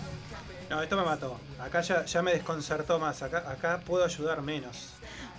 No, 0.70 0.82
esto 0.82 0.98
me 0.98 1.04
mató. 1.04 1.40
Acá 1.60 1.82
ya, 1.82 2.06
ya 2.06 2.22
me 2.22 2.34
desconcertó 2.34 3.00
más. 3.00 3.22
Acá, 3.22 3.44
acá 3.50 3.80
puedo 3.86 4.04
ayudar 4.04 4.42
menos. 4.42 4.90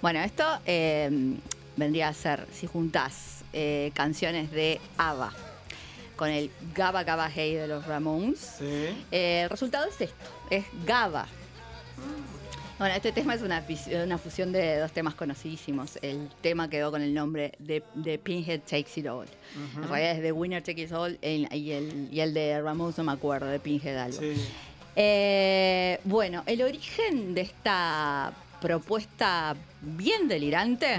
Bueno, 0.00 0.20
esto 0.20 0.44
eh, 0.64 1.36
vendría 1.76 2.08
a 2.08 2.14
ser, 2.14 2.46
si 2.52 2.66
juntás 2.66 3.42
eh, 3.52 3.90
canciones 3.94 4.50
de 4.50 4.80
ABBA 4.96 5.32
con 6.16 6.28
el 6.30 6.50
Gaba 6.74 7.04
Gaba 7.04 7.30
Hey 7.32 7.54
de 7.54 7.68
los 7.68 7.86
Ramones, 7.86 8.38
Sí. 8.58 9.04
eh, 9.12 9.42
el 9.44 9.50
resultado 9.50 9.86
es 9.88 10.00
esto, 10.00 10.14
es 10.50 10.64
GABA. 10.84 11.26
Bueno, 12.78 12.94
este 12.94 13.10
tema 13.10 13.34
es 13.34 13.42
una, 13.42 13.60
fusión 14.18 14.52
de 14.52 14.78
dos 14.78 14.92
temas 14.92 15.14
conocidísimos. 15.14 15.98
El 16.00 16.28
tema 16.40 16.70
quedó 16.70 16.92
con 16.92 17.02
el 17.02 17.12
nombre 17.12 17.52
de, 17.58 17.82
de 17.94 18.18
Pinhead 18.18 18.60
Takes 18.60 19.00
It 19.00 19.06
All. 19.08 19.26
En 19.76 19.88
realidad 19.88 20.12
es 20.12 20.22
de 20.22 20.30
Winner 20.30 20.62
Takes 20.62 20.82
It 20.82 20.92
All 20.92 21.18
el- 21.20 21.48
y, 21.52 21.72
el, 21.72 22.08
y 22.12 22.20
el 22.20 22.32
de 22.34 22.60
Ramones 22.62 22.96
no 22.96 23.02
me 23.04 23.12
acuerdo, 23.12 23.46
de 23.46 23.58
Pinhead 23.58 23.96
algo. 23.96 24.20
Sí. 24.20 24.34
Eh, 24.94 25.98
bueno, 26.04 26.44
el 26.46 26.62
origen 26.62 27.34
de 27.34 27.40
esta 27.40 28.32
propuesta 28.60 29.56
bien 29.82 30.28
delirante 30.28 30.94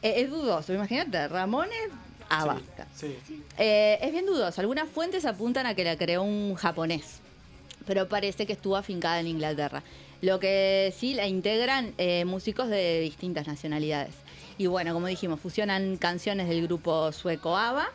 eh, 0.00 0.14
es 0.16 0.30
dudoso. 0.30 0.72
Imagínate, 0.72 1.26
Ramones 1.26 1.88
ABBA. 2.28 2.60
Sí. 2.94 3.16
Eh, 3.58 3.98
es 4.00 4.12
bien 4.12 4.26
dudoso. 4.26 4.60
Algunas 4.60 4.88
fuentes 4.88 5.24
apuntan 5.24 5.66
a 5.66 5.74
que 5.74 5.82
la 5.82 5.96
creó 5.96 6.22
un 6.22 6.54
japonés, 6.54 7.18
pero 7.84 8.08
parece 8.08 8.46
que 8.46 8.52
estuvo 8.52 8.76
afincada 8.76 9.18
en 9.18 9.26
Inglaterra. 9.26 9.82
Lo 10.24 10.40
que 10.40 10.94
sí 10.96 11.12
la 11.12 11.26
integran 11.26 11.92
eh, 11.98 12.24
músicos 12.24 12.68
de 12.70 13.00
distintas 13.00 13.46
nacionalidades. 13.46 14.14
Y 14.56 14.66
bueno, 14.66 14.94
como 14.94 15.06
dijimos, 15.06 15.38
fusionan 15.38 15.98
canciones 15.98 16.48
del 16.48 16.62
grupo 16.62 17.12
sueco 17.12 17.56
ABBA, 17.58 17.88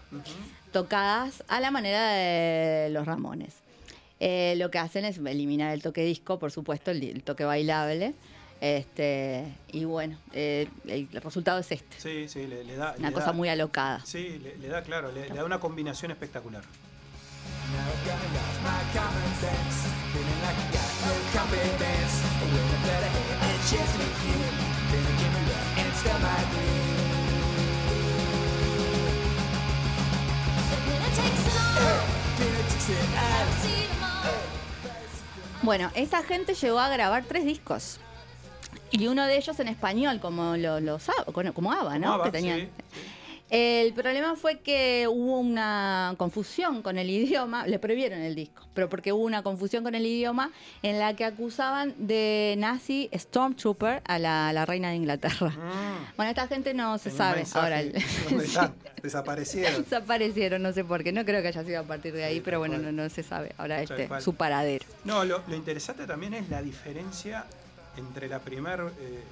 tocadas 0.72 1.44
a 1.48 1.60
la 1.60 1.72
manera 1.72 2.10
de 2.12 2.90
los 2.92 3.08
Ramones. 3.08 3.56
Eh, 4.20 4.54
lo 4.58 4.70
que 4.70 4.78
hacen 4.78 5.06
es 5.06 5.18
eliminar 5.18 5.74
el 5.74 5.82
toque 5.82 6.04
disco, 6.04 6.38
por 6.38 6.52
supuesto, 6.52 6.92
el, 6.92 7.02
el 7.04 7.24
toque 7.24 7.46
bailable. 7.46 8.14
Este, 8.62 9.46
y 9.72 9.86
bueno, 9.86 10.20
eh, 10.34 10.68
el 10.86 11.08
resultado 11.24 11.58
es 11.60 11.72
este. 11.72 11.96
Sí, 11.98 12.28
sí, 12.28 12.46
le, 12.46 12.64
le 12.64 12.76
da. 12.76 12.94
Una 13.00 13.08
le 13.08 13.14
cosa 13.14 13.28
da- 13.28 13.34
muy 13.34 13.50
alocada. 13.50 14.06
Sí, 14.06 14.38
le, 14.44 14.56
le 14.58 14.68
da, 14.68 14.84
claro, 14.84 15.12
le, 15.12 15.30
le 15.30 15.34
da 15.36 15.46
una 15.46 15.60
combinación 15.60 16.12
espectacular. 16.12 16.62
Bueno, 35.62 35.92
esta 35.94 36.24
gente 36.24 36.54
llegó 36.56 36.80
a 36.80 36.90
grabar 36.90 37.24
tres 37.28 37.46
discos. 37.46 38.00
Y 38.92 39.08
uno 39.08 39.26
de 39.28 39.38
ellos 39.38 39.60
en 39.60 39.68
español, 39.68 40.20
como 40.20 40.56
lo- 40.58 40.80
ABBA, 40.80 41.14
como- 41.34 41.54
como 41.54 41.72
ABBA, 41.72 42.00
¿no? 42.00 42.08
Como 42.08 42.14
ABBA, 42.14 42.24
Que 42.26 42.32
tenían- 42.32 42.60
sí, 42.62 42.70
El 43.50 43.94
problema 43.94 44.36
fue 44.36 44.60
que 44.60 45.08
hubo 45.10 45.40
una 45.40 46.14
confusión 46.18 46.82
con 46.84 46.98
el 47.00 47.10
idioma, 47.10 47.66
le 47.66 47.80
prohibieron 47.80 48.20
el 48.20 48.36
disco, 48.36 48.68
pero 48.76 48.90
porque 48.90 49.12
hubo 49.12 49.24
una 49.24 49.42
confusión 49.42 49.84
con 49.84 49.96
el 49.96 50.06
idioma 50.06 50.52
en 50.84 51.00
la 51.00 51.16
que 51.16 51.26
acusaban 51.26 51.96
de 51.98 52.54
nazi 52.60 53.10
Stormtrooper 53.14 54.02
a 54.06 54.20
la, 54.20 54.50
a 54.50 54.54
la 54.54 54.66
reina 54.66 54.90
de 54.90 54.98
Inglaterra. 54.98 55.52
Bueno, 56.16 56.30
esta 56.30 56.48
gente 56.48 56.74
no 56.76 56.98
se 57.00 57.10
sabe 57.12 57.44
ahora. 57.54 57.82
Desaparecieron. 59.02 59.84
Desaparecieron, 59.84 60.62
no 60.62 60.74
sé 60.74 60.84
por 60.84 61.04
qué, 61.04 61.12
no 61.12 61.26
creo 61.26 61.42
que 61.42 61.48
haya 61.48 61.64
sido 61.64 61.80
a 61.80 61.84
partir 61.84 62.14
de 62.14 62.24
ahí, 62.26 62.42
pero 62.42 62.60
bueno, 62.60 62.78
no, 62.78 62.92
no 62.92 63.10
se 63.10 63.24
sabe 63.24 63.54
ahora 63.58 63.82
este, 63.82 64.10
su 64.22 64.36
paradero. 64.36 64.86
No, 65.06 65.24
lo, 65.26 65.42
lo 65.48 65.56
interesante 65.56 66.06
también 66.06 66.34
es 66.34 66.50
la 66.50 66.62
diferencia 66.62 67.46
entre 67.98 68.28
la 68.28 68.40
primer, 68.40 68.80
eh, 68.82 69.24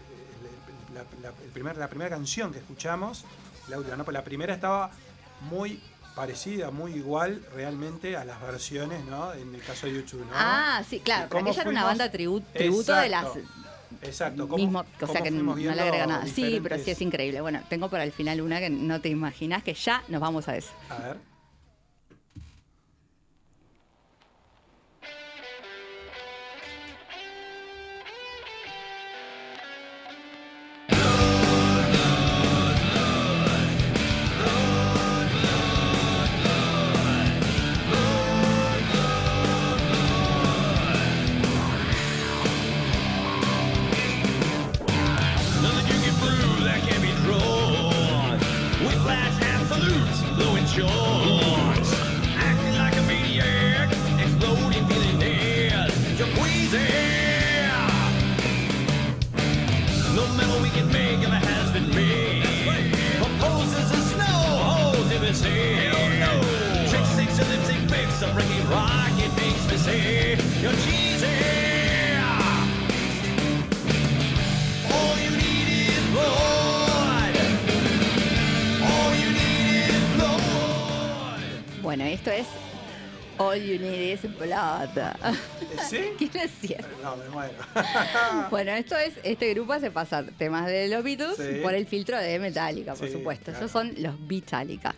la, 0.94 1.04
la- 1.22 1.36
el 1.44 1.52
primer- 1.54 1.78
la 1.78 1.88
primera 1.90 2.10
canción 2.10 2.52
que 2.52 2.60
escuchamos, 2.60 3.26
la 3.70 3.78
última, 3.78 3.96
¿no? 3.96 4.04
Pues 4.04 4.14
la 4.14 4.24
primera 4.24 4.54
estaba 4.54 4.92
muy 5.50 5.80
parecida, 6.16 6.72
muy 6.72 6.94
igual 6.94 7.44
realmente 7.54 8.18
a 8.18 8.26
las 8.26 8.42
versiones, 8.42 9.04
¿no? 9.06 9.34
En 9.34 9.54
el 9.54 9.62
caso 9.62 9.86
de 9.88 9.94
YouTube, 9.94 10.22
¿no? 10.22 10.32
Ah, 10.34 10.82
sí, 10.90 11.00
claro, 11.00 11.30
cómo 11.30 11.42
aquella 11.50 11.62
era 11.62 11.70
una 11.70 11.84
banda 11.84 12.12
tribu- 12.12 12.44
tributo 12.54 12.94
de 12.96 13.10
las 13.10 13.26
Exacto. 14.02 14.48
Cómo- 14.48 14.58
mismo, 14.58 14.86
o 15.02 15.08
sea 15.08 15.22
que 15.22 15.32
no, 15.32 15.56
le 15.56 15.70
agrega 15.70 16.08
nada. 16.08 16.26
Sí, 16.28 16.60
pero 16.62 16.78
sí 16.78 16.92
es 16.92 17.02
increíble. 17.02 17.42
Bueno, 17.42 17.62
tengo 17.70 17.90
para 17.90 18.04
el 18.04 18.12
final 18.12 18.42
una 18.42 18.60
que 18.60 18.70
no 18.70 19.00
te 19.02 19.10
imaginas 19.10 19.64
que 19.64 19.74
ya 19.74 20.04
nos 20.08 20.20
vamos 20.22 20.48
a 20.48 20.56
eso. 20.58 20.70
A 20.90 20.98
ver. 21.00 21.18
Need 83.80 84.14
Is 84.14 84.38
Blood. 84.38 84.90
¿Sí? 85.90 85.98
¿Quién 86.18 86.32
es 86.36 86.52
cierto? 86.62 86.88
No, 87.04 87.16
me 87.18 87.30
muero. 87.30 87.54
Bueno, 88.50 88.72
esto 88.72 88.96
es, 88.98 89.14
este 89.24 89.54
grupo 89.54 89.74
hace 89.74 89.92
pasar 89.92 90.26
temas 90.38 90.68
de 90.68 90.88
los 90.88 91.04
Beatles 91.04 91.36
Sí. 91.38 91.60
por 91.62 91.74
el 91.74 91.86
filtro 91.88 92.18
de 92.18 92.40
Metallica, 92.40 92.94
por 92.96 93.08
Sí, 93.08 93.14
supuesto. 93.14 93.46
claro. 93.52 93.60
Esos 93.60 93.72
son 93.72 93.94
los 93.98 94.20
Metallica. 94.20 94.96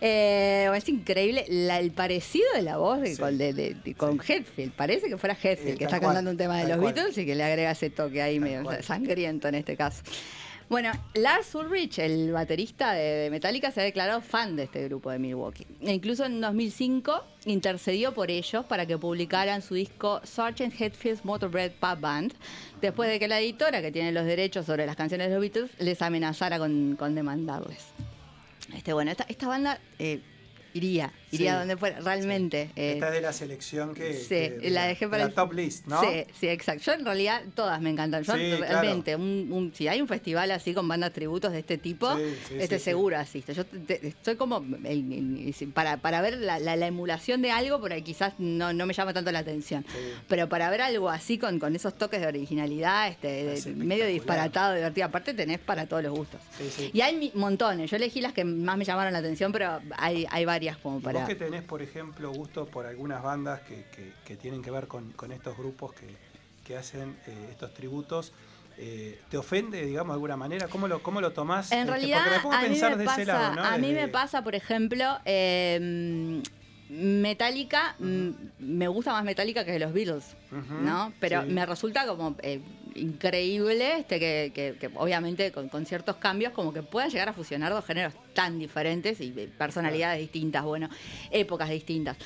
Eh, 0.00 0.70
es 0.76 0.88
increíble 0.88 1.44
la- 1.48 1.80
el 1.80 1.90
parecido 1.90 2.46
de 2.54 2.62
la 2.62 2.76
voz 2.76 3.00
de, 3.00 3.16
con, 3.16 3.36
de- 3.36 3.74
Hetfield. 4.28 4.72
Parece 4.72 5.08
que 5.08 5.16
fuera 5.18 5.34
Hetfield 5.34 5.74
Eh, 5.74 5.76
que 5.76 5.84
está 5.84 5.98
cual, 5.98 6.10
cantando 6.10 6.30
un 6.30 6.36
tema 6.36 6.56
de 6.58 6.68
los 6.68 6.78
cual. 6.78 6.94
Beatles 6.94 7.18
y 7.18 7.26
que 7.26 7.34
le 7.34 7.42
agrega 7.42 7.72
ese 7.72 7.90
toque 7.90 8.22
ahí 8.22 8.38
medio 8.38 8.64
sangriento 8.82 9.48
en 9.48 9.56
este 9.56 9.76
caso. 9.76 10.02
Bueno, 10.68 10.92
Lars 11.14 11.54
Ulrich, 11.54 11.98
el 11.98 12.30
baterista 12.30 12.92
de, 12.92 13.30
Metallica, 13.30 13.70
se 13.70 13.80
ha 13.80 13.84
declarado 13.84 14.20
fan 14.20 14.54
de 14.54 14.64
este 14.64 14.84
grupo 14.84 15.10
de 15.10 15.18
Milwaukee. 15.18 15.66
E 15.80 15.94
incluso 15.94 16.26
en 16.26 16.42
2005 16.42 17.24
intercedió 17.46 18.12
por 18.12 18.30
ellos 18.30 18.66
para 18.66 18.84
que 18.84 18.98
publicaran 18.98 19.62
su 19.62 19.74
disco 19.74 20.20
Sgt. 20.24 20.78
Hetfield's 20.78 21.24
Motorbread 21.24 21.72
Pub 21.72 22.00
Band, 22.00 22.34
después 22.82 23.08
de 23.08 23.18
que 23.18 23.28
la 23.28 23.40
editora, 23.40 23.80
que 23.80 23.90
tiene 23.90 24.12
los 24.12 24.26
derechos 24.26 24.66
sobre 24.66 24.84
las 24.84 24.94
canciones 24.94 25.28
de 25.28 25.34
los 25.36 25.40
Beatles, 25.40 25.70
les 25.78 26.02
amenazara 26.02 26.58
con, 26.58 26.96
demandarles. 27.14 27.86
Este, 28.76 28.92
bueno, 28.92 29.10
esta, 29.10 29.24
esta 29.26 29.48
banda 29.48 29.80
eh, 29.98 30.20
iría, 30.78 31.12
iría 31.30 31.52
Sí. 31.52 31.58
donde 31.58 31.76
fuera, 31.76 32.00
realmente. 32.00 32.70
eh, 32.76 32.92
Esta 32.94 33.08
es 33.08 33.12
de 33.14 33.20
la 33.20 33.32
selección 33.32 33.94
que. 33.94 34.14
Sí, 34.14 34.28
que- 34.28 34.70
la 34.70 34.86
dejé 34.86 35.06
para 35.08 35.24
la 35.24 35.28
el- 35.28 35.34
top 35.34 35.52
list, 35.52 35.86
¿no? 35.86 36.00
Sí, 36.00 36.24
sí, 36.40 36.48
exacto. 36.48 36.84
Yo 36.84 36.92
en 36.94 37.04
realidad 37.04 37.42
todas 37.54 37.80
me 37.80 37.90
encantan. 37.90 38.22
Yo 38.22 38.34
Sí, 38.34 38.54
realmente, 38.54 39.14
un- 39.16 39.48
un- 39.50 39.74
si 39.74 39.88
hay 39.88 40.00
un 40.00 40.08
festival 40.08 40.50
así 40.50 40.72
con 40.74 40.86
bandas 40.88 41.12
tributos 41.12 41.52
de 41.52 41.58
este 41.60 41.78
tipo, 41.78 42.10
este 42.50 42.78
seguro 42.78 43.18
asisto. 43.18 43.52
Yo 43.52 43.64
te- 43.66 43.78
te- 43.98 44.08
estoy 44.08 44.36
como 44.36 44.58
el- 44.84 45.12
el- 45.58 45.72
para, 45.74 45.96
para 45.98 46.20
ver 46.20 46.38
la, 46.38 46.58
la- 46.58 46.76
la 46.76 46.86
emulación 46.86 47.42
de 47.42 47.50
algo, 47.50 47.80
por 47.80 47.92
ahí 47.92 48.02
quizás 48.02 48.34
no, 48.38 48.72
no 48.72 48.86
me 48.86 48.94
llama 48.94 49.12
tanto 49.12 49.30
la 49.32 49.40
atención. 49.40 49.84
Pero 50.28 50.48
para 50.48 50.70
ver 50.70 50.80
algo 50.82 51.10
así 51.10 51.38
con, 51.38 51.58
con 51.58 51.74
esos 51.76 51.94
toques 51.96 52.20
de 52.20 52.26
originalidad, 52.26 53.08
este, 53.08 53.44
de- 53.44 53.74
medio 53.74 54.06
disparatado, 54.06 54.74
divertido, 54.74 55.06
aparte 55.06 55.34
tenés 55.34 55.58
para 55.58 55.86
todos 55.86 56.02
los 56.02 56.12
gustos. 56.16 56.40
Y 56.92 57.00
hay 57.00 57.30
montones. 57.34 57.90
Yo 57.90 57.96
elegí 57.96 58.20
las 58.20 58.32
que 58.32 58.44
más 58.44 58.76
me 58.76 58.84
llamaron 58.84 59.12
la 59.12 59.18
atención, 59.20 59.52
pero 59.52 59.80
hay, 59.96 60.26
hay 60.30 60.44
varias 60.44 60.67
como 60.76 60.98
¿Y 60.98 61.02
para. 61.02 61.20
Vos 61.20 61.28
que 61.28 61.34
tenés, 61.34 61.62
por 61.62 61.80
ejemplo, 61.82 62.30
gusto 62.32 62.66
por 62.66 62.84
algunas 62.86 63.22
bandas 63.22 63.60
que, 63.62 63.84
que- 63.94 64.12
que 64.24 64.36
tienen 64.36 64.62
que 64.62 64.70
ver 64.70 64.86
con, 64.86 65.10
con 65.12 65.32
estos 65.32 65.56
grupos 65.56 65.92
que, 65.94 66.06
que 66.64 66.76
hacen 66.76 67.16
eh, 67.26 67.48
estos 67.50 67.72
tributos, 67.72 68.32
eh, 68.76 69.18
¿te 69.30 69.36
ofende, 69.38 69.84
digamos, 69.84 70.08
de 70.12 70.14
alguna 70.14 70.36
manera? 70.36 70.68
¿Cómo 70.68 70.86
lo, 70.86 71.02
cómo 71.02 71.20
lo 71.20 71.32
tomás? 71.32 71.72
En 71.72 71.78
Este, 71.80 71.90
realidad, 71.90 72.18
porque 72.18 72.36
me 72.36 72.42
pongo 72.42 72.54
a 72.54 72.60
mí 72.62 72.68
pensar 72.68 72.90
me 72.92 72.96
de 72.98 73.04
pasa, 73.06 73.22
ese 73.22 73.32
lado, 73.32 73.54
¿no? 73.56 73.64
a 73.64 73.78
mí 73.78 73.92
me 73.92 74.06
pasa, 74.08 74.44
por 74.44 74.54
ejemplo, 74.54 75.18
eh, 75.24 76.42
Metallica, 76.90 77.96
me 77.98 78.88
gusta 78.88 79.12
más 79.12 79.24
Metallica 79.24 79.64
que 79.64 79.78
los 79.78 79.92
Beatles, 79.92 80.36
¿no? 80.80 81.12
Pero 81.20 81.42
sí. 81.42 81.48
me 81.48 81.66
resulta 81.66 82.06
como 82.06 82.34
eh, 82.42 82.60
increíble 82.98 83.98
este 83.98 84.18
que, 84.20 84.52
que- 84.54 84.76
que 84.78 84.90
obviamente 84.96 85.52
con, 85.52 85.68
con 85.68 85.86
ciertos 85.86 86.16
cambios 86.16 86.52
como 86.52 86.72
que 86.72 86.82
puedan 86.82 87.10
llegar 87.10 87.28
a 87.28 87.32
fusionar 87.32 87.72
dos 87.72 87.84
géneros 87.84 88.14
tan 88.34 88.58
diferentes 88.58 89.20
y 89.20 89.30
personalidades 89.30 90.20
distintas, 90.20 90.64
bueno, 90.64 90.88
épocas 91.30 91.68
distintas. 91.70 92.16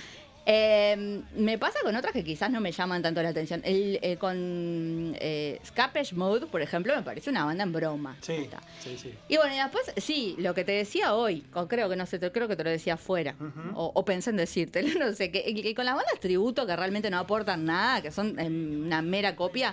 Eh, 0.44 1.22
me 1.36 1.56
pasa 1.56 1.78
con 1.84 1.94
otras 1.94 2.12
que 2.12 2.24
quizás 2.24 2.50
no 2.50 2.60
me 2.60 2.72
llaman 2.72 3.00
tanto 3.00 3.22
la 3.22 3.28
atención. 3.28 3.60
El, 3.64 4.00
eh, 4.02 4.16
con 4.16 5.14
eh, 5.20 5.60
Scapage 5.64 6.16
Mode, 6.16 6.46
por 6.46 6.60
ejemplo, 6.60 6.96
me 6.96 7.02
parece 7.02 7.30
una 7.30 7.44
banda 7.44 7.62
en 7.62 7.72
broma. 7.72 8.16
Sí, 8.20 8.32
sí, 8.82 8.98
sí. 8.98 9.14
Y 9.28 9.36
bueno, 9.36 9.54
y 9.54 9.58
después, 9.58 9.84
sí, 9.98 10.34
lo 10.38 10.52
que 10.52 10.64
te 10.64 10.72
decía 10.72 11.14
hoy, 11.14 11.44
o 11.54 11.68
creo 11.68 11.88
que 11.88 11.94
no 11.94 12.06
sé, 12.06 12.18
te- 12.18 12.32
creo 12.32 12.48
que 12.48 12.56
te 12.56 12.64
lo 12.64 12.70
decía 12.70 12.94
afuera, 12.94 13.36
o, 13.76 13.92
o 13.94 14.04
pensé 14.04 14.30
en 14.30 14.36
decírtelo, 14.36 14.88
no 14.98 15.12
sé, 15.14 15.30
que, 15.30 15.42
que 15.54 15.74
con 15.76 15.84
las 15.84 15.94
bandas 15.94 16.18
tributo 16.18 16.66
que 16.66 16.74
realmente 16.74 17.08
no 17.08 17.18
aportan 17.20 17.64
nada, 17.64 18.02
que 18.02 18.10
son 18.10 18.36
eh, 18.40 18.48
una 18.48 19.00
mera 19.00 19.36
copia, 19.36 19.72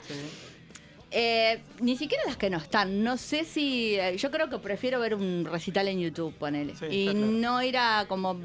eh, 1.12 1.62
ni 1.80 1.98
siquiera 1.98 2.24
las 2.28 2.38
que 2.38 2.50
no 2.50 2.58
están, 2.58 3.04
no 3.04 3.18
sé 3.18 3.44
si, 3.44 3.96
eh, 3.96 4.16
yo 4.18 4.30
creo 4.30 4.50
que 4.50 4.60
prefiero 4.60 5.00
ver 5.00 5.16
un 5.16 5.46
recital 5.50 5.88
en 5.88 6.00
YouTube, 6.00 6.34
ponele, 6.36 6.76
Sí, 6.76 6.86
y 6.90 7.04
claro. 7.06 7.20
no 7.20 7.64
ir 7.64 7.78
a 7.78 8.06
como, 8.08 8.36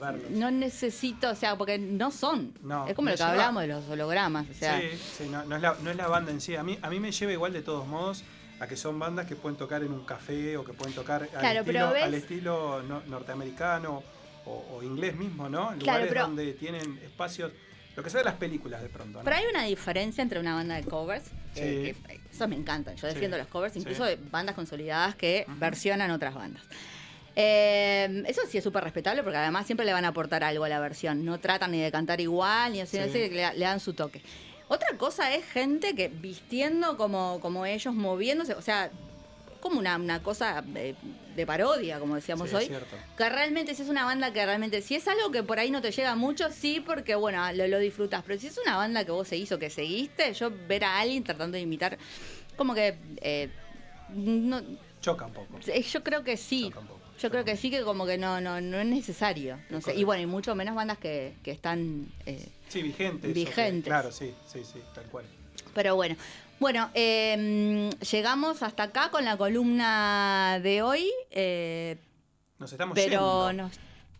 verlos. 0.00 0.30
no 0.30 0.50
necesito, 0.50 1.30
o 1.30 1.34
sea, 1.34 1.56
porque 1.56 1.78
no 1.78 2.10
son, 2.10 2.52
No, 2.62 2.86
es 2.86 2.94
como 2.94 3.08
lo 3.10 3.14
que 3.14 3.18
lleva- 3.18 3.30
hablamos 3.32 3.62
de 3.62 3.68
los 3.68 3.88
hologramas, 3.88 4.46
o 4.50 4.54
sea, 4.54 4.80
sí, 4.80 4.86
sí, 5.18 5.28
no, 5.30 5.44
no 5.44 5.56
es 5.56 5.62
la, 5.62 5.76
no 5.82 5.90
es 5.90 5.96
la 5.96 6.08
banda 6.08 6.30
en 6.32 6.40
sí. 6.40 6.56
A 6.56 6.62
mí, 6.62 6.78
a 6.80 6.88
mí 6.88 7.00
me 7.00 7.12
lleva 7.12 7.32
igual 7.32 7.52
de 7.52 7.62
todos 7.62 7.86
modos 7.86 8.24
a 8.60 8.66
que 8.66 8.76
son 8.76 8.98
bandas 8.98 9.26
que 9.26 9.36
pueden 9.36 9.58
tocar 9.58 9.82
en 9.82 9.92
un 9.92 10.04
café 10.06 10.56
o 10.56 10.64
que 10.64 10.72
pueden 10.72 10.94
tocar 10.94 11.22
al 11.24 11.28
Claro, 11.28 11.60
estilo, 11.60 11.90
ves- 11.92 12.02
al 12.04 12.14
estilo 12.14 12.82
no- 12.82 13.02
norteamericano 13.06 14.02
o, 14.46 14.64
o 14.76 14.82
inglés 14.82 15.16
mismo, 15.16 15.48
¿no? 15.50 15.66
Claro, 15.68 15.76
Lugares 15.80 16.08
pero- 16.08 16.22
donde 16.22 16.52
tienen 16.54 16.98
espacios, 17.04 17.52
lo 17.96 18.02
que 18.02 18.10
sea 18.10 18.18
de 18.18 18.24
las 18.24 18.34
películas 18.34 18.82
de 18.82 18.88
pronto, 18.88 19.18
¿no? 19.18 19.24
Pero 19.24 19.36
hay 19.36 19.44
una 19.50 19.64
diferencia 19.64 20.22
entre 20.22 20.38
una 20.38 20.54
banda 20.54 20.74
de 20.76 20.84
covers, 20.84 21.24
Sí. 21.54 21.60
que 21.60 21.96
esos 22.30 22.46
me 22.48 22.54
encantan, 22.56 22.94
yo 22.96 23.08
Sí. 23.08 23.14
defiendo 23.14 23.38
los 23.38 23.46
covers, 23.46 23.74
incluso 23.76 24.04
Sí. 24.04 24.10
de 24.10 24.16
bandas 24.30 24.54
consolidadas 24.54 25.14
que 25.16 25.46
versionan 25.58 26.10
otras 26.10 26.34
bandas. 26.34 26.62
Eh, 27.34 28.22
eso 28.26 28.42
sí 28.48 28.58
es 28.58 28.64
súper 28.64 28.82
respetable 28.84 29.22
porque 29.22 29.36
además 29.38 29.66
siempre 29.66 29.84
le 29.84 29.92
van 29.92 30.04
a 30.04 30.08
aportar 30.08 30.42
algo 30.44 30.64
a 30.64 30.68
la 30.68 30.80
versión, 30.80 31.24
no 31.24 31.38
tratan 31.38 31.70
ni 31.72 31.80
de 31.80 31.90
cantar 31.92 32.20
igual, 32.20 32.72
ni 32.72 32.80
así, 32.80 32.96
Sí. 32.96 33.02
así, 33.02 33.18
le, 33.30 33.52
le 33.54 33.64
dan 33.64 33.80
su 33.80 33.92
toque. 33.92 34.22
Otra 34.68 34.88
cosa 34.98 35.32
es 35.34 35.44
gente 35.44 35.94
que 35.94 36.08
vistiendo 36.08 36.96
como, 36.96 37.38
como 37.40 37.66
ellos, 37.66 37.94
moviéndose, 37.94 38.54
o 38.54 38.62
sea, 38.62 38.90
como 39.68 39.78
una, 39.80 39.96
una 39.96 40.22
cosa 40.22 40.62
de, 40.62 40.94
de 41.34 41.46
parodia, 41.46 41.98
como 41.98 42.14
decíamos 42.14 42.48
Sí, 42.50 42.56
hoy. 42.56 42.62
es 42.64 42.68
cierto. 42.68 42.96
Que 43.16 43.28
realmente, 43.28 43.74
si 43.74 43.82
es 43.82 43.88
una 43.88 44.04
banda 44.04 44.32
que 44.32 44.44
realmente, 44.44 44.82
si 44.82 44.94
es 44.94 45.06
algo 45.08 45.30
que 45.30 45.42
por 45.42 45.58
ahí 45.58 45.70
no 45.70 45.80
te 45.82 45.90
llega 45.92 46.14
mucho, 46.14 46.50
sí, 46.50 46.80
porque 46.84 47.14
bueno, 47.14 47.52
lo, 47.52 47.66
lo 47.68 47.78
disfrutas. 47.78 48.22
Pero 48.26 48.40
si 48.40 48.46
es 48.48 48.58
una 48.58 48.76
banda 48.76 49.04
que 49.04 49.10
vos 49.12 49.28
seguís 49.28 49.50
o 49.52 49.58
que 49.58 49.70
seguiste, 49.70 50.32
yo 50.34 50.50
ver 50.68 50.84
a 50.84 50.98
alguien 51.00 51.24
tratando 51.24 51.56
de 51.56 51.62
imitar, 51.62 51.98
como 52.56 52.74
que. 52.74 52.96
eh, 53.20 53.50
no, 54.10 54.62
Choca 55.00 55.26
un 55.26 55.32
poco. 55.32 55.58
eh, 55.66 55.82
yo 55.82 56.02
creo 56.02 56.24
que 56.24 56.36
sí. 56.36 56.72
Yo 57.20 57.30
creo 57.30 57.44
que 57.44 57.56
sí, 57.56 57.70
que 57.70 57.82
como 57.82 58.04
que 58.04 58.18
no, 58.18 58.40
no, 58.42 58.60
no 58.60 58.78
es 58.78 58.86
necesario. 58.86 59.58
No 59.70 59.80
sé. 59.80 59.94
Y 59.94 60.04
bueno, 60.04 60.22
y 60.22 60.26
mucho 60.26 60.54
menos 60.54 60.74
bandas 60.74 60.98
que, 60.98 61.34
que 61.42 61.50
están. 61.50 62.06
eh, 62.26 62.46
Sí, 62.68 62.82
vigentes. 62.82 63.22
que- 63.28 63.32
Vigentes. 63.32 63.84
claro, 63.84 64.12
sí, 64.12 64.34
sí, 64.52 64.60
sí, 64.70 64.80
tal 64.94 65.04
cual. 65.06 65.24
pero 65.74 65.96
bueno. 65.96 66.14
Bueno, 66.58 66.90
eh, 66.94 67.90
llegamos 68.10 68.62
hasta 68.62 68.84
acá 68.84 69.10
con 69.10 69.24
la 69.24 69.36
columna 69.36 70.58
de 70.62 70.82
hoy. 70.82 71.10
eh, 71.30 71.98
Nos 72.58 72.72
estamos 72.72 72.94
pero 72.94 73.48
yendo. 73.48 73.52
nos, 73.64 73.72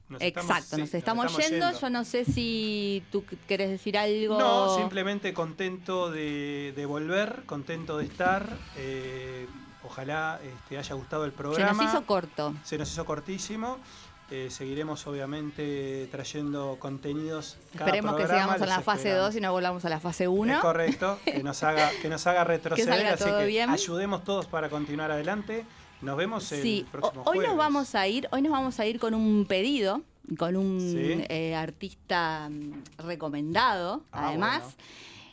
Nos 0.09 0.21
estamos- 0.21 0.51
exacto, 0.51 0.77
sí, 0.77 0.83
nos, 0.83 0.95
estamos 0.95 1.37
yendo. 1.39 1.81
Yo 1.81 1.91
no 1.91 2.05
sé 2.05 2.25
si 2.27 3.03
tú 3.11 3.25
querés 3.49 3.71
decir 3.71 3.97
algo. 3.97 4.39
No, 4.39 4.77
simplemente 4.77 5.33
contento 5.33 6.11
de, 6.11 6.73
de 6.77 6.87
volver, 6.87 7.43
contento 7.47 7.97
de 7.99 8.05
estar. 8.05 8.47
eh, 8.77 9.47
ojalá 9.83 10.41
este, 10.43 10.77
haya 10.79 10.95
gustado 10.97 11.25
el 11.25 11.31
Se 11.31 11.37
programa. 11.37 11.83
nos 11.85 11.93
hizo 11.95 12.05
corto. 12.07 12.55
Se 12.65 12.77
nos 12.77 12.91
hizo 12.93 13.05
cortísimo. 13.05 13.79
Eh, 14.29 14.49
seguiremos 14.51 15.07
obviamente 15.07 16.09
trayendo 16.11 16.77
contenidos. 16.81 17.57
cada 17.73 17.85
Esperemos 17.87 18.17
que 18.17 18.27
sigamos 18.27 18.61
en 18.61 18.69
la 18.69 18.81
fase 18.81 18.99
esperamos. 19.09 19.27
2 19.29 19.37
y 19.37 19.41
no 19.41 19.53
volvamos 19.53 19.85
a 19.85 19.89
la 19.89 20.01
fase 20.01 20.27
1. 20.27 20.55
Es 20.55 20.59
correcto, 20.61 21.19
que 21.25 21.43
nos 21.45 21.63
haga, 21.63 21.91
que 22.03 22.09
nos 22.09 22.27
haga 22.27 22.43
retroceder, 22.43 22.89
salga 22.93 23.13
así 23.13 23.25
que 23.25 23.47
bien. 23.47 23.71
ayudemos 23.71 24.25
todos 24.25 24.47
para 24.47 24.69
continuar 24.69 25.13
adelante. 25.13 25.65
Nos 26.03 26.17
vemos 26.17 26.51
el 26.51 26.61
Sí, 26.63 26.87
próximo 26.91 27.23
ho- 27.23 27.31
hoy 27.31 27.37
jueves. 27.37 27.49
nos 27.51 27.57
vamos 27.57 27.95
a 27.95 28.07
ir, 28.09 28.29
hoy 28.33 28.43
nos 28.43 28.51
vamos 28.53 28.81
a 28.81 28.87
ir 28.87 28.99
con 28.99 29.15
un 29.15 29.47
pedido, 29.47 30.03
con 30.37 30.57
un 30.57 30.81
Sí. 30.81 31.25
eh, 31.29 31.55
artista 31.55 32.49
mm, 32.51 32.83
recomendado, 33.07 34.03
Ah, 34.11 34.29
además. 34.31 34.63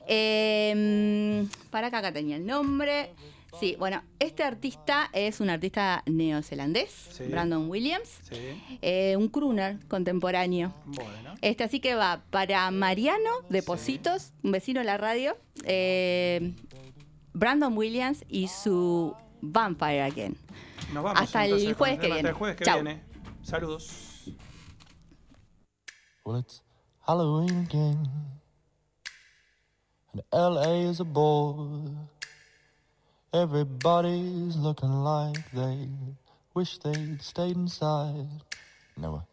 Eh, 0.06 1.46
para 1.72 1.88
acá, 1.88 1.98
acá 2.00 2.12
tenía 2.14 2.36
el 2.36 2.46
nombre. 2.46 3.12
Sí, 3.60 3.76
bueno, 3.78 4.02
este 4.20 4.44
artista 4.44 5.10
es 5.14 5.40
un 5.40 5.50
artista 5.50 6.02
neozelandés, 6.08 6.90
Sí. 7.12 7.26
Brandon 7.26 7.70
Williams, 7.70 8.10
Sí, 8.30 8.80
eh, 8.82 9.16
un 9.16 9.30
crooner 9.30 9.78
contemporáneo. 9.88 10.74
bueno. 10.86 11.36
Este, 11.42 11.64
así 11.64 11.80
que 11.80 11.94
va 11.96 12.24
para 12.32 12.70
Mariano 12.72 13.30
de 13.50 13.62
Positos, 13.62 14.34
un 14.44 14.52
vecino 14.52 14.80
de 14.80 14.86
la 14.86 14.98
radio, 14.98 15.38
eh, 15.66 16.56
Brandon 17.34 17.78
Williams 17.78 18.26
y 18.28 18.48
su 18.48 19.16
Vampire 19.42 20.02
Again. 20.04 20.36
Nos 20.94 21.04
vamos 21.04 21.22
Hasta 21.22 21.46
el 21.46 21.52
entonces 21.54 21.78
jueves 21.78 22.00
que 22.00 22.06
viene. 22.08 22.20
Hasta 22.20 22.30
el 22.30 22.36
jueves 22.36 22.56
que 22.58 22.66
Chau. 22.66 22.82
viene. 22.82 23.04
Saludos. 23.44 24.10
Well, 26.26 26.40
it's 26.40 26.64
Halloween 27.02 27.66
again, 27.70 28.08
and 30.14 30.24
LA 30.32 30.90
is 30.90 31.00
a 31.02 31.04
bore. 31.04 31.92
Everybody's 33.34 34.56
looking 34.58 34.94
like 35.04 35.52
they 35.54 35.88
wish 36.54 36.78
they'd 36.78 37.20
stayed 37.20 37.56
inside. 37.56 38.28
And 38.96 39.04
they 39.04 39.08
were 39.08 39.24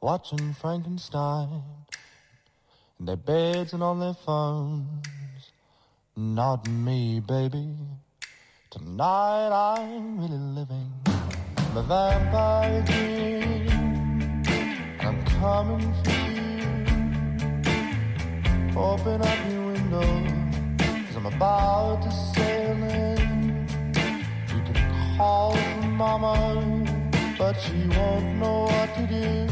watching 0.00 0.54
Frankenstein 0.54 1.64
in 3.00 3.06
their 3.06 3.16
beds 3.16 3.72
and 3.72 3.82
on 3.82 3.98
their 3.98 4.14
phones. 4.14 5.50
Not 6.14 6.68
me, 6.68 7.18
baby. 7.18 7.74
Tonight 8.70 9.50
I'm 9.50 10.20
really 10.20 10.38
living 10.38 10.92
the 11.74 11.82
vampire 11.82 12.82
dream. 12.82 14.44
I'm 15.00 15.24
coming 15.40 15.94
for 16.04 16.10
you. 16.30 16.68
Open 18.80 19.20
up 19.20 19.38
your 19.50 19.66
window, 19.66 20.08
cause 20.78 21.16
I'm 21.16 21.26
about 21.26 22.02
to 22.04 22.10
sail 22.12 22.84
in. 22.84 23.17
Call 25.18 25.50
for 25.52 25.82
mama, 25.82 26.86
but 27.36 27.54
she 27.54 27.88
won't 27.88 28.36
know 28.36 28.70
what 28.70 28.94
to 28.94 29.02
do. 29.08 29.48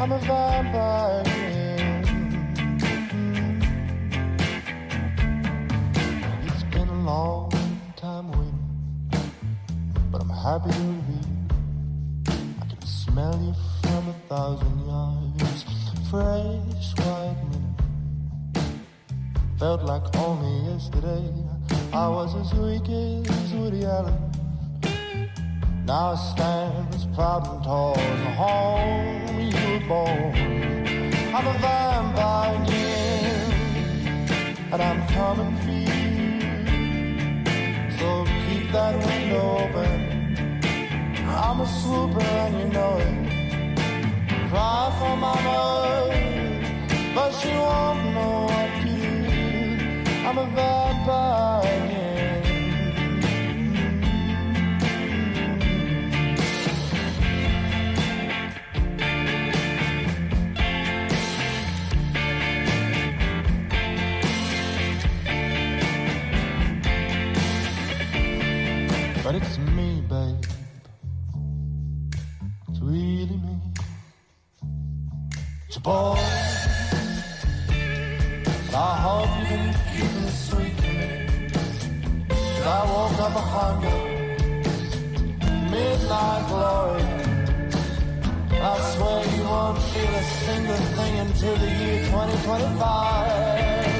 I'm 0.00 0.12
a 0.12 0.18
vampire. 0.18 1.24
It's 6.46 6.62
been 6.70 6.88
a 6.88 7.02
long 7.02 7.50
time 7.96 8.30
waiting, 8.30 8.70
but 10.12 10.20
I'm 10.22 10.30
happy 10.30 10.70
to 10.70 10.92
be. 11.08 11.18
I 12.62 12.64
can 12.70 12.82
smell 12.82 13.36
you 13.42 13.54
from 13.82 14.10
a 14.10 14.16
thousand 14.28 14.86
yards. 14.86 15.64
Fresh 16.08 16.94
white 17.04 17.36
linen. 17.50 17.74
Felt 19.58 19.82
like 19.82 20.16
only 20.18 20.70
yesterday 20.70 21.26
I 21.92 22.06
was 22.06 22.36
as 22.36 22.54
weak 22.54 22.88
as 22.88 23.52
Woody 23.54 23.84
Allen. 23.84 24.31
Now 25.84 26.12
I 26.12 26.14
stand 26.14 26.94
as 26.94 27.04
proud 27.06 27.44
and 27.48 27.64
tall 27.64 27.96
as 27.98 28.20
the 28.20 28.30
home 28.30 29.40
you 29.40 29.72
were 29.72 29.86
born. 29.88 30.34
I'm 31.34 31.46
a 31.48 31.58
vampire 31.58 32.54
again, 32.62 33.50
and 34.72 34.80
I'm 34.80 35.00
coming 35.08 35.56
for 35.62 35.70
you. 35.70 35.90
So 37.98 38.24
keep 38.46 38.70
that 38.70 38.94
window 39.04 39.58
open. 39.58 40.00
I'm 41.26 41.60
a 41.60 41.66
swooper 41.66 42.22
and 42.22 42.54
you 42.60 42.68
know 42.68 42.98
it. 42.98 43.16
Cry 44.50 44.92
for 45.00 45.16
mama, 45.16 45.60
but 47.12 47.30
she 47.32 47.48
won't 47.48 48.14
know 48.14 48.44
what 48.44 48.70
to 48.82 48.92
do. 49.02 49.16
I'm 50.28 50.38
a 50.38 50.46
vampire 50.54 51.86
again. 51.86 52.01
But 69.32 69.40
it's 69.44 69.56
me, 69.56 70.02
babe. 70.10 70.44
It's 72.68 72.80
really 72.80 73.38
me. 73.46 73.56
It's 75.66 75.76
your 75.76 75.82
boy. 75.82 76.18
I 78.74 78.92
hope 79.04 79.30
you 79.38 79.44
can 79.48 79.64
keep 79.90 80.12
it 80.26 80.34
sweet 80.48 80.74
for 80.82 80.92
me. 81.00 81.10
'Cause 82.28 82.66
I 82.66 82.80
woke 82.92 83.20
up 83.26 83.34
a 83.42 83.44
hunger. 83.56 83.98
Midnight 85.70 86.42
glory. 86.50 87.06
I 88.70 88.74
swear 88.92 89.20
you 89.34 89.44
won't 89.44 89.78
feel 89.92 90.14
a 90.14 90.24
single 90.44 90.82
thing 90.96 91.14
until 91.24 91.56
the 91.56 91.70
year 91.80 91.98
2025. 92.10 93.91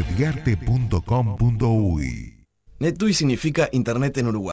mediarte.com.uy 0.00 2.40
NetUI 2.80 3.12
significa 3.12 3.68
Internet 3.72 4.16
en 4.16 4.28
Uruguay. 4.28 4.48